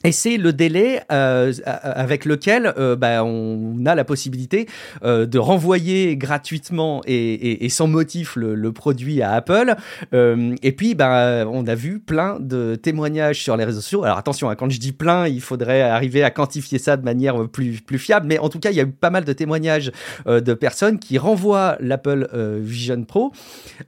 et 0.04 0.12
c'est 0.12 0.36
le 0.36 0.52
délai 0.52 1.00
euh, 1.12 1.52
avec 1.64 2.24
lequel 2.24 2.74
euh, 2.76 2.96
bah, 2.96 3.24
on 3.24 3.86
a 3.86 3.94
la 3.94 4.04
possibilité 4.04 4.66
euh, 5.04 5.26
de 5.26 5.38
renvoyer 5.38 6.16
gratuitement 6.16 7.02
et, 7.06 7.14
et, 7.14 7.64
et 7.64 7.68
sans 7.68 7.86
motif 7.86 8.34
le, 8.36 8.54
le, 8.54 8.72
produit 8.72 9.22
à 9.22 9.32
Apple. 9.32 9.76
Euh, 10.12 10.56
et 10.62 10.72
puis, 10.72 10.94
bah, 10.94 11.44
on 11.46 11.66
a 11.66 11.74
vu 11.74 12.00
plein 12.00 12.38
de 12.40 12.74
témoignages 12.74 13.40
sur 13.40 13.56
les 13.56 13.64
réseaux 13.64 13.80
sociaux. 13.80 14.02
Alors 14.02 14.18
attention, 14.18 14.50
hein, 14.50 14.56
quand 14.56 14.70
je 14.70 14.80
dis 14.80 14.92
plein, 14.92 15.28
il 15.28 15.40
faudrait 15.40 15.82
arriver 15.82 16.24
à 16.24 16.30
quantifier 16.30 16.78
ça 16.78 16.96
de 16.96 17.04
manière 17.04 17.48
plus, 17.48 17.80
plus 17.80 17.98
fiable. 17.98 18.26
Mais 18.26 18.38
en 18.38 18.48
tout 18.48 18.58
cas, 18.58 18.70
il 18.70 18.76
y 18.76 18.80
a 18.80 18.84
eu 18.84 18.90
pas 18.90 19.10
mal 19.10 19.24
de 19.24 19.32
témoignages 19.32 19.92
euh, 20.26 20.40
de 20.40 20.54
personnes 20.54 20.98
qui 20.98 21.18
renvoient 21.18 21.76
l'Apple 21.80 22.28
Vision 22.60 23.04
Pro. 23.04 23.32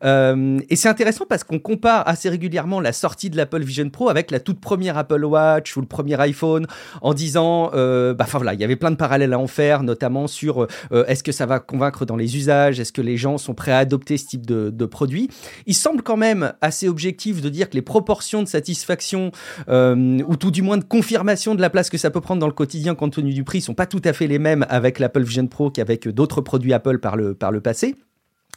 et 0.02 0.76
c'est 0.76 0.88
intéressant 0.88 1.24
parce 1.28 1.44
qu'on 1.44 1.58
compare 1.58 2.06
assez 2.06 2.28
régulièrement 2.28 2.80
la 2.80 2.92
sortie 2.92 3.30
de 3.30 3.36
l'Apple 3.36 3.62
Vision 3.62 3.88
Pro 3.90 4.08
avec 4.08 4.30
la 4.30 4.40
toute 4.40 4.60
première 4.60 4.96
Apple 4.96 5.24
Watch 5.24 5.76
ou 5.76 5.80
le 5.80 5.86
premier 5.86 6.03
iPhone 6.12 6.66
en 7.02 7.14
disant, 7.14 7.70
euh, 7.74 8.14
bah, 8.14 8.24
enfin 8.26 8.38
voilà, 8.38 8.54
il 8.54 8.60
y 8.60 8.64
avait 8.64 8.76
plein 8.76 8.90
de 8.90 8.96
parallèles 8.96 9.32
à 9.32 9.38
en 9.38 9.46
faire, 9.46 9.82
notamment 9.82 10.26
sur 10.26 10.66
euh, 10.92 11.04
est-ce 11.06 11.22
que 11.22 11.32
ça 11.32 11.46
va 11.46 11.58
convaincre 11.60 12.04
dans 12.04 12.16
les 12.16 12.36
usages, 12.36 12.80
est-ce 12.80 12.92
que 12.92 13.02
les 13.02 13.16
gens 13.16 13.38
sont 13.38 13.54
prêts 13.54 13.72
à 13.72 13.78
adopter 13.78 14.16
ce 14.16 14.26
type 14.26 14.46
de, 14.46 14.70
de 14.70 14.86
produit. 14.86 15.28
Il 15.66 15.74
semble 15.74 16.02
quand 16.02 16.16
même 16.16 16.52
assez 16.60 16.88
objectif 16.88 17.40
de 17.40 17.48
dire 17.48 17.70
que 17.70 17.74
les 17.74 17.82
proportions 17.82 18.42
de 18.42 18.48
satisfaction 18.48 19.32
euh, 19.68 20.18
ou 20.26 20.36
tout 20.36 20.50
du 20.50 20.62
moins 20.62 20.78
de 20.78 20.84
confirmation 20.84 21.54
de 21.54 21.60
la 21.60 21.70
place 21.70 21.90
que 21.90 21.98
ça 21.98 22.10
peut 22.10 22.20
prendre 22.20 22.40
dans 22.40 22.46
le 22.46 22.52
quotidien 22.52 22.94
compte 22.94 23.14
tenu 23.14 23.32
du 23.32 23.44
prix 23.44 23.60
sont 23.60 23.74
pas 23.74 23.86
tout 23.86 24.02
à 24.04 24.12
fait 24.12 24.26
les 24.26 24.38
mêmes 24.38 24.66
avec 24.68 24.98
l'Apple 24.98 25.22
Vision 25.22 25.46
Pro 25.46 25.70
qu'avec 25.70 26.08
d'autres 26.08 26.40
produits 26.40 26.72
Apple 26.72 26.98
par 26.98 27.16
le, 27.16 27.34
par 27.34 27.50
le 27.50 27.60
passé. 27.60 27.94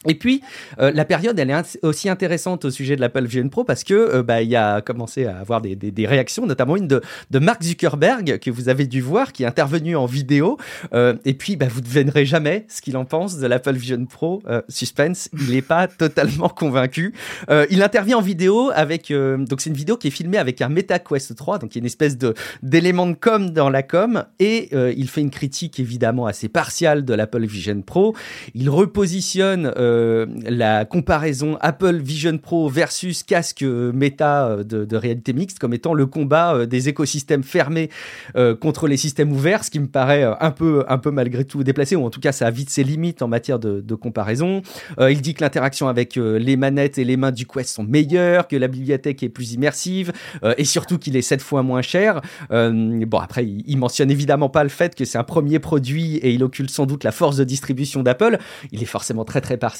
Et 0.06 0.14
puis 0.14 0.42
euh, 0.78 0.92
la 0.92 1.04
période, 1.04 1.38
elle 1.38 1.50
est 1.50 1.78
aussi 1.82 2.08
intéressante 2.08 2.64
au 2.64 2.70
sujet 2.70 2.94
de 2.94 3.00
l'Apple 3.00 3.24
Vision 3.24 3.48
Pro 3.48 3.64
parce 3.64 3.82
que 3.82 3.94
euh, 3.94 4.22
bah, 4.22 4.42
il 4.42 4.54
a 4.54 4.80
commencé 4.80 5.26
à 5.26 5.38
avoir 5.38 5.60
des, 5.60 5.74
des, 5.74 5.90
des, 5.90 6.06
réactions, 6.06 6.46
notamment 6.46 6.76
une 6.76 6.86
de, 6.86 7.02
de 7.30 7.38
Mark 7.40 7.62
Zuckerberg 7.62 8.38
que 8.38 8.50
vous 8.50 8.68
avez 8.68 8.86
dû 8.86 9.00
voir, 9.00 9.32
qui 9.32 9.42
est 9.42 9.46
intervenu 9.46 9.96
en 9.96 10.06
vidéo. 10.06 10.56
Euh, 10.92 11.14
et 11.24 11.34
puis 11.34 11.56
bah, 11.56 11.66
vous 11.68 11.80
ne 11.80 11.86
devinerez 11.86 12.26
jamais 12.26 12.64
ce 12.68 12.80
qu'il 12.80 12.96
en 12.96 13.04
pense 13.04 13.38
de 13.38 13.46
l'Apple 13.46 13.74
Vision 13.74 14.04
Pro. 14.06 14.40
Euh, 14.48 14.62
suspense, 14.68 15.28
il 15.32 15.54
n'est 15.54 15.62
pas 15.62 15.88
totalement 15.88 16.48
convaincu. 16.48 17.12
Euh, 17.50 17.66
il 17.70 17.82
intervient 17.82 18.18
en 18.18 18.22
vidéo 18.22 18.70
avec 18.74 19.08
donc 19.10 19.60
c'est 19.60 19.70
une 19.70 19.76
vidéo 19.76 19.96
qui 19.96 20.08
est 20.08 20.12
filmée 20.12 20.38
avec 20.38 20.60
un 20.60 20.68
Meta 20.68 20.98
Quest 20.98 21.34
3, 21.34 21.58
donc 21.58 21.74
il 21.74 21.78
y 21.78 21.80
a 21.80 21.82
une 21.82 21.86
espèce 21.86 22.18
de 22.18 22.34
d'élément 22.62 23.06
de 23.06 23.14
com 23.14 23.50
dans 23.50 23.70
la 23.70 23.82
com, 23.82 24.24
et 24.38 24.70
il 24.96 25.08
fait 25.08 25.20
une 25.20 25.30
critique 25.30 25.80
évidemment 25.80 26.26
assez 26.26 26.48
partiale 26.48 27.04
de 27.04 27.14
l'Apple 27.14 27.46
Vision 27.46 27.80
Pro. 27.82 28.14
Il 28.54 28.68
repositionne 28.70 29.72
la 30.46 30.84
comparaison 30.84 31.56
Apple 31.60 31.96
Vision 31.96 32.38
Pro 32.38 32.68
versus 32.68 33.22
casque 33.22 33.62
méta 33.62 34.56
de, 34.64 34.84
de, 34.84 34.96
réalité 34.96 35.32
mixte 35.32 35.58
comme 35.58 35.74
étant 35.74 35.94
le 35.94 36.06
combat 36.06 36.66
des 36.66 36.88
écosystèmes 36.88 37.42
fermés 37.42 37.90
contre 38.60 38.88
les 38.88 38.96
systèmes 38.96 39.32
ouverts, 39.32 39.64
ce 39.64 39.70
qui 39.70 39.80
me 39.80 39.86
paraît 39.86 40.24
un 40.40 40.50
peu, 40.50 40.84
un 40.88 40.98
peu 40.98 41.10
malgré 41.10 41.44
tout 41.44 41.62
déplacé, 41.62 41.96
ou 41.96 42.04
en 42.04 42.10
tout 42.10 42.20
cas 42.20 42.32
ça 42.32 42.46
a 42.46 42.50
vite 42.50 42.70
ses 42.70 42.84
limites 42.84 43.22
en 43.22 43.28
matière 43.28 43.58
de, 43.58 43.94
comparaison. 43.94 44.62
il 45.00 45.20
dit 45.20 45.34
que 45.34 45.42
l'interaction 45.42 45.88
avec 45.88 46.16
les 46.16 46.56
manettes 46.56 46.98
et 46.98 47.04
les 47.04 47.16
mains 47.16 47.32
du 47.32 47.46
Quest 47.46 47.74
sont 47.74 47.84
meilleures, 47.84 48.48
que 48.48 48.56
la 48.56 48.68
bibliothèque 48.68 49.22
est 49.22 49.28
plus 49.28 49.52
immersive, 49.52 50.12
et 50.56 50.64
surtout 50.64 50.98
qu'il 50.98 51.16
est 51.16 51.22
sept 51.22 51.42
fois 51.42 51.62
moins 51.62 51.82
cher. 51.82 52.20
bon, 52.50 53.18
après, 53.18 53.46
il, 53.46 53.64
il 53.66 53.78
mentionne 53.78 54.10
évidemment 54.10 54.48
pas 54.48 54.62
le 54.62 54.68
fait 54.68 54.94
que 54.94 55.04
c'est 55.04 55.18
un 55.18 55.24
premier 55.24 55.58
produit 55.58 56.16
et 56.16 56.32
il 56.32 56.42
occulte 56.42 56.70
sans 56.70 56.86
doute 56.86 57.04
la 57.04 57.12
force 57.12 57.36
de 57.36 57.44
distribution 57.44 58.02
d'Apple. 58.02 58.38
Il 58.72 58.82
est 58.82 58.86
forcément 58.86 59.24
très 59.24 59.40
très 59.40 59.56
partial. 59.56 59.77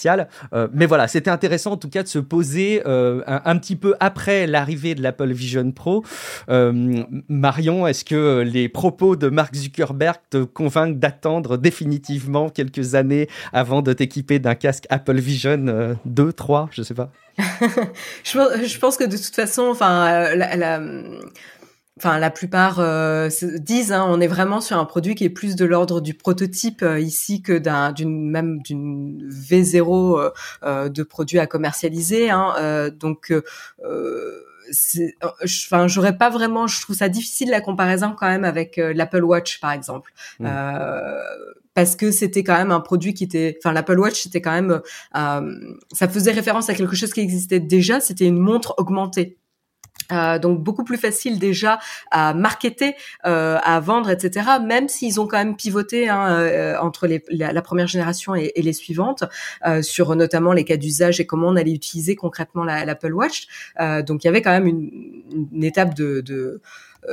Euh, 0.52 0.68
mais 0.72 0.86
voilà, 0.86 1.08
c'était 1.08 1.30
intéressant 1.30 1.72
en 1.72 1.76
tout 1.76 1.88
cas 1.88 2.02
de 2.02 2.08
se 2.08 2.18
poser 2.18 2.82
euh, 2.86 3.22
un, 3.26 3.56
petit 3.58 3.76
peu 3.76 3.94
après 4.00 4.46
l'arrivée 4.46 4.94
de 4.94 5.02
l'Apple 5.02 5.32
Vision 5.32 5.70
Pro. 5.72 6.04
Euh, 6.48 7.02
Marion, 7.28 7.86
est-ce 7.86 8.04
que 8.04 8.40
les 8.40 8.68
propos 8.68 9.16
de 9.16 9.28
Mark 9.28 9.54
Zuckerberg 9.54 10.16
te 10.30 10.44
convainquent 10.44 10.98
d'attendre 10.98 11.56
définitivement 11.56 12.48
quelques 12.48 12.94
années 12.94 13.28
avant 13.52 13.82
de 13.82 13.92
t'équiper 13.92 14.38
d'un 14.38 14.54
casque 14.54 14.86
Apple 14.90 15.18
Vision 15.18 15.96
2, 16.04 16.32
3, 16.32 16.68
je 16.72 16.82
sais 16.82 16.94
pas? 16.94 17.10
Je, 18.24 18.78
pense 18.78 18.96
que 18.96 19.04
de 19.04 19.16
toute 19.16 19.34
façon, 19.34 19.68
enfin, 19.70 20.34
la 20.34 20.80
enfin 21.98 22.18
la 22.18 22.30
plupart 22.30 22.78
euh, 22.78 23.28
disent, 23.58 23.92
hein, 23.92 24.06
on 24.08 24.20
est 24.20 24.28
vraiment 24.28 24.60
sur 24.60 24.78
un 24.78 24.84
produit 24.84 25.14
qui 25.14 25.24
est 25.24 25.30
plus 25.30 25.56
de 25.56 25.64
l'ordre 25.64 26.00
du 26.00 26.14
prototype 26.14 26.82
euh, 26.82 27.00
ici 27.00 27.42
que 27.42 27.58
d'un 27.58 27.92
d'une 27.92 28.30
même 28.30 28.60
d'une 28.62 29.28
V0 29.28 30.32
euh, 30.62 30.88
de 30.88 31.02
produits 31.02 31.40
à 31.40 31.46
commercialiser. 31.46 32.30
Hein, 32.30 32.90
donc 32.98 33.32
enfin 35.44 35.86
j'aurais 35.88 36.16
pas 36.16 36.30
vraiment 36.30 36.66
je 36.66 36.80
trouve 36.82 36.96
ça 36.96 37.08
difficile 37.08 37.50
la 37.50 37.60
comparaison 37.60 38.14
quand 38.16 38.28
même 38.28 38.44
avec 38.44 38.76
l'Apple 38.76 39.24
Watch 39.24 39.60
par 39.60 39.72
exemple 39.72 40.12
mmh. 40.40 40.48
parce 41.72 41.96
que 41.96 42.10
c'était 42.10 42.44
quand 42.44 42.56
même 42.56 42.70
un 42.70 42.80
produit 42.80 43.14
qui 43.14 43.24
était 43.24 43.56
enfin 43.58 43.72
l'Apple 43.72 43.98
Watch 43.98 44.22
c'était 44.22 44.42
quand 44.42 44.52
même 44.52 44.82
ça 45.14 46.08
faisait 46.08 46.32
référence 46.32 46.68
à 46.68 46.74
quelque 46.74 46.96
chose 46.96 47.12
qui 47.14 47.20
existait 47.20 47.60
déjà 47.60 48.00
c'était 48.00 48.26
une 48.26 48.38
montre 48.38 48.74
augmentée 48.76 49.38
euh, 50.12 50.38
donc 50.38 50.62
beaucoup 50.62 50.84
plus 50.84 50.96
facile 50.96 51.38
déjà 51.38 51.78
à 52.10 52.34
marketer, 52.34 52.94
euh, 53.26 53.58
à 53.62 53.80
vendre, 53.80 54.10
etc. 54.10 54.46
Même 54.64 54.88
s'ils 54.88 55.20
ont 55.20 55.26
quand 55.26 55.38
même 55.38 55.56
pivoté 55.56 56.08
hein, 56.08 56.30
euh, 56.30 56.78
entre 56.80 57.06
les, 57.06 57.22
la, 57.30 57.62
première 57.62 57.86
génération 57.86 58.34
et, 58.34 58.52
et 58.54 58.62
les 58.62 58.72
suivantes 58.72 59.24
euh, 59.66 59.82
sur 59.82 60.14
notamment 60.16 60.52
les 60.52 60.64
cas 60.64 60.76
d'usage 60.76 61.20
et 61.20 61.26
comment 61.26 61.48
on 61.48 61.56
allait 61.56 61.72
utiliser 61.72 62.16
concrètement 62.16 62.64
l'Apple 62.64 63.12
Watch. 63.12 63.46
Euh, 63.80 64.02
donc 64.02 64.24
il 64.24 64.28
y 64.28 64.30
avait 64.30 64.42
quand 64.42 64.50
même 64.50 64.66
une, 64.66 64.90
une 65.52 65.64
étape 65.64 65.94
de, 65.94 66.20
de 66.22 66.62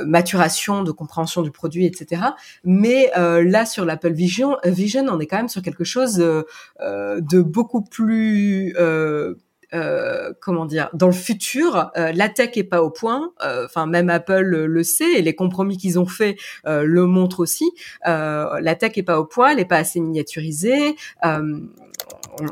maturation, 0.04 0.82
de 0.82 0.90
compréhension 0.90 1.42
du 1.42 1.50
produit, 1.50 1.86
etc. 1.86 2.22
Mais 2.64 3.10
euh, 3.16 3.42
là, 3.42 3.66
sur 3.66 3.84
l'Apple 3.84 4.12
Vision, 4.12 4.56
Vision, 4.64 5.06
on 5.08 5.20
est 5.20 5.26
quand 5.26 5.36
même 5.36 5.48
sur 5.48 5.62
quelque 5.62 5.84
chose 5.84 6.20
euh, 6.20 7.20
de 7.20 7.40
beaucoup 7.40 7.82
plus 7.82 8.74
euh, 8.78 9.34
euh, 9.76 10.32
comment 10.40 10.66
dire, 10.66 10.88
dans 10.94 11.06
le 11.06 11.12
futur, 11.12 11.90
euh, 11.96 12.12
la 12.12 12.28
tech 12.28 12.50
est 12.56 12.64
pas 12.64 12.82
au 12.82 12.90
point. 12.90 13.32
Euh, 13.44 13.66
enfin, 13.66 13.86
même 13.86 14.10
Apple 14.10 14.40
le 14.42 14.82
sait 14.82 15.14
et 15.14 15.22
les 15.22 15.34
compromis 15.34 15.76
qu'ils 15.76 15.98
ont 15.98 16.06
fait 16.06 16.36
le 16.64 17.06
montrent 17.06 17.40
aussi. 17.40 17.70
la 18.04 18.74
tech 18.74 18.92
est 18.96 19.02
pas 19.02 19.20
au 19.20 19.24
point, 19.24 19.50
elle 19.50 19.60
est 19.60 19.64
pas 19.64 19.78
assez 19.78 20.00
miniaturisée. 20.00 20.96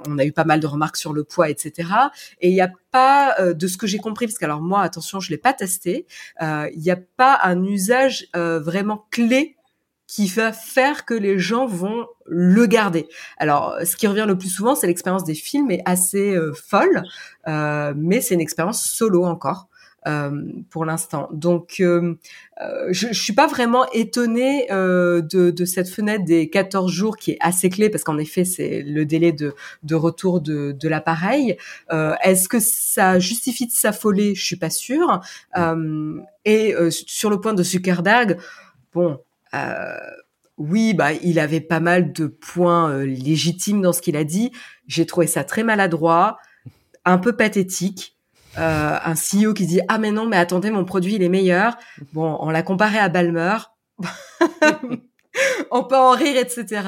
On, 0.09 0.19
a 0.19 0.25
eu 0.25 0.33
pas 0.33 0.45
mal 0.45 0.61
de 0.61 0.67
remarques 0.67 0.97
sur 0.97 1.13
le 1.13 1.25
poids, 1.25 1.51
etc. 1.51 1.91
Et 2.41 2.49
il 2.49 2.55
n'y 2.55 2.63
a 2.63 2.73
pas, 2.91 3.37
de 3.53 3.67
ce 3.67 3.77
que 3.77 3.87
j'ai 3.87 3.99
compris, 3.99 4.27
parce 4.27 4.39
que 4.39 4.45
alors 4.45 4.63
moi, 4.63 4.81
attention, 4.81 5.21
je 5.21 5.31
l'ai 5.31 5.39
pas 5.39 5.53
testé, 5.53 6.07
il 6.41 6.79
n'y 6.79 6.91
a 6.91 6.99
pas 7.17 7.39
un 7.43 7.63
usage 7.65 8.29
vraiment 8.35 9.07
clé 9.11 9.54
qui 10.07 10.27
va 10.27 10.53
faire 10.53 11.05
que 11.05 11.15
les 11.15 11.39
gens 11.39 11.67
vont 11.67 12.07
le 12.27 12.67
garder. 12.67 13.09
Alors, 13.39 13.77
ce 13.85 13.97
qui 13.97 14.07
revient 14.07 14.27
le 14.27 14.37
plus 14.37 14.51
souvent, 14.51 14.75
c'est 14.75 14.87
l'expérience 14.87 15.25
des 15.25 15.35
films 15.35 15.71
est 15.71 15.83
assez 15.85 16.35
euh, 16.35 16.53
folle, 16.53 17.03
euh, 17.49 17.95
mais 17.97 18.21
c'est 18.21 18.35
une 18.35 18.41
expérience 18.41 18.85
solo 18.85 19.25
encore. 19.25 19.69
Euh, 20.07 20.43
pour 20.69 20.85
l'instant. 20.85 21.31
Donc, 21.33 21.77
euh, 21.81 22.17
euh, 22.61 22.89
je, 22.91 23.07
je 23.11 23.23
suis 23.23 23.33
pas 23.33 23.47
vraiment 23.47 23.87
étonnée 23.93 24.67
de, 24.69 25.23
de, 25.51 25.65
cette 25.65 25.89
fenêtre 25.89 26.27
des 26.27 26.51
14 26.51 26.93
jours 26.93 27.17
qui 27.17 27.31
est 27.33 27.39
assez 27.41 27.71
clé 27.71 27.89
parce 27.89 28.05
qu'en 28.05 28.19
effet, 28.19 28.45
c'est 28.45 28.83
le 28.83 29.07
délai 29.07 29.33
de, 29.33 29.55
de 29.83 29.95
retour 29.95 30.43
de, 30.43 30.73
de 30.73 30.89
l'appareil. 30.91 31.57
Est-ce 31.91 32.51
que 32.51 32.61
ça 32.61 33.19
justifie 33.19 33.67
de 33.67 33.73
s'affoler? 33.73 34.35
Je 34.35 34.45
suis 34.45 34.57
pas 34.57 34.69
sûre. 34.69 35.23
et 36.45 36.75
sur 36.91 37.31
le 37.31 37.41
point 37.41 37.55
de 37.55 37.63
Zuckerberg, 37.63 38.37
bon, 38.93 39.13
euh, 39.13 39.34
oui, 40.57 40.95
bah, 40.95 41.13
il 41.13 41.39
avait 41.39 41.61
pas 41.61 41.81
mal 41.81 42.13
de 42.13 42.27
points 42.27 42.91
euh, 42.91 43.05
légitimes 43.05 43.83
dans 43.83 43.93
ce 43.93 44.01
qu'il 44.01 44.17
a 44.17 44.25
dit. 44.25 44.53
J'ai 44.87 45.05
trouvé 45.07 45.27
ça 45.27 45.43
très 45.43 45.65
maladroit, 45.65 46.39
un 47.05 47.19
peu 47.19 47.37
pathétique. 47.37 48.13
Euh, 48.57 48.97
un 49.05 49.15
CEO 49.15 49.53
qui 49.53 49.67
dit 49.67 49.81
ah 49.89 49.99
mais 49.99 50.13
non 50.13 50.27
mais 50.27 50.37
attendez 50.37 50.71
mon 50.71 50.85
produit 50.85 51.15
il 51.15 51.23
est 51.25 51.29
meilleur. 51.29 51.77
Bon, 52.13 52.37
on 52.39 52.51
l'a 52.51 52.63
comparé 52.63 52.99
à 52.99 53.09
Balmer. 53.09 53.57
on 55.73 55.83
peut 55.83 55.97
en 55.97 56.13
rire 56.13 56.37
etc. 56.37 56.83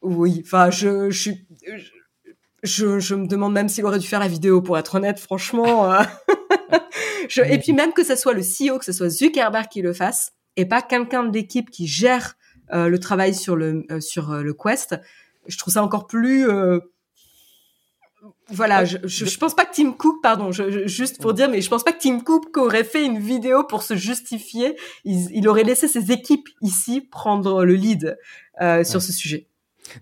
oui, 0.00 0.42
enfin 0.42 0.70
je 0.70 1.10
je 1.10 1.32
je, 2.62 3.14
me 3.14 3.26
demande 3.26 3.52
même 3.52 3.68
s'il 3.68 3.84
aurait 3.84 3.98
dû 3.98 4.06
faire 4.06 4.20
la 4.20 4.28
vidéo 4.28 4.62
pour 4.62 4.78
être 4.78 4.94
honnête 4.94 5.20
franchement. 5.20 5.92
et 7.44 7.58
puis 7.58 7.74
même 7.74 7.92
que 7.92 8.02
ce 8.02 8.16
soit 8.16 8.32
le 8.32 8.40
CEO, 8.40 8.78
que 8.78 8.86
ce 8.86 8.92
soit 8.92 9.10
Zuckerberg 9.10 9.68
qui 9.68 9.82
le 9.82 9.92
fasse, 9.92 10.32
et 10.56 10.66
pas 10.66 10.82
quelqu'un 10.82 11.24
de 11.24 11.32
l'équipe 11.32 11.70
qui 11.70 11.86
gère 11.86 12.36
euh, 12.72 12.88
le 12.88 12.98
travail 12.98 13.34
sur 13.34 13.56
le 13.56 13.84
euh, 13.90 14.00
sur 14.00 14.30
euh, 14.30 14.42
le 14.42 14.54
Quest. 14.54 14.96
Je 15.46 15.58
trouve 15.58 15.74
ça 15.74 15.82
encore 15.82 16.06
plus 16.06 16.46
voilà, 18.48 18.84
je, 18.84 18.98
je, 19.04 19.38
pense 19.38 19.54
pas 19.54 19.64
que 19.64 19.74
Tim 19.74 19.92
Cook, 19.92 20.22
pardon, 20.22 20.52
je, 20.52 20.86
juste 20.86 21.20
pour 21.20 21.34
dire, 21.34 21.48
mais 21.48 21.60
je 21.60 21.68
pense 21.68 21.82
pas 21.82 21.92
que 21.92 22.00
Tim 22.00 22.20
Cook 22.20 22.56
aurait 22.56 22.84
fait 22.84 23.04
une 23.04 23.18
vidéo 23.18 23.64
pour 23.64 23.82
se 23.82 23.96
justifier. 23.96 24.76
Il, 25.04 25.28
il 25.32 25.48
aurait 25.48 25.64
laissé 25.64 25.88
ses 25.88 26.12
équipes 26.12 26.48
ici 26.60 27.00
prendre 27.00 27.64
le 27.64 27.74
lead 27.74 28.16
sur 28.84 29.02
ce 29.02 29.12
sujet. 29.12 29.48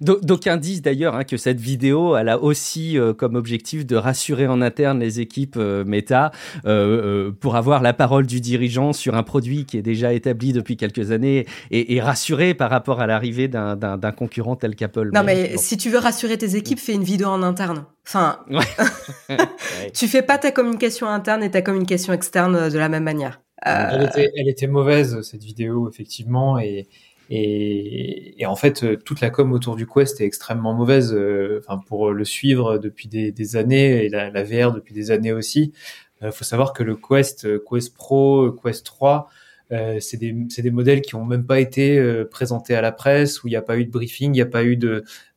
D'aucuns 0.00 0.56
disent 0.56 0.82
d'ailleurs 0.82 1.14
hein, 1.14 1.24
que 1.24 1.36
cette 1.36 1.60
vidéo, 1.60 2.16
elle 2.16 2.28
a 2.28 2.38
aussi 2.38 2.98
euh, 2.98 3.12
comme 3.12 3.34
objectif 3.34 3.86
de 3.86 3.96
rassurer 3.96 4.46
en 4.46 4.62
interne 4.62 5.00
les 5.00 5.20
équipes 5.20 5.56
euh, 5.56 5.84
méta 5.84 6.30
euh, 6.64 7.32
pour 7.32 7.56
avoir 7.56 7.82
la 7.82 7.92
parole 7.92 8.26
du 8.26 8.40
dirigeant 8.40 8.92
sur 8.92 9.14
un 9.14 9.22
produit 9.22 9.66
qui 9.66 9.78
est 9.78 9.82
déjà 9.82 10.12
établi 10.12 10.52
depuis 10.52 10.76
quelques 10.76 11.10
années 11.10 11.46
et, 11.70 11.94
et 11.94 12.00
rassurer 12.00 12.54
par 12.54 12.70
rapport 12.70 13.00
à 13.00 13.06
l'arrivée 13.06 13.48
d'un 13.48 14.12
concurrent 14.16 14.56
tel 14.56 14.74
qu'Apple. 14.74 15.10
Non, 15.12 15.22
mais, 15.22 15.56
si 15.56 15.76
tu 15.76 15.90
veux 15.90 15.98
rassurer 15.98 16.38
tes 16.38 16.56
équipes, 16.56 16.78
fais 16.78 16.94
une 16.94 17.04
vidéo 17.04 17.28
en 17.28 17.42
interne. 17.42 17.84
Enfin, 18.06 18.40
tu 19.94 20.08
fais 20.08 20.22
pas 20.22 20.38
ta 20.38 20.50
communication 20.50 21.08
interne 21.08 21.42
et 21.42 21.50
ta 21.50 21.62
communication 21.62 22.12
externe 22.12 22.70
de 22.70 22.78
la 22.78 22.88
même 22.88 23.04
manière. 23.04 23.40
Elle, 23.62 24.04
était, 24.04 24.30
elle 24.36 24.48
était 24.48 24.66
mauvaise 24.66 25.20
cette 25.20 25.44
vidéo 25.44 25.88
effectivement 25.90 26.58
et 26.58 26.88
et, 27.32 28.42
et, 28.42 28.46
en 28.46 28.56
fait, 28.56 28.82
euh, 28.82 28.96
toute 28.96 29.20
la 29.20 29.30
com 29.30 29.52
autour 29.52 29.76
du 29.76 29.86
Quest 29.86 30.20
est 30.20 30.24
extrêmement 30.24 30.74
mauvaise. 30.74 31.14
Euh, 31.14 31.60
enfin, 31.60 31.80
pour 31.86 32.10
le 32.10 32.24
suivre 32.24 32.78
depuis 32.78 33.06
des, 33.08 33.30
des 33.30 33.56
années 33.56 34.04
et 34.04 34.08
la, 34.08 34.30
la, 34.30 34.42
VR 34.42 34.72
depuis 34.72 34.92
des 34.94 35.12
années 35.12 35.32
aussi. 35.32 35.72
Il 36.20 36.26
euh, 36.26 36.32
faut 36.32 36.42
savoir 36.42 36.72
que 36.72 36.82
le 36.82 36.96
Quest, 36.96 37.46
Quest 37.64 37.94
Pro, 37.94 38.50
Quest 38.50 38.84
3, 38.84 39.28
euh, 39.70 40.00
c'est 40.00 40.16
des, 40.16 40.32
des, 40.32 40.70
modèles 40.72 41.02
qui 41.02 41.14
ont 41.14 41.24
même 41.24 41.46
pas 41.46 41.60
été 41.60 42.02
présentés 42.32 42.74
à 42.74 42.80
la 42.80 42.90
presse, 42.90 43.44
où 43.44 43.46
il 43.46 43.50
n'y 43.50 43.56
a 43.56 43.62
pas 43.62 43.78
eu 43.78 43.84
de 43.84 43.90
briefing, 43.92 44.30
il 44.30 44.32
n'y 44.32 44.40
a 44.40 44.46
pas 44.46 44.64
eu 44.64 44.76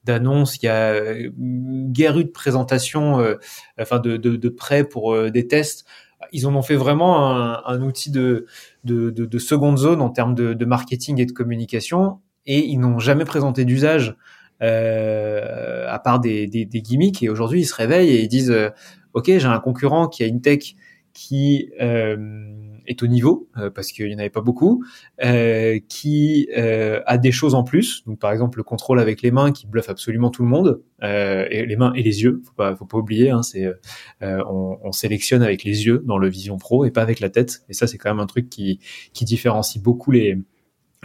d'annonce, 0.04 0.58
il 0.58 0.66
y 0.66 0.70
a 0.70 1.00
guère 1.30 2.18
eu 2.18 2.24
de 2.24 2.32
présentation, 2.32 3.24
enfin 3.80 4.00
de, 4.00 4.18
de, 4.18 4.36
de 4.36 4.50
prêt 4.50 4.84
pour 4.84 5.30
des 5.30 5.48
tests 5.48 5.86
ils 6.34 6.48
en 6.48 6.56
ont 6.56 6.62
fait 6.62 6.76
vraiment 6.76 7.30
un, 7.30 7.62
un 7.66 7.82
outil 7.82 8.12
de, 8.12 8.46
de, 8.84 9.12
de, 9.12 9.26
de, 9.26 9.38
seconde 9.38 9.78
zone 9.78 10.02
en 10.02 10.10
termes 10.10 10.36
de, 10.36 10.54
de, 10.54 10.66
marketing 10.66 11.22
et 11.22 11.26
de 11.26 11.32
communication, 11.32 12.20
et 12.46 12.66
ils 12.66 12.80
n'ont 12.80 13.00
jamais 13.00 13.24
présenté 13.24 13.64
d'usage 13.64 14.16
euh, 14.62 15.88
à 15.88 16.00
part 16.00 16.20
des, 16.20 16.48
des, 16.48 16.66
des, 16.66 16.82
gimmicks. 16.82 17.24
Et 17.24 17.30
aujourd'hui, 17.30 17.62
ils 17.62 17.66
se 17.66 17.76
réveillent 17.76 18.10
et 18.10 18.22
ils 18.22 18.28
disent 18.28 18.52
euh, 18.52 18.70
OK, 19.14 19.26
j'ai 19.26 19.46
un 19.46 19.60
concurrent 19.60 20.08
qui 20.08 20.24
a 20.24 20.28
une 20.28 20.42
tech 20.42 20.76
qui 21.14 21.70
euh, 21.80 22.18
est 22.88 23.04
au 23.04 23.08
niveau 23.08 23.50
euh, 23.58 23.70
parce 23.70 23.92
qu'il 23.92 24.08
n'y 24.08 24.16
en 24.16 24.20
avait 24.20 24.30
pas 24.30 24.42
beaucoup, 24.42 24.84
euh, 25.24 25.80
qui 25.90 26.50
euh, 26.58 27.02
a 27.06 27.18
des 27.18 27.32
choses 27.32 27.56
en 27.56 27.64
plus. 27.64 28.04
Donc 28.06 28.20
par 28.20 28.32
exemple 28.32 28.58
le 28.58 28.64
contrôle 28.64 29.00
avec 29.00 29.22
les 29.22 29.32
mains 29.32 29.52
qui 29.52 29.68
bluffe 29.68 29.90
absolument 29.90 30.30
tout 30.30 30.44
le 30.44 30.50
monde, 30.50 30.82
et 31.02 31.66
les 31.66 31.76
mains 31.76 31.92
et 31.96 32.02
les 32.02 32.24
yeux. 32.24 32.42
Faut 32.46 32.54
pas, 32.54 32.76
faut 32.76 32.86
pas 32.86 32.98
oublier. 32.98 33.30
Hein, 33.30 33.44
c'est 33.44 33.68
on, 34.22 34.78
on, 34.82 34.92
sélectionne 34.94 35.44
avec 35.44 35.66
les 35.66 35.86
yeux 35.86 36.02
dans 36.06 36.18
le 36.18 36.30
Vision 36.30 36.58
Pro 36.58 36.86
et 36.86 36.92
pas 36.92 37.02
avec 37.02 37.20
la 37.20 37.30
tête. 37.30 37.64
Et 37.68 37.74
ça 37.74 37.88
c'est 37.88 37.98
quand 37.98 38.10
même 38.10 38.22
un 38.22 38.26
truc 38.26 38.50
qui 38.50 38.80
qui 39.12 39.26
différencie 39.26 39.84
beaucoup 39.84 40.12
les 40.12 40.38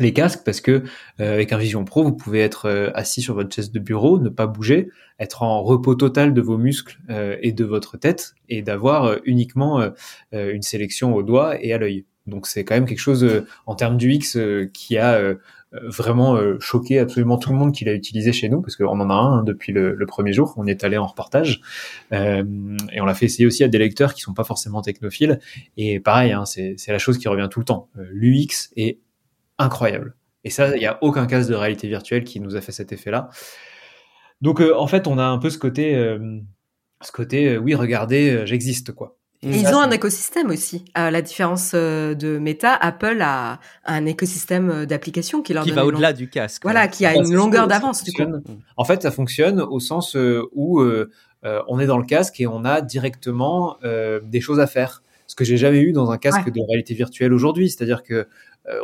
les 0.00 0.12
casques 0.12 0.42
parce 0.44 0.60
que 0.60 0.82
euh, 1.20 1.34
avec 1.34 1.52
un 1.52 1.58
Vision 1.58 1.84
Pro, 1.84 2.02
vous 2.02 2.14
pouvez 2.14 2.40
être 2.40 2.66
euh, 2.66 2.90
assis 2.94 3.22
sur 3.22 3.34
votre 3.34 3.54
chaise 3.54 3.70
de 3.70 3.78
bureau, 3.78 4.18
ne 4.18 4.28
pas 4.28 4.46
bouger, 4.46 4.90
être 5.18 5.42
en 5.42 5.62
repos 5.62 5.94
total 5.94 6.34
de 6.34 6.40
vos 6.40 6.58
muscles 6.58 6.98
euh, 7.10 7.36
et 7.42 7.52
de 7.52 7.64
votre 7.64 7.96
tête 7.96 8.34
et 8.48 8.62
d'avoir 8.62 9.18
uniquement 9.24 9.90
une 10.32 10.62
sélection 10.62 11.14
au 11.14 11.22
doigt 11.22 11.62
et 11.62 11.72
à 11.72 11.78
l'œil. 11.78 12.06
Donc 12.26 12.46
c'est 12.46 12.64
quand 12.64 12.74
même 12.74 12.86
quelque 12.86 12.98
chose 12.98 13.44
en 13.66 13.74
termes 13.74 13.96
du 13.96 14.12
X 14.12 14.38
qui 14.72 14.96
a 14.96 15.20
vraiment 15.72 16.38
choqué 16.60 16.98
absolument 16.98 17.36
tout 17.36 17.50
le 17.50 17.56
monde 17.56 17.74
qui 17.74 17.84
l'a 17.84 17.92
utilisé 17.92 18.32
chez 18.32 18.48
nous 18.48 18.62
parce 18.62 18.76
qu'on 18.76 19.00
en 19.00 19.10
a 19.10 19.14
un 19.14 19.38
hein, 19.38 19.42
depuis 19.42 19.72
le, 19.72 19.94
le, 19.94 20.06
premier 20.06 20.32
jour. 20.32 20.54
On 20.56 20.66
est 20.66 20.82
allé 20.82 20.96
en 20.96 21.06
reportage 21.06 21.60
et 22.10 23.00
on 23.00 23.04
l'a 23.04 23.14
fait 23.14 23.26
essayer 23.26 23.46
aussi 23.46 23.64
à 23.64 23.68
des 23.68 23.78
lecteurs 23.78 24.14
qui 24.14 24.22
sont 24.22 24.34
pas 24.34 24.44
forcément 24.44 24.80
technophiles. 24.80 25.40
Et 25.76 26.00
pareil, 26.00 26.32
hein, 26.32 26.44
c'est 26.46 26.76
la 26.88 26.98
chose 26.98 27.18
qui 27.18 27.28
revient 27.28 27.48
tout 27.50 27.60
le 27.60 27.66
temps. 27.66 27.90
L'UX 27.96 28.70
est 28.76 28.98
incroyable. 29.58 30.14
Et 30.44 30.50
ça, 30.50 30.74
il 30.74 30.78
n'y 30.78 30.86
a 30.86 30.98
aucun 31.02 31.26
casque 31.26 31.50
de 31.50 31.54
réalité 31.54 31.88
virtuelle 31.88 32.24
qui 32.24 32.40
nous 32.40 32.56
a 32.56 32.60
fait 32.60 32.72
cet 32.72 32.92
effet-là. 32.92 33.28
Donc, 34.40 34.60
euh, 34.60 34.76
en 34.76 34.86
fait, 34.86 35.06
on 35.06 35.18
a 35.18 35.24
un 35.24 35.38
peu 35.38 35.50
ce 35.50 35.58
côté, 35.58 35.96
euh, 35.96 36.38
ce 37.02 37.12
côté, 37.12 37.48
euh, 37.48 37.58
oui, 37.58 37.74
regardez, 37.74 38.46
j'existe, 38.46 38.92
quoi. 38.92 39.16
Et 39.42 39.56
ils 39.56 39.68
ont 39.68 39.78
un 39.78 39.90
écosystème 39.92 40.50
aussi. 40.50 40.84
À 40.94 41.12
la 41.12 41.22
différence 41.22 41.72
de 41.72 42.38
Meta, 42.38 42.74
Apple 42.74 43.18
a 43.20 43.60
un 43.84 44.04
écosystème 44.04 44.84
d'applications 44.84 45.42
qui 45.42 45.54
leur 45.54 45.62
qui 45.62 45.70
va 45.70 45.86
au-delà 45.86 46.12
du 46.12 46.28
casque. 46.28 46.62
Voilà, 46.64 46.88
qui 46.88 47.06
a 47.06 47.14
une 47.14 47.32
longueur 47.32 47.68
d'avance 47.68 48.02
du 48.02 48.12
coup. 48.12 48.24
En 48.76 48.84
fait, 48.84 49.02
ça 49.02 49.12
fonctionne 49.12 49.60
au 49.60 49.78
sens 49.78 50.16
où 50.16 50.82
on 51.44 51.78
est 51.78 51.86
dans 51.86 51.98
le 51.98 52.04
casque 52.04 52.40
et 52.40 52.48
on 52.48 52.64
a 52.64 52.80
directement 52.80 53.76
des 54.24 54.40
choses 54.40 54.58
à 54.58 54.66
faire. 54.66 55.04
Ce 55.28 55.36
que 55.36 55.44
j'ai 55.44 55.58
jamais 55.58 55.82
eu 55.82 55.92
dans 55.92 56.10
un 56.10 56.18
casque 56.18 56.50
de 56.50 56.60
réalité 56.66 56.94
virtuelle 56.94 57.32
aujourd'hui, 57.32 57.70
c'est-à-dire 57.70 58.02
que 58.02 58.14
euh, 58.14 58.24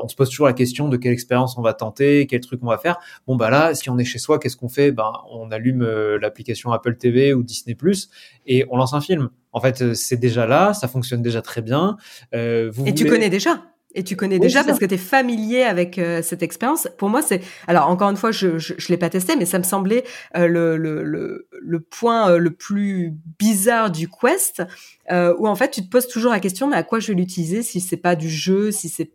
on 0.02 0.08
se 0.08 0.16
pose 0.16 0.30
toujours 0.30 0.46
la 0.46 0.52
question 0.52 0.88
de 0.88 0.96
quelle 0.96 1.12
expérience 1.12 1.56
on 1.58 1.62
va 1.62 1.74
tenter, 1.74 2.26
quel 2.26 2.40
truc 2.40 2.60
on 2.62 2.68
va 2.68 2.78
faire. 2.78 2.98
Bon 3.26 3.36
bah 3.36 3.50
là, 3.50 3.74
si 3.74 3.90
on 3.90 3.98
est 3.98 4.04
chez 4.04 4.18
soi, 4.18 4.38
qu'est-ce 4.38 4.56
qu'on 4.56 4.68
fait? 4.68 4.92
Ben 4.92 5.12
on 5.30 5.50
allume 5.50 5.82
euh, 5.82 6.18
l'application 6.18 6.72
Apple 6.72 6.96
TV 6.96 7.34
ou 7.34 7.42
Disney 7.42 7.74
Plus 7.74 8.10
et 8.46 8.64
on 8.70 8.76
lance 8.76 8.94
un 8.94 9.00
film. 9.00 9.30
En 9.52 9.60
fait, 9.60 9.82
euh, 9.82 9.94
c'est 9.94 10.16
déjà 10.16 10.46
là, 10.46 10.74
ça 10.74 10.88
fonctionne 10.88 11.22
déjà 11.22 11.42
très 11.42 11.62
bien. 11.62 11.96
et 12.32 12.70
tu 12.94 13.06
connais 13.06 13.30
déjà 13.30 13.62
et 13.96 14.02
tu 14.02 14.16
connais 14.16 14.40
déjà 14.40 14.64
parce 14.64 14.80
que 14.80 14.86
tu 14.86 14.94
es 14.94 14.98
familier 14.98 15.62
avec 15.62 16.00
cette 16.22 16.42
expérience. 16.42 16.88
Pour 16.98 17.08
moi, 17.10 17.22
c'est 17.22 17.40
alors 17.68 17.88
encore 17.88 18.10
une 18.10 18.16
fois, 18.16 18.32
je 18.32 18.58
je, 18.58 18.88
l'ai 18.88 18.96
pas 18.96 19.08
testé, 19.08 19.36
mais 19.36 19.44
ça 19.44 19.60
me 19.60 19.62
semblait 19.62 20.02
le, 20.34 20.76
le, 20.76 21.04
le, 21.04 21.46
le 21.52 21.80
point 21.80 22.36
le 22.36 22.50
plus 22.50 23.14
bizarre 23.38 23.92
du 23.92 24.08
Quest, 24.08 24.64
où 25.12 25.46
en 25.46 25.54
fait 25.54 25.70
tu 25.70 25.80
te 25.82 25.88
poses 25.88 26.08
toujours 26.08 26.32
la 26.32 26.40
question 26.40 26.66
mais 26.66 26.74
à 26.74 26.82
quoi 26.82 26.98
je 26.98 27.12
vais 27.12 27.14
l'utiliser 27.14 27.62
si 27.62 27.80
c'est 27.80 27.96
pas 27.96 28.16
du 28.16 28.28
jeu, 28.28 28.72
si 28.72 28.88
c'est 28.88 29.12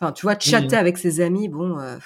Enfin, 0.00 0.12
tu 0.12 0.22
vois, 0.22 0.38
chatter 0.38 0.76
avec 0.76 0.96
ses 0.96 1.20
amis, 1.20 1.48
bon. 1.48 1.78
Euh, 1.78 1.96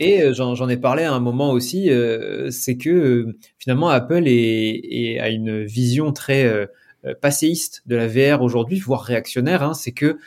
et 0.00 0.22
euh, 0.22 0.32
j'en 0.32 0.68
ai 0.68 0.78
parlé 0.78 1.04
à 1.04 1.12
un 1.12 1.20
moment 1.20 1.50
aussi, 1.50 1.90
euh, 1.90 2.50
c'est 2.50 2.76
que 2.76 3.36
finalement 3.58 3.90
Apple 3.90 4.24
est, 4.26 5.18
a 5.20 5.28
une 5.28 5.62
vision 5.64 6.12
très 6.12 6.68
passéiste 7.20 7.82
de 7.86 7.96
la 7.96 8.08
VR 8.08 8.42
aujourd'hui, 8.42 8.80
voire 8.80 9.02
réactionnaire. 9.02 9.62
Hein, 9.62 9.74
c'est 9.74 9.92
que 9.92 10.18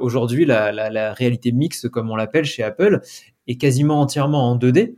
aujourd'hui 0.00 0.44
la, 0.44 0.72
la, 0.72 0.90
la, 0.90 1.12
réalité 1.12 1.52
mixte, 1.52 1.88
comme 1.88 2.10
on 2.10 2.16
l'appelle 2.16 2.44
chez 2.44 2.62
Apple, 2.62 3.00
est 3.46 3.56
quasiment 3.56 4.00
entièrement 4.00 4.50
en 4.50 4.58
2D 4.58 4.94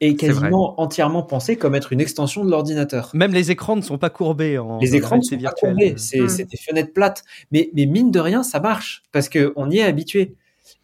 et 0.00 0.16
quasiment 0.16 0.80
entièrement 0.80 1.22
pensée 1.22 1.56
comme 1.56 1.74
être 1.74 1.92
une 1.92 2.00
extension 2.00 2.44
de 2.44 2.50
l'ordinateur. 2.50 3.10
Même 3.12 3.34
les 3.34 3.50
écrans 3.50 3.76
ne 3.76 3.82
sont 3.82 3.98
pas 3.98 4.08
courbés. 4.08 4.58
En, 4.58 4.78
les 4.78 4.96
écrans 4.96 5.18
ne 5.18 5.22
sont 5.22 5.38
pas 5.38 5.52
courbés, 5.52 5.94
c'est 5.98 6.20
mmh. 6.20 6.44
des 6.44 6.56
fenêtres 6.56 6.92
plates. 6.92 7.22
Mais, 7.52 7.70
mais 7.74 7.84
mine 7.84 8.10
de 8.10 8.20
rien, 8.20 8.42
ça 8.42 8.60
marche 8.60 9.02
parce 9.12 9.28
que 9.28 9.52
on 9.56 9.70
y 9.70 9.78
est 9.78 9.82
habitué 9.82 10.36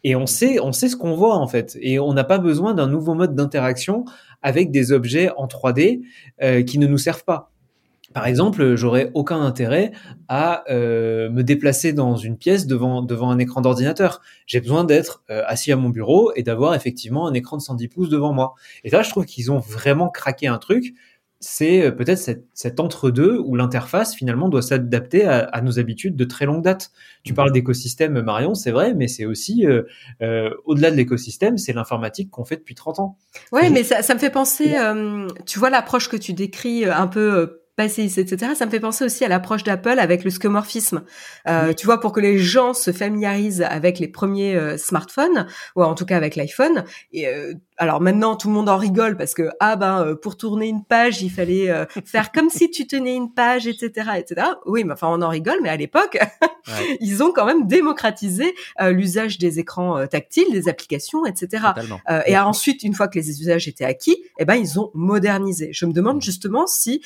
et 0.07 0.14
on 0.14 0.26
sait, 0.26 0.61
on 0.61 0.70
sait 0.70 0.88
ce 0.88 0.94
qu'on 0.94 1.16
voit 1.16 1.34
en 1.34 1.48
fait, 1.48 1.76
et 1.80 1.98
on 1.98 2.12
n'a 2.12 2.22
pas 2.22 2.38
besoin 2.38 2.74
d'un 2.74 2.86
nouveau 2.86 3.14
mode 3.14 3.34
d'interaction 3.34 4.04
avec 4.40 4.70
des 4.70 4.92
objets 4.92 5.30
en 5.36 5.48
3D 5.48 6.00
euh, 6.44 6.62
qui 6.62 6.78
ne 6.78 6.86
nous 6.86 6.96
servent 6.96 7.24
pas. 7.24 7.50
Par 8.14 8.28
exemple, 8.28 8.76
j'aurais 8.76 9.11
aucun 9.14 9.40
intérêt 9.40 9.90
à 10.28 10.62
euh, 10.70 11.28
me 11.30 11.42
déplacer 11.42 11.92
dans 11.92 12.14
une 12.14 12.38
pièce 12.38 12.68
devant 12.68 13.30
un 13.30 13.38
écran 13.40 13.62
d'ordinateur. 13.62 14.22
J'ai 14.46 14.61
besoin 14.61 14.84
d'être 14.84 15.24
euh, 15.28 15.42
assis 15.48 15.72
à 15.72 15.76
mon 15.76 15.88
bureau 15.88 16.30
et 16.36 16.44
d'avoir 16.44 16.76
effectivement 16.76 17.26
un 17.26 17.34
écran 17.34 17.57
de 17.57 17.62
110 17.62 17.88
pouces 17.88 18.09
devant 18.09 18.32
moi. 18.32 18.54
Et 18.84 18.90
là, 18.90 19.02
je 19.02 19.11
trouve 19.11 19.24
qu'ils 19.24 19.50
ont 19.50 19.59
vraiment 19.59 20.09
craqué 20.09 20.46
un 20.46 20.59
truc 20.59 20.94
c'est 21.41 21.82
euh, 21.82 21.91
peut-être 21.91 22.18
cet, 22.55 22.80
entre-deux 22.80 23.39
où 23.39 23.57
l'interface 23.57 24.14
finalement 24.14 24.49
doit 24.49 24.62
s'adapter 24.62 25.26
à, 25.26 25.61
nos 25.61 25.78
habitudes 25.78 26.16
de 26.16 26.24
très 26.24 26.47
longue 26.47 26.62
date. 26.62 26.91
Tu 27.24 27.34
parles 27.34 27.53
d'écosystème, 27.53 28.20
Marion, 28.22 28.55
c'est 28.55 28.70
vrai, 28.70 28.95
mais 28.95 29.09
c'est 29.09 29.26
aussi, 29.26 29.66
euh, 29.66 29.82
euh, 30.22 30.51
au-delà 30.64 30.91
de 30.91 30.97
l'écosystème, 30.97 31.59
c'est 31.59 31.72
l'informatique 31.72 32.30
qu'on 32.30 32.45
fait 32.45 32.57
depuis 32.57 32.74
30 32.74 33.01
ans. 33.01 33.18
Ouais, 33.53 33.70
mais 33.70 33.82
ça, 33.82 34.14
me 34.14 34.18
fait 34.18 34.30
penser, 34.30 34.74
tu 35.47 35.59
vois 35.59 35.70
l'approche 35.70 36.09
que 36.09 36.16
tu 36.16 36.32
décris 36.32 36.84
un 36.84 37.07
peu 37.07 37.62
passiste, 37.76 38.16
etc. 38.16 38.53
Ça 38.55 38.64
me 38.64 38.70
fait 38.70 38.80
penser 38.80 39.05
aussi 39.05 39.22
à 39.24 39.28
l'approche 39.28 39.62
d'Apple 39.62 39.99
avec 39.99 40.24
le 40.24 40.30
scomorphisme. 40.30 41.05
Euh, 41.47 41.74
Tu 41.74 41.84
vois, 41.84 42.01
pour 42.01 42.12
que 42.12 42.20
les 42.20 42.39
gens 42.39 42.72
se 42.72 42.91
familiarisent 42.91 43.62
avec 43.62 43.99
les 43.99 44.09
premiers 44.09 44.78
smartphones, 44.78 45.47
ou 45.74 45.82
en 45.82 45.95
tout 45.95 46.07
cas 46.07 46.16
avec 46.16 46.37
l'iPhone, 46.37 46.84
et 47.12 47.26
alors 47.79 48.01
maintenant 48.01 48.37
tout 48.37 48.49
le 48.49 48.55
monde 48.55 48.68
en 48.68 48.77
rigole 48.77 49.16
parce 49.16 49.35
que 49.35 49.51
ah 49.61 49.77
ben 49.77 50.03
euh, 50.03 50.14
pour 50.14 50.37
tourner 50.37 50.66
une 50.66 50.85
page 50.85 51.22
il 51.22 51.31
fallait 51.31 51.70
euh, 51.70 51.85
faire 52.05 52.33
comme 52.33 52.49
si 52.49 52.70
tu 52.70 52.87
tenais 52.87 53.14
une 53.14 53.33
page 53.33 53.66
etc 53.66 54.11
etc 54.16 54.49
oui 54.64 54.85
mais 54.85 54.93
enfin 54.93 55.09
on 55.11 55.20
en 55.22 55.29
rigole 55.29 55.59
mais 55.62 55.68
à 55.68 55.77
l'époque 55.77 56.18
ils 57.01 57.22
ont 57.22 57.33
quand 57.33 57.45
même 57.45 57.66
démocratisé 57.66 58.55
euh, 58.81 58.93
l'usage 58.93 59.39
des 59.39 59.59
écrans 59.59 60.07
tactiles 60.07 60.51
des 60.53 60.68
applications 60.68 61.27
etc 61.27 61.64
et 62.27 62.37
ensuite 62.39 62.83
une 62.83 62.95
fois 62.95 63.09
que 63.09 63.18
les 63.18 63.41
usages 63.41 63.68
étaient 63.68 63.85
acquis 63.85 64.16
eh 64.39 64.45
ben 64.45 64.55
ils 64.55 64.79
ont 64.79 64.91
modernisé. 64.95 65.70
Je 65.72 65.87
me 65.87 65.93
demande 65.93 66.22
justement 66.22 66.66
si 66.66 67.03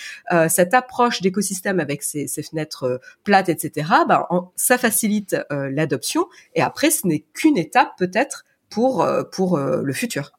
cette 0.49 0.75
approche 0.75 1.21
d'écosystème 1.21 1.81
avec 1.81 2.03
ces, 2.03 2.27
ces 2.27 2.43
fenêtres 2.43 3.01
plates 3.25 3.49
etc 3.49 3.89
ben 4.09 4.27
ça 4.57 4.79
facilite 4.79 5.37
l'adoption. 5.51 6.29
Et 6.55 6.63
après 6.63 6.91
ce 6.91 7.07
n'est 7.07 7.25
qu'une 7.35 7.57
étape 7.59 7.91
peut-être 7.99 8.45
pour 8.69 9.07
pour 9.33 9.59
le 9.59 9.93
futur 9.93 10.33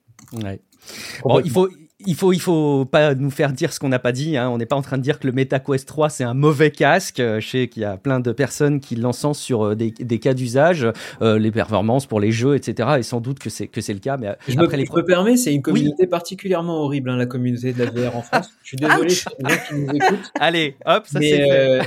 Bon, 1.24 1.40
il 1.40 1.52
faut, 1.52 1.70
il 2.06 2.16
faut, 2.16 2.34
il 2.34 2.40
faut 2.40 2.86
pas 2.86 3.16
nous 3.16 3.30
faire 3.30 3.52
dire 3.54 3.74
ce 3.74 3.80
qu'on 3.80 3.90
n'a 3.90 4.00
pas 4.00 4.12
dit. 4.12 4.38
Hein. 4.38 4.50
On 4.50 4.58
n'est 4.58 4.66
pas 4.66 4.76
en 4.76 4.82
train 4.82 4.98
de 4.98 5.04
dire 5.04 5.20
que 5.20 5.28
le 5.28 5.34
MetaQuest 5.34 5.88
3 5.88 6.10
c'est 6.10 6.24
un 6.24 6.34
mauvais 6.34 6.72
casque. 6.72 7.20
Euh, 7.20 7.40
je 7.40 7.48
sais 7.48 7.68
qu'il 7.68 7.84
y 7.84 7.86
a 7.86 7.98
plein 7.98 8.20
de 8.20 8.32
personnes 8.32 8.80
qui 8.80 8.96
l'encensent 8.96 9.42
sur 9.42 9.66
euh, 9.66 9.76
des, 9.76 9.92
des, 9.92 10.20
cas 10.20 10.34
d'usage, 10.34 10.88
euh, 11.22 11.38
les 11.38 11.52
performances 11.52 12.06
pour 12.06 12.20
les 12.20 12.32
jeux, 12.32 12.56
etc. 12.56 12.90
Et 13.00 13.04
sans 13.04 13.22
doute 13.22 13.40
que 13.40 13.50
c'est 13.50 13.68
que 13.68 13.82
c'est 13.82 13.94
le 13.94 14.00
cas. 14.00 14.18
Mais 14.18 14.36
je 14.48 14.54
après 14.54 14.78
me, 14.78 14.82
les... 14.82 14.86
je 14.86 14.94
me 14.94 15.04
permets, 15.04 15.38
c'est 15.38 15.54
une 15.54 15.62
communauté 15.62 16.08
particulièrement 16.08 16.82
horrible, 16.82 17.10
hein, 17.10 17.18
la 17.18 17.26
communauté 17.26 17.74
de 17.74 17.84
la 17.84 17.90
VR 17.90 18.16
en 18.16 18.22
France. 18.22 18.50
Je 18.64 18.70
suis 18.70 18.78
désolé, 18.78 19.10
les 19.10 19.50
gens 19.50 19.62
qui 19.68 19.76
nous 19.76 19.94
écoutent. 19.94 20.32
Allez, 20.40 20.76
hop, 20.86 21.06
ça 21.08 21.20
c'est 21.20 21.82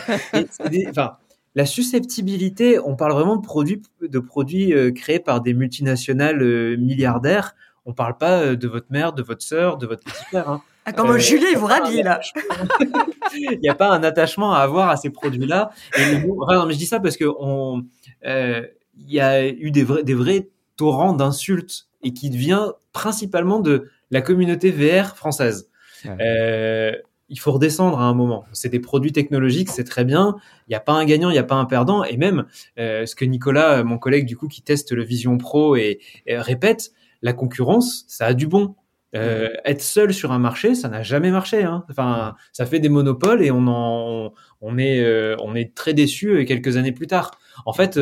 Enfin, 0.89 1.17
la 1.55 1.67
susceptibilité, 1.67 2.79
on 2.79 2.97
parle 2.97 3.13
vraiment 3.13 3.37
de 3.37 3.43
produits, 3.43 3.83
de 4.03 4.19
produits 4.19 4.73
créés 4.95 5.21
par 5.21 5.41
des 5.41 5.55
multinationales 5.55 6.77
milliardaires 6.79 7.55
on 7.87 7.93
parle 7.93 8.17
pas 8.17 8.41
euh, 8.41 8.57
de 8.57 8.69
votre 8.69 8.87
mère, 8.91 9.13
de 9.13 9.23
votre 9.23 9.43
sœur, 9.43 9.77
de 9.79 9.87
votre 9.87 10.03
petit 10.03 10.25
frère. 10.25 10.49
Hein. 10.49 10.63
Ah, 10.87 10.93
comme 10.93 11.11
euh, 11.11 11.19
Julie, 11.19 11.47
il 11.53 11.59
vous 11.59 11.67
rhabille 11.67 12.03
là. 12.03 12.21
Il 13.35 13.59
n'y 13.61 13.69
a 13.69 13.75
pas 13.75 13.91
un 13.91 14.03
attachement 14.03 14.53
à 14.53 14.59
avoir 14.59 14.91
à 14.91 14.97
ces 14.97 15.11
produits-là. 15.11 15.71
Et 15.97 16.17
mais 16.17 16.73
je 16.73 16.79
dis 16.79 16.87
ça 16.87 17.01
parce 17.01 17.17
que 17.17 17.25
on, 17.39 17.85
euh, 18.27 18.63
il 18.97 19.13
y 19.13 19.21
a 19.21 19.47
eu 19.47 19.71
des 19.71 19.83
vrais, 19.83 20.05
des 20.05 20.15
vrais 20.15 20.49
torrents 20.77 21.13
d'insultes 21.13 21.89
et 22.03 22.13
qui 22.13 22.29
vient 22.31 22.75
principalement 22.93 23.61
de 23.61 23.91
la 24.11 24.21
communauté 24.21 24.71
VR 24.71 25.17
française. 25.17 25.69
Euh, 26.07 26.93
il 27.31 27.41
faut 27.41 27.53
redescendre 27.53 27.99
à 27.99 28.05
un 28.05 28.15
moment. 28.15 28.45
C'est 28.53 28.69
des 28.69 28.79
produits 28.79 29.13
technologiques, 29.13 29.71
c'est 29.71 29.85
très 29.85 30.05
bien. 30.05 30.37
Il 30.69 30.73
n'y 30.73 30.77
a 30.77 30.81
pas 30.81 30.93
un 30.93 31.07
gagnant, 31.07 31.31
il 31.31 31.33
n'y 31.33 31.39
a 31.39 31.45
pas 31.45 31.55
un 31.55 31.65
perdant. 31.65 32.05
Et 32.05 32.19
même 32.19 32.45
euh, 32.79 33.07
ce 33.07 33.15
que 33.15 33.25
Nicolas, 33.25 33.83
mon 33.83 33.97
collègue 33.97 34.27
du 34.27 34.37
coup, 34.37 34.49
qui 34.49 34.61
teste 34.61 34.93
le 34.93 35.03
Vision 35.03 35.39
Pro 35.39 35.75
et 35.77 36.01
répète, 36.27 36.93
la 37.25 37.33
concurrence, 37.33 38.05
ça 38.07 38.27
a 38.27 38.35
du 38.35 38.47
bon. 38.47 38.77
Euh, 39.17 39.49
être 39.65 39.81
seul 39.81 40.13
sur 40.13 40.33
un 40.33 40.39
marché, 40.39 40.75
ça 40.75 40.89
n'a 40.89 41.03
jamais 41.03 41.31
marché. 41.31 41.63
Hein. 41.63 41.85
Enfin, 41.89 42.35
ça 42.53 42.67
fait 42.67 42.81
des 42.81 42.89
monopoles 42.89 43.43
et 43.43 43.51
on 43.51 43.67
en, 43.67 44.35
on 44.61 44.79
est, 44.79 45.01
euh, 45.01 45.35
on 45.41 45.55
est 45.55 45.75
très 45.75 45.95
déçu 45.95 46.31
euh, 46.31 46.45
quelques 46.45 46.77
années 46.77 46.93
plus 46.93 47.07
tard. 47.07 47.31
En 47.65 47.73
fait, 47.73 47.99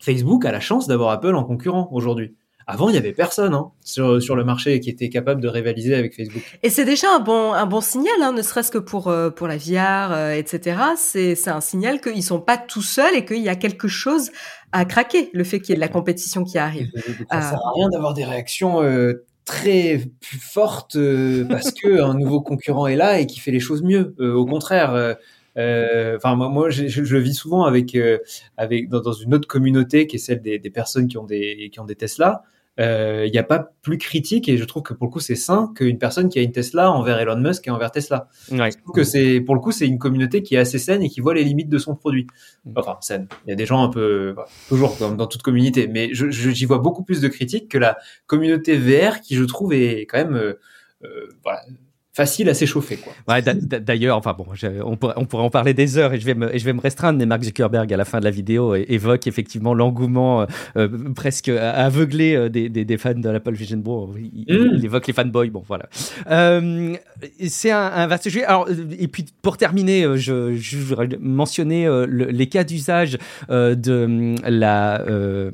Facebook 0.00 0.44
a 0.44 0.50
la 0.52 0.58
chance 0.58 0.88
d'avoir 0.88 1.10
Apple 1.10 1.34
en 1.34 1.44
concurrent 1.44 1.88
aujourd'hui. 1.92 2.34
Avant, 2.66 2.88
il 2.88 2.94
y 2.94 2.98
avait 2.98 3.12
personne 3.12 3.54
hein, 3.54 3.70
sur, 3.84 4.22
sur 4.22 4.36
le 4.36 4.44
marché 4.44 4.80
qui 4.80 4.90
était 4.90 5.08
capable 5.08 5.40
de 5.40 5.48
rivaliser 5.48 5.94
avec 5.94 6.14
Facebook. 6.14 6.42
Et 6.62 6.70
c'est 6.70 6.84
déjà 6.84 7.08
un 7.14 7.20
bon, 7.20 7.52
un 7.52 7.66
bon 7.66 7.80
signal, 7.80 8.14
hein, 8.22 8.32
ne 8.32 8.42
serait-ce 8.42 8.70
que 8.70 8.78
pour, 8.78 9.12
pour 9.36 9.46
la 9.46 9.56
VR, 9.56 10.30
etc. 10.30 10.78
C'est 10.96 11.48
un 11.48 11.60
signal 11.60 12.00
qu'ils 12.00 12.22
sont 12.22 12.40
pas 12.40 12.56
tout 12.56 12.82
seuls 12.82 13.14
et 13.14 13.24
qu'il 13.24 13.42
y 13.42 13.48
a 13.48 13.56
quelque 13.56 13.88
chose 13.88 14.30
à 14.72 14.84
craquer, 14.86 15.30
le 15.32 15.44
fait 15.44 15.60
qu'il 15.60 15.70
y 15.70 15.72
ait 15.72 15.76
de 15.76 15.80
la 15.80 15.88
compétition 15.88 16.44
qui 16.44 16.58
arrive. 16.58 16.90
Ça 17.30 17.42
sert 17.42 17.58
à 17.58 17.72
rien 17.76 17.88
d'avoir 17.90 18.14
des 18.14 18.24
réactions 18.24 18.82
euh, 18.82 19.24
très 19.44 20.00
plus 20.20 20.38
fortes 20.38 20.96
euh, 20.96 21.44
parce 21.48 21.72
que 21.72 22.00
un 22.02 22.14
nouveau 22.14 22.40
concurrent 22.40 22.86
est 22.86 22.96
là 22.96 23.20
et 23.20 23.26
qui 23.26 23.38
fait 23.38 23.50
les 23.50 23.60
choses 23.60 23.82
mieux. 23.82 24.14
Euh, 24.18 24.32
au 24.34 24.46
contraire. 24.46 25.16
Enfin, 25.54 26.34
moi, 26.34 26.48
moi 26.48 26.70
je, 26.70 26.88
je, 26.88 27.02
le 27.02 27.20
vis 27.20 27.34
souvent 27.34 27.64
avec, 27.64 27.96
avec 28.56 28.88
dans, 28.88 29.00
dans, 29.00 29.12
une 29.12 29.34
autre 29.34 29.46
communauté 29.46 30.06
qui 30.06 30.16
est 30.16 30.18
celle 30.18 30.40
des, 30.40 30.58
des, 30.58 30.70
personnes 30.70 31.08
qui 31.08 31.18
ont 31.18 31.26
des 31.26 31.68
qui 31.70 31.78
ont 31.78 31.84
des 31.84 31.94
Tesla. 31.94 32.42
Il 32.78 33.30
n'y 33.30 33.38
a 33.38 33.42
pas 33.42 33.70
plus 33.82 33.98
critique 33.98 34.48
et 34.48 34.56
je 34.56 34.64
trouve 34.64 34.82
que 34.82 34.94
pour 34.94 35.06
le 35.06 35.12
coup 35.12 35.20
c'est 35.20 35.34
sain 35.36 35.72
qu'une 35.76 35.98
personne 35.98 36.28
qui 36.28 36.38
a 36.38 36.42
une 36.42 36.52
Tesla 36.52 36.90
envers 36.90 37.18
Elon 37.18 37.36
Musk 37.38 37.66
et 37.68 37.70
envers 37.70 37.90
Tesla. 37.90 38.28
Ouais. 38.50 38.70
Je 38.70 38.78
trouve 38.78 38.94
que 38.94 39.04
c'est 39.04 39.40
pour 39.40 39.54
le 39.54 39.60
coup 39.60 39.72
c'est 39.72 39.86
une 39.86 39.98
communauté 39.98 40.42
qui 40.42 40.54
est 40.54 40.58
assez 40.58 40.78
saine 40.78 41.02
et 41.02 41.08
qui 41.10 41.20
voit 41.20 41.34
les 41.34 41.44
limites 41.44 41.68
de 41.68 41.78
son 41.78 41.94
produit. 41.94 42.26
Mm. 42.64 42.72
Enfin 42.76 42.96
saine. 43.00 43.28
Il 43.46 43.50
y 43.50 43.52
a 43.52 43.56
des 43.56 43.66
gens 43.66 43.82
un 43.84 43.88
peu 43.90 44.34
toujours 44.68 44.96
comme 44.98 45.16
dans 45.16 45.26
toute 45.26 45.42
communauté, 45.42 45.86
mais 45.86 46.10
je 46.14 46.30
je- 46.30 46.50
j'y 46.50 46.64
vois 46.64 46.78
beaucoup 46.78 47.04
plus 47.04 47.20
de 47.20 47.28
critiques 47.28 47.68
que 47.68 47.78
la 47.78 47.98
communauté 48.26 48.76
VR 48.76 49.20
qui 49.20 49.36
je 49.36 49.44
trouve 49.44 49.72
est 49.74 50.06
quand 50.06 50.18
même 50.18 50.34
euh, 50.36 50.54
euh, 51.04 51.28
voilà, 51.42 51.60
facile 52.14 52.48
à 52.50 52.54
s'échauffer 52.54 52.96
quoi. 52.96 53.12
Ouais, 53.28 53.40
d'a- 53.42 53.54
d'a- 53.54 53.80
D'ailleurs, 53.80 54.16
enfin 54.18 54.34
bon, 54.36 54.44
je- 54.54 54.66
on, 54.84 54.96
pourrait, 54.96 55.14
on 55.16 55.24
pourrait 55.24 55.44
en 55.44 55.50
parler 55.50 55.72
des 55.74 55.96
heures 55.96 56.12
et 56.12 56.20
je 56.20 56.26
vais 56.26 56.34
me, 56.34 56.54
et 56.54 56.58
je 56.58 56.64
vais 56.64 56.72
me 56.74 56.80
restreindre, 56.80 57.18
mais 57.18 57.24
Mark 57.26 57.42
Zuckerberg 57.42 57.90
à 57.92 57.96
la 57.96 58.04
fin 58.04 58.18
de 58.20 58.24
la 58.24 58.30
vidéo 58.30 58.74
évoque 58.74 59.26
effectivement 59.26 59.72
l'engouement 59.72 60.42
euh, 60.42 60.46
euh, 60.76 60.88
presque 61.14 61.48
aveuglé 61.48 62.34
euh, 62.34 62.48
des, 62.50 62.68
des, 62.68 62.84
des 62.84 62.98
fans 62.98 63.14
de 63.14 63.28
l'Apple 63.30 63.54
Vision 63.54 63.80
Pro. 63.80 64.12
Il, 64.18 64.44
il- 64.46 64.58
Mm. 64.58 64.70
il 64.76 64.84
évoque 64.84 65.06
les 65.06 65.12
fanboys, 65.14 65.48
bon 65.50 65.62
voilà. 65.66 65.88
Euh, 66.30 66.94
C'est 67.46 67.70
un, 67.70 67.78
un 67.94 68.06
vaste 68.06 68.24
sujet. 68.24 68.44
Alors, 68.44 68.68
et 68.98 69.08
puis 69.08 69.24
pour 69.40 69.56
terminer, 69.56 70.06
je, 70.16 70.54
je 70.54 70.76
voudrais 70.76 71.08
mentionner 71.20 71.86
euh, 71.86 72.06
le- 72.08 72.26
les 72.26 72.46
cas 72.46 72.64
d'usage 72.64 73.16
euh, 73.50 73.74
de 73.74 74.04
hum, 74.04 74.34
la 74.46 75.00
euh, 75.02 75.50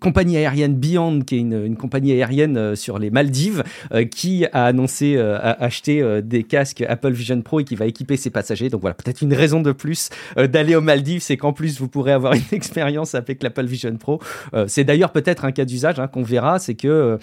compagnie 0.00 0.36
aérienne 0.36 0.74
Beyond, 0.74 1.20
qui 1.20 1.36
est 1.36 1.40
une, 1.40 1.64
une 1.64 1.76
compagnie 1.76 2.12
aérienne 2.12 2.56
euh, 2.56 2.74
sur 2.74 2.98
les 2.98 3.10
Maldives, 3.10 3.62
euh, 3.92 4.04
qui 4.04 4.46
a 4.52 4.64
annoncé 4.64 5.14
euh, 5.16 5.36
a- 5.38 5.64
euh, 5.88 6.20
des 6.20 6.42
casques 6.42 6.82
Apple 6.86 7.12
Vision 7.12 7.40
Pro 7.42 7.60
et 7.60 7.64
qui 7.64 7.76
va 7.76 7.86
équiper 7.86 8.16
ses 8.16 8.30
passagers. 8.30 8.68
Donc 8.68 8.80
voilà, 8.80 8.94
peut-être 8.94 9.22
une 9.22 9.34
raison 9.34 9.60
de 9.60 9.72
plus 9.72 10.10
euh, 10.38 10.46
d'aller 10.46 10.74
aux 10.74 10.80
Maldives, 10.80 11.22
c'est 11.22 11.36
qu'en 11.36 11.52
plus 11.52 11.80
vous 11.80 11.88
pourrez 11.88 12.12
avoir 12.12 12.32
une 12.34 12.42
expérience 12.52 13.14
avec 13.14 13.42
l'Apple 13.42 13.66
Vision 13.66 13.96
Pro. 13.96 14.20
Euh, 14.54 14.66
c'est 14.68 14.84
d'ailleurs 14.84 15.12
peut-être 15.12 15.44
un 15.44 15.52
cas 15.52 15.64
d'usage 15.64 15.98
hein, 15.98 16.08
qu'on 16.08 16.22
verra, 16.22 16.58
c'est 16.58 16.74
que 16.74 17.18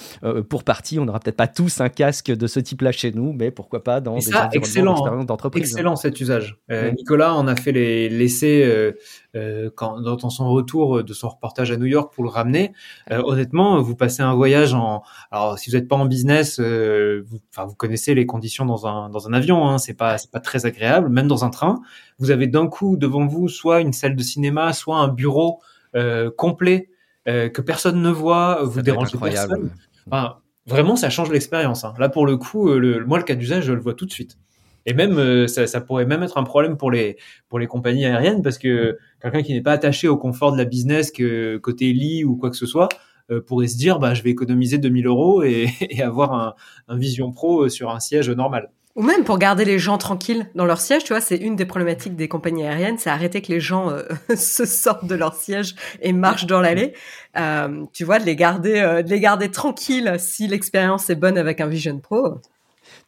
pour 0.49 0.63
partie, 0.63 0.99
on 0.99 1.05
n'aura 1.05 1.19
peut-être 1.19 1.37
pas 1.37 1.47
tous 1.47 1.81
un 1.81 1.89
casque 1.89 2.31
de 2.31 2.47
ce 2.47 2.59
type-là 2.59 2.91
chez 2.91 3.11
nous, 3.11 3.33
mais 3.33 3.51
pourquoi 3.51 3.83
pas 3.83 4.01
dans 4.01 4.15
des 4.15 4.21
ça, 4.21 4.47
environnements 4.47 4.53
excellent, 4.53 5.07
hein. 5.07 5.23
d'entreprise. 5.23 5.63
Excellent 5.63 5.95
cet 5.95 6.19
usage. 6.19 6.57
Nicolas 6.69 7.33
en 7.33 7.47
a 7.47 7.55
fait 7.55 7.71
les 7.71 8.09
l'essai 8.09 8.93
euh, 9.35 9.65
euh, 9.65 9.69
quand 9.75 9.99
dans 10.01 10.29
son 10.29 10.49
retour 10.49 11.03
de 11.03 11.13
son 11.13 11.29
reportage 11.29 11.71
à 11.71 11.77
New 11.77 11.85
York 11.85 12.13
pour 12.13 12.23
le 12.23 12.29
ramener. 12.29 12.73
Euh, 13.11 13.21
honnêtement, 13.23 13.81
vous 13.81 13.95
passez 13.95 14.21
un 14.21 14.33
voyage 14.33 14.73
en 14.73 15.03
alors 15.31 15.57
si 15.57 15.69
vous 15.69 15.75
n'êtes 15.75 15.87
pas 15.87 15.95
en 15.95 16.05
business, 16.05 16.59
euh, 16.59 17.23
vous, 17.25 17.39
enfin 17.51 17.65
vous 17.65 17.75
connaissez 17.75 18.13
les 18.15 18.25
conditions 18.25 18.65
dans 18.65 18.87
un 18.87 19.09
dans 19.09 19.27
un 19.27 19.33
avion. 19.33 19.67
Hein, 19.67 19.77
c'est 19.77 19.93
pas 19.93 20.17
c'est 20.17 20.31
pas 20.31 20.39
très 20.39 20.65
agréable, 20.65 21.09
même 21.09 21.27
dans 21.27 21.43
un 21.45 21.49
train. 21.49 21.81
Vous 22.19 22.31
avez 22.31 22.47
d'un 22.47 22.67
coup 22.67 22.97
devant 22.97 23.25
vous 23.25 23.49
soit 23.49 23.81
une 23.81 23.93
salle 23.93 24.15
de 24.15 24.23
cinéma, 24.23 24.73
soit 24.73 24.97
un 24.97 25.07
bureau 25.07 25.61
euh, 25.95 26.31
complet 26.35 26.89
euh, 27.27 27.49
que 27.49 27.61
personne 27.61 28.01
ne 28.01 28.09
voit. 28.09 28.63
Vous 28.63 28.81
dérangez 28.81 29.15
incroyable. 29.15 29.49
personne. 29.49 29.71
Enfin, 30.07 30.37
vraiment, 30.67 30.95
ça 30.95 31.09
change 31.09 31.31
l'expérience. 31.31 31.83
hein. 31.83 31.93
Là, 31.97 32.09
pour 32.09 32.25
le 32.25 32.37
coup, 32.37 32.69
euh, 32.69 32.77
le, 32.79 33.05
moi, 33.05 33.17
le 33.17 33.23
cas 33.23 33.35
d'usage, 33.35 33.65
je 33.65 33.73
le 33.73 33.81
vois 33.81 33.93
tout 33.93 34.05
de 34.05 34.11
suite. 34.11 34.37
Et 34.85 34.93
même, 34.93 35.17
euh, 35.17 35.47
ça, 35.47 35.67
ça 35.67 35.81
pourrait 35.81 36.05
même 36.05 36.23
être 36.23 36.37
un 36.37 36.43
problème 36.43 36.77
pour 36.77 36.91
les 36.91 37.17
pour 37.49 37.59
les 37.59 37.67
compagnies 37.67 38.05
aériennes 38.05 38.41
parce 38.41 38.57
que 38.57 38.97
quelqu'un 39.21 39.43
qui 39.43 39.53
n'est 39.53 39.61
pas 39.61 39.71
attaché 39.71 40.07
au 40.07 40.17
confort 40.17 40.51
de 40.51 40.57
la 40.57 40.65
business, 40.65 41.11
que 41.11 41.57
côté 41.57 41.93
lit 41.93 42.23
ou 42.23 42.35
quoi 42.35 42.49
que 42.49 42.57
ce 42.57 42.65
soit, 42.65 42.89
euh, 43.31 43.41
pourrait 43.41 43.67
se 43.67 43.77
dire, 43.77 43.99
bah, 43.99 44.13
je 44.13 44.23
vais 44.23 44.31
économiser 44.31 44.77
2000 44.77 45.07
euros 45.07 45.43
et, 45.43 45.69
et 45.89 46.01
avoir 46.01 46.33
un, 46.33 46.55
un 46.87 46.97
Vision 46.97 47.31
Pro 47.31 47.69
sur 47.69 47.89
un 47.89 47.99
siège 47.99 48.29
normal. 48.29 48.69
Ou 48.95 49.01
même 49.01 49.23
pour 49.23 49.39
garder 49.39 49.65
les 49.65 49.79
gens 49.79 49.97
tranquilles 49.97 50.47
dans 50.53 50.65
leur 50.65 50.79
siège, 50.79 51.03
tu 51.03 51.13
vois, 51.13 51.21
c'est 51.21 51.37
une 51.37 51.55
des 51.55 51.65
problématiques 51.65 52.15
des 52.15 52.27
compagnies 52.27 52.63
aériennes, 52.63 52.99
c'est 52.99 53.09
arrêter 53.09 53.41
que 53.41 53.51
les 53.51 53.59
gens 53.59 53.89
euh, 53.89 54.03
se 54.35 54.65
sortent 54.65 55.07
de 55.07 55.15
leur 55.15 55.33
siège 55.33 55.73
et 56.01 56.13
marchent 56.13 56.45
dans 56.45 56.61
l'allée. 56.61 56.93
Euh, 57.35 57.85
tu 57.91 58.03
vois, 58.03 58.19
de 58.19 58.25
les 58.25 58.35
garder, 58.35 58.79
euh, 58.81 59.01
de 59.01 59.09
les 59.09 59.19
garder 59.19 59.49
tranquilles 59.49 60.15
si 60.19 60.47
l'expérience 60.47 61.09
est 61.09 61.15
bonne 61.15 61.39
avec 61.39 61.59
un 61.59 61.67
Vision 61.67 61.99
Pro. 61.99 62.39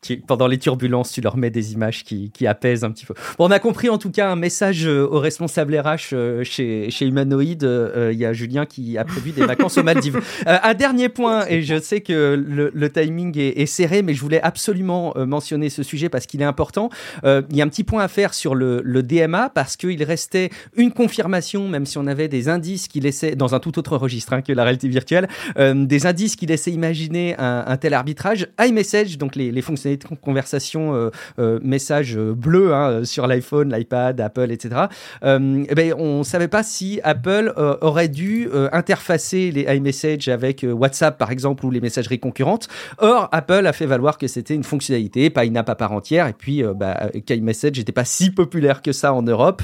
Tu- 0.06 0.18
pendant 0.18 0.47
les 0.47 0.58
turbulences, 0.60 1.12
tu 1.12 1.22
leur 1.22 1.36
mets 1.38 1.49
des 1.49 1.74
images 1.74 2.03
qui, 2.03 2.30
qui 2.32 2.45
apaisent 2.47 2.84
un 2.84 2.91
petit 2.91 3.06
peu. 3.06 3.14
Bon, 3.38 3.47
on 3.47 3.51
a 3.51 3.60
compris 3.60 3.89
en 3.89 3.97
tout 3.97 4.12
cas 4.12 4.30
un 4.30 4.36
message 4.36 4.86
euh, 4.86 5.08
aux 5.10 5.20
responsables 5.20 5.76
RH 5.78 6.14
euh, 6.14 6.43
chez, 6.43 6.89
chez 6.91 7.06
Humanoid. 7.08 7.64
Euh, 7.64 8.12
Il 8.14 8.20
y 8.20 8.26
a 8.26 8.34
Julien 8.34 8.66
qui 8.66 8.97
a 8.97 9.03
prévu 9.06 9.32
des 9.32 9.45
vacances 9.45 9.78
aux 9.78 9.84
Maldives. 9.84 10.20
Euh, 10.47 10.58
un 10.64 10.74
dernier 10.74 11.10
point, 11.10 11.45
et 11.47 11.62
je 11.64 11.80
sais 11.80 12.01
que 12.01 12.36
le, 12.36 12.70
le 12.74 12.89
timing 12.91 13.36
est, 13.38 13.60
est 13.62 13.66
serré, 13.66 14.01
mais 14.03 14.14
je 14.14 14.22
voulais 14.22 14.41
absolument 14.41 15.14
mentionner 15.18 15.70
ce 15.70 15.82
sujet 15.82 16.10
parce 16.10 16.26
qu'il 16.28 16.41
est 16.41 16.45
important. 16.45 16.89
Il 17.24 17.56
y 17.56 17.62
a 17.62 17.64
un 17.64 17.68
petit 17.68 17.84
point 17.84 18.03
à 18.03 18.08
faire 18.08 18.34
sur 18.34 18.53
le, 18.53 18.82
le 18.84 19.01
DMA 19.01 19.49
parce 19.49 19.76
qu'il 19.76 20.01
restait 20.03 20.49
une 20.76 20.91
confirmation, 20.91 21.68
même 21.68 21.86
si 21.86 21.97
on 21.97 22.06
avait 22.06 22.28
des 22.28 22.49
indices 22.49 22.88
qui 22.88 22.99
laissaient, 22.99 23.36
dans 23.36 23.56
un 23.56 23.60
tout 23.60 23.80
autre 23.80 23.97
registre 23.97 24.34
hein, 24.34 24.41
que 24.41 24.53
la 24.53 24.64
réalité 24.64 24.88
virtuelle, 24.88 25.28
des 25.58 26.06
indices 26.06 26.36
qui 26.36 26.45
laissaient 26.45 26.72
imaginer 26.72 27.36
un, 27.38 27.64
un 27.66 27.78
tel 27.78 27.93
arbitrage. 27.93 28.47
iMessage, 28.62 29.18
donc 29.18 29.36
les, 29.36 29.51
les 29.51 29.62
fonctionnalités 29.62 29.95
de 29.98 30.04
conversation 30.16 30.96
euh, 30.96 31.10
euh, 31.39 31.60
message 31.64 32.18
euh, 32.18 32.34
bleu 32.34 32.74
hein, 32.74 33.04
sur 33.06 33.28
l'iPhone, 33.28 33.74
l'iPad, 33.74 34.20
Apple, 34.20 34.52
etc. 34.52 34.82
Eh 35.24 35.76
ben, 35.76 35.93
on 35.98 36.20
ne 36.20 36.24
savait 36.24 36.48
pas 36.48 36.64
si 36.64 37.00
Apple 37.04 37.54
aurait 37.82 38.08
dû 38.08 38.50
interfacer 38.72 39.52
les 39.52 39.64
iMessage 39.76 40.28
avec 40.28 40.66
WhatsApp, 40.68 41.18
par 41.18 41.32
exemple, 41.32 41.66
ou 41.66 41.72
les 41.72 41.82
messageries 41.82 42.20
concurrentes. 42.20 42.68
Or, 43.00 43.30
Apple 43.32 43.66
a 43.68 43.74
fait 43.74 43.86
valoir 43.86 44.18
que 44.18 44.28
c'était 44.28 44.56
une 44.56 44.64
fonctionnalité, 44.64 45.30
pas 45.30 45.46
une 45.46 45.58
app 45.58 45.70
à 45.70 45.76
part 45.76 45.91
entière, 45.91 46.28
et 46.28 46.34
puis 46.34 46.64
bah, 46.76 47.10
qu'iMessage 47.26 47.78
n'était 47.78 47.91
pas 47.91 48.06
si 48.06 48.32
populaire 48.32 48.82
que 48.82 48.91
ça 48.91 49.14
en 49.14 49.22
Europe. 49.22 49.62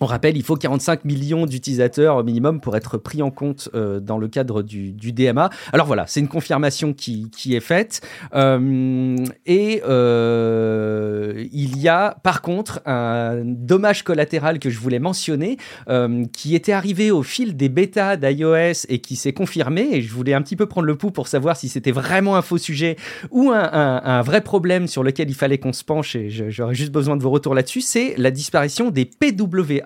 On 0.00 0.06
rappelle, 0.06 0.36
il 0.36 0.42
faut 0.42 0.56
45 0.56 1.04
millions 1.04 1.46
d'utilisateurs 1.46 2.16
au 2.16 2.22
minimum 2.22 2.60
pour 2.60 2.76
être 2.76 2.98
pris 2.98 3.22
en 3.22 3.30
compte 3.30 3.68
euh, 3.74 4.00
dans 4.00 4.18
le 4.18 4.28
cadre 4.28 4.62
du, 4.62 4.92
du 4.92 5.12
DMA. 5.12 5.50
Alors 5.72 5.86
voilà, 5.86 6.04
c'est 6.06 6.20
une 6.20 6.28
confirmation 6.28 6.92
qui, 6.92 7.30
qui 7.30 7.54
est 7.56 7.60
faite. 7.60 8.00
Euh, 8.34 9.16
et 9.46 9.82
euh, 9.86 11.44
il 11.52 11.78
y 11.78 11.88
a 11.88 12.16
par 12.22 12.42
contre 12.42 12.80
un 12.86 13.42
dommage 13.44 14.02
collatéral 14.04 14.58
que 14.58 14.70
je 14.70 14.78
voulais 14.78 14.98
mentionner, 14.98 15.56
euh, 15.88 16.24
qui 16.32 16.54
était 16.54 16.72
arrivé 16.72 17.10
au 17.10 17.22
fil 17.22 17.56
des 17.56 17.68
bêtas 17.68 18.16
d'iOS 18.16 18.86
et 18.88 18.98
qui 19.00 19.16
s'est 19.16 19.32
confirmé. 19.32 19.88
Et 19.92 20.02
je 20.02 20.12
voulais 20.12 20.34
un 20.34 20.42
petit 20.42 20.56
peu 20.56 20.66
prendre 20.66 20.86
le 20.86 20.96
pouls 20.96 21.10
pour 21.10 21.28
savoir 21.28 21.56
si 21.56 21.68
c'était 21.68 21.92
vraiment 21.92 22.36
un 22.36 22.42
faux 22.42 22.58
sujet 22.58 22.96
ou 23.30 23.50
un, 23.50 23.68
un- 23.72 24.02
un 24.04 24.22
vrai 24.22 24.40
problème 24.40 24.86
sur 24.86 25.02
lequel 25.02 25.28
il 25.30 25.34
fallait 25.34 25.58
qu'on 25.58 25.72
se 25.72 25.84
penche. 25.84 26.16
Et 26.16 26.28
j'aurais 26.30 26.74
juste 26.74 26.92
besoin 26.92 27.16
de 27.16 27.22
vos 27.22 27.30
retours 27.30 27.54
là-dessus. 27.54 27.80
C'est 27.80 28.14
la 28.16 28.30
disparition 28.30 28.90
des 28.90 29.04
PWA, 29.04 29.84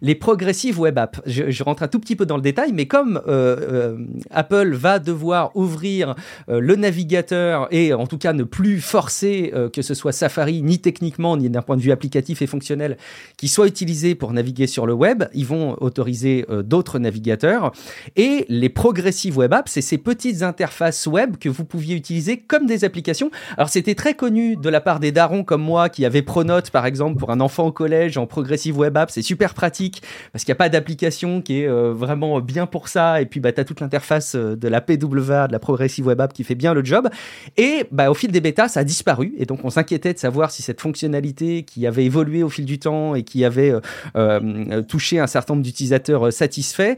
les 0.00 0.14
Progressive 0.14 0.80
Web 0.80 0.98
Apps. 0.98 1.20
Je, 1.26 1.62
rentre 1.62 1.82
un 1.82 1.88
tout 1.88 2.00
petit 2.00 2.16
peu 2.16 2.26
dans 2.26 2.36
le 2.36 2.42
détail, 2.42 2.72
mais 2.72 2.86
comme 2.86 3.20
euh, 3.28 3.56
euh, 3.60 3.96
Apple 4.30 4.74
va 4.74 4.98
devoir 4.98 5.54
ouvrir 5.56 6.14
euh, 6.48 6.60
le 6.60 6.76
navigateur 6.76 7.68
et 7.70 7.92
en 7.92 8.06
tout 8.06 8.18
cas 8.18 8.32
ne 8.32 8.44
plus 8.44 8.80
forcer 8.80 9.52
que 9.72 9.82
ce 9.82 9.94
soit 9.94 10.12
Safari 10.12 10.62
ni 10.62 10.78
techniquement 10.78 11.36
ni 11.36 11.50
d'un 11.50 11.62
point 11.62 11.76
de 11.76 11.82
vue 11.82 11.92
applicatif 11.92 12.42
et 12.42 12.46
fonctionnel 12.46 12.96
qui 13.36 13.48
soit 13.48 13.66
utilisé 13.66 14.14
pour 14.14 14.32
naviguer 14.32 14.66
sur 14.66 14.86
le 14.86 14.92
web, 14.92 15.24
ils 15.34 15.46
vont 15.46 15.76
autoriser 15.80 16.46
d'autres 16.64 16.98
navigateurs 16.98 17.72
et 18.16 18.44
les 18.48 18.68
Progressive 18.68 19.38
Web 19.38 19.52
Apps, 19.52 19.70
c'est 19.70 19.80
ces 19.80 19.98
petites 19.98 20.42
interfaces 20.42 21.06
web 21.06 21.36
que 21.36 21.48
vous 21.48 21.64
pouviez 21.64 21.94
utiliser 21.94 22.38
comme 22.38 22.66
des 22.66 22.84
applications. 22.84 23.30
Alors 23.56 23.68
c'était 23.68 23.94
très 23.94 24.14
connu 24.14 24.56
de 24.56 24.68
la 24.68 24.80
part 24.80 25.00
des 25.00 25.12
darons 25.12 25.44
comme 25.44 25.62
moi 25.62 25.88
qui 25.88 26.04
avaient 26.04 26.22
Pronote 26.22 26.70
par 26.70 26.86
exemple 26.86 27.18
pour 27.18 27.30
un 27.30 27.40
enfant 27.40 27.66
au 27.66 27.72
collège 27.72 28.16
en 28.18 28.26
Progressive 28.26 28.78
Web 28.78 28.96
App, 28.96 29.10
c'est 29.10 29.22
super 29.22 29.41
pratique 29.50 30.02
parce 30.32 30.44
qu'il 30.44 30.52
n'y 30.52 30.56
a 30.56 30.58
pas 30.58 30.68
d'application 30.68 31.42
qui 31.42 31.60
est 31.60 31.68
euh, 31.68 31.92
vraiment 31.92 32.40
bien 32.40 32.66
pour 32.66 32.88
ça 32.88 33.20
et 33.20 33.26
puis 33.26 33.40
bah, 33.40 33.52
tu 33.52 33.60
as 33.60 33.64
toute 33.64 33.80
l'interface 33.80 34.34
euh, 34.34 34.56
de 34.56 34.68
la 34.68 34.80
PWA, 34.80 35.48
de 35.48 35.52
la 35.52 35.58
Progressive 35.58 36.06
Web 36.06 36.20
App 36.20 36.32
qui 36.32 36.44
fait 36.44 36.54
bien 36.54 36.74
le 36.74 36.84
job. 36.84 37.08
Et 37.56 37.84
bah, 37.90 38.10
au 38.10 38.14
fil 38.14 38.30
des 38.30 38.40
bêtas 38.40 38.68
ça 38.68 38.80
a 38.80 38.84
disparu 38.84 39.34
et 39.38 39.46
donc 39.46 39.64
on 39.64 39.70
s'inquiétait 39.70 40.14
de 40.14 40.18
savoir 40.18 40.50
si 40.50 40.62
cette 40.62 40.80
fonctionnalité 40.80 41.64
qui 41.64 41.86
avait 41.86 42.04
évolué 42.04 42.42
au 42.42 42.48
fil 42.48 42.64
du 42.64 42.78
temps 42.78 43.14
et 43.14 43.22
qui 43.22 43.44
avait 43.44 43.74
euh, 44.16 44.82
touché 44.82 45.18
un 45.18 45.26
certain 45.26 45.54
nombre 45.54 45.64
d'utilisateurs 45.64 46.32
satisfaits 46.32 46.96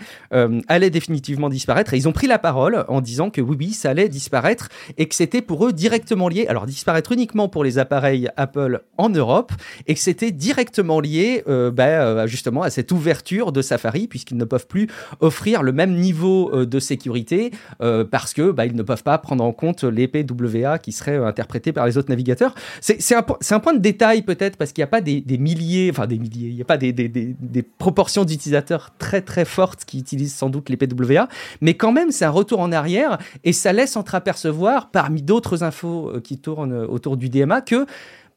allait 0.68 0.90
définitivement 0.90 1.48
disparaître. 1.48 1.94
Et 1.94 1.96
ils 1.96 2.08
ont 2.08 2.12
pris 2.12 2.26
la 2.26 2.38
parole 2.38 2.84
en 2.88 3.00
disant 3.00 3.30
que 3.30 3.40
oui 3.40 3.56
oui 3.58 3.72
ça 3.72 3.90
allait 3.90 4.08
disparaître 4.08 4.68
et 4.98 5.06
que 5.06 5.14
c'était 5.14 5.42
pour 5.42 5.66
eux 5.66 5.72
directement 5.72 6.28
lié 6.28 6.46
alors 6.48 6.66
disparaître 6.66 7.12
uniquement 7.12 7.48
pour 7.48 7.64
les 7.64 7.78
appareils 7.78 8.28
Apple 8.36 8.82
en 8.98 9.08
Europe 9.08 9.52
et 9.86 9.94
que 9.94 10.00
c'était 10.00 10.32
directement 10.32 11.00
lié 11.00 11.42
bah, 11.46 12.26
justement 12.34 12.62
à 12.62 12.70
cette 12.70 12.90
ouverture 12.90 13.52
de 13.52 13.62
Safari 13.62 14.08
puisqu'ils 14.08 14.36
ne 14.36 14.44
peuvent 14.44 14.66
plus 14.66 14.88
offrir 15.20 15.62
le 15.62 15.70
même 15.70 15.94
niveau 15.94 16.50
euh, 16.52 16.66
de 16.66 16.80
sécurité 16.80 17.52
euh, 17.80 18.04
parce 18.04 18.34
que 18.34 18.50
bah, 18.50 18.66
ils 18.66 18.74
ne 18.74 18.82
peuvent 18.82 19.04
pas 19.04 19.16
prendre 19.18 19.44
en 19.44 19.52
compte 19.52 19.84
les 19.84 20.08
PWA 20.08 20.78
qui 20.80 20.90
seraient 20.90 21.16
euh, 21.16 21.26
interprétés 21.26 21.72
par 21.72 21.86
les 21.86 21.96
autres 21.96 22.10
navigateurs. 22.10 22.54
C'est 22.80 23.14
un, 23.14 23.60
point 23.60 23.74
de 23.74 23.78
détail 23.78 24.22
peut-être 24.22 24.56
parce 24.56 24.72
qu'il 24.72 24.82
n'y 24.82 24.86
a 24.86 24.88
pas 24.88 25.00
des, 25.00 25.22
milliers, 25.38 25.90
enfin 25.90 26.08
des 26.08 26.18
milliers, 26.18 26.48
il 26.48 26.56
n'y 26.56 26.62
a 26.62 26.64
pas 26.64 26.76
des, 26.76 26.92
des, 26.92 27.62
proportions 27.62 28.24
d'utilisateurs 28.24 28.90
très 28.98 29.20
très 29.20 29.44
fortes 29.44 29.84
qui 29.84 29.98
utilisent 30.00 30.34
sans 30.34 30.50
doute 30.50 30.68
les 30.68 30.76
PWA, 30.76 31.28
mais 31.60 31.74
quand 31.74 31.92
même 31.92 32.10
c'est 32.10 32.24
un 32.24 32.30
retour 32.30 32.58
en 32.60 32.72
arrière 32.72 33.18
et 33.44 33.52
ça 33.52 33.72
laisse 33.72 33.96
entreapercevoir 33.96 34.90
parmi 34.90 35.22
d'autres 35.22 35.62
infos 35.62 36.12
qui 36.24 36.38
tournent 36.38 36.74
autour 36.74 37.16
du 37.16 37.28
DMA 37.28 37.60
que 37.60 37.86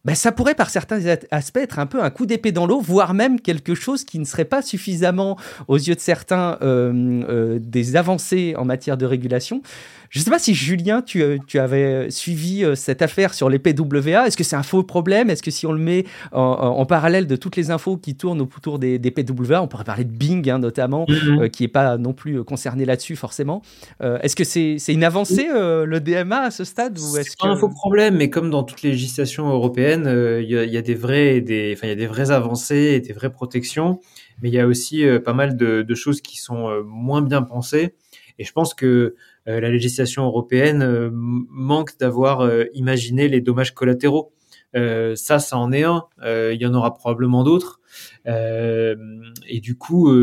ben, 0.08 0.16
ça 0.16 0.32
pourrait 0.32 0.56
par 0.56 0.70
certains 0.70 1.02
aspects 1.32 1.58
être 1.58 1.80
un 1.80 1.86
peu 1.86 2.02
un 2.02 2.10
coup 2.10 2.26
d'épée 2.26 2.54
dans 2.54 2.66
l'eau, 2.66 2.80
voire 2.80 3.14
même 3.14 3.42
quelque 3.42 3.76
chose 3.76 4.06
qui 4.06 4.20
ne 4.20 4.24
serait 4.24 4.46
pas 4.46 4.62
suffisamment 4.62 5.38
aux 5.68 5.76
yeux 5.76 5.96
de 5.96 6.00
certains 6.00 6.58
euh, 6.62 7.24
euh, 7.28 7.60
des 7.62 7.98
avancées 7.98 8.56
en 8.58 8.64
matière 8.64 8.96
de 8.96 9.06
régulation. 9.06 9.62
Je 10.10 10.20
ne 10.20 10.24
sais 10.24 10.32
pas 10.32 10.40
si 10.40 10.54
Julien, 10.54 11.02
tu, 11.02 11.22
euh, 11.22 11.38
tu 11.48 11.60
avais 11.60 12.10
suivi 12.12 12.64
euh, 12.64 12.76
cette 12.76 13.02
affaire 13.02 13.34
sur 13.34 13.50
les 13.50 13.60
PWA. 13.60 14.28
Est-ce 14.28 14.38
que 14.38 14.44
c'est 14.44 14.56
un 14.56 14.64
faux 14.64 14.84
problème? 14.84 15.30
Est-ce 15.30 15.44
que 15.44 15.52
si 15.52 15.66
on 15.66 15.74
le 15.74 15.80
met 15.80 16.06
en, 16.32 16.42
en, 16.42 16.86
parallèle 16.86 17.28
de 17.28 17.36
toutes 17.36 17.56
les 17.56 17.72
infos 17.72 17.98
qui 17.98 18.16
tournent 18.16 18.42
autour 18.42 18.80
des, 18.80 19.00
des 19.00 19.12
PWA, 19.12 19.62
on 19.62 19.68
pourrait 19.68 19.84
parler 19.84 20.04
de 20.04 20.12
Bing 20.12 20.50
hein, 20.50 20.60
notamment, 20.60 21.06
mm-hmm. 21.06 21.44
euh, 21.44 21.48
qui 21.50 21.64
n'est 21.64 21.70
pas 21.70 21.98
non 21.98 22.14
plus 22.14 22.44
concerné 22.44 22.86
là-dessus 22.86 23.16
forcément. 23.16 23.62
Euh, 24.02 24.20
est-ce 24.22 24.36
que 24.36 24.44
c'est 24.44 24.78
c'est 24.80 24.94
une 24.94 25.04
avancée 25.04 25.48
euh, 25.54 25.86
le 25.86 26.00
DMA 26.00 26.40
à 26.40 26.52
ce 26.52 26.64
stade 26.64 26.98
ou 26.98 27.18
est-ce 27.18 27.36
que... 27.36 27.48
un 27.48 27.56
faux 27.56 27.70
problème, 27.70 28.18
mais 28.18 28.30
comme 28.30 28.50
dans 28.50 28.64
toutes 28.64 28.82
les 28.82 28.92
législations 28.92 29.50
européennes, 29.50 30.06
il 30.42 30.46
y, 30.46 30.54
y, 30.54 30.78
a 30.78 30.82
des 30.82 30.96
vrais, 30.96 31.42
des, 31.42 31.74
enfin 31.76 31.88
il 31.88 31.90
y 31.90 31.94
a 31.94 31.96
des 31.96 32.08
vraies 32.08 32.32
avancées 32.32 32.94
et 32.96 33.00
des 33.00 33.14
vraies 33.14 33.32
protections, 33.32 34.00
mais 34.42 34.50
il 34.50 34.54
y 34.54 34.60
a 34.60 34.68
aussi 34.68 35.06
pas 35.24 35.34
mal 35.34 35.58
de, 35.58 35.82
de, 35.82 35.96
choses 35.96 36.22
qui 36.22 36.38
sont 36.38 36.70
moins 36.86 37.22
bien 37.22 37.42
pensées. 37.42 37.96
Et 38.40 38.44
je 38.44 38.52
pense 38.52 38.74
que 38.74 38.86
euh, 38.86 39.16
la 39.48 39.70
législation 39.70 40.26
européenne 40.26 40.84
euh, 40.84 41.10
manque 41.14 41.98
d'avoir 41.98 42.42
euh, 42.42 42.66
imaginé 42.74 43.28
les 43.28 43.42
dommages 43.42 43.74
collatéraux. 43.74 44.34
ça, 44.74 45.40
ça 45.40 45.58
en 45.58 45.72
est 45.72 45.84
un. 45.84 46.04
il 46.24 46.62
y 46.62 46.66
en 46.66 46.74
aura 46.74 46.94
probablement 46.94 47.44
d'autres. 47.44 47.80
et 48.26 49.60
du 49.60 49.76
coup, 49.76 50.14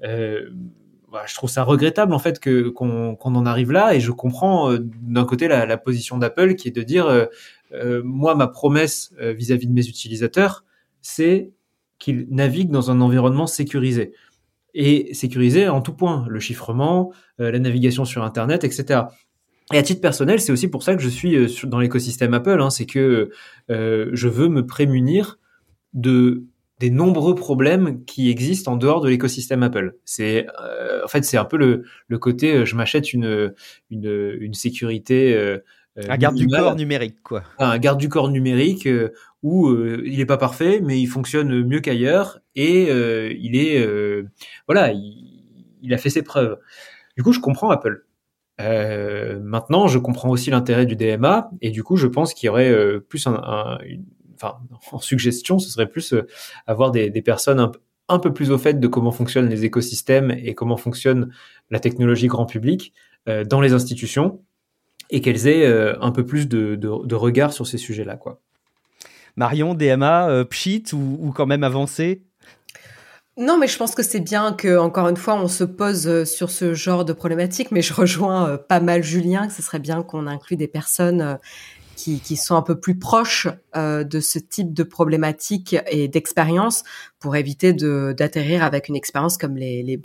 je 0.00 1.34
trouve 1.34 1.50
ça 1.50 1.62
regrettable 1.62 2.12
en 2.12 2.18
fait 2.18 2.40
que 2.40 2.70
qu'on 2.70 3.16
en 3.22 3.46
arrive 3.46 3.70
là. 3.70 3.94
Et 3.94 4.00
je 4.00 4.10
comprends 4.10 4.76
d'un 4.78 5.24
côté 5.24 5.46
la, 5.46 5.76
position 5.76 6.18
d'Apple 6.18 6.56
qui 6.56 6.68
est 6.68 6.72
de 6.72 6.82
dire 6.82 7.28
moi, 8.02 8.34
ma 8.34 8.48
promesse 8.48 9.12
vis-à-vis 9.20 9.66
-vis 9.66 9.68
de 9.68 9.74
mes 9.74 9.86
utilisateurs, 9.86 10.64
c'est 11.00 11.52
qu'ils 12.00 12.26
naviguent 12.30 12.72
dans 12.72 12.90
un 12.90 13.00
environnement 13.00 13.46
sécurisé 13.46 14.12
et 14.74 15.14
sécurisé 15.14 15.68
en 15.68 15.80
tout 15.80 15.94
point, 15.94 16.26
le 16.28 16.40
chiffrement, 16.40 17.12
euh, 17.40 17.50
la 17.50 17.58
navigation 17.58 18.04
sur 18.04 18.24
Internet, 18.24 18.64
etc. 18.64 19.02
Et 19.72 19.78
à 19.78 19.82
titre 19.82 20.00
personnel, 20.00 20.40
c'est 20.40 20.52
aussi 20.52 20.68
pour 20.68 20.82
ça 20.82 20.94
que 20.94 21.02
je 21.02 21.08
suis 21.08 21.36
euh, 21.36 21.48
dans 21.64 21.78
l'écosystème 21.78 22.34
Apple, 22.34 22.60
hein, 22.60 22.70
c'est 22.70 22.86
que 22.86 23.30
euh, 23.70 24.10
je 24.12 24.28
veux 24.28 24.48
me 24.48 24.66
prémunir 24.66 25.38
de 25.92 26.44
des 26.80 26.90
nombreux 26.90 27.36
problèmes 27.36 28.04
qui 28.04 28.28
existent 28.30 28.72
en 28.72 28.76
dehors 28.76 29.00
de 29.00 29.08
l'écosystème 29.08 29.62
Apple. 29.62 29.94
C'est 30.04 30.48
en 31.04 31.06
fait 31.06 31.24
c'est 31.24 31.36
un 31.36 31.44
peu 31.44 31.56
le, 31.56 31.84
le 32.08 32.18
côté 32.18 32.66
je 32.66 32.74
m'achète 32.74 33.12
une, 33.12 33.54
une, 33.90 34.36
une 34.40 34.54
sécurité 34.54 35.60
un 35.96 36.16
garde 36.16 36.34
du 36.34 36.48
corps 36.48 36.74
numérique, 36.74 37.22
quoi. 37.22 37.44
Un 37.60 37.78
garde 37.78 38.00
du 38.00 38.08
corps 38.08 38.28
numérique 38.28 38.88
où 39.44 39.68
euh, 39.68 40.02
il 40.06 40.16
n'est 40.16 40.26
pas 40.26 40.38
parfait, 40.38 40.80
mais 40.82 40.98
il 40.98 41.06
fonctionne 41.06 41.64
mieux 41.64 41.80
qu'ailleurs 41.80 42.40
et 42.56 42.90
euh, 42.90 43.30
il 43.38 43.56
est 43.56 43.78
euh, 43.78 44.26
voilà, 44.66 44.90
il, 44.92 45.92
a 45.92 45.98
fait 45.98 46.08
ses 46.08 46.22
preuves. 46.22 46.58
Du 47.14 47.22
coup, 47.22 47.32
je 47.32 47.40
comprends 47.40 47.68
Apple. 47.68 48.06
maintenant, 48.58 49.86
je 49.86 49.98
comprends 49.98 50.30
aussi 50.30 50.48
l'intérêt 50.48 50.86
du 50.86 50.96
DMA 50.96 51.50
et 51.60 51.70
du 51.70 51.82
coup, 51.82 51.96
je 51.96 52.06
pense 52.06 52.32
qu'il 52.32 52.46
y 52.46 52.50
aurait 52.50 52.74
plus 53.00 53.26
un, 53.26 53.78
enfin, 54.34 54.56
en 54.92 54.98
suggestion, 54.98 55.58
ce 55.58 55.68
serait 55.68 55.90
plus 55.90 56.14
avoir 56.66 56.90
des, 56.90 57.10
des 57.10 57.22
personnes 57.22 57.60
un, 57.60 57.70
un, 58.08 58.18
peu 58.18 58.32
plus 58.32 58.50
au 58.50 58.56
fait 58.56 58.80
de 58.80 58.88
comment 58.88 59.12
fonctionnent 59.12 59.50
les 59.50 59.66
écosystèmes 59.66 60.30
et 60.30 60.54
comment 60.54 60.78
fonctionne 60.78 61.30
la 61.68 61.80
technologie 61.80 62.28
grand 62.28 62.46
public 62.46 62.94
dans 63.26 63.60
les 63.60 63.74
institutions 63.74 64.40
et 65.10 65.20
qu'elles 65.20 65.48
aient 65.48 65.66
un 66.00 66.12
peu 66.12 66.24
plus 66.24 66.48
de, 66.48 66.76
de, 66.76 67.06
de 67.06 67.14
regard 67.14 67.52
sur 67.52 67.66
ces 67.66 67.76
sujets-là, 67.76 68.16
quoi. 68.16 68.40
Marion, 69.36 69.74
DMA, 69.74 70.28
euh, 70.28 70.44
pchit 70.44 70.84
ou, 70.92 71.32
quand 71.34 71.46
même 71.46 71.64
avancé? 71.64 72.22
Non, 73.36 73.58
mais 73.58 73.66
je 73.66 73.76
pense 73.76 73.94
que 73.94 74.04
c'est 74.04 74.20
bien 74.20 74.52
que, 74.52 74.78
encore 74.78 75.08
une 75.08 75.16
fois, 75.16 75.34
on 75.34 75.48
se 75.48 75.64
pose 75.64 76.06
euh, 76.06 76.24
sur 76.24 76.50
ce 76.50 76.72
genre 76.74 77.04
de 77.04 77.12
problématique. 77.12 77.72
Mais 77.72 77.82
je 77.82 77.92
rejoins 77.92 78.48
euh, 78.48 78.56
pas 78.58 78.80
mal 78.80 79.02
Julien, 79.02 79.48
que 79.48 79.52
ce 79.52 79.62
serait 79.62 79.80
bien 79.80 80.02
qu'on 80.02 80.26
inclue 80.26 80.56
des 80.56 80.68
personnes 80.68 81.38
qui, 81.96 82.36
sont 82.36 82.54
un 82.54 82.62
peu 82.62 82.78
plus 82.78 82.98
proches 82.98 83.48
de 83.74 84.20
ce 84.20 84.38
type 84.38 84.74
de 84.74 84.82
problématique 84.82 85.74
et 85.90 86.06
d'expérience 86.06 86.82
pour 87.18 87.34
éviter 87.34 87.72
d'atterrir 87.72 88.62
avec 88.62 88.88
une 88.88 88.96
expérience 88.96 89.38
comme 89.38 89.56
les, 89.56 89.82
les, 89.82 90.02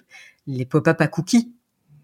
les 0.48 0.66
pop-up 0.66 1.02
à 1.02 1.08
cookies. 1.08 1.52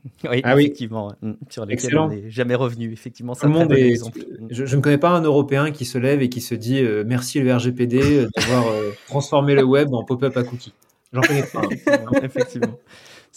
Oui, 0.30 0.42
ah 0.44 0.60
effectivement, 0.60 1.14
mm, 1.22 1.34
sur 1.50 1.66
lesquels 1.66 1.98
on 1.98 2.10
n'est 2.10 2.30
jamais 2.30 2.56
revenu. 2.56 2.92
Effectivement, 2.92 3.34
un 3.42 3.50
bon 3.50 3.72
exemple. 3.72 4.20
Je, 4.50 4.76
ne 4.76 4.82
connais 4.82 4.98
pas 4.98 5.10
un 5.10 5.22
Européen 5.22 5.72
qui 5.72 5.86
se 5.86 5.98
lève 5.98 6.22
et 6.22 6.30
qui 6.30 6.42
se 6.42 6.56
dit 6.56 6.80
euh, 6.80 7.04
merci 7.06 7.40
le 7.40 7.54
RGPD 7.54 7.98
euh, 8.02 8.30
d'avoir 8.36 8.68
euh, 8.68 8.92
transformé 9.08 9.56
le 9.56 9.64
web 9.64 9.94
en 9.94 10.04
pop-up 10.04 10.36
à 10.38 10.44
cookies. 10.44 10.74
J'en 11.14 11.22
connais 11.22 11.44
pas. 11.44 11.62
effectivement. 12.24 12.78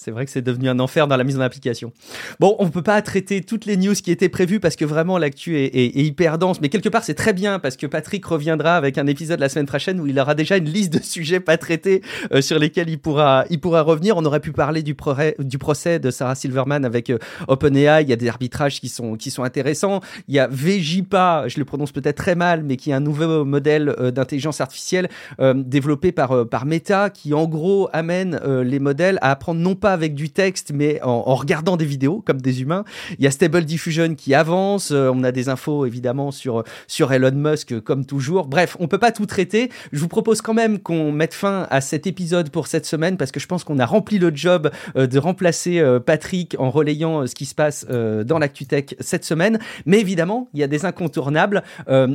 C'est 0.00 0.12
vrai 0.12 0.24
que 0.24 0.30
c'est 0.30 0.42
devenu 0.42 0.68
un 0.68 0.78
enfer 0.78 1.08
dans 1.08 1.16
la 1.16 1.24
mise 1.24 1.36
en 1.36 1.40
application. 1.40 1.92
Bon, 2.38 2.54
on 2.60 2.66
ne 2.66 2.70
peut 2.70 2.82
pas 2.82 3.02
traiter 3.02 3.40
toutes 3.40 3.66
les 3.66 3.76
news 3.76 3.94
qui 3.94 4.12
étaient 4.12 4.28
prévues 4.28 4.60
parce 4.60 4.76
que 4.76 4.84
vraiment 4.84 5.18
l'actu 5.18 5.58
est, 5.58 5.74
hyper 5.74 6.38
dense, 6.38 6.60
mais 6.60 6.68
quelque 6.68 6.88
part 6.88 7.02
c'est 7.02 7.14
très 7.14 7.32
bien 7.32 7.58
parce 7.58 7.76
que 7.76 7.84
Patrick 7.84 8.24
reviendra 8.24 8.76
avec 8.76 8.96
un 8.96 9.08
épisode 9.08 9.40
la 9.40 9.48
semaine 9.48 9.66
prochaine 9.66 9.98
où 9.98 10.06
il 10.06 10.16
aura 10.20 10.36
déjà 10.36 10.56
une 10.56 10.66
liste 10.66 10.92
de 10.92 11.00
sujets 11.02 11.40
pas 11.40 11.58
traités 11.58 12.02
euh, 12.32 12.40
sur 12.40 12.60
lesquels 12.60 12.88
il 12.88 13.00
pourra, 13.00 13.44
il 13.50 13.58
pourra 13.58 13.82
revenir. 13.82 14.16
On 14.16 14.24
aurait 14.24 14.38
pu 14.38 14.52
parler 14.52 14.84
du, 14.84 14.94
procès 14.94 15.98
de 15.98 16.10
Sarah 16.12 16.36
Silverman 16.36 16.84
avec 16.84 17.10
euh, 17.10 17.18
OpenAI. 17.48 18.02
Il 18.02 18.08
y 18.08 18.12
a 18.12 18.16
des 18.16 18.28
arbitrages 18.28 18.80
qui 18.80 18.88
sont, 18.88 19.16
qui 19.16 19.32
sont 19.32 19.42
intéressants. 19.42 19.98
Il 20.28 20.34
y 20.36 20.38
a 20.38 20.46
Vejipa, 20.46 21.48
je 21.48 21.58
le 21.58 21.64
prononce 21.64 21.90
peut-être 21.90 22.18
très 22.18 22.36
mal, 22.36 22.62
mais 22.62 22.76
qui 22.76 22.90
est 22.90 22.94
un 22.94 23.00
nouveau 23.00 23.44
modèle 23.44 23.92
euh, 23.98 24.12
d'intelligence 24.12 24.60
artificielle 24.60 25.08
développé 25.40 26.12
par, 26.12 26.48
par 26.48 26.66
Meta 26.66 27.10
qui 27.10 27.34
en 27.34 27.46
gros 27.46 27.88
amène 27.92 28.40
les 28.62 28.78
modèles 28.78 29.18
à 29.22 29.32
apprendre 29.32 29.60
non 29.60 29.74
pas 29.74 29.87
avec 29.92 30.14
du 30.14 30.30
texte, 30.30 30.72
mais 30.74 31.00
en, 31.02 31.34
regardant 31.34 31.76
des 31.76 31.84
vidéos 31.84 32.22
comme 32.24 32.40
des 32.40 32.62
humains. 32.62 32.84
Il 33.18 33.24
y 33.24 33.26
a 33.26 33.30
Stable 33.30 33.64
Diffusion 33.64 34.14
qui 34.14 34.34
avance. 34.34 34.90
Euh, 34.90 35.10
on 35.12 35.22
a 35.24 35.32
des 35.32 35.48
infos 35.48 35.86
évidemment 35.86 36.30
sur 36.30 36.64
sur 36.86 37.12
Elon 37.12 37.32
Musk 37.32 37.80
comme 37.80 38.04
toujours. 38.04 38.46
Bref, 38.46 38.76
on 38.80 38.88
peut 38.88 38.98
pas 38.98 39.12
tout 39.12 39.26
traiter. 39.26 39.70
Je 39.92 40.00
vous 40.00 40.08
propose 40.08 40.42
quand 40.42 40.54
même 40.54 40.78
qu'on 40.78 41.12
mette 41.12 41.34
fin 41.34 41.66
à 41.70 41.80
cet 41.80 42.06
épisode 42.06 42.50
pour 42.50 42.66
cette 42.66 42.86
semaine 42.86 43.16
parce 43.16 43.30
que 43.30 43.40
je 43.40 43.46
pense 43.46 43.64
qu'on 43.64 43.78
a 43.78 43.86
rempli 43.86 44.18
le 44.18 44.34
job 44.34 44.70
euh, 44.96 45.06
de 45.06 45.18
remplacer 45.18 45.78
euh, 45.78 46.00
Patrick 46.00 46.56
en 46.58 46.70
relayant 46.70 47.26
ce 47.26 47.34
qui 47.34 47.46
se 47.46 47.54
passe 47.54 47.86
dans 47.88 48.38
l'ActuTech 48.38 48.96
cette 49.00 49.24
semaine. 49.24 49.58
Mais 49.86 50.00
évidemment, 50.00 50.48
il 50.54 50.60
y 50.60 50.62
a 50.62 50.66
des 50.66 50.84
incontournables 50.84 51.62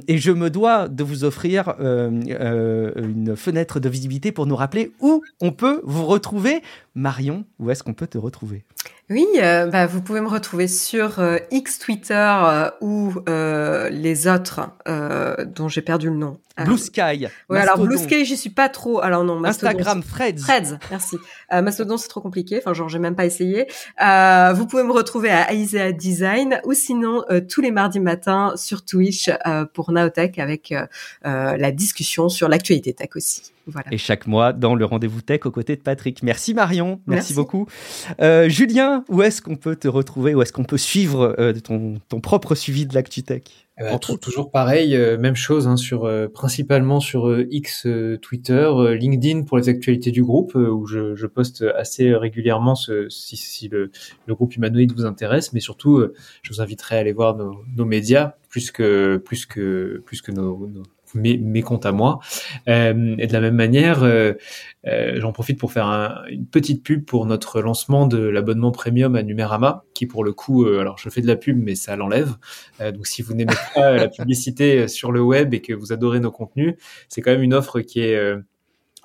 et 0.07 0.17
je 0.17 0.31
me 0.31 0.49
dois 0.49 0.87
de 0.87 1.03
vous 1.03 1.23
offrir 1.23 1.75
une 1.79 3.35
fenêtre 3.35 3.79
de 3.79 3.89
visibilité 3.89 4.31
pour 4.31 4.45
nous 4.45 4.55
rappeler 4.55 4.91
où 4.99 5.21
on 5.41 5.51
peut 5.51 5.81
vous 5.83 6.05
retrouver. 6.05 6.61
Marion, 6.95 7.45
où 7.59 7.71
est-ce 7.71 7.83
qu'on 7.83 7.93
peut 7.93 8.07
te 8.07 8.17
retrouver? 8.17 8.65
Oui, 9.09 9.27
euh, 9.37 9.67
bah, 9.67 9.85
vous 9.85 10.01
pouvez 10.01 10.21
me 10.21 10.29
retrouver 10.29 10.67
sur 10.67 11.19
euh, 11.19 11.37
X 11.51 11.77
Twitter 11.77 12.13
euh, 12.15 12.69
ou 12.79 13.13
les 13.27 14.27
autres 14.27 14.61
dont 15.45 15.67
j'ai 15.67 15.81
perdu 15.81 16.09
le 16.09 16.15
nom. 16.15 16.39
Blue 16.65 16.77
Sky. 16.77 17.27
Oui, 17.49 17.57
alors 17.57 17.79
Blue 17.79 17.97
Sky, 17.97 18.25
j'y 18.25 18.37
suis 18.37 18.51
pas 18.51 18.69
trop. 18.69 19.01
Alors 19.01 19.23
non, 19.23 19.43
Instagram, 19.43 20.03
Threads. 20.03 20.35
Threads, 20.35 20.77
merci. 20.91 21.17
Mastodon, 21.51 21.97
c'est 21.97 22.07
trop 22.07 22.21
compliqué. 22.21 22.59
Enfin, 22.59 22.73
genre, 22.73 22.89
j'ai 22.89 22.99
même 22.99 23.15
pas 23.15 23.25
essayé. 23.25 23.67
vous 23.99 24.67
pouvez 24.67 24.83
me 24.83 24.91
retrouver 24.91 25.29
à 25.29 25.53
Isaiah 25.53 25.91
Design 25.91 26.61
ou 26.65 26.73
sinon 26.73 27.23
tous 27.49 27.61
les 27.61 27.71
mardis 27.71 27.99
matins 27.99 28.53
sur 28.55 28.85
Twitch 28.85 29.29
pour 29.73 29.91
Naotech 29.91 30.37
avec 30.37 30.73
la 31.23 31.71
discussion 31.71 32.29
sur 32.29 32.47
l'actualité 32.47 32.93
tech 32.93 33.09
aussi. 33.15 33.43
Voilà. 33.65 33.87
Et 33.93 33.97
chaque 33.97 34.27
mois 34.27 34.51
dans 34.51 34.75
le 34.75 34.83
rendez-vous 34.83 35.21
tech 35.21 35.45
aux 35.45 35.51
côtés 35.51 35.77
de 35.77 35.81
Patrick. 35.81 36.21
Merci 36.21 36.53
Marion, 36.53 36.99
merci, 37.07 37.33
merci. 37.33 37.33
beaucoup. 37.33 37.67
Julien, 38.19 38.92
où 39.09 39.21
est-ce 39.21 39.41
qu'on 39.41 39.55
peut 39.55 39.75
te 39.75 39.87
retrouver 39.87 40.35
Où 40.35 40.41
est-ce 40.41 40.53
qu'on 40.53 40.63
peut 40.63 40.77
suivre 40.77 41.35
euh, 41.39 41.53
ton, 41.53 41.99
ton, 42.09 42.19
propre 42.19 42.55
suivi 42.55 42.85
de 42.85 42.93
l'ActuTech? 42.93 43.67
Eh 43.79 43.83
ben, 43.83 43.97
toujours 43.97 44.51
pareil, 44.51 44.95
euh, 44.95 45.17
même 45.17 45.35
chose, 45.35 45.67
hein, 45.67 45.77
sur 45.77 46.05
euh, 46.05 46.27
principalement 46.27 46.99
sur 46.99 47.39
X, 47.49 47.87
Twitter, 48.21 48.71
LinkedIn 48.99 49.43
pour 49.43 49.57
les 49.57 49.69
actualités 49.69 50.11
du 50.11 50.23
groupe, 50.23 50.55
où 50.55 50.85
je, 50.85 51.15
je, 51.15 51.27
poste 51.27 51.63
assez 51.75 52.13
régulièrement 52.13 52.75
ce, 52.75 53.09
si, 53.09 53.35
si 53.35 53.67
le, 53.69 53.91
le, 54.27 54.35
groupe 54.35 54.55
humanoïde 54.55 54.93
vous 54.93 55.05
intéresse, 55.05 55.53
mais 55.53 55.59
surtout, 55.59 56.05
je 56.43 56.53
vous 56.53 56.61
inviterai 56.61 56.97
à 56.97 56.99
aller 56.99 57.13
voir 57.13 57.35
nos, 57.35 57.55
nos 57.75 57.85
médias 57.85 58.33
plus 58.49 58.69
que 58.69 59.17
plus 59.17 59.47
que 59.47 60.03
plus 60.05 60.21
que 60.21 60.31
nos, 60.31 60.67
nos 60.67 60.83
mes, 61.15 61.37
mes, 61.37 61.61
comptes 61.61 61.85
à 61.85 61.91
moi. 61.91 62.19
Euh, 62.67 63.15
et 63.17 63.27
de 63.27 63.33
la 63.33 63.41
même 63.41 63.55
manière, 63.55 64.03
euh, 64.03 64.33
euh, 64.87 65.19
j'en 65.19 65.31
profite 65.31 65.59
pour 65.59 65.71
faire 65.71 65.87
un, 65.87 66.23
une 66.29 66.45
petite 66.45 66.83
pub 66.83 67.05
pour 67.05 67.25
notre 67.25 67.61
lancement 67.61 68.05
de 68.05 68.17
l'abonnement 68.17 68.71
premium 68.71 69.15
à 69.15 69.23
Numérama, 69.23 69.83
qui 69.93 70.05
pour 70.05 70.23
le 70.23 70.33
coup, 70.33 70.65
euh, 70.65 70.79
alors 70.79 70.97
je 70.97 71.09
fais 71.09 71.21
de 71.21 71.27
la 71.27 71.35
pub, 71.35 71.57
mais 71.57 71.75
ça 71.75 71.95
l'enlève. 71.95 72.35
Euh, 72.81 72.91
donc 72.91 73.07
si 73.07 73.21
vous 73.21 73.33
n'aimez 73.33 73.53
pas 73.75 73.91
la 73.95 74.07
publicité 74.07 74.87
sur 74.87 75.11
le 75.11 75.21
web 75.21 75.53
et 75.53 75.61
que 75.61 75.73
vous 75.73 75.93
adorez 75.93 76.19
nos 76.19 76.31
contenus, 76.31 76.75
c'est 77.07 77.21
quand 77.21 77.31
même 77.31 77.43
une 77.43 77.53
offre 77.53 77.79
qui 77.79 78.01
est 78.01 78.33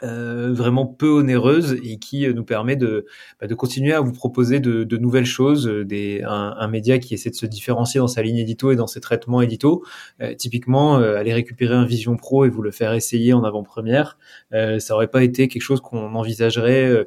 euh, 0.02 0.52
vraiment 0.52 0.86
peu 0.86 1.08
onéreuse 1.08 1.76
et 1.82 1.98
qui 1.98 2.24
euh, 2.24 2.32
nous 2.32 2.44
permet 2.44 2.76
de, 2.76 3.06
bah, 3.40 3.46
de 3.46 3.54
continuer 3.54 3.92
à 3.92 4.00
vous 4.00 4.12
proposer 4.12 4.60
de, 4.60 4.84
de 4.84 4.96
nouvelles 4.96 5.26
choses, 5.26 5.66
euh, 5.66 5.84
des, 5.84 6.22
un, 6.24 6.54
un, 6.56 6.68
média 6.68 6.98
qui 6.98 7.14
essaie 7.14 7.30
de 7.30 7.34
se 7.34 7.46
différencier 7.46 7.98
dans 7.98 8.06
sa 8.06 8.22
ligne 8.22 8.36
édito 8.36 8.70
et 8.70 8.76
dans 8.76 8.86
ses 8.86 9.00
traitements 9.00 9.42
édito. 9.42 9.84
Euh, 10.20 10.34
typiquement, 10.34 10.98
euh, 10.98 11.16
aller 11.16 11.34
récupérer 11.34 11.74
un 11.74 11.84
Vision 11.84 12.16
Pro 12.16 12.44
et 12.44 12.48
vous 12.48 12.62
le 12.62 12.70
faire 12.70 12.92
essayer 12.92 13.32
en 13.32 13.42
avant-première, 13.42 14.18
ça 14.52 14.94
aurait 14.94 15.08
pas 15.08 15.22
été 15.22 15.48
quelque 15.48 15.62
chose 15.62 15.80
qu'on 15.80 16.14
envisagerait 16.14 17.06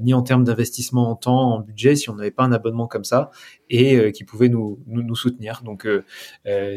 ni 0.00 0.14
en 0.14 0.22
termes 0.22 0.44
d'investissement 0.44 1.10
en 1.10 1.16
temps, 1.16 1.54
en 1.54 1.60
budget, 1.60 1.96
si 1.96 2.10
on 2.10 2.14
n'avait 2.14 2.30
pas 2.30 2.44
un 2.44 2.52
abonnement 2.52 2.86
comme 2.86 3.04
ça 3.04 3.30
et 3.68 4.12
qui 4.12 4.24
pouvait 4.24 4.48
nous, 4.48 4.80
nous, 4.86 5.02
nous 5.02 5.14
soutenir. 5.14 5.62
Donc, 5.64 5.88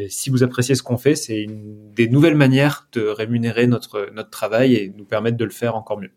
si 0.07 0.29
vous 0.29 0.43
appréciez 0.43 0.75
ce 0.75 0.83
qu'on 0.83 0.97
fait, 0.97 1.15
c'est 1.15 1.41
une 1.41 1.91
des 1.93 2.07
nouvelles 2.07 2.35
manières 2.35 2.87
de 2.93 3.01
rémunérer 3.01 3.67
notre 3.67 4.09
notre 4.13 4.29
travail 4.29 4.75
et 4.75 4.93
nous 4.95 5.05
permettre 5.05 5.37
de 5.37 5.45
le 5.45 5.51
faire 5.53 5.75
encore 5.75 5.99
mieux. 5.99 6.11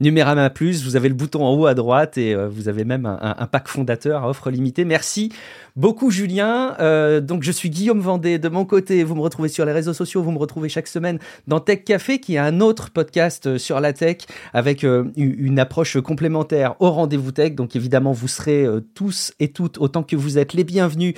Numérama 0.00 0.50
Plus, 0.50 0.84
vous 0.84 0.96
avez 0.96 1.08
le 1.08 1.14
bouton 1.14 1.44
en 1.44 1.54
haut 1.54 1.66
à 1.66 1.74
droite 1.74 2.18
et 2.18 2.34
euh, 2.34 2.48
vous 2.48 2.68
avez 2.68 2.84
même 2.84 3.06
un, 3.06 3.46
pack 3.46 3.68
fondateur 3.68 4.24
à 4.24 4.28
offre 4.28 4.50
limitée. 4.50 4.84
Merci 4.84 5.32
beaucoup 5.76 6.10
Julien. 6.10 6.76
Euh, 6.80 7.20
donc 7.20 7.42
je 7.42 7.52
suis 7.52 7.70
Guillaume 7.70 8.00
Vendée 8.00 8.38
de 8.38 8.48
mon 8.48 8.64
côté. 8.64 9.04
Vous 9.04 9.14
me 9.14 9.20
retrouvez 9.20 9.48
sur 9.48 9.64
les 9.64 9.72
réseaux 9.72 9.92
sociaux. 9.92 10.22
Vous 10.22 10.32
me 10.32 10.38
retrouvez 10.38 10.68
chaque 10.68 10.88
semaine 10.88 11.18
dans 11.46 11.60
Tech 11.60 11.84
Café, 11.84 12.18
qui 12.18 12.34
est 12.34 12.38
un 12.38 12.60
autre 12.60 12.90
podcast 12.90 13.46
euh, 13.46 13.58
sur 13.58 13.80
la 13.80 13.92
tech 13.92 14.18
avec 14.52 14.84
une 14.84 15.58
approche 15.58 16.00
complémentaire 16.00 16.74
au 16.80 16.90
rendez-vous 16.90 17.32
tech. 17.32 17.54
Donc 17.54 17.76
évidemment, 17.76 18.12
vous 18.12 18.28
serez 18.28 18.66
tous 18.94 19.32
et 19.40 19.48
toutes 19.48 19.78
autant 19.78 20.02
que 20.02 20.16
vous 20.16 20.38
êtes 20.38 20.52
les 20.52 20.64
bienvenus 20.64 21.14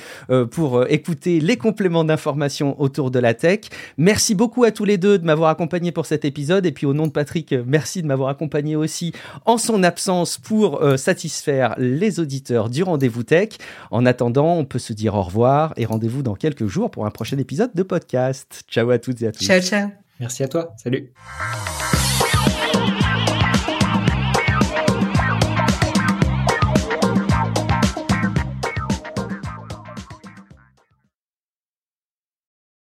pour 0.50 0.86
écouter 0.88 1.40
les 1.40 1.56
compléments 1.56 2.04
d'information 2.04 2.80
autour 2.80 3.10
de 3.10 3.18
la 3.18 3.34
tech. 3.34 3.60
Merci 3.98 4.34
beaucoup 4.34 4.64
à 4.64 4.70
tous 4.70 4.84
les 4.84 4.98
deux 4.98 5.18
de 5.18 5.24
m'avoir 5.24 5.50
accompagné 5.50 5.92
pour 5.92 6.06
cet 6.06 6.24
épisode. 6.24 6.66
Et 6.66 6.72
puis 6.72 6.86
au 6.86 6.94
nom 6.94 7.06
de 7.06 7.12
Patrick, 7.12 7.54
merci 7.66 8.02
de 8.02 8.06
m'avoir 8.06 8.28
aussi 8.76 9.12
en 9.44 9.58
son 9.58 9.82
absence 9.82 10.38
pour 10.38 10.82
satisfaire 10.96 11.74
les 11.78 12.20
auditeurs 12.20 12.70
du 12.70 12.82
rendez-vous 12.82 13.22
tech. 13.22 13.50
En 13.90 14.06
attendant 14.06 14.54
on 14.54 14.64
peut 14.64 14.78
se 14.78 14.92
dire 14.92 15.14
au 15.14 15.22
revoir 15.22 15.72
et 15.76 15.86
rendez-vous 15.86 16.22
dans 16.22 16.34
quelques 16.34 16.66
jours 16.66 16.90
pour 16.90 17.06
un 17.06 17.10
prochain 17.10 17.38
épisode 17.38 17.70
de 17.74 17.82
podcast. 17.82 18.62
Ciao 18.68 18.90
à 18.90 18.98
toutes 18.98 19.22
et 19.22 19.28
à 19.28 19.32
tous. 19.32 19.44
Ciao, 19.44 19.60
ciao. 19.60 19.88
Merci 20.20 20.42
à 20.42 20.48
toi. 20.48 20.74
Salut. 20.76 21.12